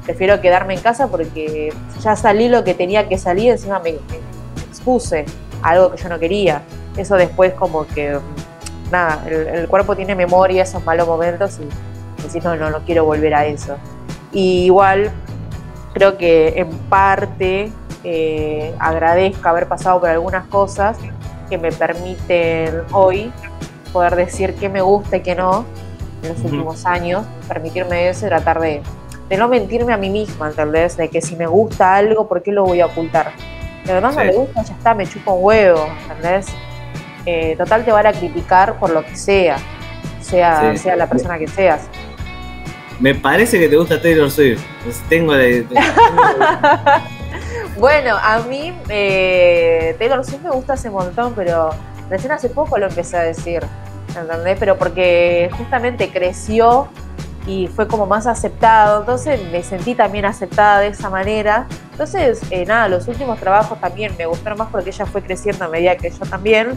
Prefiero 0.04 0.40
quedarme 0.40 0.74
en 0.74 0.80
casa 0.80 1.08
porque 1.08 1.72
ya 2.00 2.16
salí 2.16 2.48
lo 2.48 2.64
que 2.64 2.74
tenía 2.74 3.08
que 3.08 3.18
salir, 3.18 3.52
encima 3.52 3.78
me, 3.78 3.92
me 3.92 4.62
expuse 4.68 5.24
a 5.62 5.70
algo 5.70 5.92
que 5.92 6.02
yo 6.02 6.08
no 6.08 6.18
quería 6.18 6.62
eso 6.96 7.16
después 7.16 7.52
como 7.54 7.86
que, 7.86 8.18
nada, 8.90 9.24
el, 9.28 9.68
cuerpo 9.68 9.96
tiene 9.96 10.14
memoria 10.14 10.62
esos 10.62 10.84
malos 10.84 11.06
momentos 11.06 11.58
y 11.58 11.68
decís, 12.26 12.44
no, 12.44 12.56
no, 12.56 12.70
no 12.70 12.80
quiero 12.80 13.04
volver 13.04 13.34
a 13.34 13.46
eso. 13.46 13.76
Y 14.32 14.64
igual 14.64 15.10
creo 15.92 16.18
que 16.18 16.54
en 16.56 16.70
parte 16.88 17.70
eh, 18.02 18.74
agradezco 18.78 19.48
haber 19.48 19.66
pasado 19.66 20.00
por 20.00 20.10
algunas 20.10 20.46
cosas 20.46 20.98
que 21.48 21.56
me 21.56 21.72
permiten 21.72 22.82
hoy 22.92 23.32
poder 23.92 24.16
decir 24.16 24.54
qué 24.54 24.68
me 24.68 24.82
gusta 24.82 25.18
y 25.18 25.20
qué 25.20 25.34
no 25.34 25.64
en 26.22 26.30
los 26.30 26.38
últimos 26.40 26.86
años, 26.86 27.24
permitirme 27.46 28.08
eso 28.08 28.26
y 28.26 28.28
tratar 28.28 28.58
de, 28.58 28.82
de 29.28 29.36
no 29.36 29.48
mentirme 29.48 29.92
a 29.92 29.96
mí 29.96 30.10
misma, 30.10 30.48
¿entendés? 30.48 30.96
De 30.96 31.08
que 31.08 31.20
si 31.20 31.36
me 31.36 31.46
gusta 31.46 31.96
algo, 31.96 32.26
¿por 32.26 32.42
qué 32.42 32.50
lo 32.50 32.64
voy 32.64 32.80
a 32.80 32.86
ocultar? 32.86 33.32
Si 33.84 33.90
además 33.90 34.16
no 34.16 34.24
le 34.24 34.32
gusta, 34.32 34.62
ya 34.62 34.74
está, 34.74 34.94
me 34.94 35.06
chupa 35.06 35.32
un 35.32 35.44
huevo, 35.44 35.86
¿entendés? 36.10 36.46
Eh, 37.26 37.54
total 37.56 37.84
te 37.84 37.92
van 37.92 38.06
a 38.06 38.12
criticar 38.12 38.78
por 38.78 38.90
lo 38.90 39.04
que 39.04 39.16
sea, 39.16 39.56
sea, 40.20 40.76
sea 40.76 40.96
la 40.96 41.06
persona 41.06 41.38
que 41.38 41.46
seas. 41.46 41.82
Me 43.04 43.14
parece 43.14 43.60
que 43.60 43.68
te 43.68 43.76
gusta 43.76 44.00
Taylor 44.00 44.30
Swift. 44.30 44.62
Tengo 45.10 45.34
bueno, 47.78 48.16
a 48.16 48.38
mí 48.48 48.72
eh, 48.88 49.94
Taylor 49.98 50.24
Swift 50.24 50.40
me 50.40 50.48
gusta 50.48 50.72
hace 50.72 50.88
un 50.88 50.94
montón, 50.94 51.34
pero 51.34 51.68
recién 52.08 52.32
hace 52.32 52.48
poco 52.48 52.78
lo 52.78 52.86
empecé 52.86 53.18
a 53.18 53.20
decir, 53.20 53.62
¿entendés? 54.18 54.56
Pero 54.58 54.78
porque 54.78 55.50
justamente 55.52 56.08
creció 56.08 56.88
y 57.46 57.66
fue 57.66 57.86
como 57.86 58.06
más 58.06 58.26
aceptado, 58.26 59.00
entonces 59.00 59.38
me 59.52 59.62
sentí 59.62 59.94
también 59.94 60.24
aceptada 60.24 60.80
de 60.80 60.86
esa 60.86 61.10
manera. 61.10 61.66
Entonces, 61.92 62.40
eh, 62.48 62.64
nada, 62.64 62.88
los 62.88 63.06
últimos 63.06 63.38
trabajos 63.38 63.78
también 63.82 64.14
me 64.16 64.24
gustaron 64.24 64.56
más 64.56 64.68
porque 64.72 64.88
ella 64.88 65.04
fue 65.04 65.22
creciendo 65.22 65.66
a 65.66 65.68
medida 65.68 65.94
que 65.98 66.08
yo 66.08 66.24
también. 66.24 66.70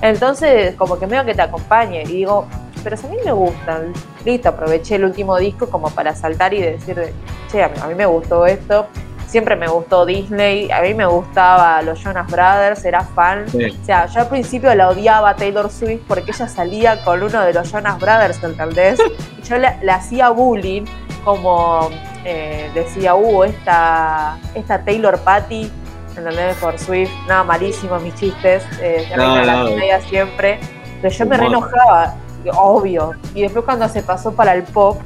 Entonces, 0.00 0.74
como 0.76 0.98
que 0.98 1.04
veo 1.04 1.22
que 1.26 1.34
te 1.34 1.42
acompañe 1.42 2.02
y 2.04 2.06
digo, 2.06 2.48
pero 2.86 2.96
a 3.02 3.10
mí 3.10 3.16
me 3.24 3.32
gustan, 3.32 3.92
listo, 4.24 4.50
aproveché 4.50 4.94
el 4.94 5.06
último 5.06 5.36
disco 5.38 5.68
como 5.68 5.90
para 5.90 6.14
saltar 6.14 6.54
y 6.54 6.60
decir, 6.60 7.12
che, 7.50 7.60
a 7.60 7.68
mí, 7.68 7.96
me 7.96 8.06
gustó 8.06 8.46
esto, 8.46 8.86
siempre 9.26 9.56
me 9.56 9.66
gustó 9.66 10.06
Disney, 10.06 10.70
a 10.70 10.82
mí 10.82 10.94
me 10.94 11.04
gustaba 11.04 11.82
los 11.82 11.98
Jonas 12.00 12.30
Brothers, 12.30 12.84
era 12.84 13.00
fan. 13.00 13.44
O 13.48 13.84
sea, 13.84 14.06
yo 14.06 14.20
al 14.20 14.28
principio 14.28 14.72
la 14.76 14.90
odiaba 14.90 15.30
a 15.30 15.34
Taylor 15.34 15.68
Swift 15.68 16.02
porque 16.06 16.30
ella 16.30 16.46
salía 16.46 17.02
con 17.02 17.24
uno 17.24 17.42
de 17.42 17.52
los 17.52 17.72
Jonas 17.72 17.98
Brothers, 17.98 18.40
¿entendés? 18.44 19.00
Y 19.36 19.42
yo 19.48 19.58
le, 19.58 19.90
hacía 19.90 20.28
bullying, 20.30 20.84
como 21.24 21.90
eh, 22.24 22.70
decía, 22.72 23.16
uh, 23.16 23.42
esta, 23.42 24.38
esta 24.54 24.84
Taylor 24.84 25.18
Patty 25.18 25.68
¿entendés? 26.16 26.56
Por 26.58 26.78
Swift, 26.78 27.10
nada, 27.26 27.42
malísimos 27.42 28.00
mis 28.00 28.14
chistes, 28.14 28.62
eh, 28.80 29.08
no, 29.16 29.42
la 29.42 30.00
siempre, 30.02 30.60
pero 31.02 31.12
yo 31.12 31.26
me 31.26 31.36
reenojaba, 31.36 32.14
obvio, 32.50 33.12
y 33.34 33.42
después 33.42 33.64
cuando 33.64 33.88
se 33.88 34.02
pasó 34.02 34.32
para 34.32 34.54
el 34.54 34.62
pop, 34.62 35.00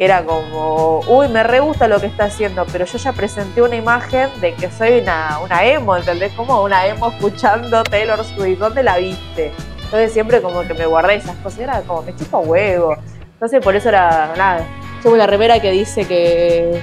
era 0.00 0.24
como, 0.24 1.00
uy, 1.08 1.28
me 1.28 1.42
re 1.42 1.60
gusta 1.60 1.86
lo 1.86 2.00
que 2.00 2.06
está 2.06 2.24
haciendo, 2.24 2.64
pero 2.72 2.86
yo 2.86 2.96
ya 2.96 3.12
presenté 3.12 3.60
una 3.60 3.76
imagen 3.76 4.30
de 4.40 4.54
que 4.54 4.70
soy 4.70 5.00
una, 5.00 5.38
una 5.44 5.62
emo, 5.66 5.94
¿entendés? 5.94 6.32
Como 6.32 6.62
una 6.62 6.86
emo 6.86 7.10
escuchando 7.10 7.84
Taylor 7.84 8.24
Swift, 8.24 8.58
¿dónde 8.58 8.82
la 8.82 8.96
viste? 8.96 9.52
Entonces 9.84 10.14
siempre 10.14 10.40
como 10.40 10.62
que 10.62 10.72
me 10.72 10.86
guardé 10.86 11.16
esas 11.16 11.36
cosas, 11.36 11.60
era 11.60 11.82
como, 11.82 12.00
me 12.00 12.16
chupa 12.16 12.38
huevo. 12.38 12.96
Entonces 13.34 13.62
por 13.62 13.76
eso 13.76 13.90
era, 13.90 14.32
nada, 14.38 14.66
tengo 15.02 15.16
una 15.16 15.26
remera 15.26 15.60
que 15.60 15.70
dice 15.70 16.06
que 16.06 16.80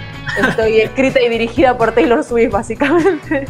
estoy 0.48 0.82
escrita 0.82 1.20
y 1.20 1.28
dirigida 1.28 1.76
por 1.76 1.94
Taylor 1.94 2.24
Swift, 2.24 2.52
básicamente. 2.52 3.48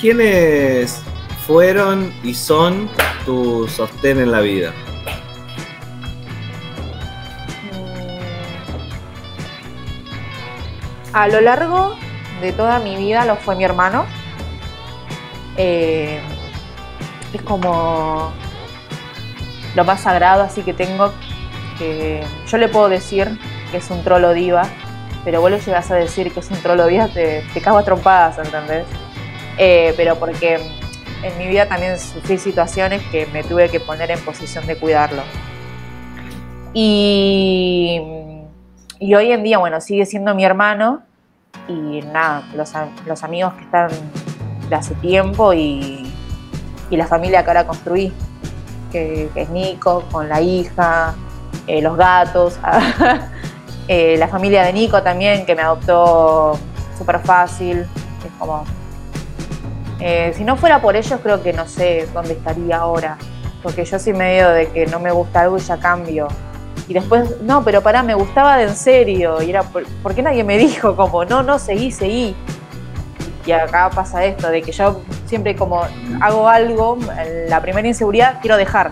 ¿Quiénes 0.00 1.00
fueron 1.48 2.12
y 2.22 2.32
son 2.34 2.88
tu 3.24 3.66
sostén 3.66 4.20
en 4.20 4.30
la 4.30 4.40
vida? 4.40 4.72
A 11.14 11.28
lo 11.28 11.40
largo 11.40 11.94
de 12.40 12.52
toda 12.52 12.80
mi 12.80 12.96
vida 12.96 13.24
lo 13.24 13.36
fue 13.36 13.54
mi 13.54 13.62
hermano. 13.62 14.04
Eh, 15.56 16.20
es 17.32 17.42
como 17.42 18.32
lo 19.76 19.84
más 19.84 20.00
sagrado 20.00 20.42
así 20.42 20.62
que 20.62 20.74
tengo. 20.74 21.12
Que 21.78 22.24
yo 22.48 22.58
le 22.58 22.66
puedo 22.66 22.88
decir 22.88 23.38
que 23.70 23.76
es 23.76 23.90
un 23.90 24.02
trolo 24.02 24.32
diva, 24.32 24.64
pero 25.24 25.40
vos 25.40 25.52
le 25.52 25.60
llegas 25.60 25.88
a 25.92 25.94
decir 25.94 26.32
que 26.32 26.40
es 26.40 26.50
un 26.50 26.60
trolo 26.60 26.86
diva, 26.88 27.06
te, 27.06 27.44
te 27.54 27.60
cago 27.60 27.78
a 27.78 27.84
trompadas, 27.84 28.38
¿entendés? 28.38 28.84
Eh, 29.56 29.94
pero 29.96 30.16
porque 30.16 30.60
en 31.22 31.38
mi 31.38 31.46
vida 31.46 31.68
también 31.68 31.96
sufrí 31.96 32.38
situaciones 32.38 33.02
que 33.12 33.26
me 33.26 33.44
tuve 33.44 33.68
que 33.68 33.78
poner 33.78 34.10
en 34.10 34.20
posición 34.20 34.66
de 34.66 34.76
cuidarlo. 34.76 35.22
Y, 36.72 38.00
y 39.04 39.14
hoy 39.14 39.32
en 39.32 39.42
día, 39.42 39.58
bueno, 39.58 39.82
sigue 39.82 40.06
siendo 40.06 40.34
mi 40.34 40.46
hermano 40.46 41.02
y 41.68 42.00
nada, 42.10 42.42
los, 42.54 42.72
los 43.04 43.22
amigos 43.22 43.52
que 43.52 43.60
están 43.60 43.90
de 44.70 44.74
hace 44.74 44.94
tiempo 44.94 45.52
y, 45.52 46.10
y 46.88 46.96
la 46.96 47.06
familia 47.06 47.44
que 47.44 47.50
ahora 47.50 47.66
construí, 47.66 48.14
que, 48.90 49.28
es 49.34 49.50
Nico, 49.50 50.04
con 50.10 50.30
la 50.30 50.40
hija, 50.40 51.14
eh, 51.66 51.82
los 51.82 51.98
gatos, 51.98 52.58
eh, 53.88 54.16
la 54.16 54.28
familia 54.28 54.62
de 54.62 54.72
Nico 54.72 55.02
también, 55.02 55.44
que 55.44 55.54
me 55.54 55.60
adoptó 55.60 56.58
súper 56.96 57.18
fácil, 57.18 57.80
es 57.80 58.32
como 58.38 58.64
eh, 60.00 60.32
si 60.34 60.44
no 60.44 60.56
fuera 60.56 60.80
por 60.80 60.96
ellos, 60.96 61.20
creo 61.22 61.42
que 61.42 61.52
no 61.52 61.68
sé 61.68 62.08
dónde 62.14 62.32
estaría 62.32 62.78
ahora. 62.78 63.18
Porque 63.62 63.84
yo 63.84 63.98
soy 63.98 64.14
medio 64.14 64.48
de 64.48 64.70
que 64.70 64.86
no 64.86 64.98
me 64.98 65.12
gusta 65.12 65.42
algo 65.42 65.58
y 65.58 65.60
ya 65.60 65.76
cambio. 65.76 66.28
Y 66.86 66.94
después, 66.94 67.40
no, 67.40 67.64
pero 67.64 67.82
pará, 67.82 68.02
me 68.02 68.14
gustaba 68.14 68.56
de 68.56 68.64
en 68.64 68.76
serio. 68.76 69.42
Y 69.42 69.50
era, 69.50 69.62
¿por, 69.62 70.14
qué 70.14 70.22
nadie 70.22 70.44
me 70.44 70.58
dijo 70.58 70.94
como, 70.96 71.24
no, 71.24 71.42
no, 71.42 71.58
seguí, 71.58 71.90
seguí? 71.90 72.34
Y 73.46 73.52
acá 73.52 73.90
pasa 73.90 74.24
esto, 74.24 74.50
de 74.50 74.62
que 74.62 74.72
yo 74.72 75.02
siempre 75.26 75.54
como 75.54 75.82
hago 76.20 76.48
algo, 76.48 76.98
la 77.48 77.60
primera 77.60 77.86
inseguridad 77.86 78.38
quiero 78.40 78.56
dejar. 78.56 78.90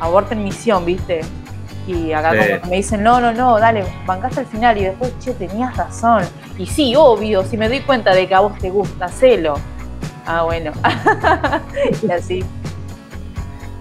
Aborto 0.00 0.32
en 0.32 0.42
misión, 0.42 0.84
¿viste? 0.84 1.20
Y 1.86 2.12
acá 2.12 2.30
como 2.30 2.70
me 2.70 2.76
dicen, 2.76 3.02
no, 3.02 3.20
no, 3.20 3.32
no, 3.32 3.58
dale, 3.58 3.84
bancaste 4.06 4.40
al 4.40 4.46
final. 4.46 4.78
Y 4.78 4.84
después, 4.84 5.12
che, 5.18 5.32
tenías 5.32 5.76
razón. 5.76 6.24
Y 6.58 6.66
sí, 6.66 6.94
obvio, 6.96 7.44
si 7.44 7.56
me 7.56 7.68
doy 7.68 7.80
cuenta 7.80 8.14
de 8.14 8.26
que 8.26 8.34
a 8.34 8.40
vos 8.40 8.58
te 8.58 8.70
gusta, 8.70 9.08
celo. 9.08 9.54
Ah, 10.26 10.42
bueno. 10.44 10.72
y 12.02 12.10
así. 12.10 12.44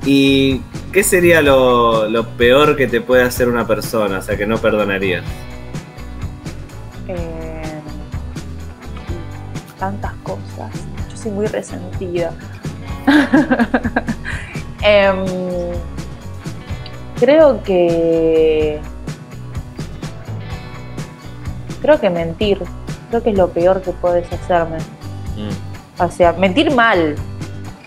¿Y 0.06 0.62
qué 0.94 1.04
sería 1.04 1.42
lo, 1.42 2.26
peor 2.38 2.78
que 2.78 2.88
te 2.88 3.02
puede 3.02 3.24
hacer 3.24 3.50
una 3.50 3.68
persona? 3.68 4.20
O 4.20 4.22
sea, 4.22 4.38
que 4.38 4.46
no 4.46 4.60
perdonarías. 4.60 5.26
Eh, 7.08 7.82
tantas 9.80 10.14
cosas. 10.24 10.72
Yo 11.10 11.18
soy 11.18 11.32
muy 11.32 11.48
resentida. 11.48 12.32
Em, 14.86 15.26
creo 17.20 17.64
que. 17.64 18.80
Creo 21.82 22.00
que 22.00 22.10
mentir. 22.10 22.62
Creo 23.10 23.24
que 23.24 23.30
es 23.30 23.38
lo 23.38 23.50
peor 23.50 23.82
que 23.82 23.92
puedes 23.92 24.32
hacerme. 24.32 24.78
Mm. 25.38 26.02
O 26.02 26.12
sea, 26.12 26.34
mentir 26.34 26.72
mal. 26.72 27.16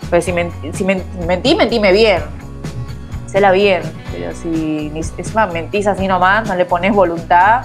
Pues 0.09 0.25
si, 0.25 0.33
si 0.73 0.83
mentí, 0.83 1.55
mentíme 1.55 1.91
bien. 1.91 2.36
Séla 3.27 3.51
bien. 3.51 3.83
Pero 4.11 4.33
si 4.33 4.91
encima 4.95 5.45
mentís 5.47 5.85
así 5.85 6.07
nomás, 6.07 6.47
no 6.47 6.55
le 6.55 6.65
pones 6.65 6.93
voluntad, 6.93 7.61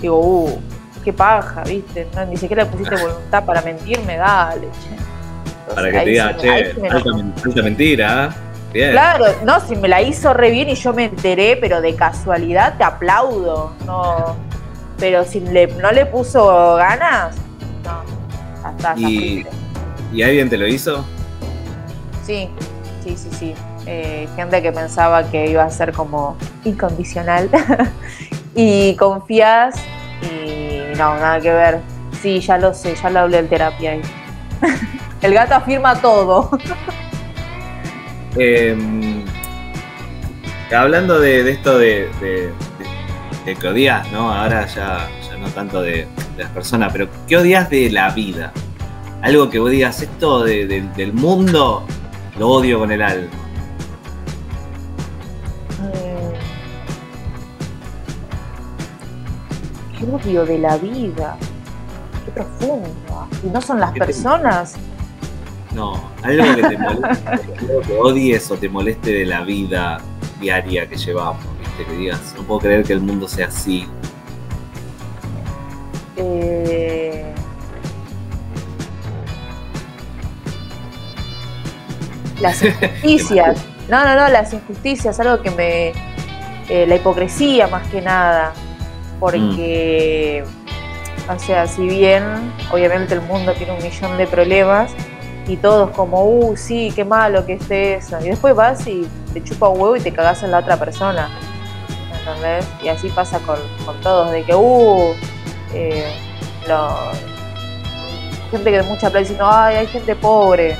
digo, 0.00 0.18
uh, 0.18 0.60
qué 1.04 1.12
paja, 1.12 1.62
¿viste? 1.62 2.06
No, 2.14 2.26
ni 2.26 2.36
siquiera 2.36 2.64
le 2.64 2.70
pusiste 2.70 2.96
voluntad 3.00 3.44
para 3.44 3.62
mentirme, 3.62 4.16
dale, 4.16 4.68
che. 4.68 5.74
para 5.74 5.90
que 5.90 5.98
te 5.98 6.04
diga, 6.04 6.36
che, 6.36 6.74
falta, 6.90 7.62
mentira. 7.62 8.34
Bien. 8.72 8.90
Claro, 8.90 9.24
no, 9.44 9.60
si 9.60 9.76
me 9.76 9.88
la 9.88 10.02
hizo 10.02 10.34
re 10.34 10.50
bien 10.50 10.68
y 10.68 10.74
yo 10.74 10.92
me 10.92 11.04
enteré, 11.04 11.56
pero 11.56 11.80
de 11.80 11.94
casualidad 11.94 12.76
te 12.76 12.84
aplaudo. 12.84 13.72
No, 13.86 14.36
pero 14.98 15.24
si 15.24 15.40
le, 15.40 15.68
no 15.68 15.92
le 15.92 16.04
puso 16.04 16.74
ganas, 16.74 17.36
no 17.84 18.16
¿Y, 18.96 19.46
¿Y 20.12 20.22
alguien 20.22 20.50
te 20.50 20.58
lo 20.58 20.66
hizo? 20.66 21.04
Sí, 22.24 22.48
sí, 23.04 23.16
sí, 23.16 23.28
sí. 23.32 23.54
Eh, 23.86 24.28
gente 24.34 24.60
que 24.62 24.72
pensaba 24.72 25.30
que 25.30 25.48
iba 25.48 25.62
a 25.62 25.70
ser 25.70 25.92
como 25.92 26.36
incondicional 26.64 27.48
y 28.54 28.96
confías 28.96 29.76
y 30.22 30.96
no, 30.96 31.14
nada 31.14 31.40
que 31.40 31.52
ver. 31.52 31.78
Sí, 32.20 32.40
ya 32.40 32.58
lo 32.58 32.74
sé, 32.74 32.96
ya 32.96 33.10
lo 33.10 33.20
hablé 33.20 33.38
en 33.38 33.48
terapia 33.48 33.92
ahí. 33.92 34.02
El 35.22 35.34
gato 35.34 35.54
afirma 35.54 36.00
todo. 36.00 36.50
Em, 38.38 39.24
hablando 40.70 41.18
de, 41.18 41.50
esto 41.50 41.78
de, 41.78 42.10
que 43.46 43.66
odias, 43.66 44.12
¿no? 44.12 44.30
Ahora 44.30 44.66
ya, 44.66 45.08
ya 45.26 45.38
no 45.38 45.48
tanto 45.48 45.80
de, 45.80 46.06
de 46.36 46.42
las 46.42 46.50
personas, 46.50 46.92
pero 46.92 47.08
¿qué 47.26 47.38
odias 47.38 47.70
de 47.70 47.88
la 47.88 48.10
vida? 48.10 48.52
Algo 49.22 49.48
que 49.48 49.58
vos 49.58 49.70
digas, 49.70 50.02
esto 50.02 50.44
del 50.44 51.12
mundo 51.14 51.86
lo 52.38 52.48
odio 52.48 52.78
con 52.78 52.92
el 52.92 53.00
alma. 53.00 53.45
¿Qué 59.98 60.04
odio 60.04 60.44
de 60.44 60.58
la 60.58 60.76
vida? 60.76 61.36
Qué 62.24 62.30
profundo. 62.32 63.28
¿Y 63.42 63.48
no 63.48 63.60
son 63.60 63.80
las 63.80 63.92
personas? 63.92 64.74
No, 65.74 66.10
algo 66.22 66.54
que 66.54 66.62
te 66.62 66.78
moleste, 66.78 67.28
algo 67.56 67.80
que 67.82 67.98
odies 67.98 68.50
o 68.50 68.56
te 68.56 68.68
moleste 68.68 69.12
de 69.12 69.26
la 69.26 69.42
vida 69.42 69.98
diaria 70.40 70.88
que 70.88 70.96
llevamos, 70.96 71.44
¿viste? 71.58 71.84
Que 71.84 71.92
digas, 71.98 72.34
no 72.36 72.42
puedo 72.44 72.60
creer 72.60 72.84
que 72.84 72.92
el 72.92 73.00
mundo 73.00 73.28
sea 73.28 73.46
así. 73.46 73.86
Eh, 76.16 77.34
las 82.40 82.62
injusticias. 82.64 83.64
No, 83.88 84.04
no, 84.04 84.16
no, 84.16 84.28
las 84.28 84.52
injusticias, 84.52 85.20
algo 85.20 85.42
que 85.42 85.50
me. 85.50 85.92
Eh, 86.68 86.86
la 86.86 86.96
hipocresía 86.96 87.68
más 87.68 87.86
que 87.88 88.02
nada. 88.02 88.52
Porque, 89.18 90.44
o 91.28 91.38
sea, 91.38 91.66
si 91.66 91.86
bien 91.86 92.24
obviamente 92.70 93.14
el 93.14 93.22
mundo 93.22 93.52
tiene 93.54 93.72
un 93.72 93.82
millón 93.82 94.16
de 94.18 94.26
problemas 94.26 94.92
y 95.46 95.56
todos 95.56 95.90
como, 95.90 96.24
uh, 96.24 96.56
sí, 96.56 96.92
qué 96.94 97.04
malo 97.04 97.46
que 97.46 97.54
esté 97.54 97.94
eso. 97.94 98.18
Y 98.20 98.28
después 98.28 98.54
vas 98.54 98.86
y 98.86 99.06
te 99.32 99.42
chupa 99.42 99.68
un 99.68 99.80
huevo 99.80 99.96
y 99.96 100.00
te 100.00 100.12
cagas 100.12 100.42
en 100.42 100.50
la 100.50 100.58
otra 100.58 100.76
persona. 100.76 101.28
¿Entendés? 102.18 102.66
Y 102.82 102.88
así 102.88 103.08
pasa 103.08 103.38
con, 103.40 103.58
todos, 104.02 104.32
de 104.32 104.42
que, 104.42 104.54
uh, 104.54 105.14
eh, 105.72 106.12
gente 108.50 108.70
que 108.70 108.76
de 108.78 108.82
mucha 108.82 109.02
plata 109.02 109.18
diciendo, 109.18 109.46
ay, 109.48 109.76
hay 109.76 109.86
gente 109.86 110.16
pobre 110.16 110.76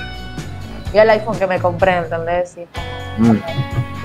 y 0.93 0.99
el 0.99 1.11
iPhone 1.11 1.39
que 1.39 1.47
me 1.47 1.59
compré, 1.61 1.97
¿entendés? 1.97 2.57
Y, 2.57 3.22
mm. 3.22 3.43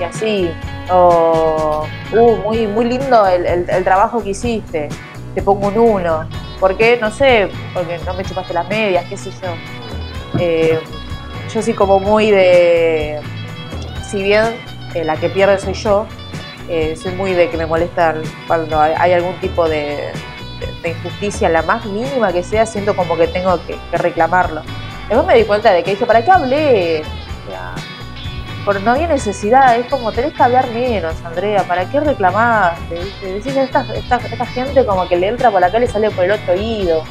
y 0.00 0.04
así. 0.04 0.50
O, 0.90 1.86
uh, 2.12 2.36
muy, 2.38 2.66
muy 2.66 2.84
lindo 2.84 3.26
el, 3.26 3.84
trabajo 3.84 4.22
que 4.22 4.30
hiciste. 4.30 4.88
Te 5.34 5.42
pongo 5.42 5.68
un 5.68 5.78
1. 5.78 6.28
¿Por 6.60 6.76
qué? 6.76 6.98
No 7.00 7.10
sé, 7.10 7.48
porque 7.72 7.98
no 8.04 8.14
me 8.14 8.24
chupaste 8.24 8.52
las 8.52 8.68
medias, 8.68 9.04
qué 9.08 9.16
sé 9.16 9.30
yo. 9.30 10.38
Eh, 10.38 10.78
yo 11.52 11.62
sí 11.62 11.72
como 11.72 12.00
muy 12.00 12.30
de... 12.30 13.20
Si 14.08 14.22
bien 14.22 14.44
eh, 14.94 15.04
la 15.04 15.16
que 15.16 15.28
pierde 15.28 15.58
soy 15.58 15.74
yo, 15.74 16.06
eh, 16.68 16.96
soy 16.96 17.12
muy 17.12 17.32
de 17.32 17.48
que 17.48 17.56
me 17.56 17.66
molesta 17.66 18.14
cuando 18.46 18.78
hay, 18.78 19.12
algún 19.12 19.34
tipo 19.40 19.68
de, 19.68 20.12
injusticia, 20.84 21.48
la 21.48 21.62
más 21.62 21.86
mínima 21.86 22.32
que 22.32 22.42
sea, 22.42 22.66
siento 22.66 22.94
como 22.94 23.16
que 23.16 23.26
tengo 23.26 23.58
que 23.66 23.76
reclamarlo. 23.96 24.62
Después 25.08 25.26
me 25.26 25.34
di 25.36 25.44
cuenta 25.44 25.72
de 25.72 25.82
que 25.82 25.92
dije, 25.92 26.06
¿para 26.06 26.24
qué 26.24 26.30
hablé? 26.30 27.02
por 28.64 28.80
no 28.80 28.92
había 28.92 29.08
necesidad, 29.08 29.76
es 29.76 29.86
como 29.86 30.12
tenés 30.12 30.34
que 30.34 30.42
hablar 30.42 30.70
menos, 30.70 31.16
Andrea, 31.24 31.64
¿para 31.64 31.90
qué 31.90 31.98
reclamaste? 31.98 32.94
Decís 33.20 33.56
esta, 33.56 33.84
esta, 33.92 34.16
esta 34.18 34.46
gente 34.46 34.86
como 34.86 35.08
que 35.08 35.16
le 35.16 35.26
entra 35.26 35.50
por 35.50 35.64
acá 35.64 35.78
y 35.78 35.80
le 35.80 35.86
sale 35.88 36.12
por 36.12 36.24
el 36.24 36.30
otro 36.30 36.52
oído. 36.52 37.02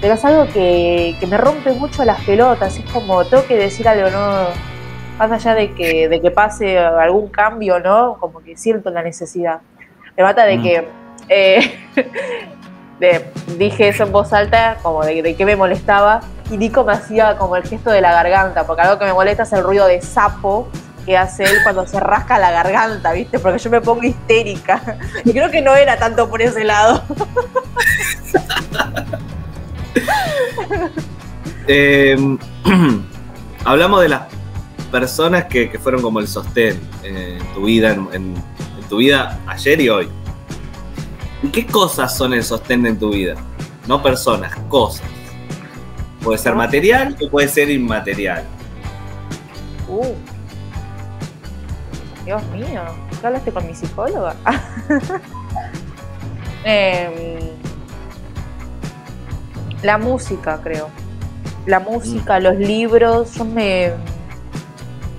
Pero 0.00 0.14
es 0.14 0.24
algo 0.24 0.46
que, 0.50 1.14
me 1.28 1.36
rompe 1.36 1.72
mucho 1.72 2.04
las 2.06 2.18
pelotas, 2.22 2.78
es 2.78 2.90
como 2.90 3.22
tengo 3.26 3.44
que 3.46 3.56
decir 3.56 3.86
algo, 3.86 4.08
no, 4.08 4.46
más 5.18 5.30
allá 5.30 5.54
de 5.54 5.74
que, 5.74 6.08
de 6.08 6.22
que 6.22 6.30
pase 6.30 6.78
algún 6.78 7.28
cambio, 7.28 7.78
¿no? 7.80 8.16
Como 8.18 8.40
que 8.40 8.56
siento 8.56 8.88
la 8.90 9.02
necesidad. 9.02 9.60
Me 10.16 10.22
mata 10.22 10.46
de 10.46 10.56
Mm. 10.56 10.62
que 10.62 10.88
eh, 11.28 11.78
de- 12.98 13.30
dije 13.58 13.88
eso 13.88 14.04
en 14.04 14.12
voz 14.12 14.32
alta, 14.32 14.78
como 14.82 15.04
de, 15.04 15.20
de 15.22 15.34
que 15.34 15.44
me 15.44 15.54
molestaba, 15.54 16.20
Nico 16.56 16.84
me 16.84 16.92
hacía 16.92 17.36
como 17.36 17.56
el 17.56 17.64
gesto 17.64 17.90
de 17.90 18.00
la 18.00 18.12
garganta, 18.12 18.66
porque 18.66 18.82
algo 18.82 18.98
que 18.98 19.04
me 19.04 19.12
molesta 19.12 19.42
es 19.42 19.52
el 19.52 19.62
ruido 19.62 19.86
de 19.86 20.00
sapo 20.00 20.68
que 21.04 21.16
hace 21.16 21.44
él 21.44 21.56
cuando 21.62 21.86
se 21.86 22.00
rasca 22.00 22.38
la 22.38 22.50
garganta, 22.50 23.12
¿viste? 23.12 23.38
Porque 23.38 23.58
yo 23.58 23.70
me 23.70 23.80
pongo 23.80 24.02
histérica. 24.02 24.98
Y 25.24 25.32
creo 25.32 25.50
que 25.50 25.62
no 25.62 25.74
era 25.74 25.98
tanto 25.98 26.28
por 26.28 26.42
ese 26.42 26.64
lado. 26.64 27.02
Eh, 31.70 32.16
hablamos 33.66 34.00
de 34.00 34.08
las 34.08 34.22
personas 34.90 35.44
que, 35.44 35.78
fueron 35.78 36.00
como 36.00 36.18
el 36.18 36.26
sostén 36.26 36.80
eh, 37.02 37.38
en 37.38 37.52
tu 37.52 37.64
vida, 37.64 37.90
en 37.90 38.34
tu 38.88 38.96
vida 38.96 39.38
ayer 39.46 39.78
y 39.78 39.90
hoy. 39.90 40.08
¿Y 41.42 41.48
qué 41.48 41.66
cosas 41.66 42.16
son 42.16 42.32
el 42.32 42.42
sostén 42.42 42.86
en 42.86 42.98
tu 42.98 43.10
vida? 43.10 43.34
No 43.86 44.02
personas, 44.02 44.56
cosas. 44.68 45.04
Puede 46.28 46.40
ser 46.40 46.54
material 46.54 47.16
o 47.22 47.30
puede 47.30 47.48
ser 47.48 47.70
inmaterial. 47.70 48.44
Uh. 49.88 50.12
Dios 52.26 52.42
mío, 52.48 52.82
¿qué 53.18 53.26
hablaste 53.26 53.50
con 53.50 53.66
mi 53.66 53.74
psicóloga? 53.74 54.36
Em, 56.64 57.38
la 59.82 59.96
música, 59.96 60.60
creo. 60.62 60.90
La 61.64 61.80
música, 61.80 62.38
los 62.40 62.58
libros, 62.58 63.32
yo 63.32 63.46
me... 63.46 63.92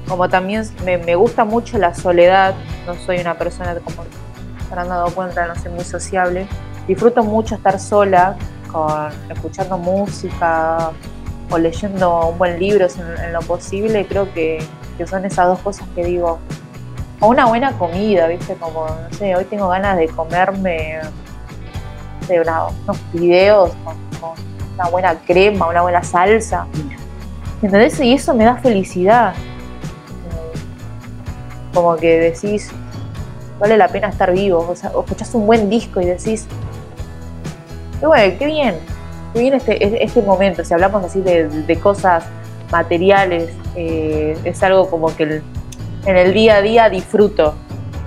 Como 0.07 0.29
también 0.29 0.63
me, 0.85 0.99
me 0.99 1.15
gusta 1.15 1.43
mucho 1.43 1.79
la 1.79 1.95
soledad, 1.95 2.53
no 2.85 2.93
soy 2.93 3.17
una 3.17 3.35
persona 3.35 3.73
como 3.79 4.03
se 4.03 4.79
han 4.79 4.89
dado 4.89 5.07
cuenta, 5.15 5.47
no 5.47 5.55
soy 5.55 5.71
muy 5.71 5.85
sociable. 5.85 6.45
Disfruto 6.87 7.23
mucho 7.23 7.55
estar 7.55 7.79
sola, 7.79 8.37
con, 8.71 9.11
escuchando 9.29 9.77
música 9.77 10.91
o 11.49 11.57
leyendo 11.57 12.29
un 12.29 12.37
buen 12.37 12.59
libro 12.59 12.85
en, 12.85 13.25
en 13.25 13.33
lo 13.33 13.41
posible. 13.41 14.05
Creo 14.07 14.31
que, 14.33 14.63
que 14.97 15.07
son 15.07 15.25
esas 15.25 15.47
dos 15.47 15.59
cosas 15.59 15.87
que 15.95 16.03
digo. 16.03 16.39
O 17.19 17.27
una 17.27 17.47
buena 17.47 17.77
comida, 17.77 18.27
¿viste? 18.27 18.55
Como, 18.55 18.85
no 18.85 19.17
sé, 19.17 19.35
hoy 19.35 19.43
tengo 19.45 19.67
ganas 19.67 19.97
de 19.97 20.07
comerme 20.07 21.01
no 22.37 22.67
unos 22.83 22.97
fideos 23.11 23.71
con, 23.83 23.95
una 24.75 24.89
buena 24.89 25.15
crema, 25.15 25.67
una 25.67 25.81
buena 25.81 26.03
salsa. 26.03 26.67
¿Entendés? 27.61 27.99
Y 27.99 28.13
eso 28.13 28.33
me 28.33 28.45
da 28.45 28.55
felicidad. 28.55 29.33
Como 31.73 31.95
que 31.97 32.19
decís, 32.19 32.71
vale 33.59 33.77
la 33.77 33.87
pena 33.87 34.09
estar 34.09 34.31
vivo. 34.31 34.65
O 34.69 34.75
sea, 34.75 34.91
escuchás 34.91 35.33
un 35.33 35.45
buen 35.45 35.69
disco 35.69 35.99
y 35.99 36.05
decís, 36.05 36.47
qué 37.99 38.07
bueno, 38.07 38.35
qué 38.37 38.45
bien, 38.45 38.75
qué 39.33 39.39
bien 39.39 39.53
este, 39.53 40.03
este 40.03 40.21
momento. 40.21 40.63
Si 40.63 40.73
hablamos 40.73 41.03
así 41.03 41.21
de, 41.21 41.79
cosas 41.81 42.25
materiales, 42.71 43.51
eh, 43.75 44.37
es 44.43 44.63
algo 44.63 44.89
como 44.89 45.15
que 45.15 45.41
en 46.05 46.17
el 46.17 46.33
día 46.33 46.55
a 46.55 46.61
día 46.61 46.89
disfruto, 46.89 47.55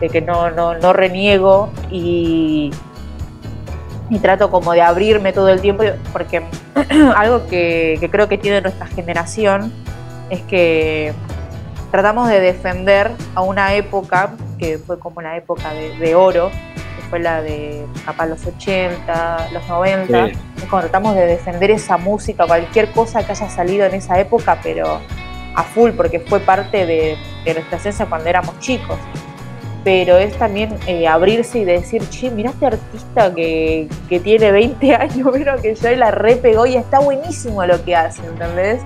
de 0.01 0.09
que 0.09 0.21
no, 0.21 0.51
no, 0.51 0.75
no 0.79 0.93
reniego 0.93 1.71
y, 1.91 2.73
y 4.13 4.19
trato 4.19 4.51
como 4.51 4.73
de 4.73 4.83
abrirme 4.83 5.33
todo 5.33 5.49
el 5.49 5.63
tiempo, 5.63 5.85
porque 6.13 6.43
algo 7.17 7.47
que, 7.47 8.07
creo 8.11 8.29
que 8.29 8.37
tiene 8.37 8.61
nuestra 8.61 8.87
generación 8.87 9.73
es 10.29 10.43
que 10.43 11.15
tratamos 11.91 12.29
de 12.29 12.41
defender 12.41 13.11
a 13.35 13.41
una 13.41 13.75
época 13.75 14.35
que 14.59 14.79
fue 14.79 14.99
como 14.99 15.23
la 15.23 15.37
época 15.37 15.73
de, 15.73 16.15
oro, 16.15 16.51
fue 17.13 17.21
la 17.21 17.43
de 17.43 17.85
capaz 18.07 18.25
los 18.25 18.47
80, 18.47 19.49
los 19.53 19.69
90, 19.69 20.29
Sí. 20.29 20.33
es 20.57 20.65
cuando 20.65 20.89
tratamos 20.89 21.15
de 21.15 21.27
defender 21.27 21.71
esa 21.71 21.99
música, 21.99 22.47
cualquier 22.47 22.91
cosa 22.93 23.23
que 23.23 23.33
haya 23.33 23.51
salido 23.51 23.85
en 23.85 23.93
esa 23.93 24.19
época, 24.19 24.59
pero 24.63 24.99
a 25.55 25.63
full, 25.63 25.91
porque 25.91 26.21
fue 26.21 26.41
parte 26.41 26.87
de, 26.87 27.19
de 27.45 27.53
nuestra 27.53 27.77
esencia 27.77 28.07
cuando 28.07 28.31
éramos 28.31 28.59
chicos. 28.61 28.97
Pero 29.85 30.17
es 30.17 30.39
también 30.39 30.75
eh, 30.87 31.07
abrirse 31.07 31.59
y 31.59 31.67
decir, 31.67 32.09
che, 32.09 32.31
mirá 32.31 32.49
este 32.49 32.65
artista 32.65 33.35
que, 33.35 33.89
que 34.09 34.19
tiene 34.19 34.51
20 34.51 34.95
años, 34.97 35.29
pero 35.35 35.61
que 35.61 35.75
ya 35.75 35.91
la 35.93 36.13
repegó 36.13 36.65
y 36.65 36.77
está 36.77 36.99
buenísimo 37.01 37.63
lo 37.67 37.85
que 37.85 37.95
hace, 37.95 38.25
¿entendés? 38.25 38.81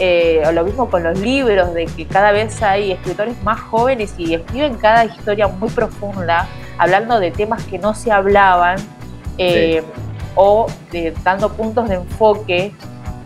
Eh, 0.00 0.42
o 0.44 0.50
lo 0.50 0.64
mismo 0.64 0.90
con 0.90 1.04
los 1.04 1.16
libros, 1.20 1.72
de 1.74 1.86
que 1.86 2.06
cada 2.06 2.32
vez 2.32 2.60
hay 2.60 2.90
escritores 2.90 3.40
más 3.44 3.60
jóvenes 3.60 4.14
y 4.18 4.34
escriben 4.34 4.74
cada 4.78 5.04
historia 5.04 5.46
muy 5.46 5.68
profunda, 5.70 6.48
hablando 6.78 7.20
de 7.20 7.30
temas 7.30 7.62
que 7.64 7.78
no 7.78 7.94
se 7.94 8.10
hablaban, 8.12 8.76
eh, 9.38 9.82
o 10.34 10.66
de- 10.92 11.14
dando 11.24 11.50
puntos 11.52 11.88
de 11.88 11.96
enfoque 11.96 12.72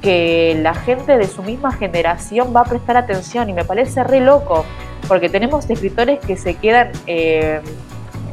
que 0.00 0.58
la 0.62 0.74
gente 0.74 1.18
de 1.18 1.26
su 1.26 1.42
misma 1.42 1.72
generación 1.72 2.52
va 2.56 2.60
a 2.60 2.64
prestar 2.64 2.96
atención 2.96 3.50
y 3.50 3.52
me 3.52 3.64
parece 3.64 4.02
re 4.04 4.20
loco, 4.20 4.64
porque 5.08 5.28
tenemos 5.28 5.68
escritores 5.68 6.20
que 6.20 6.36
se 6.36 6.54
quedan 6.54 6.90
eh, 7.06 7.60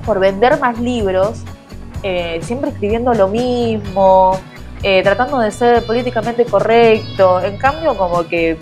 por 0.06 0.20
vender 0.20 0.60
más 0.60 0.80
libros, 0.80 1.42
eh, 2.04 2.40
siempre 2.42 2.70
escribiendo 2.70 3.14
lo 3.14 3.28
mismo, 3.28 4.40
eh, 4.84 5.02
tratando 5.04 5.40
de 5.40 5.52
ser 5.52 5.84
políticamente 5.86 6.46
correcto, 6.46 7.42
en 7.42 7.58
cambio 7.58 7.98
como 7.98 8.26
que 8.28 8.58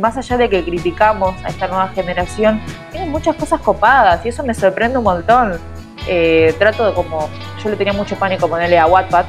más 0.00 0.16
allá 0.16 0.36
de 0.38 0.48
que 0.48 0.64
criticamos 0.64 1.34
a 1.44 1.48
esta 1.48 1.66
nueva 1.66 1.88
generación, 1.88 2.60
tienen 2.92 3.10
muchas 3.10 3.34
cosas 3.34 3.60
copadas 3.60 4.24
y 4.24 4.28
eso 4.28 4.44
me 4.44 4.54
sorprende 4.54 4.96
un 4.98 5.04
montón. 5.04 5.58
Eh, 6.08 6.54
trato 6.58 6.86
de 6.86 6.94
como, 6.94 7.28
yo 7.62 7.70
le 7.70 7.76
tenía 7.76 7.92
mucho 7.92 8.16
pánico 8.16 8.48
ponerle 8.48 8.78
a 8.78 8.86
Wattpad, 8.86 9.26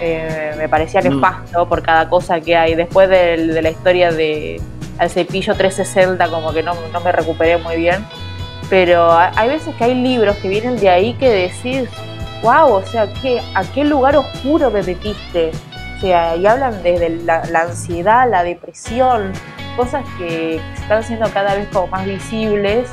eh, 0.00 0.54
me 0.56 0.68
parecía 0.68 1.00
Mm. 1.02 1.14
nefasto 1.14 1.68
por 1.68 1.82
cada 1.82 2.08
cosa 2.08 2.40
que 2.40 2.56
hay. 2.56 2.74
Después 2.74 3.08
del- 3.08 3.52
de, 3.54 3.62
la 3.62 3.70
historia 3.70 4.10
de 4.10 4.60
Al 4.98 5.10
Cepillo 5.10 5.54
360, 5.54 6.28
como 6.28 6.52
que 6.52 6.62
no, 6.62 6.72
no 6.92 7.00
me 7.00 7.12
recuperé 7.12 7.56
muy 7.58 7.76
bien. 7.76 8.04
Pero 8.68 9.10
ha- 9.12 9.32
hay 9.36 9.48
veces 9.48 9.74
que 9.76 9.84
hay 9.84 9.94
libros 9.94 10.36
que 10.36 10.48
vienen 10.48 10.76
de 10.78 10.88
ahí 10.90 11.14
que 11.14 11.28
decís, 11.28 11.88
wow, 12.42 12.72
o 12.72 12.82
sea, 12.86 13.06
¿qué, 13.20 13.40
¿a 13.54 13.62
qué 13.64 13.84
lugar 13.84 14.16
oscuro 14.16 14.70
me 14.70 14.82
metiste? 14.82 15.50
O 15.96 16.00
sea, 16.00 16.34
y 16.36 16.46
hablan 16.46 16.82
desde 16.82 17.10
la, 17.10 17.42
la 17.50 17.62
ansiedad, 17.62 18.28
la 18.30 18.42
depresión, 18.42 19.32
cosas 19.76 20.04
que 20.18 20.60
están 20.74 21.02
siendo 21.02 21.28
cada 21.32 21.54
vez 21.54 21.68
como 21.72 21.88
más 21.88 22.06
visibles 22.06 22.88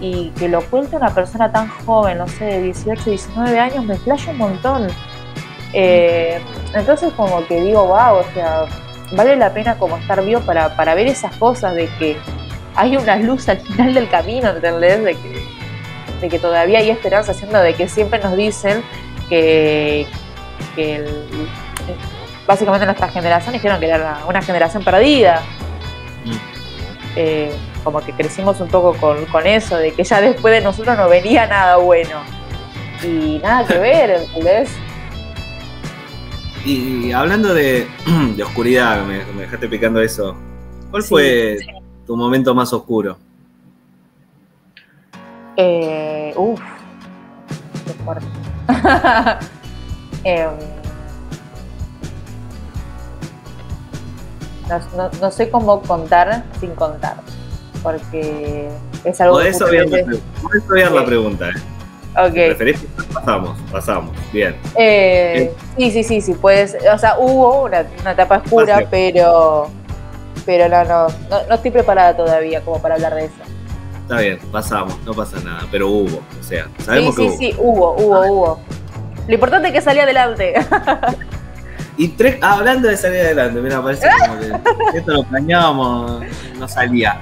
y 0.00 0.30
que 0.30 0.48
lo 0.48 0.62
cuenta 0.62 0.96
una 0.96 1.14
persona 1.14 1.52
tan 1.52 1.68
joven, 1.84 2.18
no 2.18 2.26
sé, 2.28 2.44
de 2.44 2.62
18, 2.62 3.10
19 3.10 3.58
años, 3.58 3.84
me 3.84 3.96
flasha 3.96 4.30
un 4.30 4.38
montón. 4.38 4.88
Eh, 5.72 6.40
entonces 6.74 7.12
como 7.14 7.46
que 7.46 7.60
digo, 7.60 7.84
wow, 7.86 8.16
o 8.18 8.24
sea, 8.34 8.64
vale 9.16 9.36
la 9.36 9.52
pena 9.52 9.76
como 9.76 9.96
estar 9.98 10.24
vivo 10.24 10.40
para, 10.40 10.74
para 10.76 10.94
ver 10.94 11.06
esas 11.06 11.34
cosas 11.36 11.74
de 11.74 11.86
que 11.98 12.16
hay 12.74 12.96
una 12.96 13.16
luz 13.16 13.48
al 13.48 13.58
final 13.58 13.94
del 13.94 14.08
camino, 14.08 14.50
¿entendés? 14.50 15.02
De 15.04 15.14
que, 15.14 15.46
de 16.20 16.28
que 16.28 16.38
todavía 16.38 16.78
hay 16.78 16.90
esperanza, 16.90 17.34
siendo 17.34 17.58
de 17.60 17.74
que 17.74 17.88
siempre 17.88 18.18
nos 18.20 18.36
dicen 18.36 18.82
que, 19.28 20.06
que 20.74 20.96
el- 20.96 21.48
básicamente 22.46 22.84
nuestra 22.86 23.08
generación 23.08 23.52
dijeron 23.52 23.78
que 23.80 23.86
era 23.86 24.20
una 24.28 24.42
generación 24.42 24.82
perdida. 24.82 25.42
Mm. 26.24 26.32
Eh, 27.16 27.52
como 27.84 28.00
que 28.00 28.12
crecimos 28.12 28.60
un 28.60 28.68
poco 28.68 28.94
con, 28.94 29.24
con 29.26 29.46
eso, 29.46 29.76
de 29.76 29.92
que 29.92 30.04
ya 30.04 30.20
después 30.20 30.52
de 30.54 30.60
nosotros 30.60 30.96
no 30.96 31.08
venía 31.08 31.46
nada 31.46 31.76
bueno. 31.76 32.18
Y 33.02 33.38
nada 33.42 33.66
que 33.66 33.78
ver, 33.78 34.10
¿entendés? 34.10 34.70
Y 36.64 37.12
hablando 37.12 37.54
de, 37.54 37.86
de 38.36 38.42
oscuridad, 38.42 39.04
me, 39.04 39.24
me 39.32 39.42
dejaste 39.42 39.68
picando 39.68 40.00
eso. 40.00 40.36
¿Cuál 40.90 41.02
Sí, 41.02 41.08
fue 41.08 41.58
tu 42.06 42.16
momento 42.16 42.54
más 42.54 42.72
oscuro? 42.72 43.16
Eh, 45.56 46.32
uf, 46.36 46.60
qué 47.86 47.92
fuerte. 48.04 48.26
Em, 50.24 50.50
no, 54.68 54.78
no- 54.96 55.10
no 55.20 55.30
sé 55.30 55.50
cómo 55.50 55.80
contar 55.82 56.44
sin 56.60 56.74
contar, 56.74 57.16
porque 57.82 58.68
es 59.04 59.20
algo 59.20 59.34
Podés 59.36 59.58
que 59.58 59.64
obviar, 59.64 59.86
podés 59.88 60.70
obviar 60.70 60.92
la 60.92 61.00
Sí. 61.00 61.06
pregunta. 61.06 61.48
¿eh? 61.50 61.54
Ok. 62.16 62.32
¿Preferís? 62.32 62.86
Pasamos, 63.14 63.58
pasamos. 63.70 64.10
Bien. 64.32 64.56
Eh, 64.76 65.52
sí, 65.76 65.90
sí, 65.90 66.02
sí, 66.04 66.20
sí, 66.20 66.34
puedes. 66.34 66.76
O 66.92 66.98
sea, 66.98 67.16
hubo 67.18 67.62
una, 67.64 67.84
una 68.00 68.12
etapa 68.12 68.38
oscura, 68.38 68.86
pero 68.90 69.68
pero 70.46 70.68
no, 70.68 70.84
no, 70.84 71.06
no, 71.28 71.42
no 71.48 71.54
estoy 71.54 71.70
preparada 71.70 72.16
todavía 72.16 72.60
como 72.62 72.80
para 72.80 72.94
hablar 72.96 73.14
de 73.14 73.26
eso. 73.26 73.34
Está 74.02 74.20
bien, 74.22 74.38
pasamos, 74.50 74.98
no 75.04 75.12
pasa 75.14 75.36
nada, 75.44 75.60
pero 75.70 75.88
hubo. 75.88 76.16
O 76.40 76.42
sea, 76.42 76.64
Sí, 76.78 76.84
sabemos 76.84 77.14
sí, 77.14 77.20
que 77.22 77.28
hubo. 77.28 77.38
sí, 77.38 77.54
hubo, 77.58 77.92
hubo, 77.96 78.20
hubo. 78.26 78.60
Lo 79.28 79.34
importante 79.34 79.68
es 79.68 79.74
que 79.74 79.80
salí 79.80 80.00
adelante. 80.00 80.54
Y 81.96 82.08
tres, 82.08 82.38
ah, 82.40 82.54
hablando 82.54 82.88
de 82.88 82.96
salir 82.96 83.20
adelante, 83.20 83.60
mira, 83.60 83.82
parece 83.82 84.08
como 84.26 84.40
que 84.92 84.98
esto 84.98 85.12
lo 85.12 85.22
planeábamos, 85.24 86.22
no 86.58 86.66
salía. 86.66 87.20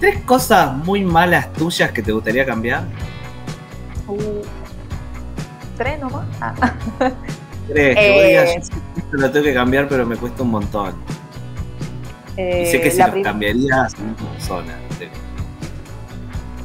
Tres 0.00 0.22
cosas 0.24 0.72
muy 0.74 1.02
malas 1.04 1.52
tuyas 1.52 1.90
que 1.92 2.02
te 2.02 2.12
gustaría 2.12 2.44
cambiar. 2.44 2.84
Uh, 4.08 4.42
¿Tres 5.76 5.98
nomás? 6.00 6.26
Ah. 6.40 6.54
Tres, 7.68 7.96
que 7.96 8.10
vos 8.12 8.20
Eh, 8.22 8.28
digas, 8.28 8.70
"Yo 8.70 8.76
esto 8.96 9.16
lo 9.16 9.30
tengo 9.30 9.44
que 9.46 9.54
cambiar, 9.54 9.88
pero 9.88 10.06
me 10.06 10.16
cuesta 10.16 10.42
un 10.44 10.50
montón. 10.50 10.94
Eh, 12.36 12.64
y 12.66 12.70
sé 12.70 12.80
que 12.80 12.90
si 12.90 12.98
la 12.98 13.08
lo 13.08 13.22
cambiarías, 13.22 13.94
persona. 13.94 14.74
sí. 14.98 15.08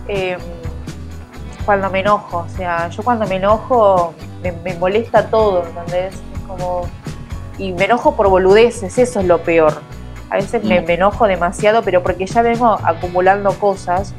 eh, 0.08 0.38
cuando 1.66 1.90
me 1.90 2.00
enojo, 2.02 2.40
o 2.40 2.50
sea, 2.58 2.90
yo 2.90 3.04
cuando 3.04 3.26
me 3.28 3.36
enojo 3.38 4.14
me, 4.44 4.52
me 4.52 4.74
molesta 4.76 5.28
todo, 5.28 5.66
¿entendés? 5.66 6.14
Es 6.16 6.40
como. 6.48 6.88
Y 7.58 7.72
me 7.74 7.86
enojo 7.86 8.16
por 8.16 8.30
boludeces, 8.30 8.98
eso 8.98 9.20
es 9.20 9.26
lo 9.26 9.42
peor. 9.44 9.82
A 10.32 10.36
veces 10.38 10.64
me, 10.64 10.82
Mm. 10.82 10.86
me 10.86 10.94
enojo 10.96 11.28
demasiado, 11.28 11.84
pero 11.84 12.02
porque 12.02 12.26
ya 12.26 12.42
vengo 12.42 12.80
acumulando 12.84 13.52
cosas. 13.60 14.14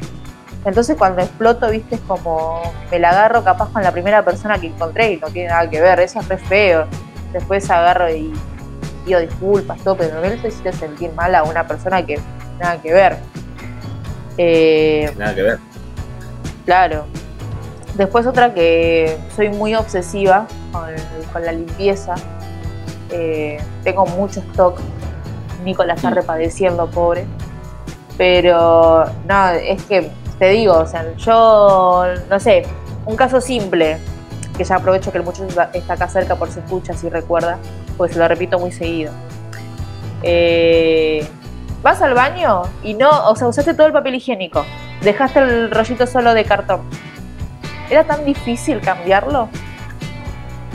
Entonces 0.64 0.96
cuando 0.96 1.22
exploto, 1.22 1.68
viste, 1.70 1.96
es 1.96 2.00
como 2.02 2.62
me 2.90 2.98
la 3.00 3.10
agarro 3.10 3.42
capaz 3.42 3.70
con 3.70 3.82
la 3.82 3.90
primera 3.90 4.24
persona 4.24 4.58
que 4.60 4.68
encontré 4.68 5.12
y 5.12 5.16
no 5.16 5.26
tiene 5.28 5.48
nada 5.48 5.68
que 5.68 5.80
ver, 5.80 5.98
eso 6.00 6.20
es 6.20 6.28
re 6.28 6.36
feo. 6.38 6.86
Después 7.32 7.68
agarro 7.70 8.08
y 8.14 8.32
pido 9.04 9.18
disculpas, 9.18 9.80
todo, 9.82 9.96
pero 9.96 10.14
no 10.14 10.20
me 10.20 10.28
necesito 10.30 10.70
sentir 10.72 11.10
mal 11.14 11.34
a 11.34 11.42
una 11.42 11.66
persona 11.66 12.04
que 12.06 12.20
nada 12.60 12.80
que 12.80 12.92
ver. 12.92 13.16
Eh, 14.38 15.12
Nada 15.18 15.34
que 15.34 15.42
ver. 15.42 15.58
Claro. 16.64 17.06
Después 17.94 18.26
otra 18.26 18.54
que 18.54 19.18
soy 19.34 19.48
muy 19.50 19.74
obsesiva 19.74 20.46
con, 20.72 20.90
con 21.32 21.44
la 21.44 21.52
limpieza. 21.52 22.14
Eh, 23.10 23.58
tengo 23.84 24.06
mucho 24.06 24.40
stock. 24.40 24.78
Nico 25.64 25.84
la 25.84 25.94
está 25.94 26.10
repadeciendo, 26.10 26.88
pobre. 26.90 27.26
Pero 28.18 29.04
no, 29.28 29.48
es 29.50 29.82
que 29.84 30.10
te 30.38 30.48
digo, 30.50 30.74
o 30.78 30.86
sea, 30.86 31.04
yo 31.16 32.04
no 32.28 32.40
sé, 32.40 32.64
un 33.06 33.16
caso 33.16 33.40
simple, 33.40 33.98
que 34.56 34.64
ya 34.64 34.76
aprovecho 34.76 35.10
que 35.10 35.18
el 35.18 35.24
muchacho 35.24 35.46
está- 35.46 35.70
acá 35.88 36.08
cerca 36.08 36.36
por 36.36 36.50
si 36.50 36.60
escucha, 36.60 36.92
si 36.94 37.08
recuerda, 37.08 37.58
pues 37.96 38.12
se 38.12 38.18
lo 38.18 38.28
repito 38.28 38.58
muy 38.58 38.70
seguido. 38.72 39.12
Eh, 40.22 41.26
vas 41.82 42.00
al 42.02 42.14
baño 42.14 42.62
y 42.82 42.94
no, 42.94 43.28
o 43.28 43.34
sea, 43.34 43.48
usaste 43.48 43.74
todo 43.74 43.86
el 43.86 43.92
papel 43.92 44.14
higiénico, 44.14 44.64
dejaste 45.02 45.40
el 45.40 45.70
rollito 45.70 46.06
solo 46.06 46.34
de 46.34 46.44
cartón. 46.44 46.82
¿Era 47.90 48.04
tan 48.04 48.24
difícil 48.24 48.80
cambiarlo? 48.80 49.48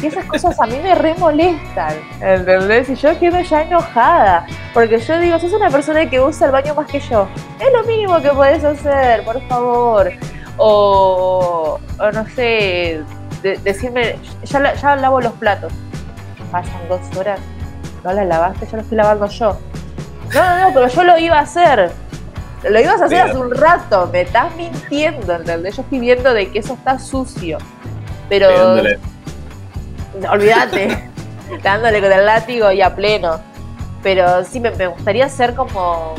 Y 0.02 0.06
esas 0.08 0.26
cosas 0.26 0.60
a 0.60 0.68
mí 0.68 0.78
me 0.84 0.94
re 0.94 1.16
molestan, 1.16 1.96
¿entendés? 2.22 2.88
Y 2.90 2.96
yo 2.96 3.18
quedo 3.20 3.42
ya 3.42 3.64
enojada, 3.64 4.46
porque 4.74 5.00
yo 5.00 5.18
digo, 5.20 5.40
sos 5.40 5.54
una 5.54 5.70
persona 5.72 6.08
que 6.08 6.20
usa 6.20 6.46
el 6.48 6.54
baño 6.54 6.76
más 6.76 6.86
que 6.88 7.00
yo. 7.00 7.28
Es 7.60 7.68
lo 7.74 7.84
mínimo 7.84 8.22
que 8.22 8.30
podés 8.30 8.64
hacer, 8.64 9.24
por 9.24 9.42
favor. 9.48 10.12
O, 10.58 11.80
o 12.00 12.12
no 12.12 12.26
sé, 12.36 13.02
de- 13.42 13.58
decirme, 13.64 14.16
ya, 14.44 14.74
ya 14.76 14.96
lavo 14.98 15.20
los 15.22 15.34
platos. 15.34 15.74
Pasan 16.52 16.88
dos 16.90 17.02
horas, 17.18 17.40
no 18.04 18.14
las 18.14 18.26
lavaste, 18.28 18.66
ya 18.68 18.78
los 18.78 18.84
estoy 18.84 18.98
lavando 18.98 19.28
yo. 19.28 19.58
No, 20.34 20.42
no, 20.42 20.60
no, 20.68 20.74
pero 20.74 20.88
yo 20.90 21.04
lo 21.04 21.18
iba 21.18 21.38
a 21.40 21.42
hacer. 21.42 21.92
Lo 22.70 22.80
ibas 22.80 23.02
a 23.02 23.06
hacer 23.06 23.22
hace 23.22 23.38
un 23.38 23.52
rato, 23.56 24.10
me 24.12 24.22
estás 24.22 24.54
mintiendo, 24.56 25.36
¿entendés? 25.36 25.76
Yo 25.76 25.84
estoy 25.84 26.00
viendo 26.00 26.34
de 26.34 26.52
que 26.52 26.60
eso 26.60 26.74
está 26.74 27.00
sucio. 27.00 27.58
Pero 28.30 28.48
Pegándole. 28.50 29.00
Olvídate, 30.30 30.98
dándole 31.64 32.02
con 32.02 32.12
el 32.12 32.26
látigo 32.26 32.72
y 32.72 32.82
a 32.82 32.96
pleno. 32.96 33.40
Pero 34.04 34.44
sí, 34.46 34.60
me, 34.60 34.72
me 34.72 34.88
gustaría 34.88 35.28
ser 35.30 35.54
como, 35.56 36.14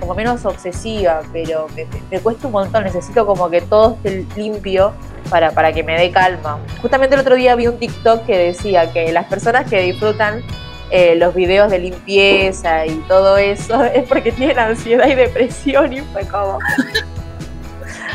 como 0.00 0.14
menos 0.14 0.44
obsesiva, 0.46 1.20
pero 1.32 1.66
me, 1.74 1.84
me- 1.86 2.02
me 2.10 2.20
cuesta 2.20 2.46
un 2.46 2.52
montón. 2.52 2.84
Necesito 2.84 3.26
como 3.26 3.50
que 3.50 3.60
todo 3.60 3.96
esté 4.04 4.24
limpio 4.36 4.92
para, 5.30 5.50
para 5.50 5.72
que 5.72 5.82
me 5.82 5.98
dé 5.98 6.10
calma. 6.10 6.58
Justamente 6.80 7.14
el 7.16 7.20
otro 7.22 7.34
día 7.34 7.54
vi 7.56 7.66
un 7.66 7.78
TikTok 7.78 8.24
que 8.24 8.38
decía 8.38 8.92
que 8.92 9.12
las 9.12 9.26
personas 9.26 9.68
que 9.68 9.80
disfrutan 9.80 10.42
eh, 10.90 11.16
los 11.16 11.34
videos 11.34 11.70
de 11.70 11.78
limpieza 11.80 12.86
y 12.86 12.94
todo 13.08 13.36
eso 13.36 13.82
es 13.94 14.06
porque 14.06 14.30
tienen 14.32 14.58
ansiedad 14.58 15.08
y 15.08 15.14
depresión 15.14 15.92
y 15.92 16.00
fue 16.00 16.26
como... 16.28 16.58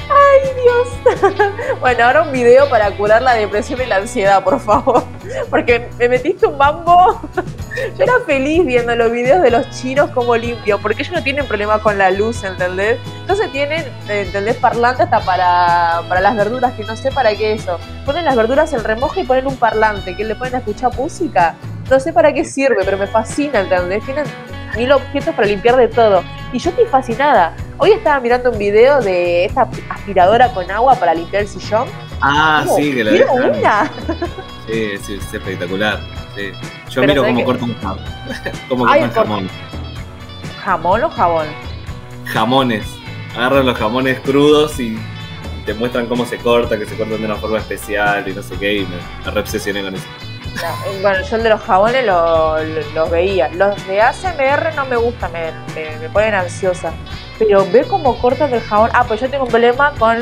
¡Ay, 0.10 0.50
Dios! 0.64 1.30
bueno, 1.80 2.04
ahora 2.04 2.24
un 2.24 2.32
video 2.32 2.68
para 2.68 2.90
curar 2.92 3.22
la 3.22 3.36
depresión 3.36 3.80
y 3.82 3.86
la 3.86 3.98
ansiedad, 3.98 4.44
por 4.44 4.60
favor. 4.60 5.04
Porque 5.50 5.88
me 6.00 6.10
metiste 6.10 6.48
un 6.48 6.58
mambo. 6.58 7.22
Yo 7.98 8.04
era 8.04 8.14
feliz 8.26 8.66
viendo 8.66 8.96
los 8.96 9.12
videos 9.12 9.42
de 9.44 9.52
los 9.52 9.70
chinos 9.70 10.10
como 10.12 10.36
limpio, 10.36 10.80
porque 10.82 11.04
ellos 11.04 11.14
no 11.14 11.24
tienen 11.24 11.46
problema 11.46 11.80
con 11.80 11.98
la 11.98 12.12
luz, 12.12 12.44
¿entendés? 12.44 13.00
Entonces 13.22 13.50
tienen, 13.52 13.86
¿entendés? 14.10 14.58
Parlante 14.58 15.04
hasta 15.04 15.22
para, 15.22 16.02
para 16.10 16.20
las 16.20 16.36
verduras, 16.36 16.74
que 16.74 16.84
no 16.84 16.98
sé 16.98 17.12
para 17.12 17.34
qué 17.36 17.54
eso. 17.54 17.80
Ponen 18.06 18.26
las 18.26 18.36
verduras 18.36 18.74
en 18.74 18.84
remojo 18.84 19.20
y 19.20 19.24
ponen 19.24 19.48
un 19.48 19.56
parlante, 19.56 20.18
que 20.18 20.26
le 20.26 20.34
a 20.34 20.58
escuchar 20.58 20.94
música. 20.96 21.56
No 21.90 22.00
sé 22.00 22.12
para 22.12 22.34
qué 22.34 22.44
sirve, 22.44 22.84
pero 22.84 22.98
me 22.98 23.08
fascina, 23.08 23.62
¿entendés? 23.62 24.04
Tienen 24.04 24.26
mil 24.80 24.92
objetos 24.94 25.36
para 25.36 25.48
limpiar 25.48 25.76
de 25.76 25.90
todo. 25.90 26.24
Y 26.54 26.58
yo 26.60 26.70
estoy 26.70 26.86
fascinada. 26.86 27.54
Hoy 27.78 27.92
estaba 27.92 28.20
mirando 28.22 28.50
un 28.52 28.58
video 28.58 29.02
de 29.02 29.46
esta 29.46 29.70
aspiradora 29.90 30.52
con 30.54 30.70
agua 30.72 30.96
para 30.96 31.14
limpiar 31.14 31.44
el 31.44 31.48
sillón. 31.50 31.88
Ah, 32.22 32.66
sí, 32.76 32.94
que 32.94 33.04
lo 33.04 33.12
¡Quiero 33.12 33.34
una! 33.34 33.92
Sí, 34.68 34.98
sí, 35.02 35.16
es 35.16 35.34
espectacular. 35.34 36.00
sí. 36.36 36.52
Yo 36.90 37.02
Pero 37.02 37.08
miro 37.08 37.22
¿sabes 37.22 37.28
cómo 37.28 37.38
qué? 37.38 37.46
cortan 37.46 37.76
jamón. 37.82 38.04
cómo 38.70 38.88
Ay, 38.88 39.02
cortan 39.02 39.24
jamón. 39.24 39.50
¿Jamón 40.64 41.04
o 41.04 41.10
jabón? 41.10 41.48
Jamones. 42.26 42.86
Agarran 43.36 43.66
los 43.66 43.78
jamones 43.78 44.20
crudos 44.22 44.80
y 44.80 44.98
te 45.66 45.74
muestran 45.74 46.08
cómo 46.08 46.26
se 46.26 46.38
corta, 46.38 46.78
que 46.80 46.86
se 46.86 46.96
cortan 46.96 47.20
de 47.20 47.26
una 47.26 47.36
forma 47.36 47.58
especial 47.60 48.28
y 48.28 48.34
no 48.34 48.42
sé 48.42 48.56
qué, 48.58 48.74
y 48.76 48.80
me, 48.82 48.96
me 49.26 49.32
re 49.32 49.40
obsesioné 49.42 49.82
con 49.84 49.96
eso. 49.96 50.06
No, 50.56 51.02
bueno, 51.02 51.22
yo 51.24 51.36
el 51.38 51.44
de 51.44 51.50
los 51.50 51.62
jabones 51.62 52.06
lo- 52.06 52.62
lo- 52.64 52.92
los 52.94 53.10
veía. 53.10 53.48
Los 53.50 53.86
de 53.88 54.02
ASMR 54.02 54.74
no 54.76 54.86
me 54.86 54.96
gustan, 54.98 55.32
me, 55.32 55.52
me- 55.76 55.98
me 55.98 56.10
ponen 56.10 56.34
ansiosa. 56.34 56.92
Pero 57.38 57.66
ver 57.72 57.88
cómo 57.88 58.20
cortan 58.20 58.54
el 58.54 58.62
jabón. 58.62 58.90
Ah, 58.94 59.06
pues 59.08 59.22
yo 59.22 59.30
tengo 59.30 59.46
un 59.46 59.50
problema 59.50 59.94
con 59.98 60.18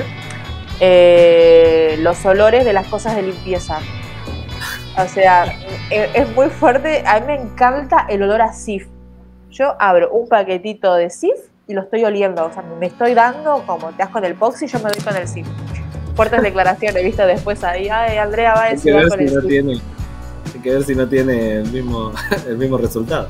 eh, 0.79 1.95
los 2.01 2.23
olores 2.25 2.65
de 2.65 2.73
las 2.73 2.87
cosas 2.87 3.15
de 3.15 3.23
limpieza. 3.23 3.79
O 4.97 5.07
sea, 5.07 5.45
e- 5.89 6.09
es, 6.13 6.29
muy 6.35 6.49
fuerte. 6.49 7.03
A 7.05 7.19
mí 7.19 7.25
me 7.27 7.35
encanta 7.35 8.05
el 8.09 8.21
olor 8.23 8.41
a 8.41 8.53
Sif. 8.53 8.87
Yo 9.49 9.75
abro 9.79 10.11
un 10.11 10.27
paquetito 10.27 10.93
de 10.95 11.09
Sif 11.09 11.33
y 11.67 11.73
lo 11.73 11.81
estoy 11.81 12.03
oliendo. 12.03 12.45
O 12.45 12.53
sea, 12.53 12.61
me 12.61 12.85
estoy 12.87 13.13
dando 13.15 13.63
como 13.65 13.89
te 13.89 13.97
das 14.03 14.09
con 14.09 14.23
el 14.23 14.35
Poxy 14.35 14.65
y 14.65 14.67
yo 14.67 14.77
me 14.79 14.89
doy 14.91 15.01
con 15.01 15.15
el 15.15 15.27
Sif. 15.27 15.47
Fuertes 16.15 16.41
declaraciones, 16.41 17.03
viste 17.03 17.25
después 17.25 17.63
ahí. 17.63 17.89
Ay, 17.89 18.17
Andrea 18.17 18.53
va 18.53 18.63
a 18.65 18.69
decir 18.69 18.93
no 18.95 19.41
tiene, 19.41 19.79
que 20.67 20.73
ver 20.75 20.83
si 20.83 20.95
no 20.95 21.07
tiene 21.07 21.57
el 21.57 21.71
mismo, 21.71 22.11
el 22.47 22.57
mismo 22.57 22.77
resultado. 22.77 23.27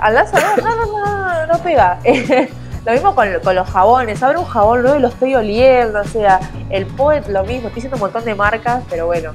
Andás 0.00 0.32
a 0.34 0.36
ver, 0.54 0.62
no, 0.64 0.76
no, 0.76 0.86
no, 0.86 1.06
no, 1.06 1.46
no 1.46 1.58
pega. 1.62 1.98
lo 2.86 2.92
mismo 2.92 3.14
con, 3.14 3.28
con 3.42 3.54
los 3.54 3.68
jabones. 3.70 4.22
Abro 4.22 4.40
un 4.40 4.46
jabón 4.46 4.82
nuevo 4.82 4.98
y 4.98 5.00
lo 5.00 5.08
estoy 5.08 5.34
oliendo. 5.34 6.00
O 6.00 6.04
sea, 6.04 6.40
el 6.70 6.86
Poet 6.86 7.22
lo 7.28 7.42
mismo. 7.44 7.68
Estoy 7.68 7.80
haciendo 7.80 7.96
un 7.96 8.00
montón 8.02 8.24
de 8.24 8.34
marcas, 8.34 8.82
pero 8.90 9.06
bueno. 9.06 9.32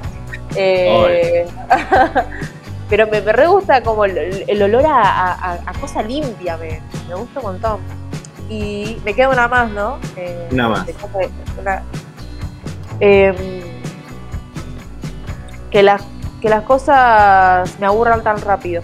Eh, 0.55 1.45
pero 2.89 3.07
me, 3.07 3.21
me 3.21 3.31
re 3.31 3.47
gusta 3.47 3.81
como 3.83 4.05
el, 4.05 4.43
el 4.47 4.61
olor 4.61 4.85
a, 4.85 5.01
a- 5.01 5.59
a 5.65 5.73
cosa 5.79 6.01
limpia. 6.03 6.57
Me, 6.57 6.81
me 7.07 7.15
gusta 7.15 7.39
un 7.39 7.45
montón. 7.45 7.79
Y 8.49 8.97
me 9.05 9.13
queda 9.13 9.29
una 9.29 9.47
más, 9.47 9.69
¿no? 9.71 9.97
Eh, 10.15 10.49
Una 10.51 10.69
más. 10.69 10.85
una- 11.59 11.83
em, 12.99 13.35
que, 15.71 15.83
las, 15.83 16.01
que 16.41 16.49
las 16.49 16.63
cosas 16.63 17.77
me 17.79 17.85
aburran 17.85 18.23
tan 18.23 18.39
rápido. 18.41 18.81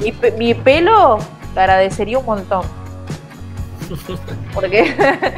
Mi, 0.00 0.12
pe- 0.12 0.32
mi 0.32 0.54
pelo 0.54 1.18
te 1.54 1.60
agradecería 1.60 2.18
un 2.18 2.26
montón. 2.26 2.62
Porque 4.54 4.94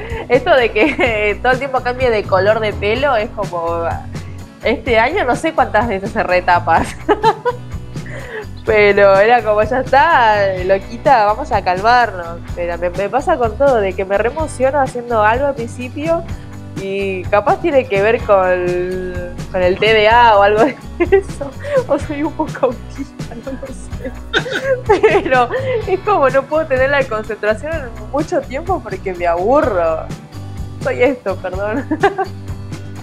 esto 0.29 0.55
de 0.55 0.71
que 0.73 1.39
todo 1.43 1.53
el 1.53 1.59
tiempo 1.59 1.81
cambie 1.81 2.11
de 2.11 2.23
color 2.25 2.61
de 2.61 2.73
pelo 2.73 3.17
es 3.17 3.31
como. 3.31 3.87
Este 4.63 4.99
año 4.99 5.25
no 5.25 5.37
sé 5.37 5.53
cuántas 5.53 5.87
veces 5.89 6.11
se 6.11 6.23
retapas. 6.23 6.97
Pero 8.65 9.19
era 9.19 9.43
como, 9.45 9.63
ya 9.63 9.81
está, 9.81 10.37
loquita, 10.65 11.27
vamos 11.27 11.53
a 11.53 11.63
calmarnos. 11.63 12.39
Pero 12.55 12.79
me, 12.79 12.89
me 12.89 13.11
pasa 13.11 13.37
con 13.37 13.59
todo, 13.59 13.77
de 13.77 13.93
que 13.93 14.07
me 14.07 14.17
re 14.17 14.31
emociono 14.31 14.81
haciendo 14.81 15.23
algo 15.23 15.47
al 15.49 15.55
principio 15.55 16.25
y 16.81 17.23
capaz 17.25 17.61
tiene 17.61 17.87
que 17.87 18.03
ver 18.03 18.21
con, 18.23 18.49
con 19.53 19.63
el 19.63 19.79
TDA 19.79 20.37
o 20.39 20.43
algo 20.43 20.65
de 20.65 20.77
eso. 21.11 21.51
O 21.89 21.99
soy 21.99 22.23
un 22.23 22.33
poco 22.33 22.53
autista, 22.67 23.35
no 23.45 23.53
lo 23.53 23.67
sé. 23.67 24.13
Pero 25.23 25.49
es 25.87 25.99
como 26.01 26.29
no 26.31 26.43
puedo 26.45 26.67
tener 26.67 26.91
la 26.91 27.03
concentración 27.05 27.73
en 27.73 28.11
mucho 28.13 28.41
tiempo 28.43 28.81
porque 28.83 29.13
me 29.15 29.27
aburro. 29.27 30.07
Soy 30.83 31.03
esto, 31.03 31.37
perdón. 31.37 31.85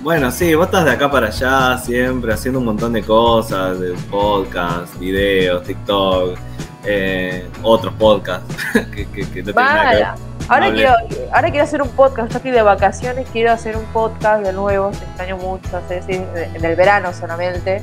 Bueno, 0.03 0.31
sí, 0.31 0.56
vos 0.56 0.65
estás 0.65 0.85
de 0.85 0.91
acá 0.93 1.11
para 1.11 1.27
allá 1.27 1.77
siempre 1.77 2.34
haciendo 2.34 2.57
un 2.57 2.65
montón 2.65 2.91
de 2.93 3.03
cosas, 3.03 3.80
de 3.80 3.91
podcast, 4.10 4.98
videos, 4.98 5.61
TikTok, 5.61 6.39
eh, 6.85 7.48
otros 7.61 7.93
podcasts 7.99 8.52
que, 8.95 9.06
que- 9.06 9.30
que 9.30 9.43
no 9.43 9.53
tienen 9.53 9.53
nada 9.56 9.91
que 9.91 9.95
ver. 9.98 10.07
Ahora 10.47 10.72
quiero, 10.73 10.93
ahora 11.31 11.49
quiero 11.49 11.63
hacer 11.63 11.81
un 11.81 11.89
podcast, 11.89 12.31
yo 12.31 12.38
estoy 12.38 12.51
de 12.51 12.61
vacaciones, 12.61 13.27
quiero 13.31 13.51
hacer 13.51 13.77
un 13.77 13.85
podcast 13.85 14.43
de 14.43 14.51
nuevo, 14.53 14.89
te 14.91 14.97
extraño 14.97 15.38
mucho, 15.38 15.77
hacer 15.77 16.03
así, 16.03 16.13
en 16.35 16.65
el 16.65 16.76
verano 16.76 17.13
solamente, 17.13 17.81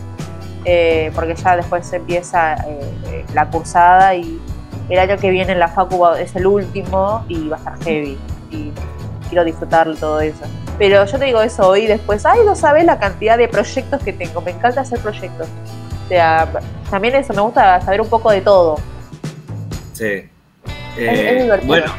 eh, 0.64 1.10
porque 1.14 1.34
ya 1.34 1.56
después 1.56 1.90
empieza 1.92 2.54
eh, 2.54 2.80
eh, 3.06 3.24
la 3.32 3.46
cursada 3.48 4.14
y 4.14 4.38
el 4.90 4.98
año 4.98 5.16
que 5.16 5.30
viene 5.30 5.52
en 5.52 5.60
la 5.60 5.68
facu 5.68 6.06
es 6.18 6.34
el 6.36 6.46
último 6.46 7.24
y 7.28 7.48
va 7.48 7.56
a 7.56 7.58
estar 7.58 7.78
heavy 7.84 8.18
y 8.50 8.72
quiero 9.28 9.44
disfrutar 9.44 9.94
todo 9.96 10.20
eso. 10.20 10.44
Pero 10.78 11.04
yo 11.06 11.18
te 11.18 11.24
digo 11.24 11.40
eso 11.40 11.68
hoy 11.68 11.86
después, 11.86 12.24
ay, 12.26 12.40
no 12.44 12.54
sabes 12.54 12.84
la 12.84 12.98
cantidad 12.98 13.38
de 13.38 13.48
proyectos 13.48 14.02
que 14.02 14.12
tengo, 14.12 14.40
me 14.42 14.50
encanta 14.50 14.82
hacer 14.82 14.98
proyectos. 15.00 15.48
O 16.04 16.08
sea, 16.08 16.48
también 16.90 17.14
eso, 17.16 17.32
me 17.34 17.40
gusta 17.42 17.80
saber 17.80 18.00
un 18.00 18.08
poco 18.08 18.30
de 18.30 18.40
todo. 18.40 18.76
Sí. 19.92 20.04
es 20.04 20.28
Eh, 20.96 21.42
divertido. 21.42 21.66
bueno, 21.66 21.92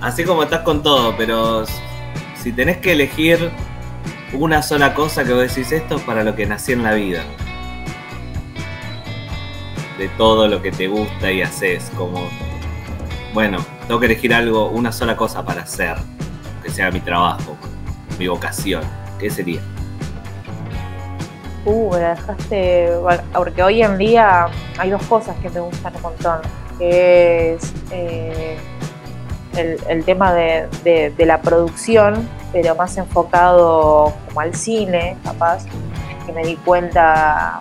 así 0.00 0.24
como 0.24 0.42
estás 0.42 0.60
con 0.60 0.82
todo, 0.82 1.16
pero 1.16 1.64
si 2.36 2.52
tenés 2.52 2.78
que 2.78 2.92
elegir 2.92 3.50
una 4.32 4.62
sola 4.62 4.94
cosa 4.94 5.24
que 5.24 5.32
vos 5.32 5.42
decís, 5.42 5.72
esto 5.72 5.96
es 5.96 6.02
para 6.02 6.22
lo 6.22 6.34
que 6.36 6.46
nací 6.46 6.72
en 6.72 6.82
la 6.82 6.94
vida. 6.94 7.24
De 9.98 10.08
todo 10.10 10.46
lo 10.46 10.62
que 10.62 10.70
te 10.70 10.86
gusta 10.86 11.32
y 11.32 11.42
haces, 11.42 11.90
como, 11.96 12.28
bueno, 13.34 13.58
tengo 13.86 13.98
que 13.98 14.06
elegir 14.06 14.32
algo, 14.32 14.68
una 14.68 14.92
sola 14.92 15.16
cosa 15.16 15.44
para 15.44 15.62
hacer, 15.62 15.96
que 16.62 16.70
sea 16.70 16.90
mi 16.90 17.00
trabajo, 17.00 17.56
mi 18.18 18.28
vocación. 18.28 18.82
¿Qué 19.18 19.30
sería? 19.30 19.60
Uh, 21.64 21.92
la 21.92 22.14
dejaste. 22.14 22.90
Porque 23.34 23.62
hoy 23.62 23.82
en 23.82 23.98
día 23.98 24.46
hay 24.78 24.90
dos 24.90 25.02
cosas 25.04 25.36
que 25.38 25.50
me 25.50 25.60
gustan 25.60 25.94
un 25.96 26.02
montón. 26.02 26.40
Que 26.78 27.54
es 27.54 27.74
eh, 27.90 28.56
el, 29.58 30.04
tema 30.04 30.32
de, 30.32 31.14
la 31.18 31.40
producción, 31.40 32.28
pero 32.52 32.74
más 32.74 32.96
enfocado 32.96 34.12
como 34.26 34.40
al 34.40 34.54
cine, 34.54 35.16
capaz. 35.24 35.64
Que 36.26 36.32
me 36.32 36.44
di 36.44 36.56
cuenta 36.56 37.60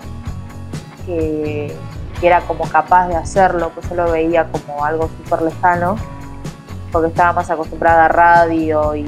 que, 1.06 1.74
que 2.20 2.28
era 2.28 2.42
como 2.42 2.68
capaz 2.70 3.08
de 3.08 3.16
hacerlo, 3.16 3.72
pues 3.74 3.90
yo 3.90 3.96
lo 3.96 4.12
veía 4.12 4.46
como 4.52 4.84
algo 4.84 5.10
súper 5.24 5.42
lejano, 5.42 5.96
porque 6.92 7.10
estaba 7.10 7.34
más 7.34 7.50
acostumbrada 7.50 8.06
a 8.06 8.08
radio 8.10 8.96
y, 8.96 9.06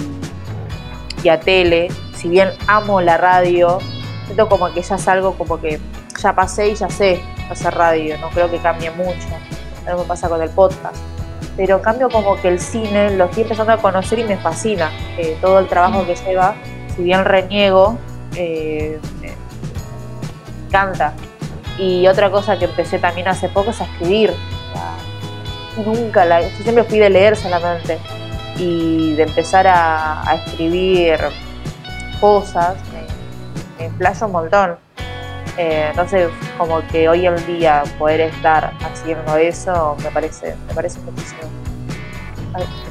a 1.30 1.40
tele. 1.40 1.90
Si 2.16 2.30
bien 2.30 2.50
amo 2.68 3.02
la 3.02 3.18
radio, 3.18 3.80
siento 4.26 4.48
como 4.48 4.72
que 4.74 4.82
ya 4.82 4.96
es 4.96 5.08
algo 5.08 5.34
como 5.34 5.60
que 5.60 5.80
ya 6.22 6.34
pasé 6.34 6.70
y 6.70 6.76
ya 6.76 6.90
sé 6.90 7.22
hacer 7.50 7.74
radio, 7.74 8.18
no 8.20 8.30
creo 8.30 8.50
que 8.50 8.60
cambie 8.60 8.92
mucho. 8.92 9.28
Algo 9.86 10.04
pasa 10.04 10.30
con 10.30 10.42
el 10.42 10.50
podcast. 10.50 11.19
Pero 11.60 11.82
cambio 11.82 12.10
como 12.10 12.42
que 12.42 12.48
el 12.48 12.58
cine 12.58 13.18
lo 13.18 13.26
estoy 13.26 13.44
empezando 13.44 13.74
a 13.74 13.78
conocer 13.78 14.18
y 14.18 14.24
me 14.24 14.38
fascina. 14.38 14.90
eh, 15.18 15.38
todo 15.42 15.60
el 15.60 15.68
trabajo 15.68 16.06
que 16.06 16.16
lleva, 16.16 16.56
si 16.96 17.04
bien 17.04 17.26
reniego, 17.26 17.98
eh, 18.34 18.98
me 19.20 19.34
encanta. 20.68 21.12
Y 21.78 22.08
otra 22.08 22.32
cosa 22.32 22.58
que 22.58 22.64
empecé 22.64 22.98
también 22.98 23.28
hace 23.28 23.50
poco 23.50 23.72
es 23.72 23.82
a 23.82 23.84
escribir. 23.84 24.34
Nunca 25.86 26.24
la, 26.24 26.44
siempre 26.44 26.86
fui 26.86 26.98
de 26.98 27.10
leer 27.10 27.36
solamente. 27.36 28.00
Y 28.58 29.16
de 29.16 29.24
empezar 29.24 29.68
a, 29.68 30.42
escribir 30.46 31.20
cosas, 32.22 32.78
me, 33.78 33.90
me 33.90 34.26
un 34.26 34.32
montón. 34.32 34.78
Eh, 35.58 35.88
entonces, 35.90 36.30
como 36.60 36.86
que 36.88 37.08
hoy 37.08 37.26
en 37.26 37.36
día 37.48 37.84
poder 37.98 38.20
estar 38.20 38.74
haciendo 38.82 39.38
eso 39.38 39.96
me 40.04 40.12
parece, 40.12 40.56
me 40.68 40.74
parece 40.74 41.00
muchísimo. 41.00 41.40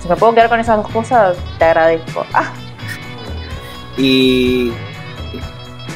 Si 0.01 0.09
me 0.09 0.17
puedo 0.17 0.35
quedar 0.35 0.49
con 0.49 0.59
esas 0.59 0.79
dos 0.79 0.89
cosas, 0.91 1.37
te 1.59 1.67
agradezco. 1.67 2.25
Ah, 2.33 2.51
Y 3.99 4.73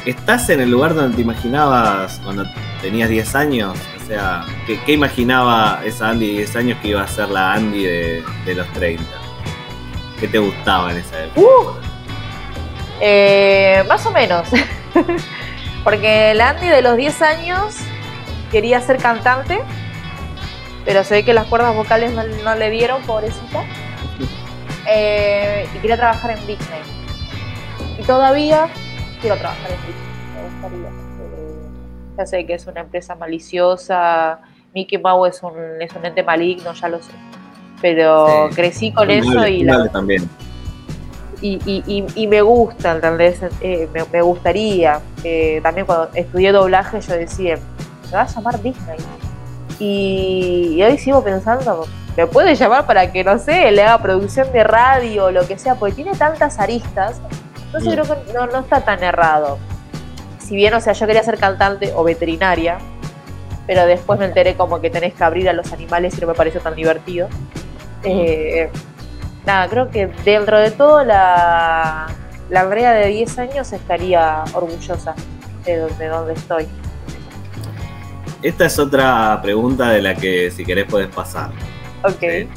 estás 0.05 0.49
en 0.49 0.61
el 0.61 0.69
lugar 0.69 0.93
donde 0.93 1.15
te 1.15 1.21
imaginabas 1.23 2.19
cuando 2.23 2.45
tenías 2.81 3.09
10 3.09 3.35
años. 3.35 3.77
O 4.01 4.05
sea, 4.05 4.45
¿qué, 4.67 4.79
qué 4.85 4.93
imaginaba 4.93 5.79
esa 5.83 6.09
Andy 6.09 6.27
de 6.27 6.33
10 6.39 6.55
años 6.57 6.79
que 6.81 6.89
iba 6.89 7.01
a 7.01 7.07
ser 7.07 7.29
la 7.29 7.53
Andy 7.53 7.83
de, 7.85 8.23
de 8.45 8.55
los 8.55 8.67
30? 8.73 9.03
¿Qué 10.19 10.27
te 10.27 10.37
gustaba 10.37 10.91
en 10.91 10.97
esa 10.97 11.23
época? 11.23 11.41
uh, 11.41 11.71
eh, 12.99 13.83
más 13.87 14.05
o 14.05 14.11
menos. 14.11 14.47
Porque 15.83 16.33
la 16.33 16.49
Andy 16.49 16.67
de 16.67 16.81
los 16.81 16.95
10 16.95 17.21
años 17.21 17.75
quería 18.51 18.79
ser 18.81 18.97
cantante, 18.97 19.59
pero 20.85 21.03
se 21.03 21.15
ve 21.15 21.25
que 21.25 21.33
las 21.33 21.45
cuerdas 21.47 21.75
vocales 21.75 22.11
no, 22.13 22.23
no 22.23 22.55
le 22.55 22.69
dieron, 22.69 23.01
pobrecita. 23.03 23.63
Eh, 24.87 25.67
y 25.73 25.77
quería 25.79 25.97
trabajar 25.97 26.31
en 26.31 26.39
Disney. 26.47 26.81
Y 27.99 28.03
todavía 28.03 28.67
quiero 29.21 29.35
trabajar 29.37 29.71
en 29.71 29.77
Disney. 29.77 30.03
Me 30.35 30.43
gustaría. 30.49 30.87
Eh, 30.89 32.15
ya 32.17 32.25
sé 32.25 32.45
que 32.45 32.53
es 32.53 32.67
una 32.67 32.81
empresa 32.81 33.15
maliciosa. 33.15 34.39
Mickey 34.73 34.97
Mouse 34.97 35.35
es 35.37 35.43
un, 35.43 35.53
es 35.81 35.91
un 35.93 36.05
ente 36.05 36.23
maligno, 36.23 36.73
ya 36.73 36.87
lo 36.89 37.01
sé. 37.01 37.11
Pero 37.81 38.47
Sí. 38.49 38.55
crecí 38.55 38.91
con 38.93 39.09
eso 39.11 39.45
y 39.47 39.63
la 39.63 39.87
también. 39.89 40.27
Y, 41.43 41.59
y, 41.65 41.83
y, 41.85 42.05
y 42.15 42.27
me 42.27 42.41
gusta, 42.41 42.93
¿entendés? 42.93 43.39
Eh, 43.59 43.89
me, 43.93 44.05
me 44.11 44.21
gustaría. 44.21 45.01
Eh, 45.23 45.59
también 45.61 45.85
cuando 45.85 46.09
estudié 46.13 46.51
doblaje 46.53 47.01
yo 47.01 47.13
decía, 47.13 47.57
se 48.09 48.15
va 48.15 48.21
a 48.21 48.27
llamar 48.27 48.61
Disney. 48.61 48.97
Y, 49.77 50.81
hoy 50.81 50.97
sigo 50.97 51.23
pensando, 51.23 51.85
me 52.15 52.27
puede 52.27 52.55
llamar 52.55 52.85
para 52.85 53.11
que, 53.11 53.23
no 53.23 53.37
sé, 53.39 53.71
le 53.71 53.83
haga 53.83 54.01
producción 54.01 54.51
de 54.53 54.63
radio 54.63 55.25
o 55.25 55.31
lo 55.31 55.45
que 55.45 55.57
sea, 55.57 55.75
porque 55.75 55.95
tiene 55.95 56.15
tantas 56.15 56.59
aristas. 56.59 57.19
Entonces 57.65 57.89
Mm. 57.89 58.01
creo 58.01 58.05
que 58.25 58.33
no, 58.33 58.47
no 58.47 58.59
está 58.59 58.81
tan 58.81 59.03
errado. 59.03 59.57
Si 60.39 60.55
bien, 60.55 60.73
o 60.75 60.79
sea, 60.79 60.93
yo 60.93 61.05
quería 61.07 61.23
ser 61.23 61.37
cantante 61.37 61.91
o 61.95 62.03
veterinaria, 62.03 62.77
pero 63.67 63.85
después 63.85 64.19
me 64.19 64.25
enteré 64.25 64.55
como 64.55 64.79
que 64.79 64.89
tenés 64.89 65.13
que 65.13 65.23
abrir 65.23 65.49
a 65.49 65.53
los 65.53 65.73
animales 65.73 66.17
y 66.17 66.21
no 66.21 66.27
me 66.27 66.33
pareció 66.35 66.61
tan 66.61 66.75
divertido. 66.75 67.27
Eh, 68.03 68.69
nada, 69.45 69.67
creo 69.69 69.89
que 69.89 70.07
dentro 70.25 70.57
de 70.59 70.71
todo 70.71 71.03
la, 71.03 72.07
la 72.49 72.61
Andrea 72.61 72.91
de 72.93 73.07
10 73.07 73.39
años 73.39 73.71
estaría 73.73 74.43
orgullosa 74.53 75.15
de 75.65 75.77
donde, 75.77 76.07
donde 76.07 76.33
estoy. 76.33 76.67
Esta 78.41 78.65
es 78.65 78.77
otra 78.77 79.39
pregunta 79.41 79.89
de 79.89 80.01
la 80.01 80.15
que 80.15 80.51
si 80.51 80.65
querés 80.65 80.85
podés 80.85 81.07
pasar. 81.07 81.51
Ok, 82.03 82.19
¿sí? 82.19 82.49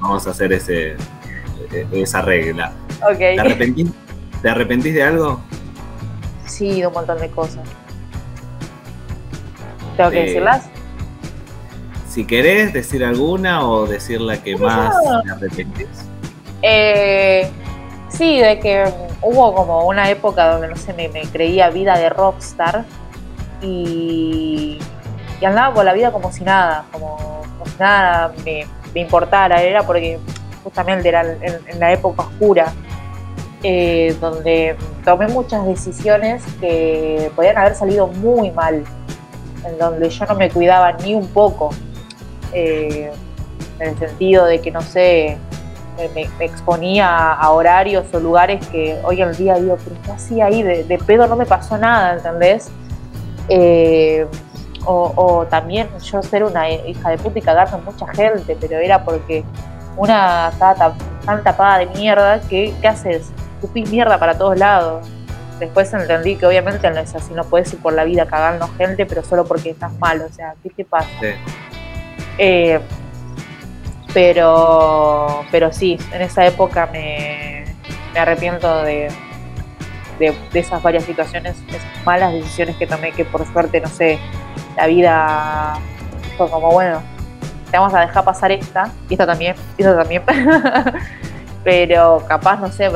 Vamos 0.00 0.26
a 0.26 0.30
hacer 0.30 0.52
ese, 0.54 0.92
e- 1.72 1.86
esa 1.92 2.22
regla. 2.22 2.72
¿Te 2.98 3.34
ok. 3.34 3.40
arrepentís, 3.40 3.90
¿Te 4.40 4.48
arrepentís 4.48 4.94
de 4.94 5.02
algo? 5.02 5.40
Sí, 6.46 6.80
de 6.80 6.86
un 6.86 6.94
montón 6.94 7.18
de 7.20 7.28
cosas. 7.30 7.62
¿Tengo 9.96 10.10
que 10.10 10.22
Eh, 10.22 10.26
decirlas? 10.26 10.64
Si 12.08 12.24
querés 12.26 12.72
decir 12.72 13.04
alguna 13.04 13.66
o 13.68 13.86
decir 13.86 14.20
la 14.20 14.42
que 14.42 14.56
más 14.56 14.94
te 15.24 15.30
arrepentís. 15.30 15.88
Eh, 16.66 17.46
sí, 18.08 18.40
de 18.40 18.58
que 18.58 18.90
hubo 19.20 19.54
como 19.54 19.86
una 19.86 20.08
época 20.08 20.48
donde, 20.48 20.68
no 20.68 20.76
sé, 20.76 20.94
me, 20.94 21.10
creía 21.24 21.68
vida 21.68 21.98
de 21.98 22.08
rockstar 22.08 22.86
y, 23.60 24.78
andaba 25.44 25.74
por 25.74 25.84
la 25.84 25.92
vida 25.92 26.10
como 26.10 26.32
si 26.32 26.42
nada, 26.42 26.86
como, 26.90 27.42
si 27.66 27.78
nada 27.78 28.32
me, 28.46 28.66
me 28.94 29.00
importara. 29.02 29.62
Era 29.62 29.82
porque 29.82 30.18
justamente 30.62 31.08
era 31.10 31.20
en, 31.20 31.60
en 31.66 31.78
la 31.78 31.92
época 31.92 32.22
oscura, 32.22 32.72
eh, 33.62 34.16
donde 34.18 34.74
tomé 35.04 35.28
muchas 35.28 35.66
decisiones 35.66 36.42
que 36.60 37.30
podían 37.36 37.58
haber 37.58 37.74
salido 37.74 38.06
muy 38.06 38.50
mal, 38.52 38.84
en 39.66 39.78
donde 39.78 40.08
yo 40.08 40.24
no 40.24 40.34
me 40.34 40.48
cuidaba 40.48 40.92
ni 40.92 41.14
un 41.14 41.28
poco. 41.28 41.70
eh, 42.54 43.12
en 43.80 43.88
el 43.88 43.98
sentido 43.98 44.46
de 44.46 44.60
que, 44.60 44.70
no 44.70 44.80
sé, 44.80 45.36
me, 45.96 46.08
me- 46.08 46.44
exponía 46.44 47.32
a 47.32 47.50
horarios 47.50 48.06
o 48.12 48.20
lugares 48.20 48.66
que 48.68 48.98
hoy 49.04 49.22
en 49.22 49.32
día 49.32 49.54
digo, 49.56 49.76
pero 49.82 49.96
¿qué 50.04 50.12
hacía 50.12 50.46
ahí? 50.46 50.62
De, 50.62 50.84
de 50.84 50.98
pedo 50.98 51.26
no 51.26 51.36
me 51.36 51.46
pasó 51.46 51.78
nada, 51.78 52.14
¿entendés? 52.14 52.70
Eh, 53.48 54.26
o, 54.86 55.12
o 55.16 55.46
también 55.46 55.88
yo 56.02 56.22
ser 56.22 56.44
una 56.44 56.68
hija 56.70 57.10
de 57.10 57.18
puta 57.18 57.38
y 57.38 57.42
cagarme 57.42 57.78
mucha 57.84 58.06
gente, 58.12 58.56
pero 58.60 58.76
era 58.78 59.02
porque 59.04 59.44
una 59.96 60.48
estaba 60.52 60.74
tan, 60.74 60.92
tan 61.24 61.42
tapada 61.42 61.78
de 61.78 61.86
mierda 61.86 62.40
que, 62.40 62.74
¿qué 62.80 62.88
haces? 62.88 63.30
Tupís 63.60 63.88
mierda 63.90 64.18
para 64.18 64.36
todos 64.36 64.58
lados. 64.58 65.06
Después 65.58 65.92
entendí 65.94 66.36
que 66.36 66.46
obviamente 66.46 66.90
no 66.90 66.98
es 66.98 67.14
así, 67.14 67.32
no 67.32 67.44
puedes 67.44 67.72
ir 67.72 67.78
por 67.80 67.92
la 67.92 68.04
vida 68.04 68.26
cagando 68.26 68.68
gente, 68.76 69.06
pero 69.06 69.22
solo 69.22 69.44
porque 69.44 69.70
estás 69.70 69.92
mal, 70.00 70.20
o 70.20 70.28
sea, 70.32 70.54
¿qué 70.62 70.70
te 70.70 70.84
pasa? 70.84 71.06
Sí. 71.20 71.28
Eh, 72.38 72.80
pero, 74.14 75.44
pero 75.50 75.72
sí, 75.72 75.98
en 76.12 76.22
esa 76.22 76.46
época 76.46 76.88
me, 76.92 77.64
me 78.14 78.20
arrepiento 78.20 78.82
de, 78.82 79.08
de, 80.18 80.34
de 80.52 80.60
esas 80.60 80.82
varias 80.82 81.04
situaciones, 81.04 81.56
esas 81.68 82.06
malas 82.06 82.32
decisiones 82.32 82.76
que 82.76 82.86
tomé, 82.86 83.12
que 83.12 83.24
por 83.24 83.44
suerte, 83.52 83.80
no 83.80 83.88
sé, 83.88 84.18
la 84.76 84.86
vida 84.86 85.74
fue 86.36 86.48
como, 86.48 86.70
bueno, 86.70 87.02
te 87.70 87.78
vamos 87.78 87.92
a 87.92 88.00
dejar 88.00 88.24
pasar 88.24 88.52
esta, 88.52 88.90
y 89.08 89.14
esta 89.14 89.26
también, 89.26 89.56
y 89.76 89.82
esta 89.82 89.96
también. 89.96 90.22
Pero 91.64 92.22
capaz, 92.28 92.60
no 92.60 92.70
sé, 92.70 92.88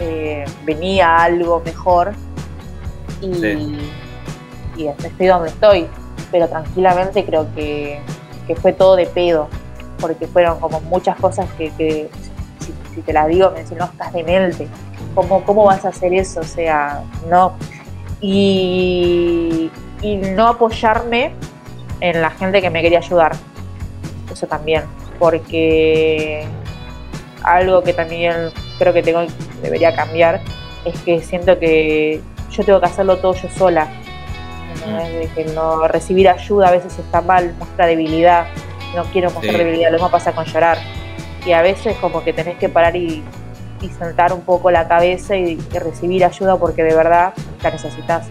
eh, 0.00 0.44
venía 0.64 1.16
algo 1.16 1.62
mejor 1.64 2.12
y, 3.22 3.78
y 4.76 4.88
estoy 4.88 5.26
donde 5.26 5.48
estoy. 5.48 5.86
Pero 6.30 6.48
tranquilamente 6.48 7.24
creo 7.24 7.46
que, 7.54 8.00
fue 8.60 8.72
todo 8.72 8.96
de 8.96 9.06
pedo, 9.06 9.48
porque 10.00 10.26
fueron 10.26 10.60
como 10.60 10.80
muchas 10.80 11.16
cosas 11.16 11.46
que, 11.56 12.08
si, 12.94 13.02
te 13.02 13.12
la 13.12 13.26
digo, 13.26 13.50
me 13.50 13.60
dicen, 13.60 13.78
no, 13.78 13.86
estás 13.86 14.12
de 14.12 14.24
mente. 14.24 14.68
¿Cómo, 15.14 15.44
¿Cómo 15.44 15.64
vas 15.64 15.84
a 15.84 15.88
hacer 15.88 16.12
eso? 16.14 16.40
O 16.40 16.44
sea, 16.44 17.02
no. 17.28 17.52
Y, 18.20 19.70
y 20.02 20.16
no 20.16 20.48
apoyarme 20.48 21.32
en 22.00 22.20
la 22.20 22.30
gente 22.30 22.60
que 22.60 22.70
me 22.70 22.82
quería 22.82 22.98
ayudar. 22.98 23.32
Eso 24.32 24.46
también, 24.46 24.82
porque 25.18 26.46
algo 27.42 27.82
que 27.82 27.92
también 27.92 28.50
creo 28.78 28.92
que 28.92 29.02
tengo 29.02 29.22
debería 29.62 29.94
cambiar 29.94 30.40
es 30.84 31.00
que 31.02 31.20
siento 31.20 31.58
que 31.58 32.20
yo 32.50 32.64
tengo 32.64 32.80
que 32.80 32.86
hacerlo 32.86 33.18
todo 33.18 33.34
yo 33.34 33.48
sola. 33.50 33.88
De 34.86 35.28
que 35.34 35.44
no 35.52 35.86
recibir 35.86 36.28
ayuda 36.28 36.68
a 36.68 36.70
veces 36.70 36.98
está 36.98 37.20
mal, 37.20 37.54
muestra 37.58 37.86
debilidad. 37.86 38.46
No 38.94 39.04
quiero 39.04 39.30
mostrar 39.30 39.58
debilidad, 39.58 39.90
lo 39.90 39.96
mismo 39.96 40.10
pasa 40.10 40.32
con 40.32 40.44
llorar. 40.44 40.78
Y 41.46 41.52
a 41.52 41.62
veces 41.62 41.96
como 41.98 42.24
que 42.24 42.32
tenés 42.32 42.56
que 42.58 42.68
parar 42.68 42.96
y, 42.96 43.22
y 43.80 43.88
sentar 43.88 44.32
un 44.32 44.42
poco 44.42 44.70
la 44.70 44.88
cabeza 44.88 45.36
y, 45.36 45.56
recibir 45.72 46.24
ayuda 46.24 46.56
porque 46.56 46.82
de 46.82 46.94
verdad 46.94 47.32
la 47.62 47.70
necesitas. 47.70 48.26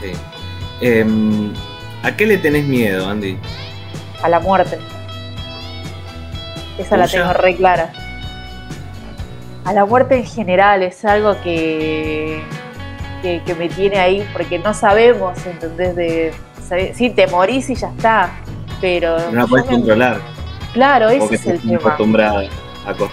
Sí. 0.00 0.12
Em, 0.80 1.52
¿A 2.02 2.16
qué 2.16 2.26
le 2.26 2.38
tenés 2.38 2.64
miedo, 2.64 3.08
Andy? 3.08 3.38
A 4.22 4.28
la 4.28 4.40
muerte. 4.40 4.78
Esa 6.78 6.96
la 6.96 7.06
tengo 7.06 7.32
re 7.32 7.54
clara. 7.54 7.92
A 9.64 9.72
la 9.72 9.84
muerte 9.84 10.16
en 10.16 10.26
general 10.26 10.82
es 10.82 11.04
algo 11.04 11.40
que, 11.42 12.42
que, 13.22 13.54
me 13.56 13.68
tiene 13.68 13.98
ahí 13.98 14.28
porque 14.32 14.58
no 14.58 14.74
sabemos, 14.74 15.38
¿entendés? 15.46 15.94
De, 15.94 16.32
sí, 16.94 17.10
te 17.10 17.28
morís 17.28 17.70
y 17.70 17.76
ya 17.76 17.88
está, 17.88 18.30
pero... 18.82 19.16
No 19.30 19.40
la 19.40 19.46
puedes 19.46 19.66
controlar. 19.66 20.20
Claro, 20.74 21.08
ese 21.08 21.34
es 21.34 21.46
el 21.46 21.60
tema. 21.60 21.78
acostumbrada 21.78 22.44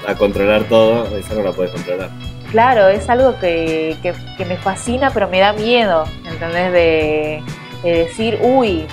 a, 0.08 0.16
controlar 0.16 0.64
todo, 0.64 1.06
esa 1.16 1.36
no 1.36 1.44
la 1.44 1.52
puedes 1.54 1.72
controlar. 1.72 2.10
Claro, 2.52 2.90
es 2.90 3.08
algo 3.10 3.40
que, 3.40 3.96
que, 4.02 4.46
me 4.46 4.58
fascina, 4.58 5.12
pero 5.12 5.30
me 5.30 5.40
da 5.40 5.54
miedo, 5.54 6.06
¿entendés? 6.26 6.74
De, 6.74 7.44
de 7.84 7.98
decir, 8.06 8.40
uy, 8.42 8.86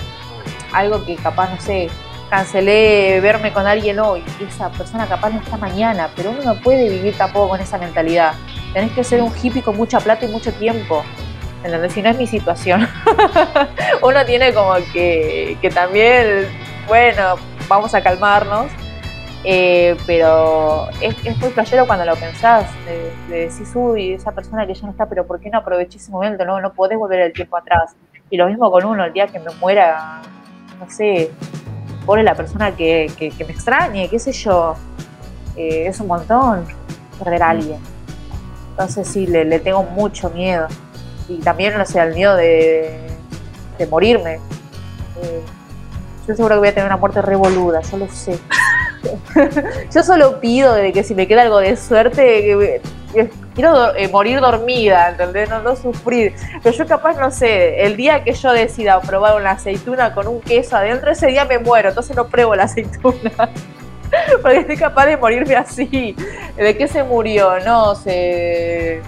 algo 0.71 1.03
que 1.03 1.15
capaz, 1.15 1.49
no 1.49 1.59
sé, 1.59 1.89
cancelé 2.29 3.19
verme 3.21 3.53
con 3.53 3.65
alguien 3.65 3.99
hoy 3.99 4.21
esa 4.47 4.69
persona 4.69 5.07
capaz 5.07 5.29
no 5.29 5.39
está 5.39 5.57
mañana, 5.57 6.09
pero 6.15 6.31
uno 6.31 6.43
no 6.43 6.55
puede 6.55 6.89
vivir 6.89 7.15
tampoco 7.17 7.49
con 7.49 7.61
esa 7.61 7.77
mentalidad. 7.77 8.33
Tenés 8.73 8.91
que 8.91 9.03
ser 9.03 9.21
un 9.21 9.31
hippie 9.35 9.63
con 9.63 9.75
mucha 9.75 9.99
plata 9.99 10.25
y 10.25 10.27
mucho 10.27 10.51
tiempo. 10.53 11.03
¿Entendés? 11.63 11.93
Si 11.93 12.01
no 12.01 12.09
es 12.09 12.17
mi 12.17 12.27
situación. 12.27 12.87
uno 14.03 14.25
tiene 14.25 14.53
como 14.53 14.75
que, 14.93 15.57
que 15.61 15.69
también, 15.69 16.47
bueno, 16.87 17.35
vamos 17.67 17.93
a 17.93 18.01
calmarnos. 18.01 18.71
Eh, 19.43 19.95
pero 20.05 20.89
es, 20.99 21.15
es, 21.23 21.37
muy 21.37 21.49
playero 21.51 21.85
cuando 21.85 22.03
lo 22.03 22.15
pensás, 22.15 22.65
de, 22.85 23.13
de, 23.29 23.47
decís, 23.47 23.71
uy, 23.75 24.13
esa 24.13 24.31
persona 24.33 24.67
que 24.67 24.73
ya 24.73 24.81
no 24.81 24.91
está, 24.91 25.05
pero 25.05 25.25
¿por 25.25 25.39
qué 25.39 25.49
no 25.49 25.59
aproveché 25.59 25.99
ese 25.99 26.11
momento? 26.11 26.43
No, 26.43 26.59
no 26.59 26.73
podés 26.73 26.97
volver 26.97 27.21
el 27.21 27.33
tiempo 27.33 27.55
atrás. 27.55 27.95
Y 28.29 28.35
lo 28.35 28.47
mismo 28.47 28.69
con 28.71 28.83
uno, 28.83 29.05
el 29.05 29.13
día 29.13 29.27
que 29.27 29.39
me 29.39 29.53
muera, 29.61 30.21
no 30.79 30.89
sé, 30.89 31.31
pone 32.05 32.23
la 32.23 32.35
persona 32.35 32.75
que, 32.75 33.11
me 33.19 33.53
extrañe, 33.53 34.09
qué 34.09 34.19
sé 34.19 34.31
yo. 34.31 34.75
Eh, 35.55 35.87
es 35.87 35.99
un 35.99 36.07
montón 36.07 36.65
perder 37.19 37.43
a 37.43 37.49
alguien. 37.51 37.79
Entonces 38.71 39.07
sí, 39.07 39.27
le, 39.27 39.59
tengo 39.59 39.83
mucho 39.83 40.29
miedo. 40.29 40.67
Y 41.27 41.39
también, 41.39 41.77
no 41.77 41.85
sé, 41.85 41.99
el 41.99 42.13
miedo 42.13 42.35
de, 42.35 43.11
morirme. 43.89 44.35
Eh, 45.21 45.41
yo 46.27 46.35
seguro 46.35 46.55
que 46.55 46.59
voy 46.59 46.67
a 46.67 46.73
tener 46.73 46.87
una 46.87 46.97
muerte 46.97 47.21
revoluda, 47.21 47.81
yo 47.81 47.97
lo 47.97 48.09
sé. 48.09 48.37
yo 49.93 50.03
solo 50.03 50.39
pido 50.41 50.73
de 50.73 50.91
que 50.91 51.03
si 51.03 51.15
me 51.15 51.27
queda 51.27 51.43
algo 51.43 51.59
de 51.59 51.77
suerte, 51.77 52.81
quiero 53.55 53.95
eh, 53.95 54.07
morir 54.09 54.41
dormida, 54.41 55.09
¿entendés? 55.09 55.49
No, 55.49 55.61
no 55.61 55.75
sufrir. 55.75 56.35
Pero 56.61 56.75
yo 56.75 56.85
capaz, 56.85 57.17
no 57.17 57.31
sé, 57.31 57.85
el 57.85 57.95
día 57.95 58.23
que 58.23 58.33
yo 58.33 58.51
decida 58.51 58.99
probar 59.01 59.39
una 59.39 59.51
aceituna 59.51 60.13
con 60.13 60.27
un 60.27 60.41
queso 60.41 60.75
adentro, 60.75 61.11
ese 61.11 61.27
día 61.27 61.45
me 61.45 61.59
muero, 61.59 61.89
entonces 61.89 62.15
no 62.15 62.27
pruebo 62.27 62.55
la 62.55 62.63
aceituna. 62.63 63.31
Porque 64.41 64.59
estoy 64.59 64.77
capaz 64.77 65.05
de 65.05 65.17
morirme 65.17 65.55
así. 65.55 66.15
¿De 66.55 66.77
qué 66.77 66.87
se 66.87 67.03
murió? 67.03 67.59
No, 67.59 67.95
se, 67.95 69.01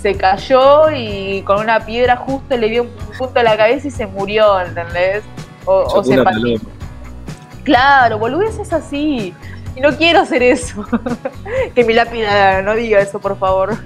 se 0.00 0.14
cayó 0.16 0.90
y 0.90 1.42
con 1.42 1.60
una 1.60 1.84
piedra 1.84 2.16
justo 2.16 2.56
le 2.56 2.68
dio 2.68 2.82
un 2.82 2.90
punto 3.16 3.40
a 3.40 3.42
la 3.42 3.56
cabeza 3.56 3.88
y 3.88 3.90
se 3.90 4.06
murió, 4.06 4.60
¿entendés? 4.60 5.22
O, 5.66 5.82
o 5.82 6.04
se 6.04 6.16
Claro, 7.64 8.18
boludeces 8.18 8.72
así. 8.72 9.34
Y 9.74 9.80
no 9.80 9.94
quiero 9.96 10.20
hacer 10.20 10.42
eso. 10.42 10.84
que 11.74 11.84
mi 11.84 11.92
lápida 11.92 12.62
no 12.62 12.74
diga 12.74 13.00
eso, 13.00 13.18
por 13.20 13.38
favor. 13.38 13.76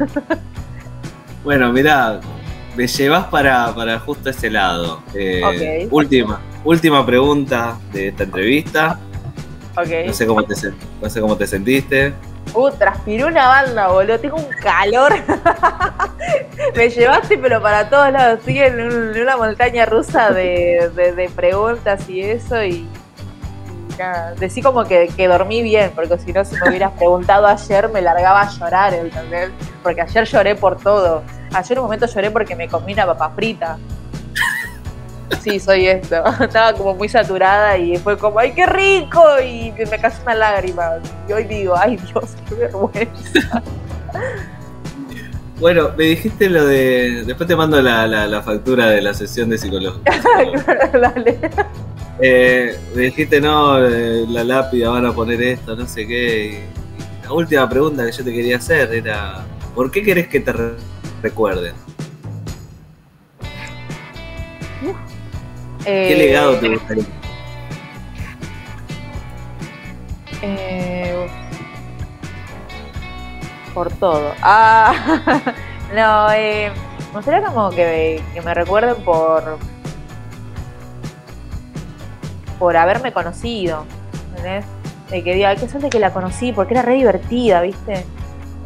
bueno, 1.45 1.73
mira, 1.73 2.21
me 2.77 2.87
llevas 2.87 3.27
para, 3.27 3.99
justo 3.99 4.31
ese 4.31 4.51
lado. 4.51 5.03
Eh, 5.15 5.89
última, 5.91 6.41
última 6.65 7.05
pregunta 7.05 7.77
de 7.93 8.09
esta 8.09 8.25
entrevista. 8.25 8.99
Okay. 9.77 10.07
No 10.07 10.13
sé 10.13 10.27
cómo 10.27 10.43
te, 10.45 10.55
no 11.01 11.11
sé 11.11 11.21
cómo 11.21 11.37
te 11.37 11.47
sentiste. 11.47 12.13
Uh, 12.55 12.71
transpiré 12.71 13.25
una 13.25 13.47
banda, 13.47 13.89
boludo. 13.89 14.19
Tengo 14.19 14.37
un 14.37 14.49
calor. 14.63 15.15
Me 16.77 16.91
llevaste, 16.91 17.39
pero 17.39 17.63
para 17.63 17.89
todos 17.89 18.13
lados. 18.13 18.41
Estoy 18.41 18.59
en, 18.59 18.81
una 18.81 19.37
montaña 19.37 19.87
rusa 19.87 20.31
de, 20.31 20.91
de 20.95 21.31
preguntas 21.35 22.09
y 22.09 22.21
eso. 22.21 22.63
Y 22.65 22.89
Decí 24.39 24.63
como 24.63 24.85
que, 24.85 25.29
dormí 25.29 25.63
bien, 25.63 25.93
porque 25.95 26.17
si 26.19 26.33
no, 26.33 26.45
si 26.45 26.57
me 26.57 26.71
hubieras 26.71 26.93
preguntado 26.93 27.47
ayer, 27.47 27.89
me 27.91 28.01
largaba 28.01 28.43
a 28.43 28.51
llorar, 28.51 28.95
¿entendés? 28.95 29.51
Porque 29.83 30.01
ayer 30.01 30.25
lloré 30.25 30.55
por 30.55 30.81
todo. 30.81 31.23
Ayer 31.53 31.79
un 31.79 31.85
momento 31.85 32.07
lloré 32.07 32.31
porque 32.31 32.57
me 32.57 32.69
comí 32.69 32.95
una 32.95 33.07
papa 33.07 33.31
frita. 33.31 33.79
Sí, 35.41 35.61
soy 35.61 35.87
esto. 35.87 36.23
Estaba 36.41 36.73
como 36.75 36.95
muy 36.95 37.09
saturada 37.09 37.79
y 37.79 37.97
fue 37.99 38.19
como, 38.19 38.39
¡ay, 38.39 38.53
qué 38.53 38.67
rico! 38.67 39.23
Y 39.41 39.73
me 39.73 39.99
cayó 39.99 40.17
una 40.23 40.35
lágrima. 40.35 40.99
Y 41.29 41.33
hoy 41.33 41.45
digo, 41.45 41.75
¡ay, 41.77 41.97
Dios, 41.97 42.37
qué 42.49 42.55
vergüenza! 42.55 43.63
Bueno, 45.61 45.91
me 45.95 46.05
dijiste 46.05 46.49
lo 46.49 46.65
de. 46.65 47.23
Después 47.27 47.47
te 47.47 47.55
mando 47.55 47.83
la, 47.83 48.43
factura 48.43 48.89
de 48.89 49.03
la 49.03 49.13
sesión 49.13 49.51
de 49.51 49.59
psicología. 49.59 50.01
Dale. 50.95 51.39
Eh, 52.19 52.79
me 52.95 53.03
dijiste, 53.03 53.43
no, 53.43 53.79
eh, 53.87 54.25
la 54.27 54.43
lápida 54.43 54.89
van 54.89 55.05
a 55.05 55.13
poner 55.13 55.43
esto, 55.43 55.77
no 55.77 55.87
sé 55.87 56.07
qué. 56.07 56.65
la 57.23 57.33
última 57.33 57.69
pregunta 57.69 58.07
que 58.07 58.13
yo 58.13 58.25
te 58.25 58.33
quería 58.33 58.57
hacer 58.57 58.91
era: 58.95 59.45
¿por 59.75 59.91
qué 59.91 60.03
querés 60.03 60.29
que 60.29 60.41
te 60.41 60.53
recuerden? 61.23 61.75
¿Qué 65.85 66.15
legado 66.17 66.57
te 66.59 66.69
gustaría? 66.69 67.05
Eh, 70.43 71.27
por 73.75 73.93
todo. 73.93 74.33
Ah, 74.43 74.95
no, 75.95 76.33
eh, 76.33 76.73
me 77.11 77.17
gustaría 77.17 77.43
como 77.43 77.71
que, 77.71 78.23
que 78.35 78.43
me 78.43 78.55
recuerden 78.55 78.97
por 79.05 79.59
por 82.61 82.77
haberme 82.77 83.13
conocido. 83.13 83.85
¿entendés? 84.29 84.65
De 85.11 85.25
que 85.25 85.35
diga, 85.35 85.57
qué 85.57 85.69
suerte 85.69 85.91
que 85.91 85.99
la 85.99 86.13
conocí, 86.13 86.53
porque 86.53 86.75
era 86.75 86.83
re 86.83 86.95
divertida, 86.95 87.63
¿viste? 87.63 88.05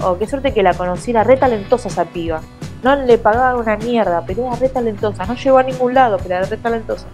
O 0.01 0.19
qué 0.19 0.27
suerte 0.27 0.53
que 0.53 0.63
la 0.63 0.75
conocí, 0.75 1.13
era 1.13 1.25
re 1.25 1.39
talentosa 1.39 1.89
esa 1.89 2.05
piba. 2.05 2.43
No 2.85 2.95
le 2.97 3.17
pagaba 3.17 3.59
una 3.59 3.79
mierda, 3.79 4.23
pero 4.27 4.47
era 4.47 4.57
re 4.57 4.69
talentosa. 4.69 5.25
No 5.25 5.35
llegó 5.35 5.57
a 5.57 5.63
ningún 5.63 5.95
lado, 5.95 6.19
pero 6.23 6.37
era 6.37 6.45
re 6.45 6.59
talentosa. 6.59 7.07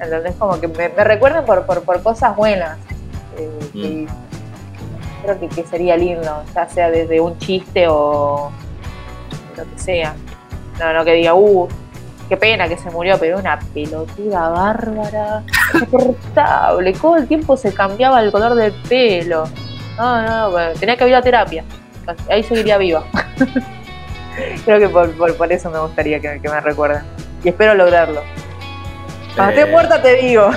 ¿Entendés? 0.00 0.36
Como 0.36 0.60
que 0.60 0.68
me, 0.68 0.88
recuerden 0.88 1.44
por, 1.44 1.64
por, 1.64 2.02
cosas 2.04 2.36
buenas. 2.36 2.78
Eh, 3.36 4.06
mm. 4.06 5.24
creo 5.24 5.40
que, 5.40 5.48
que, 5.48 5.64
sería 5.64 5.96
lindo, 5.96 6.44
ya 6.54 6.68
sea 6.68 6.88
desde 6.88 7.20
un 7.20 7.36
chiste 7.38 7.88
o 7.88 8.52
lo 9.56 9.64
que 9.64 9.78
sea. 9.78 10.14
No, 10.78 10.92
no 10.92 11.04
que 11.04 11.14
diga, 11.14 11.34
uh, 11.34 11.68
qué 12.28 12.36
pena 12.36 12.68
que 12.68 12.78
se 12.78 12.88
murió, 12.90 13.18
pero 13.18 13.38
una 13.40 13.58
pelotuda 13.58 14.50
bárbara, 14.50 15.42
insoportable. 15.74 16.92
Todo 16.92 17.16
el 17.16 17.26
tiempo 17.26 17.56
se 17.56 17.74
cambiaba 17.74 18.22
el 18.22 18.30
color 18.30 18.54
del 18.54 18.72
pelo. 18.88 19.46
No, 19.98 20.22
no, 20.22 20.72
tenía 20.78 20.96
que 20.96 21.08
ir 21.08 21.14
a 21.16 21.22
terapia. 21.22 21.64
Ahí 22.28 22.44
seguiría 22.44 22.78
viva. 22.78 23.02
Creo 24.64 24.78
que 24.78 24.88
por, 24.88 25.52
eso 25.52 25.70
me 25.70 25.78
gustaría 25.80 26.20
que, 26.20 26.40
me 26.42 26.60
recuerden. 26.60 27.02
Y 27.44 27.48
espero 27.48 27.74
lograrlo. 27.74 28.22
Cuando 29.34 29.54
esté 29.54 29.70
muerta 29.70 30.02
te 30.02 30.16
digo. 30.16 30.50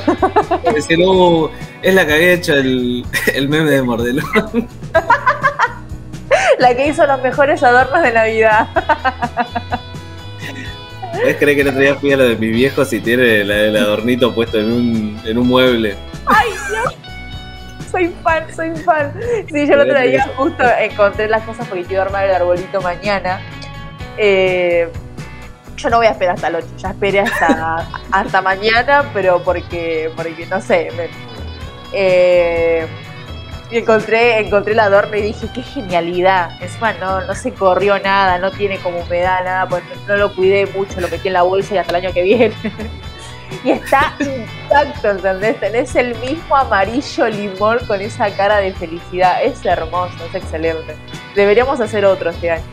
Es 1.81 1.93
la 1.93 2.05
que 2.05 2.13
había 2.13 2.33
hecho 2.33 2.53
el, 2.53 3.05
el 3.33 3.49
meme 3.49 3.71
de 3.71 3.81
Mordelón. 3.81 4.25
la 6.59 6.75
que 6.75 6.87
hizo 6.87 7.05
los 7.05 7.21
mejores 7.21 7.63
adornos 7.63 8.01
de 8.01 8.11
Navidad. 8.11 8.67
¿Ves? 11.23 11.37
Crees 11.39 11.55
que 11.55 11.61
el 11.61 11.67
otro 11.69 11.79
día 11.79 11.95
fui 11.95 12.11
a 12.11 12.17
lo 12.17 12.25
de 12.25 12.35
mi 12.35 12.49
viejo 12.49 12.83
si 12.83 12.99
tiene 12.99 13.43
la- 13.45 13.61
el 13.61 13.77
adornito 13.77 14.33
puesto 14.35 14.59
en 14.59 14.71
un, 14.71 15.21
en 15.25 15.37
un 15.37 15.47
mueble? 15.47 15.95
Ay, 16.25 16.49
Dios. 16.69 16.93
Soy 17.95 18.13
fan, 18.23 18.43
soy 18.53 18.75
fan. 18.83 19.13
Sí, 19.49 19.65
yo 19.67 19.73
el 19.75 19.79
otro 19.89 20.01
día 20.01 20.27
justo 20.35 20.63
encontré 20.79 21.29
las 21.29 21.43
cosas 21.43 21.65
porque 21.67 21.85
quiero 21.85 22.01
armar 22.03 22.25
el 22.25 22.35
arbolito 22.35 22.81
mañana. 22.81 23.39
Eh, 24.17 24.89
yo 25.77 25.89
no 25.89 25.97
voy 25.97 26.07
a 26.07 26.11
esperar 26.11 26.35
hasta 26.35 26.47
el 26.49 26.55
8, 26.55 26.67
ya 26.77 26.89
esperé 26.89 27.21
hasta, 27.21 27.87
hasta 28.11 28.41
mañana, 28.41 29.09
pero 29.13 29.41
porque, 29.43 30.11
porque 30.15 30.45
no 30.47 30.59
sé. 30.59 30.89
me- 30.97 31.09
eh, 31.93 32.85
y 33.71 33.77
encontré, 33.77 34.39
encontré 34.39 34.73
el 34.73 34.79
adorno 34.81 35.15
y 35.15 35.21
dije, 35.21 35.47
qué 35.53 35.61
genialidad. 35.63 36.49
Encima 36.61 36.91
no, 36.93 37.21
no 37.21 37.33
se 37.33 37.53
corrió 37.53 37.97
nada, 37.99 38.37
no 38.39 38.51
tiene 38.51 38.77
como 38.79 38.99
humedad, 38.99 39.43
nada, 39.45 39.67
pues 39.69 39.83
no, 39.85 40.13
no 40.13 40.17
lo 40.17 40.35
cuidé 40.35 40.65
mucho, 40.67 40.99
lo 40.99 41.07
metí 41.07 41.27
en 41.29 41.33
la 41.33 41.43
bolsa 41.43 41.75
y 41.75 41.77
hasta 41.77 41.97
el 41.97 42.03
año 42.05 42.13
que 42.13 42.23
viene. 42.23 42.53
y 43.63 43.71
está 43.71 44.13
intacto, 44.19 45.11
¿entendés? 45.11 45.59
Tenés 45.59 45.95
el 45.95 46.15
mismo 46.19 46.55
amarillo 46.55 47.27
limón 47.27 47.79
con 47.87 48.01
esa 48.01 48.29
cara 48.31 48.57
de 48.57 48.73
felicidad. 48.73 49.43
Es 49.43 49.65
hermoso, 49.65 50.13
es 50.29 50.35
excelente. 50.35 50.95
Deberíamos 51.35 51.79
hacer 51.79 52.05
otro 52.05 52.29
este 52.29 52.51
año. 52.51 52.63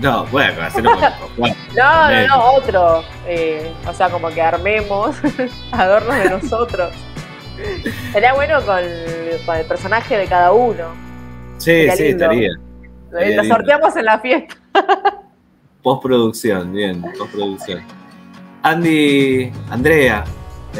No, 0.00 0.26
bueno, 0.26 0.60
hacerlo 0.62 0.92
con. 0.92 1.50
No, 1.76 2.10
no, 2.10 2.26
no, 2.26 2.50
otro. 2.52 3.04
Eh, 3.26 3.72
o 3.86 3.92
sea, 3.92 4.08
como 4.08 4.28
que 4.28 4.40
armemos 4.42 5.16
adornos 5.72 6.16
de 6.16 6.30
nosotros. 6.30 6.92
Sería 8.12 8.34
bueno 8.34 8.60
con, 8.64 8.82
con 9.46 9.56
el 9.56 9.66
personaje 9.66 10.16
de 10.16 10.26
cada 10.26 10.52
uno. 10.52 10.84
Sí, 11.58 11.64
Sería 11.70 11.96
sí, 11.96 12.02
lindo. 12.08 12.24
estaría. 12.24 12.50
Lo 13.42 13.44
sorteamos 13.44 13.96
en 13.96 14.04
la 14.04 14.18
fiesta. 14.18 14.56
Postproducción, 15.82 16.72
bien, 16.72 17.00
postproducción. 17.16 17.82
Andy, 18.66 19.52
Andrea, 19.70 20.24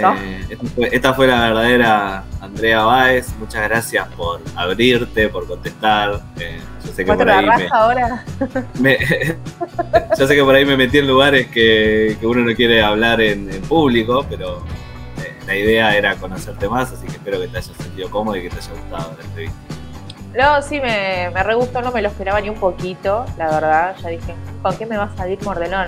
¿No? 0.01 0.15
eh, 0.15 0.45
esta, 0.51 0.67
fue, 0.75 0.89
esta 0.93 1.15
fue 1.15 1.27
la 1.29 1.41
verdadera 1.41 2.25
Andrea 2.41 2.83
Báez. 2.85 3.33
Muchas 3.39 3.63
gracias 3.69 4.09
por 4.17 4.41
abrirte, 4.57 5.29
por 5.29 5.47
contestar. 5.47 6.21
Eh, 6.41 6.59
yo 6.85 6.93
sé 6.93 7.05
que 7.05 7.13
por 7.13 7.17
¿Muestra 7.25 7.43
la 7.43 7.55
ahí 7.55 7.61
me, 7.63 7.69
ahora? 7.71 8.25
me- 8.81 8.99
yo 10.19 10.27
sé 10.27 10.35
que 10.35 10.43
por 10.43 10.55
ahí 10.55 10.65
me 10.65 10.77
metí 10.77 10.99
en 10.99 11.07
lugares 11.07 11.47
que, 11.47 12.17
que 12.19 12.27
uno 12.27 12.41
no 12.43 12.55
quiere 12.57 12.83
hablar 12.83 13.21
en, 13.21 13.49
en 13.53 13.63
público, 13.63 14.27
pero 14.29 14.65
eh, 15.25 15.33
la 15.47 15.55
idea 15.57 15.97
era 15.97 16.17
conocerte 16.17 16.69
más, 16.69 16.93
así 16.93 17.07
que 17.07 17.13
espero 17.13 17.41
que 17.41 17.47
te 17.49 17.59
hayas 17.59 17.77
sentido 17.77 18.11
cómodo 18.11 18.37
y 18.37 18.43
que 18.43 18.49
te 18.51 18.57
haya 18.57 18.71
gustado 18.73 19.15
la 19.17 19.25
entrevista. 19.25 19.59
No, 20.37 20.61
sí, 20.61 20.81
me, 20.81 21.31
me 21.33 21.43
re 21.45 21.55
gustó, 21.55 21.81
no 21.81 21.93
me 21.93 22.03
lo 22.03 22.09
esperaba 22.09 22.41
ni 22.41 22.51
un 22.51 22.57
poquito, 22.61 23.25
la 23.39 23.47
verdad. 23.49 23.97
Ya 24.03 24.09
dije, 24.11 24.35
¿con 24.61 24.77
qué 24.77 24.85
me 24.85 24.97
va 24.99 25.05
a 25.05 25.17
salir 25.17 25.39
Mordelón? 25.43 25.87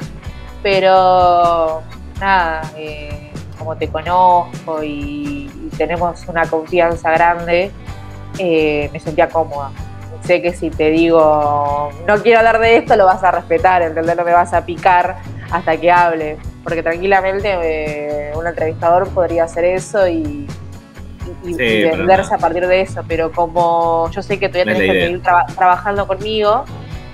Pero, 0.63 1.83
nada, 2.21 2.63
eh, 2.77 3.31
como 3.59 3.77
te 3.77 3.89
conozco 3.89 4.83
y, 4.83 5.51
y 5.55 5.71
tenemos 5.77 6.27
una 6.29 6.47
confianza 6.47 7.11
grande, 7.11 7.71
eh, 8.39 8.91
me 8.93 9.01
sentía 9.01 9.29
cómoda. 9.29 9.71
Sé 10.25 10.43
que 10.43 10.53
si 10.53 10.71
te 10.71 10.91
digo, 10.91 11.91
no 12.07 12.17
quiero 12.23 12.39
hablar 12.41 12.59
de 12.59 12.77
esto, 12.79 12.97
lo 12.97 13.07
vas 13.07 13.23
a 13.23 13.31
respetar, 13.31 13.83
¿entendés? 13.83 14.17
No 14.17 14.25
me 14.25 14.33
vas 14.33 14.53
a 14.53 14.65
picar 14.65 15.17
hasta 15.51 15.77
que 15.77 15.91
hable. 15.91 16.37
Porque 16.65 16.83
tranquilamente 16.83 17.49
eh, 17.63 18.33
un 18.37 18.47
entrevistador 18.47 19.09
podría 19.11 19.45
hacer 19.45 19.65
eso 19.65 20.07
y, 20.09 20.47
y- 21.45 21.55
Sí, 21.55 21.57
venderse 21.57 22.31
no. 22.31 22.37
a 22.37 22.39
partir 22.39 22.67
de 22.67 22.81
eso. 22.83 23.03
Pero 23.09 23.31
como 23.33 24.11
yo 24.11 24.23
sé 24.23 24.39
que 24.39 24.49
todavía 24.49 24.73
No 24.75 24.79
tenés 24.81 24.93
que 24.93 25.01
seguir 25.03 25.23
traba- 25.23 25.47
trabajando 25.47 26.07
conmigo, 26.07 26.65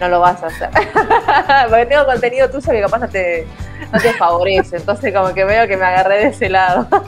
no 0.00 0.08
lo 0.08 0.20
vas 0.20 0.42
a 0.42 0.46
hacer. 0.46 0.70
Porque 1.68 1.86
tengo 1.86 2.04
contenido 2.04 2.50
tuyo 2.50 2.70
que 2.70 2.80
capaz 2.80 2.98
no 2.98 3.08
te, 3.08 3.46
no 3.92 4.00
te 4.00 4.12
favorece. 4.14 4.76
Entonces 4.76 5.12
como 5.14 5.32
que 5.34 5.44
veo 5.44 5.66
que 5.66 5.76
me 5.76 5.84
agarré 5.84 6.18
de 6.18 6.26
ese 6.28 6.48
lado. 6.48 6.86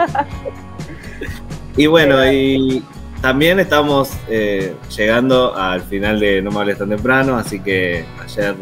Y 1.78 1.86
bueno, 1.88 2.24
y 2.32 2.82
también 3.20 3.60
estamos 3.60 4.10
eh, 4.30 4.74
llegando 4.96 5.54
al 5.54 5.82
final 5.82 6.18
de 6.18 6.40
No 6.40 6.50
me 6.50 6.60
hables 6.60 6.78
tan 6.78 6.88
temprano, 6.88 7.36
así 7.36 7.60
que 7.60 8.02
ayer, 8.24 8.54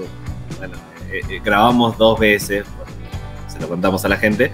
bueno, 0.59 0.75
eh, 1.13 1.21
eh, 1.31 1.41
grabamos 1.45 1.97
dos 1.97 2.19
veces, 2.19 2.67
se 3.47 3.61
lo 3.61 3.69
contamos 3.69 4.05
a 4.05 4.09
la 4.09 4.17
gente. 4.17 4.51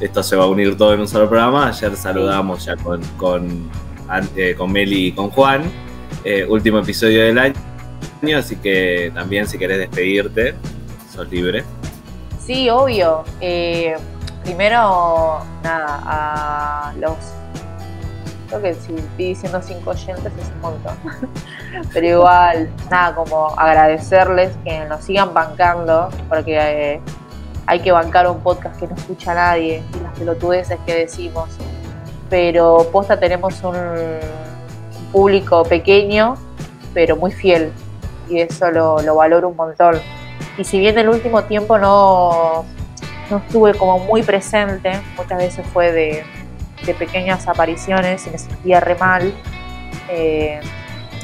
Esto 0.00 0.22
se 0.22 0.36
va 0.36 0.44
a 0.44 0.48
unir 0.48 0.76
todo 0.76 0.92
en 0.92 1.00
un 1.00 1.08
solo 1.08 1.28
programa. 1.28 1.68
Ayer 1.68 1.96
saludamos 1.96 2.64
ya 2.64 2.76
con, 2.76 3.00
con, 3.16 3.70
eh, 4.36 4.54
con 4.56 4.72
Meli 4.72 5.06
y 5.06 5.12
con 5.12 5.30
Juan. 5.30 5.62
Eh, 6.24 6.44
último 6.48 6.78
episodio 6.78 7.22
del 7.24 7.38
año, 7.38 7.54
así 8.32 8.56
que 8.56 9.12
también 9.14 9.46
si 9.46 9.58
querés 9.58 9.78
despedirte, 9.78 10.54
sos 11.12 11.30
libre. 11.30 11.64
Sí, 12.44 12.68
obvio. 12.70 13.24
Eh, 13.40 13.96
primero, 14.42 15.40
nada, 15.62 16.00
a 16.04 16.94
los. 16.98 17.16
Creo 18.48 18.62
que 18.62 18.74
si 18.74 18.94
estoy 18.94 19.26
diciendo 19.26 19.60
cinco 19.62 19.90
oyentes 19.90 20.32
es 20.40 20.50
un 20.54 20.60
montón. 20.60 20.96
Pero 21.92 22.06
igual, 22.06 22.70
nada, 22.90 23.14
como 23.14 23.48
agradecerles 23.58 24.52
que 24.64 24.84
nos 24.84 25.04
sigan 25.04 25.32
bancando, 25.34 26.08
porque 26.28 26.56
eh, 26.58 27.00
hay 27.66 27.80
que 27.80 27.90
bancar 27.90 28.28
un 28.30 28.40
podcast 28.40 28.78
que 28.78 28.86
no 28.86 28.94
escucha 28.94 29.32
a 29.32 29.34
nadie 29.34 29.82
y 29.94 30.00
las 30.00 30.18
pelotudeces 30.18 30.78
que 30.86 30.94
decimos. 30.94 31.48
Pero 32.30 32.88
posta 32.92 33.18
tenemos 33.18 33.62
un 33.62 33.74
público 35.12 35.62
pequeño, 35.64 36.36
pero 36.92 37.16
muy 37.16 37.32
fiel. 37.32 37.72
Y 38.28 38.40
eso 38.40 38.70
lo, 38.70 39.00
lo 39.02 39.14
valoro 39.16 39.48
un 39.48 39.56
montón. 39.56 40.00
Y 40.56 40.64
si 40.64 40.78
bien 40.78 40.98
el 40.98 41.08
último 41.08 41.44
tiempo 41.44 41.78
no, 41.78 42.64
no 43.30 43.36
estuve 43.38 43.74
como 43.74 43.98
muy 43.98 44.22
presente, 44.22 45.00
muchas 45.16 45.38
veces 45.38 45.66
fue 45.72 45.92
de, 45.92 46.24
de 46.84 46.94
pequeñas 46.94 47.48
apariciones 47.48 48.26
y 48.26 48.30
me 48.30 48.38
sentía 48.38 48.80
re 48.80 48.94
mal, 48.96 49.34
eh, 50.08 50.60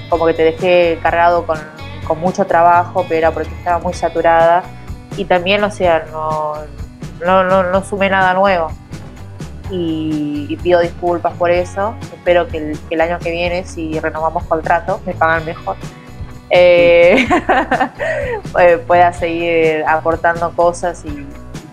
como 0.08 0.26
que 0.26 0.34
te 0.34 0.42
dejé 0.42 0.98
cargado 1.02 1.46
con, 1.46 1.58
con 2.06 2.18
mucho 2.18 2.44
trabajo, 2.44 3.04
pero 3.08 3.18
era 3.18 3.30
porque 3.30 3.54
estaba 3.54 3.78
muy 3.78 3.94
saturada. 3.94 4.62
Y 5.16 5.24
también, 5.24 5.62
o 5.64 5.70
sea, 5.70 6.06
no, 6.10 6.54
no, 7.24 7.62
no, 7.62 7.84
sumé 7.84 8.08
nada 8.08 8.34
nuevo. 8.34 8.68
Y, 9.70 10.46
y 10.48 10.56
pido 10.56 10.80
disculpas 10.80 11.34
por 11.34 11.50
eso. 11.50 11.94
Espero 12.12 12.48
que 12.48 12.58
el, 12.58 12.78
que 12.88 12.96
el 12.96 13.00
año 13.00 13.18
que 13.20 13.30
viene, 13.30 13.64
si 13.64 13.98
renovamos 14.00 14.44
contrato, 14.44 15.00
me 15.06 15.14
pagan 15.14 15.44
mejor. 15.44 15.76
Eh, 16.50 17.28
eh, 18.58 18.82
pueda 18.84 19.12
seguir 19.12 19.84
aportando 19.86 20.50
cosas 20.56 21.04
y 21.04 21.26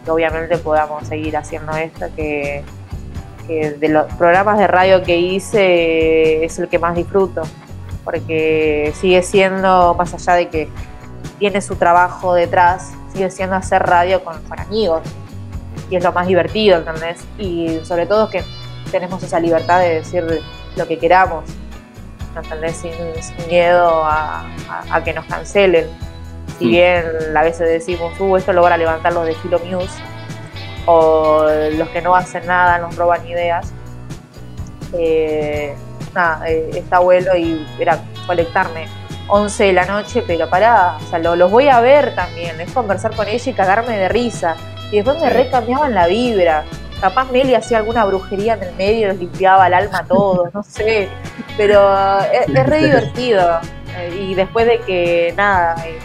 obviamente 0.07 0.57
podamos 0.59 1.07
seguir 1.07 1.35
haciendo 1.35 1.75
esto 1.75 2.05
que, 2.15 2.63
de 3.47 3.89
los 3.89 4.13
programas 4.15 4.59
de 4.59 4.67
radio 4.67 5.01
que 5.03 5.17
hice 5.17 6.43
es 6.43 6.59
el 6.59 6.67
que 6.67 6.77
más 6.79 6.95
disfruto 6.95 7.43
porque 8.03 8.93
sigue 8.95 9.23
siendo 9.23 9.95
más 9.95 10.13
allá 10.13 10.33
de 10.33 10.49
que 10.49 10.69
tiene 11.39 11.61
su 11.61 11.75
trabajo 11.75 12.33
detrás 12.33 12.91
sigue 13.13 13.31
siendo 13.31 13.55
hacer 13.55 13.81
radio 13.83 14.21
con, 14.23 14.41
con 14.43 14.59
amigos 14.59 15.01
y 15.89 15.95
es 15.95 16.03
lo 16.03 16.11
más 16.11 16.27
divertido 16.27 16.79
¿entendés? 16.79 17.25
y 17.37 17.79
sobre 17.83 18.05
todo 18.05 18.29
que 18.29 18.43
tenemos 18.91 19.23
esa 19.23 19.39
libertad 19.39 19.79
de 19.79 19.95
decir 19.95 20.41
lo 20.75 20.87
que 20.87 20.99
queramos 20.99 21.45
¿entendés? 22.43 22.77
Sin, 22.77 22.91
sin 23.21 23.47
miedo 23.47 24.03
a, 24.03 24.41
a- 24.69 24.83
a 24.95 25.03
que 25.03 25.13
nos 25.13 25.25
cancelen. 25.25 25.87
Si 26.59 26.65
Mm. 26.65 26.69
bien 26.69 27.05
a 27.35 27.41
veces 27.43 27.67
decimos, 27.69 28.13
uh, 28.19 28.35
esto 28.37 28.53
lo 28.53 28.61
van 28.61 28.73
a 28.73 28.77
levantar 28.77 29.13
los 29.13 29.25
de 29.25 29.35
Filo 29.35 29.59
News, 29.59 29.89
o 30.85 31.45
los 31.73 31.89
que 31.89 32.01
no 32.01 32.15
hacen 32.15 32.45
nada 32.47 32.77
nos 32.79 32.95
roban 32.95 33.27
ideas, 33.27 33.71
eh, 34.93 35.75
nada, 36.13 36.47
eh, 36.49 36.69
está 36.73 36.99
bueno 36.99 37.35
y 37.35 37.65
era 37.79 37.99
conectarme 38.25 38.87
11 39.27 39.65
de 39.65 39.73
la 39.73 39.85
noche, 39.85 40.23
pero 40.25 40.49
pará, 40.49 40.97
o 41.05 41.09
sea, 41.09 41.19
lo- 41.19 41.35
los 41.35 41.51
voy 41.51 41.67
a 41.67 41.81
ver 41.81 42.15
también, 42.15 42.59
es 42.61 42.71
conversar 42.71 43.13
con 43.15 43.27
ella 43.27 43.51
y 43.51 43.53
cagarme 43.53 43.97
de 43.97 44.07
risa. 44.09 44.55
Y 44.91 44.95
después 44.97 45.19
me 45.21 45.29
recambiaban 45.29 45.93
la 45.93 46.07
vibra. 46.07 46.63
Capaz 47.01 47.31
Meli 47.31 47.53
hacía 47.55 47.77
alguna 47.77 48.05
brujería 48.05 48.55
en 48.55 48.63
el 48.63 48.75
medio 48.75 49.05
y 49.07 49.09
nos 49.09 49.17
limpiaba 49.17 49.67
el 49.67 49.73
alma 49.73 49.99
a 49.99 50.05
todos, 50.05 50.53
no 50.53 50.63
sé. 50.63 51.07
Pero 51.55 52.19
es, 52.31 52.49
es 52.49 52.65
re 52.65 52.83
divertido. 52.83 53.59
Eh, 53.95 54.17
Y 54.29 54.33
después 54.35 54.65
de 54.65 54.79
que, 54.79 55.33
nada, 55.37 55.75
eh, 55.85 55.99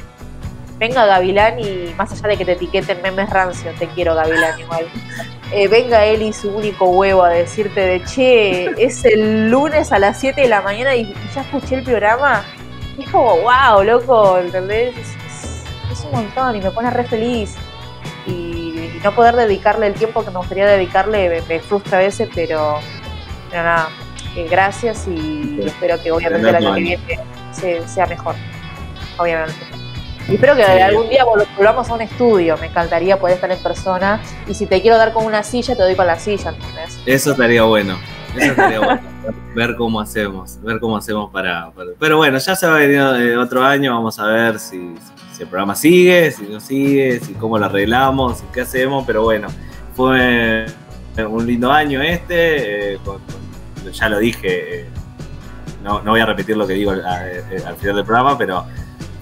venga 0.78 1.04
Gavilán 1.06 1.58
y 1.60 1.94
más 1.96 2.12
allá 2.12 2.28
de 2.28 2.36
que 2.36 2.44
te 2.44 2.52
etiqueten 2.52 3.00
memes 3.02 3.30
rancios, 3.30 3.74
te 3.76 3.86
quiero 3.88 4.14
Gavilán 4.14 4.58
igual. 4.60 4.86
Eh, 5.54 5.68
venga 5.68 6.02
él 6.06 6.22
y 6.22 6.32
su 6.32 6.48
único 6.50 6.86
huevo 6.86 7.22
a 7.24 7.28
decirte 7.28 7.80
de 7.80 8.02
che, 8.04 8.70
es 8.82 9.04
el 9.04 9.50
lunes 9.50 9.92
a 9.92 9.98
las 9.98 10.18
7 10.18 10.40
de 10.40 10.48
la 10.48 10.62
mañana 10.62 10.94
y, 10.96 11.00
y 11.02 11.14
ya 11.34 11.42
escuché 11.42 11.74
el 11.74 11.82
programa. 11.82 12.42
Y 12.96 13.02
es 13.02 13.10
como, 13.10 13.36
wow, 13.36 13.82
loco, 13.84 14.38
¿entendés? 14.38 14.96
Es, 14.96 15.08
es- 15.26 15.64
es 15.92 16.04
un 16.06 16.12
montón 16.12 16.56
y 16.56 16.60
me 16.62 16.70
pone 16.70 16.88
re 16.88 17.04
feliz. 17.04 17.54
No 19.02 19.12
poder 19.12 19.34
dedicarle 19.34 19.88
el 19.88 19.94
tiempo 19.94 20.24
que 20.24 20.30
me 20.30 20.38
gustaría 20.38 20.66
dedicarle 20.66 21.42
me, 21.48 21.60
frustra 21.60 21.98
a 21.98 22.00
veces, 22.00 22.28
pero, 22.34 22.78
nada, 23.52 23.88
eh, 24.36 24.46
gracias 24.48 25.06
y 25.08 25.60
espero 25.64 26.00
que 26.02 26.12
obviamente 26.12 26.48
el 26.48 26.54
año 26.56 26.74
que 26.74 26.80
viene 26.80 27.86
sea 27.86 28.06
mejor, 28.06 28.34
obviamente. 29.18 29.82
Y 30.28 30.34
espero 30.34 30.54
que 30.54 30.62
algún 30.62 31.08
día 31.08 31.24
volvamos 31.24 31.90
a 31.90 31.94
un 31.94 32.00
estudio. 32.02 32.56
Me 32.58 32.66
encantaría 32.66 33.18
poder 33.18 33.34
estar 33.34 33.50
en 33.50 33.58
persona. 33.58 34.20
Y 34.46 34.54
si 34.54 34.66
te 34.66 34.80
quiero 34.80 34.96
dar 34.96 35.12
con 35.12 35.24
una 35.24 35.42
silla, 35.42 35.74
te 35.74 35.82
doy 35.82 35.96
con 35.96 36.06
la 36.06 36.18
silla, 36.18 36.50
¿entendés? 36.50 37.00
Eso 37.06 37.32
estaría 37.32 37.64
bueno. 37.64 37.98
Eso 38.36 38.52
estaría 38.52 38.78
bueno. 38.78 39.00
ver 39.54 39.74
cómo 39.76 40.00
hacemos. 40.00 40.62
Ver 40.62 40.78
cómo 40.78 40.96
hacemos 40.96 41.30
para. 41.30 41.72
Pero 41.98 42.18
bueno, 42.18 42.38
ya 42.38 42.54
se 42.54 42.66
va 42.66 42.76
a 42.76 42.78
venir 42.78 42.98
eh, 42.98 43.36
otro 43.36 43.64
año. 43.64 43.92
Vamos 43.94 44.18
a 44.18 44.26
ver 44.26 44.58
si, 44.58 44.94
el 45.40 45.48
programa 45.48 45.74
sigue, 45.74 46.30
si 46.30 46.44
no 46.44 46.60
sigue, 46.60 47.20
si 47.20 47.34
cómo 47.34 47.58
lo 47.58 47.66
arreglamos, 47.66 48.42
qué 48.52 48.60
hacemos. 48.62 49.04
Pero 49.06 49.22
bueno, 49.22 49.48
fue 49.94 50.66
un 51.28 51.46
lindo 51.46 51.70
año 51.72 52.00
este. 52.02 52.94
Eh, 52.94 52.98
ya 53.92 54.08
lo 54.08 54.18
dije. 54.18 54.80
Eh, 54.80 54.86
no, 55.82 56.00
no, 56.02 56.12
voy 56.12 56.20
a 56.20 56.26
repetir 56.26 56.56
lo 56.56 56.66
que 56.66 56.74
digo 56.74 56.92
al, 56.92 57.04
al 57.04 57.76
final 57.76 57.96
del 57.96 58.04
programa, 58.04 58.38
pero 58.38 58.64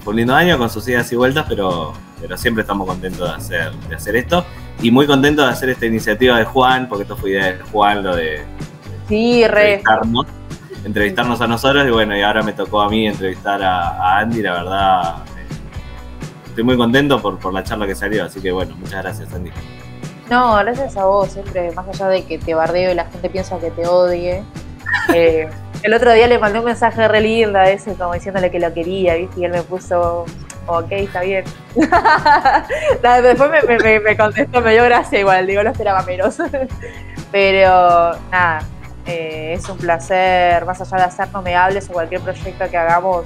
fue 0.03 0.11
un 0.11 0.17
lindo 0.17 0.35
año 0.35 0.57
con 0.57 0.69
sus 0.69 0.87
idas 0.87 1.11
y 1.11 1.15
vueltas, 1.15 1.45
pero, 1.47 1.93
pero 2.19 2.37
siempre 2.37 2.61
estamos 2.61 2.87
contentos 2.87 3.27
de 3.27 3.35
hacer, 3.35 3.71
de 3.89 3.95
hacer 3.95 4.15
esto. 4.15 4.45
Y 4.81 4.89
muy 4.89 5.05
contentos 5.05 5.45
de 5.45 5.51
hacer 5.51 5.69
esta 5.69 5.85
iniciativa 5.85 6.37
de 6.37 6.45
Juan, 6.45 6.87
porque 6.89 7.03
esto 7.03 7.15
fue 7.15 7.31
idea 7.31 7.53
de 7.53 7.59
Juan, 7.71 8.03
lo 8.03 8.15
de, 8.15 8.41
sí, 9.07 9.43
entrevistarnos, 9.43 10.25
entrevistarnos 10.83 11.41
a 11.41 11.47
nosotros. 11.47 11.87
Y 11.87 11.91
bueno, 11.91 12.17
y 12.17 12.21
ahora 12.21 12.41
me 12.41 12.53
tocó 12.53 12.81
a 12.81 12.89
mí 12.89 13.07
entrevistar 13.07 13.61
a, 13.61 14.19
Andy, 14.19 14.41
la 14.41 14.53
verdad. 14.53 15.15
Estoy 16.51 16.65
muy 16.65 16.75
contento 16.75 17.21
por, 17.21 17.39
por 17.39 17.53
la 17.53 17.63
charla 17.63 17.87
que 17.87 17.95
salió, 17.95 18.25
así 18.25 18.41
que 18.41 18.51
bueno, 18.51 18.75
muchas 18.75 19.01
gracias, 19.01 19.33
Andy. 19.33 19.51
No, 20.29 20.57
gracias 20.57 20.97
a 20.97 21.05
vos, 21.05 21.31
siempre, 21.31 21.71
más 21.71 21.87
allá 21.87 22.09
de 22.09 22.25
que 22.25 22.37
te 22.37 22.53
bardeo 22.53 22.91
y 22.91 22.93
la 22.93 23.05
gente 23.05 23.29
piensa 23.29 23.57
que 23.57 23.71
te 23.71 23.87
odie. 23.87 24.43
Eh, 25.15 25.49
el 25.83 25.93
otro 25.93 26.11
día 26.11 26.27
le 26.27 26.37
mandé 26.37 26.59
un 26.59 26.65
mensaje 26.65 27.07
re 27.07 27.21
lindo 27.21 27.57
a 27.57 27.69
ese, 27.69 27.95
como 27.95 28.13
diciéndole 28.13 28.51
que 28.51 28.59
lo 28.59 28.73
quería, 28.73 29.15
¿viste? 29.15 29.39
Y 29.39 29.45
él 29.45 29.51
me 29.51 29.63
puso, 29.63 30.25
ok, 30.67 30.91
está 30.91 31.21
bien. 31.21 31.45
Después 33.23 33.49
me, 34.03 34.17
contestó, 34.17 34.59
me 34.61 34.73
dio 34.73 34.83
gracia 34.83 35.19
igual, 35.19 35.47
digo, 35.47 35.63
no 35.63 35.71
esperaba 35.71 36.03
menos. 36.03 36.35
Pero 37.31 38.11
nada, 38.29 38.59
eh, 39.05 39.53
es 39.57 39.67
un 39.69 39.77
placer, 39.77 40.65
más 40.65 40.81
allá 40.81 40.97
de 40.97 41.03
hacer 41.03 41.29
no 41.31 41.41
me 41.41 41.55
hables 41.55 41.89
o 41.89 41.93
cualquier 41.93 42.19
proyecto 42.19 42.69
que 42.69 42.77
hagamos, 42.77 43.25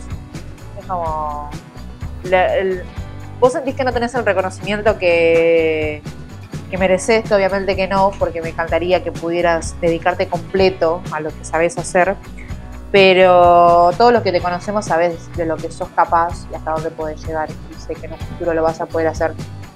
es 0.80 0.86
como... 0.86 1.50
vos 3.40 3.54
sentís 3.54 3.76
que 3.76 3.84
no 3.84 3.94
tenés 3.94 4.14
el 4.16 4.26
reconocimiento 4.26 4.98
que, 4.98 6.02
que 6.70 6.78
mereces, 6.78 7.32
obviamente 7.32 7.76
que 7.76 7.88
no, 7.88 8.12
porque 8.18 8.42
me 8.42 8.50
encantaría 8.50 9.04
que 9.04 9.12
pudieras 9.12 9.76
dedicarte 9.82 10.28
completo 10.28 11.02
a 11.12 11.20
lo 11.20 11.30
que 11.30 11.46
sabes 11.46 11.78
hacer 11.78 12.16
pero 12.96 13.92
todos 13.98 14.14
los 14.14 14.24
que 14.24 14.32
te 14.32 14.40
conocemos 14.40 14.86
sabes 14.86 15.30
de 15.36 15.46
lo 15.46 15.58
que 15.58 15.70
sos 15.70 15.90
capaz 15.90 16.48
y 16.50 16.56
hasta 16.56 16.72
dónde 16.72 16.92
puedes 16.92 17.22
llegar 17.28 17.50
y 17.50 17.74
sé 17.78 17.94
que 17.94 18.06
en 18.06 18.14
un 18.14 18.20
futuro 18.20 18.54
lo 18.54 18.64
vas 18.64 18.80
a 18.80 18.86
poder 18.86 19.08
hacer. 19.08 19.34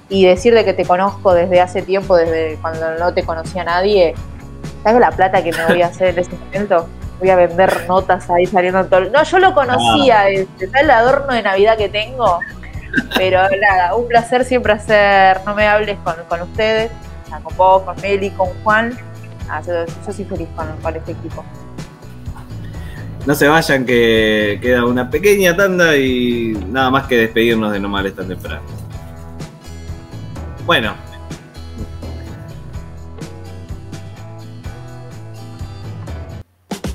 Y 0.08 0.24
decir 0.24 0.54
de 0.54 0.64
que 0.64 0.72
te 0.72 0.86
conozco 0.86 1.34
desde 1.34 1.60
hace 1.60 1.82
tiempo, 1.82 2.16
desde 2.16 2.56
cuando 2.62 2.94
no 2.98 3.12
te 3.12 3.22
conocía 3.22 3.62
nadie, 3.62 4.14
¿sabes 4.82 5.00
la 5.00 5.10
plata 5.10 5.44
que 5.44 5.52
me 5.52 5.66
voy 5.66 5.82
a 5.82 5.88
hacer 5.88 6.14
en 6.14 6.18
ese 6.20 6.30
momento? 6.34 6.88
Voy 7.18 7.28
a 7.28 7.36
vender 7.36 7.86
notas 7.86 8.30
ahí 8.30 8.46
saliendo 8.46 8.86
todo. 8.86 9.00
No, 9.10 9.22
yo 9.22 9.38
lo 9.38 9.54
conocía, 9.54 10.20
ah. 10.20 10.30
este, 10.30 10.70
el 10.80 10.90
adorno 10.90 11.34
de 11.34 11.42
Navidad 11.42 11.76
que 11.76 11.90
tengo. 11.90 12.40
Pero 13.16 13.40
nada, 13.60 13.94
un 13.94 14.08
placer 14.08 14.44
siempre 14.44 14.72
hacer, 14.72 15.38
no 15.46 15.54
me 15.54 15.66
hables 15.66 15.98
con, 16.04 16.14
con 16.28 16.42
ustedes, 16.42 16.90
con 17.42 17.56
vos, 17.56 17.82
con 17.82 18.00
Meli, 18.00 18.30
con 18.30 18.48
Juan. 18.62 18.96
Ah, 19.48 19.60
yo, 19.66 19.72
soy 20.04 20.24
feliz 20.24 20.48
con, 20.56 20.66
con 20.82 20.96
este 20.96 21.12
equipo. 21.12 21.44
No 23.26 23.34
se 23.34 23.48
vayan 23.48 23.84
que 23.84 24.58
queda 24.62 24.84
una 24.84 25.10
pequeña 25.10 25.54
tanda 25.54 25.96
y 25.96 26.52
nada 26.68 26.90
más 26.90 27.06
que 27.06 27.16
despedirnos 27.16 27.72
de 27.72 27.80
No 27.80 27.88
Males 27.88 28.14
tan 28.14 28.28
temprano. 28.28 28.62
Bueno. 30.64 31.09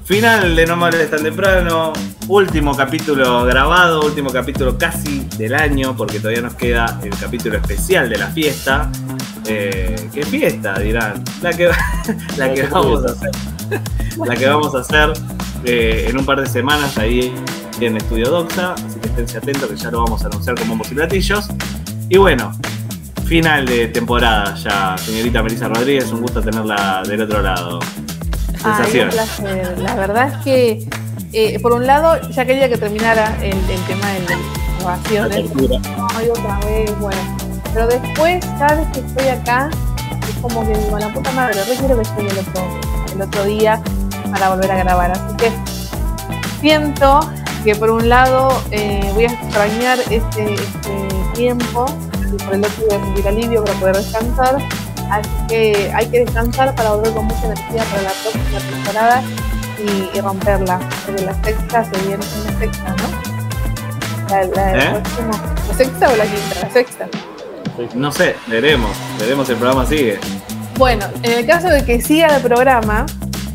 Final 0.05 0.55
de 0.55 0.67
No 0.67 0.75
Males 0.75 1.09
tan 1.09 1.23
temprano. 1.23 1.91
Último 2.27 2.77
capítulo 2.77 3.43
grabado, 3.43 4.05
último 4.05 4.29
capítulo 4.29 4.77
casi 4.77 5.27
del 5.35 5.55
año, 5.55 5.97
porque 5.97 6.19
todavía 6.19 6.43
nos 6.43 6.53
queda 6.53 6.99
el 7.03 7.09
capítulo 7.09 7.57
especial 7.57 8.07
de 8.07 8.19
la 8.19 8.27
fiesta. 8.27 8.91
Eh, 9.47 9.95
¿Qué 10.13 10.23
fiesta? 10.23 10.77
Dirán. 10.77 11.23
La 11.41 11.51
que, 11.53 11.71
la 12.37 12.53
que 12.53 12.67
vamos 12.67 13.03
a 13.03 13.13
hacer. 13.13 13.31
La 14.23 14.35
que 14.35 14.47
vamos 14.47 14.75
a 14.75 14.79
hacer 14.81 15.13
eh, 15.63 16.05
en 16.07 16.19
un 16.19 16.25
par 16.25 16.39
de 16.39 16.47
semanas 16.47 16.99
ahí 16.99 17.33
en 17.81 17.97
Estudio 17.97 18.29
Doxa, 18.29 18.73
así 18.73 18.99
que 18.99 19.07
estén 19.07 19.37
atentos 19.37 19.69
que 19.71 19.75
ya 19.75 19.89
lo 19.89 20.03
vamos 20.03 20.23
a 20.23 20.27
anunciar 20.27 20.55
como 20.55 20.69
bombos 20.69 20.91
y 20.91 20.95
platillos. 20.95 21.47
Y 22.09 22.17
bueno, 22.17 22.51
final 23.25 23.65
de 23.65 23.87
temporada 23.87 24.53
ya, 24.53 24.95
señorita 24.99 25.41
Melissa 25.41 25.67
Rodríguez, 25.67 26.11
un 26.11 26.21
gusto 26.21 26.43
tenerla 26.43 27.01
del 27.07 27.23
otro 27.23 27.41
lado. 27.41 27.79
Sensaciones. 28.57 29.15
La 29.79 29.95
verdad 29.95 30.33
es 30.33 30.43
que, 30.43 30.87
eh, 31.33 31.59
por 31.59 31.73
un 31.73 31.85
lado, 31.85 32.19
ya 32.29 32.45
quería 32.45 32.69
que 32.69 32.77
terminara 32.77 33.35
el, 33.41 33.59
tema 33.87 34.11
de 34.11 34.19
las 34.21 34.39
grabaciones. 34.79 35.51
Ay, 36.15 36.29
otra 36.29 36.59
vez, 36.65 36.99
bueno. 36.99 37.19
Pero 37.73 37.87
después, 37.87 38.45
cada 38.57 38.75
vez 38.75 38.87
que 38.93 38.99
estoy 39.01 39.27
acá, 39.27 39.69
es 40.29 40.35
como 40.41 40.65
que 40.65 40.77
digo, 40.77 40.97
la 40.97 41.13
puta 41.13 41.31
madre, 41.31 41.61
re 41.63 41.75
quiero 41.75 41.95
que 41.95 42.01
estoy 42.03 42.27
el 42.27 42.37
otro, 42.37 42.79
el 43.13 43.21
otro 43.21 43.43
día 43.43 43.81
para 44.31 44.49
volver 44.49 44.71
a 44.71 44.77
grabar. 44.77 45.11
Así 45.11 45.35
que 45.37 45.51
siento 46.61 47.19
que 47.63 47.75
por 47.75 47.89
un 47.89 48.09
lado 48.09 48.61
eh, 48.71 49.09
voy 49.13 49.25
a 49.25 49.31
extrañar 49.31 49.99
este, 50.09 50.53
este, 50.53 51.07
tiempo 51.33 51.85
y 52.31 52.43
por 52.43 52.53
el 52.53 52.63
otro 52.63 52.85
voy 52.87 52.97
a 52.97 53.03
sentir 53.05 53.27
alivio 53.27 53.63
para 53.63 53.79
poder 53.79 53.97
descansar. 53.97 54.57
Así 55.09 55.29
que 55.47 55.91
hay 55.93 56.07
que 56.07 56.25
descansar 56.25 56.73
para 56.75 56.91
volver 56.91 57.13
con 57.13 57.25
mucha 57.25 57.45
energía 57.45 57.83
para 57.83 58.01
la 58.03 58.11
próxima 58.23 58.59
temporada 58.59 59.23
y, 60.13 60.19
romperla. 60.19 60.79
Porque 61.05 61.23
la 61.23 61.33
sexta 61.43 61.83
se 61.85 62.01
viene 62.07 62.15
una 62.15 62.59
sexta, 62.59 62.95
¿no? 62.95 63.35
La, 64.29 64.41
¿Eh? 64.41 65.03
¿La 65.67 65.73
sexta 65.75 66.11
o 66.11 66.15
la 66.15 66.25
quinta? 66.25 66.61
La 66.61 66.69
sexta. 66.71 67.07
No 67.93 68.11
sé, 68.11 68.35
veremos, 68.47 68.91
veremos 69.19 69.47
si 69.47 69.53
el 69.53 69.59
programa 69.59 69.85
sigue. 69.85 70.19
Bueno, 70.77 71.05
en 71.23 71.31
el 71.33 71.45
caso 71.45 71.67
de 71.67 71.85
que 71.85 72.01
siga 72.01 72.35
el 72.35 72.41
programa, 72.41 73.05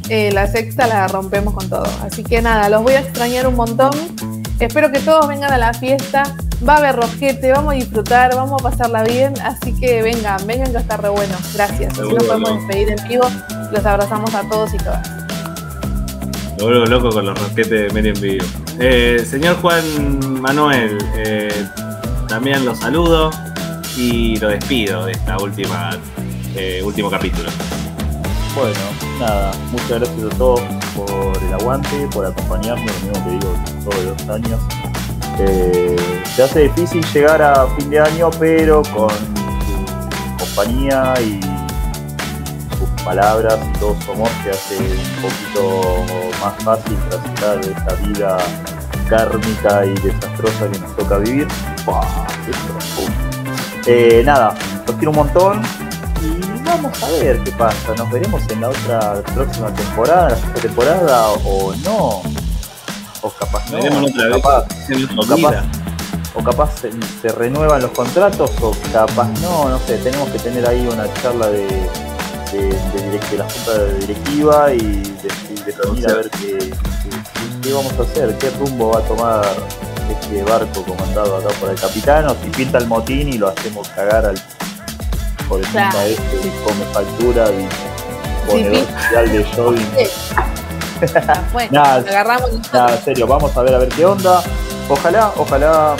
eh, 0.08 0.30
la 0.32 0.46
sexta 0.46 0.86
la 0.86 1.08
rompemos 1.08 1.54
con 1.54 1.68
todo. 1.68 1.86
Así 2.02 2.22
que 2.22 2.42
nada, 2.42 2.68
los 2.68 2.82
voy 2.82 2.94
a 2.94 3.00
extrañar 3.00 3.46
un 3.46 3.56
montón. 3.56 3.90
Espero 4.58 4.92
que 4.92 5.00
todos 5.00 5.26
vengan 5.26 5.52
a 5.52 5.58
la 5.58 5.72
fiesta. 5.72 6.22
Va 6.66 6.74
a 6.74 6.76
haber 6.78 6.96
rojete, 6.96 7.52
vamos 7.52 7.72
a 7.72 7.76
disfrutar, 7.76 8.34
vamos 8.34 8.60
a 8.60 8.70
pasarla 8.70 9.02
bien. 9.02 9.34
Así 9.40 9.72
que 9.72 10.02
vengan, 10.02 10.46
vengan 10.46 10.72
que 10.72 10.78
está 10.78 10.96
re 10.96 11.08
bueno. 11.08 11.34
Gracias. 11.54 11.98
Así 11.98 12.02
nos 12.02 12.24
podemos 12.24 12.54
despedir 12.56 12.90
en 12.90 13.08
vivo. 13.08 13.24
Los 13.72 13.86
abrazamos 13.86 14.34
a 14.34 14.48
todos 14.48 14.74
y 14.74 14.76
todas. 14.78 15.08
Lo 16.58 16.66
vuelvo 16.66 16.84
loco 16.86 17.10
con 17.10 17.24
los 17.24 17.38
rosquetes 17.38 17.70
de 17.70 17.90
Meri 17.94 18.10
en 18.10 18.20
vivo. 18.20 18.44
Eh, 18.78 19.24
señor 19.28 19.56
Juan 19.62 20.40
Manuel, 20.42 20.98
eh, 21.16 21.66
también 22.28 22.64
los 22.66 22.78
saludo 22.78 23.30
y 23.96 24.36
lo 24.36 24.48
despido 24.48 25.06
de 25.06 25.12
esta 25.12 25.38
última 25.38 25.90
último 26.84 27.10
capítulo. 27.10 27.48
Bueno, 28.54 28.74
nada, 29.18 29.52
muchas 29.70 30.00
gracias 30.00 30.34
a 30.34 30.36
todos 30.36 30.60
por 30.94 31.42
el 31.42 31.54
aguante, 31.54 32.08
por 32.12 32.26
acompañarnos, 32.26 32.84
lo 32.84 33.12
mismo 33.12 33.24
que 33.24 33.30
digo 33.30 33.54
todos 33.84 34.04
los 34.04 34.28
años. 34.28 34.89
Eh, 35.40 35.96
se 36.34 36.42
hace 36.42 36.60
difícil 36.68 37.04
llegar 37.12 37.42
a 37.42 37.66
fin 37.76 37.90
de 37.90 38.00
año, 38.00 38.30
pero 38.38 38.82
con 38.94 39.10
su 39.10 40.36
compañía 40.38 41.14
y 41.20 41.40
sus 42.78 42.88
palabras 43.02 43.58
y 43.68 43.78
todo 43.78 43.96
su 44.04 44.12
amor 44.12 44.28
se 44.44 44.50
hace 44.50 44.76
un 44.78 45.22
poquito 45.22 46.04
más 46.40 46.62
fácil 46.62 46.96
transitar 47.08 47.60
esta 47.60 47.94
vida 48.06 48.38
kármica 49.08 49.86
y 49.86 49.94
desastrosa 49.94 50.70
que 50.70 50.78
nos 50.78 50.96
toca 50.96 51.18
vivir. 51.18 51.48
Eh, 53.86 54.22
nada, 54.24 54.54
los 54.86 54.96
quiero 54.96 55.10
un 55.10 55.16
montón 55.16 55.62
vamos 56.70 57.02
a 57.02 57.10
ver 57.22 57.38
qué 57.40 57.52
pasa. 57.52 57.94
Nos 57.96 58.10
veremos 58.10 58.42
en 58.50 58.60
la 58.60 58.68
otra 58.68 59.22
próxima 59.34 59.72
temporada, 59.74 60.30
la 60.30 60.36
sexta 60.36 60.60
temporada, 60.60 61.28
o 61.44 61.74
no. 61.84 62.22
O 63.22 63.30
capaz 63.30 63.70
no. 63.70 63.78
o 63.78 65.26
capaz, 65.26 65.64
o 66.34 66.42
capaz, 66.42 66.70
se, 67.20 67.28
renuevan 67.32 67.82
los 67.82 67.90
contratos, 67.90 68.50
o 68.62 68.74
capaz 68.92 69.28
no, 69.40 69.68
no 69.68 69.78
sé. 69.80 69.98
Tenemos 69.98 70.28
que 70.30 70.38
tener 70.38 70.66
ahí 70.66 70.86
una 70.90 71.12
charla 71.22 71.48
de, 71.48 71.66
de, 72.52 73.36
la 73.36 73.44
junta 73.44 73.78
de 73.78 73.98
directiva 73.98 74.72
y 74.72 74.78
de, 74.78 75.72
reunir 75.72 76.10
a 76.10 76.14
ver 76.14 76.30
qué, 76.30 76.72
qué, 77.62 77.72
vamos 77.72 77.92
a 77.98 78.02
hacer, 78.02 78.36
qué 78.38 78.50
rumbo 78.58 78.92
va 78.92 79.00
a 79.00 79.02
tomar 79.02 79.44
este 80.10 80.42
barco 80.42 80.82
comandado 80.82 81.36
acá 81.36 81.48
por 81.60 81.70
el 81.70 81.78
capitán, 81.78 82.26
o 82.26 82.34
si 82.42 82.50
pinta 82.50 82.78
el 82.78 82.86
motín 82.86 83.28
y 83.28 83.38
lo 83.38 83.48
hacemos 83.48 83.88
cagar 83.90 84.26
al 84.26 84.42
por 85.50 85.58
encima 85.60 85.90
Claro, 85.90 85.98
de 85.98 86.12
este, 86.12 86.42
sí. 86.42 86.50
come 86.64 86.84
factura 86.92 87.50
y 87.50 87.68
ponedor 88.48 88.76
sí. 88.76 88.92
social 88.92 89.32
de 89.32 89.44
jogging. 89.44 90.59
Ya 91.00 91.44
fue. 91.52 91.68
Agarramos 91.72 92.50
en 92.52 93.02
serio, 93.04 93.26
vamos 93.26 93.56
a 93.56 93.62
ver 93.62 93.74
a 93.74 93.78
ver 93.78 93.88
qué 93.88 94.04
onda. 94.04 94.42
Ojalá, 94.88 95.32
ojalá 95.36 95.96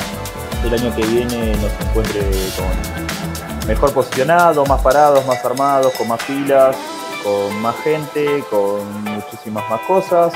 el 0.65 0.75
año 0.75 0.95
que 0.95 1.03
viene 1.07 1.57
nos 1.57 1.89
encuentre 1.89 2.21
con 2.57 3.69
mejor 3.69 3.93
posicionado, 3.93 4.65
más 4.67 4.81
parados, 4.83 5.25
más 5.27 5.45
armados, 5.45 5.93
con 5.95 6.09
más 6.09 6.21
filas, 6.23 6.77
con 7.23 7.63
más 7.63 7.77
gente, 7.83 8.45
con 8.51 9.05
muchísimas 9.05 9.69
más 9.71 9.81
cosas. 9.83 10.33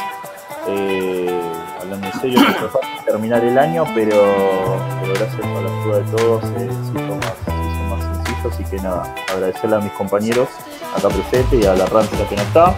Eh, 0.66 1.52
hablando 1.80 2.06
en 2.06 2.20
serio, 2.20 2.40
no 2.40 2.68
fácil 2.68 3.04
terminar 3.04 3.44
el 3.44 3.58
año, 3.58 3.84
pero, 3.94 4.22
pero 5.02 5.14
gracias 5.14 5.44
a 5.44 5.60
la 5.60 5.82
ayuda 5.82 5.98
de 5.98 6.16
todos 6.16 6.44
eh, 6.44 6.70
se, 6.70 7.02
hizo 7.02 7.16
más, 7.16 7.34
se 7.44 7.50
hizo 7.50 7.82
más 7.90 8.16
sencillo. 8.16 8.50
Así 8.50 8.64
que 8.64 8.76
nada, 8.76 9.14
agradecerle 9.32 9.76
a 9.76 9.80
mis 9.80 9.92
compañeros 9.92 10.48
acá 10.96 11.08
presentes 11.08 11.60
y 11.60 11.66
a 11.66 11.74
la 11.74 11.86
Rancia 11.86 12.28
que 12.28 12.36
no 12.36 12.42
está. 12.42 12.74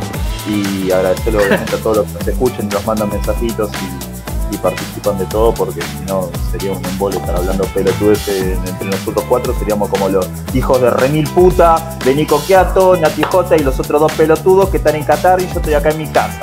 Y 0.49 0.91
agradecerle 0.93 1.39
obviamente 1.45 1.75
a 1.75 1.79
todos 1.79 1.97
los 1.99 2.07
que 2.07 2.13
nos 2.15 2.29
escuchen, 2.29 2.69
nos 2.69 2.87
mandan 2.87 3.09
mensajitos 3.11 3.71
y, 3.83 4.55
y 4.55 4.59
participan 4.59 5.19
de 5.19 5.25
todo, 5.27 5.53
porque 5.53 5.81
si 5.83 6.05
no 6.07 6.29
sería 6.53 6.71
un 6.73 6.85
embole 6.85 7.17
estar 7.17 7.35
hablando 7.35 7.65
pelotudes 7.67 8.29
en- 8.29 8.61
entre 8.67 8.89
nosotros 8.89 9.25
cuatro, 9.29 9.53
seríamos 9.59 9.89
como 9.89 10.09
los 10.09 10.29
hijos 10.55 10.81
de 10.81 10.91
Remil 10.91 11.29
Puta, 11.31 11.97
de 12.05 12.15
Nico 12.15 12.41
Quiato, 12.47 12.97
Nati 12.97 13.23
J 13.25 13.57
y 13.57 13.61
los 13.61 13.79
otros 13.81 14.01
dos 14.01 14.13
pelotudos 14.13 14.69
que 14.69 14.77
están 14.77 14.95
en 14.95 15.03
Qatar 15.05 15.41
y 15.41 15.47
yo 15.49 15.55
estoy 15.57 15.75
acá 15.75 15.91
en 15.91 15.99
mi 15.99 16.07
casa. 16.07 16.41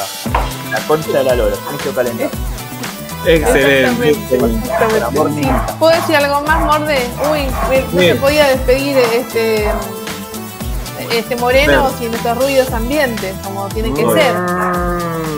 La 0.69 0.79
concha 0.87 1.09
de 1.11 1.23
la 1.23 1.35
lora, 1.35 1.55
Sergio 1.69 1.93
Calendar. 1.95 2.29
Excelente. 3.25 4.17
Niña. 5.35 5.65
¿Puedo 5.79 5.95
decir 5.95 6.15
algo 6.17 6.41
más, 6.41 6.65
Morde? 6.65 6.97
Uy, 7.31 7.45
no 7.93 8.01
se 8.01 8.15
podía 8.15 8.47
despedir 8.47 8.97
este, 8.97 9.71
este 11.17 11.35
Moreno 11.35 11.89
Bien. 11.89 11.99
sin 11.99 12.13
estos 12.13 12.37
ruidos 12.37 12.71
ambientes, 12.71 13.35
como 13.43 13.67
tiene 13.69 13.93
que 13.93 14.05
Muy 14.05 14.15
ser. 14.15 14.33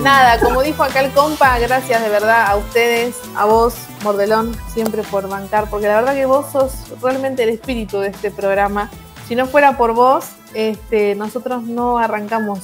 Nada, 0.03 0.39
como 0.39 0.61
dijo 0.61 0.83
acá 0.83 1.01
el 1.01 1.11
compa, 1.11 1.57
gracias 1.59 2.01
de 2.01 2.09
verdad 2.09 2.47
a 2.47 2.55
ustedes, 2.55 3.15
a 3.35 3.45
vos, 3.45 3.75
Mordelón, 4.03 4.55
siempre 4.73 5.03
por 5.03 5.27
bancar, 5.27 5.69
porque 5.69 5.87
la 5.87 5.95
verdad 5.95 6.13
que 6.13 6.25
vos 6.25 6.45
sos 6.51 6.71
realmente 7.01 7.43
el 7.43 7.49
espíritu 7.49 7.99
de 7.99 8.09
este 8.09 8.31
programa. 8.31 8.89
Si 9.27 9.35
no 9.35 9.47
fuera 9.47 9.77
por 9.77 9.93
vos, 9.93 10.25
este, 10.53 11.15
nosotros 11.15 11.63
no 11.63 11.97
arrancamos. 11.97 12.59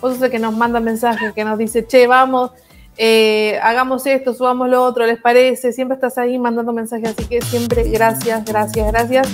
Vos 0.00 0.14
sos 0.14 0.22
el 0.22 0.30
que 0.30 0.38
nos 0.38 0.54
manda 0.54 0.80
mensajes, 0.80 1.32
que 1.32 1.44
nos 1.44 1.58
dice, 1.58 1.86
che, 1.86 2.06
vamos, 2.06 2.50
eh, 2.96 3.58
hagamos 3.62 4.06
esto, 4.06 4.34
subamos 4.34 4.68
lo 4.68 4.82
otro, 4.84 5.06
¿les 5.06 5.20
parece? 5.20 5.72
Siempre 5.72 5.96
estás 5.96 6.16
ahí 6.18 6.38
mandando 6.38 6.72
mensajes, 6.72 7.10
así 7.10 7.24
que 7.24 7.42
siempre 7.42 7.84
gracias, 7.90 8.44
gracias, 8.44 8.86
gracias. 8.92 9.28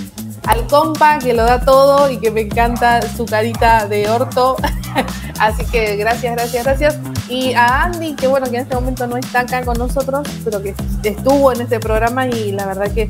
Al 0.47 0.65
compa 0.67 1.19
que 1.19 1.33
lo 1.33 1.43
da 1.43 1.63
todo 1.63 2.09
y 2.09 2.17
que 2.17 2.31
me 2.31 2.41
encanta 2.41 3.01
su 3.15 3.25
carita 3.25 3.87
de 3.87 4.09
orto. 4.09 4.55
así 5.39 5.63
que 5.65 5.95
gracias, 5.95 6.35
gracias, 6.35 6.63
gracias. 6.63 6.99
Y 7.29 7.53
a 7.53 7.83
Andy, 7.83 8.15
que 8.15 8.27
bueno, 8.27 8.49
que 8.49 8.57
en 8.57 8.63
este 8.63 8.75
momento 8.75 9.05
no 9.05 9.17
está 9.17 9.41
acá 9.41 9.63
con 9.63 9.77
nosotros, 9.77 10.27
pero 10.43 10.61
que 10.61 10.73
estuvo 11.03 11.51
en 11.51 11.61
este 11.61 11.79
programa 11.79 12.27
y 12.27 12.51
la 12.51 12.65
verdad 12.65 12.91
que 12.91 13.07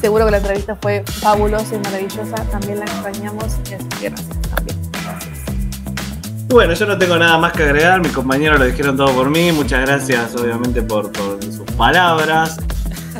seguro 0.00 0.24
que 0.24 0.32
la 0.32 0.38
entrevista 0.38 0.74
fue 0.74 1.04
fabulosa 1.06 1.76
y 1.76 1.78
maravillosa. 1.78 2.34
También 2.50 2.80
la 2.80 2.86
extrañamos 2.86 3.56
y 3.70 3.74
así 3.74 3.88
que 4.00 4.08
gracias 4.10 4.40
también. 4.54 4.81
Bueno, 6.52 6.74
yo 6.74 6.84
no 6.84 6.98
tengo 6.98 7.16
nada 7.16 7.38
más 7.38 7.52
que 7.54 7.62
agregar, 7.62 8.02
mis 8.02 8.12
compañeros 8.12 8.58
lo 8.58 8.66
dijeron 8.66 8.94
todo 8.94 9.10
por 9.14 9.30
mí, 9.30 9.50
muchas 9.52 9.80
gracias 9.86 10.34
obviamente 10.36 10.82
por, 10.82 11.10
sus 11.40 11.64
palabras. 11.78 12.58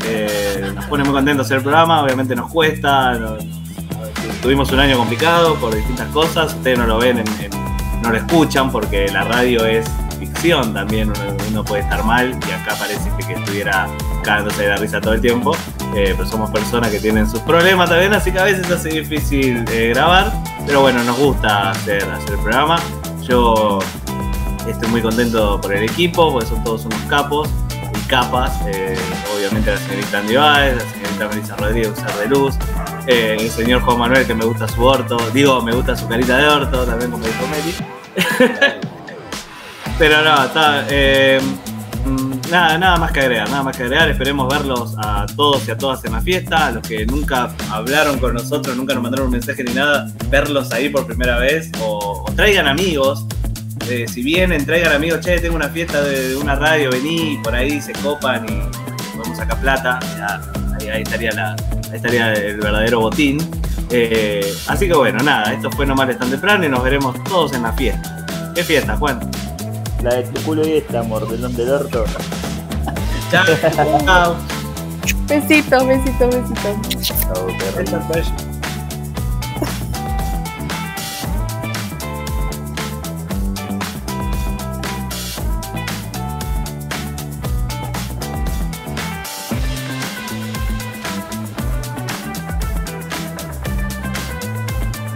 Eh, 0.05 0.71
nos 0.75 0.85
pone 0.85 1.03
muy 1.03 1.15
contentos 1.15 1.47
hacer 1.47 1.57
el 1.57 1.63
programa, 1.63 2.03
obviamente 2.03 2.37
nos 2.37 2.51
cuesta, 2.51 3.19
tuvimos 4.43 4.71
un 4.73 4.81
año 4.81 4.99
complicado 4.99 5.55
por 5.55 5.75
distintas 5.75 6.09
cosas, 6.09 6.53
ustedes 6.53 6.79
no 6.79 6.87
lo 6.87 6.99
ven, 6.99 7.19
en- 7.19 7.51
no 8.03 8.11
lo 8.11 8.19
escuchan 8.19 8.71
porque 8.71 9.09
la 9.09 9.25
radio 9.25 9.65
es 9.65 9.87
ficción 10.19 10.75
también, 10.75 11.11
uno, 11.49 11.65
puede 11.65 11.83
estar 11.83 12.05
mal 12.05 12.39
y 12.47 12.53
acá 12.53 12.77
parece 12.79 13.11
que, 13.17 13.33
estuviera 13.33 13.89
cagándose 14.23 14.65
de 14.65 14.69
la 14.69 14.77
risa 14.77 15.01
todo 15.01 15.15
el 15.15 15.23
tiempo, 15.23 15.57
eh, 15.97 16.13
pero 16.17 16.29
somos 16.29 16.51
personas 16.51 16.91
que 16.91 17.01
tienen 17.01 17.27
sus 17.29 17.41
problemas 17.41 17.89
también, 17.89 18.13
así 18.13 18.31
que 18.31 18.39
a 18.41 18.45
veces 18.45 18.71
hace 18.71 18.91
difícil 18.91 19.65
eh, 19.71 19.89
grabar, 19.95 20.31
pero 20.67 20.83
bueno, 20.83 21.03
nos 21.05 21.19
gusta 21.19 21.71
hacer 21.71 22.07
el 22.29 22.39
programa. 22.39 22.77
Yo 23.27 23.79
estoy 24.69 24.89
muy 24.89 25.01
contento 25.03 25.61
por 25.61 25.75
el 25.75 25.85
equipo, 25.85 26.33
porque 26.33 26.49
son 26.49 26.63
todos 26.65 26.85
unos 26.85 27.01
capos 27.09 27.49
y 27.71 28.09
capas. 28.09 28.53
eh, 28.67 28.97
obviamente 29.37 29.73
la 29.73 29.79
señorita 29.79 30.19
Andy 30.19 30.37
Baez, 30.37 30.77
la 30.77 30.91
señorita 30.91 31.29
Melissa 31.29 31.57
Rodríguez, 31.57 31.91
Usar 31.97 32.15
de 32.19 32.27
Luz, 32.27 32.55
eh, 33.07 33.37
el 33.39 33.51
señor 33.51 33.83
Juan 33.83 33.99
Manuel 33.99 34.27
que 34.27 34.35
me 34.35 34.45
gusta 34.45 34.69
su 34.69 34.85
orto, 34.85 35.17
digo, 35.33 35.61
me 35.63 35.73
gusta 35.73 35.97
su 35.97 36.07
carita 36.09 36.37
de 36.39 36.49
orto, 36.49 36.85
también 36.85 37.11
como 37.11 37.25
dijo 37.25 37.47
Meli. 37.49 37.75
Pero 39.99 40.23
no, 40.23 40.45
está. 40.45 40.85
eh, 40.89 41.41
nada, 42.51 42.79
nada 42.79 42.97
más 42.97 43.13
que 43.13 43.21
agregar, 43.21 43.49
nada 43.51 43.63
más 43.63 43.77
que 43.77 43.83
agregar. 43.85 44.11
Esperemos 44.11 44.49
verlos 44.49 44.95
a 44.99 45.27
todos 45.37 45.67
y 45.67 45.71
a 45.71 45.79
todas 45.79 46.05
en 46.05 46.13
la 46.13 46.21
fiesta. 46.21 46.71
Los 46.71 46.87
que 46.87 47.07
nunca 47.07 47.51
hablaron 47.71 48.19
con 48.19 48.35
nosotros, 48.35 48.77
nunca 48.77 48.95
nos 48.95 49.03
mandaron 49.03 49.27
un 49.27 49.33
mensaje 49.33 49.65
ni 49.65 49.73
nada, 49.73 50.11
verlos 50.29 50.73
ahí 50.73 50.89
por 50.89 51.07
primera 51.07 51.39
vez. 51.39 51.71
O, 51.81 52.25
traigan 52.37 52.67
amigos. 52.67 53.27
Eh, 53.89 54.07
si 54.07 54.23
vienen, 54.23 54.65
traigan 54.65 54.93
amigos, 54.93 55.21
che, 55.21 55.41
tengo 55.41 55.57
una 55.57 55.69
fiesta 55.69 56.01
de, 56.03 56.37
una 56.37 56.55
radio, 56.55 56.91
vení, 56.91 57.41
por 57.43 57.55
ahí 57.55 57.81
se 57.81 57.93
copan 57.95 58.47
y 58.49 59.17
podemos 59.17 59.37
sacar 59.37 59.61
plata. 59.61 59.99
Ahí, 60.79 61.03
estaría 61.03 61.57
estaría 61.93 62.33
el 62.33 62.59
verdadero 62.59 63.01
botín. 63.01 63.39
Eh, 63.91 64.55
así 64.69 64.87
que 64.87 64.95
bueno, 64.95 65.19
nada, 65.23 65.53
esto 65.53 65.71
fue 65.71 65.85
nomás 65.85 66.17
tan 66.17 66.31
temprano 66.31 66.65
y 66.65 66.69
nos 66.69 66.83
veremos 66.83 67.23
todos 67.25 67.53
en 67.53 67.63
la 67.63 67.73
fiesta. 67.73 68.25
¿Qué 68.55 68.63
fiesta, 68.63 68.97
Juan? 68.97 69.21
La 70.03 70.15
de 70.17 70.23
tu 70.25 70.43
culo 70.43 70.67
y 70.67 70.73
esta, 70.73 71.03
mordelón 71.03 71.55
del 71.55 71.71
orto. 71.71 72.05
Chao. 73.31 73.45
Chao. 74.05 74.37
Besitos, 75.29 75.87
besitos, 75.87 76.35
besitos. 76.35 77.03
Chao. 77.03 78.52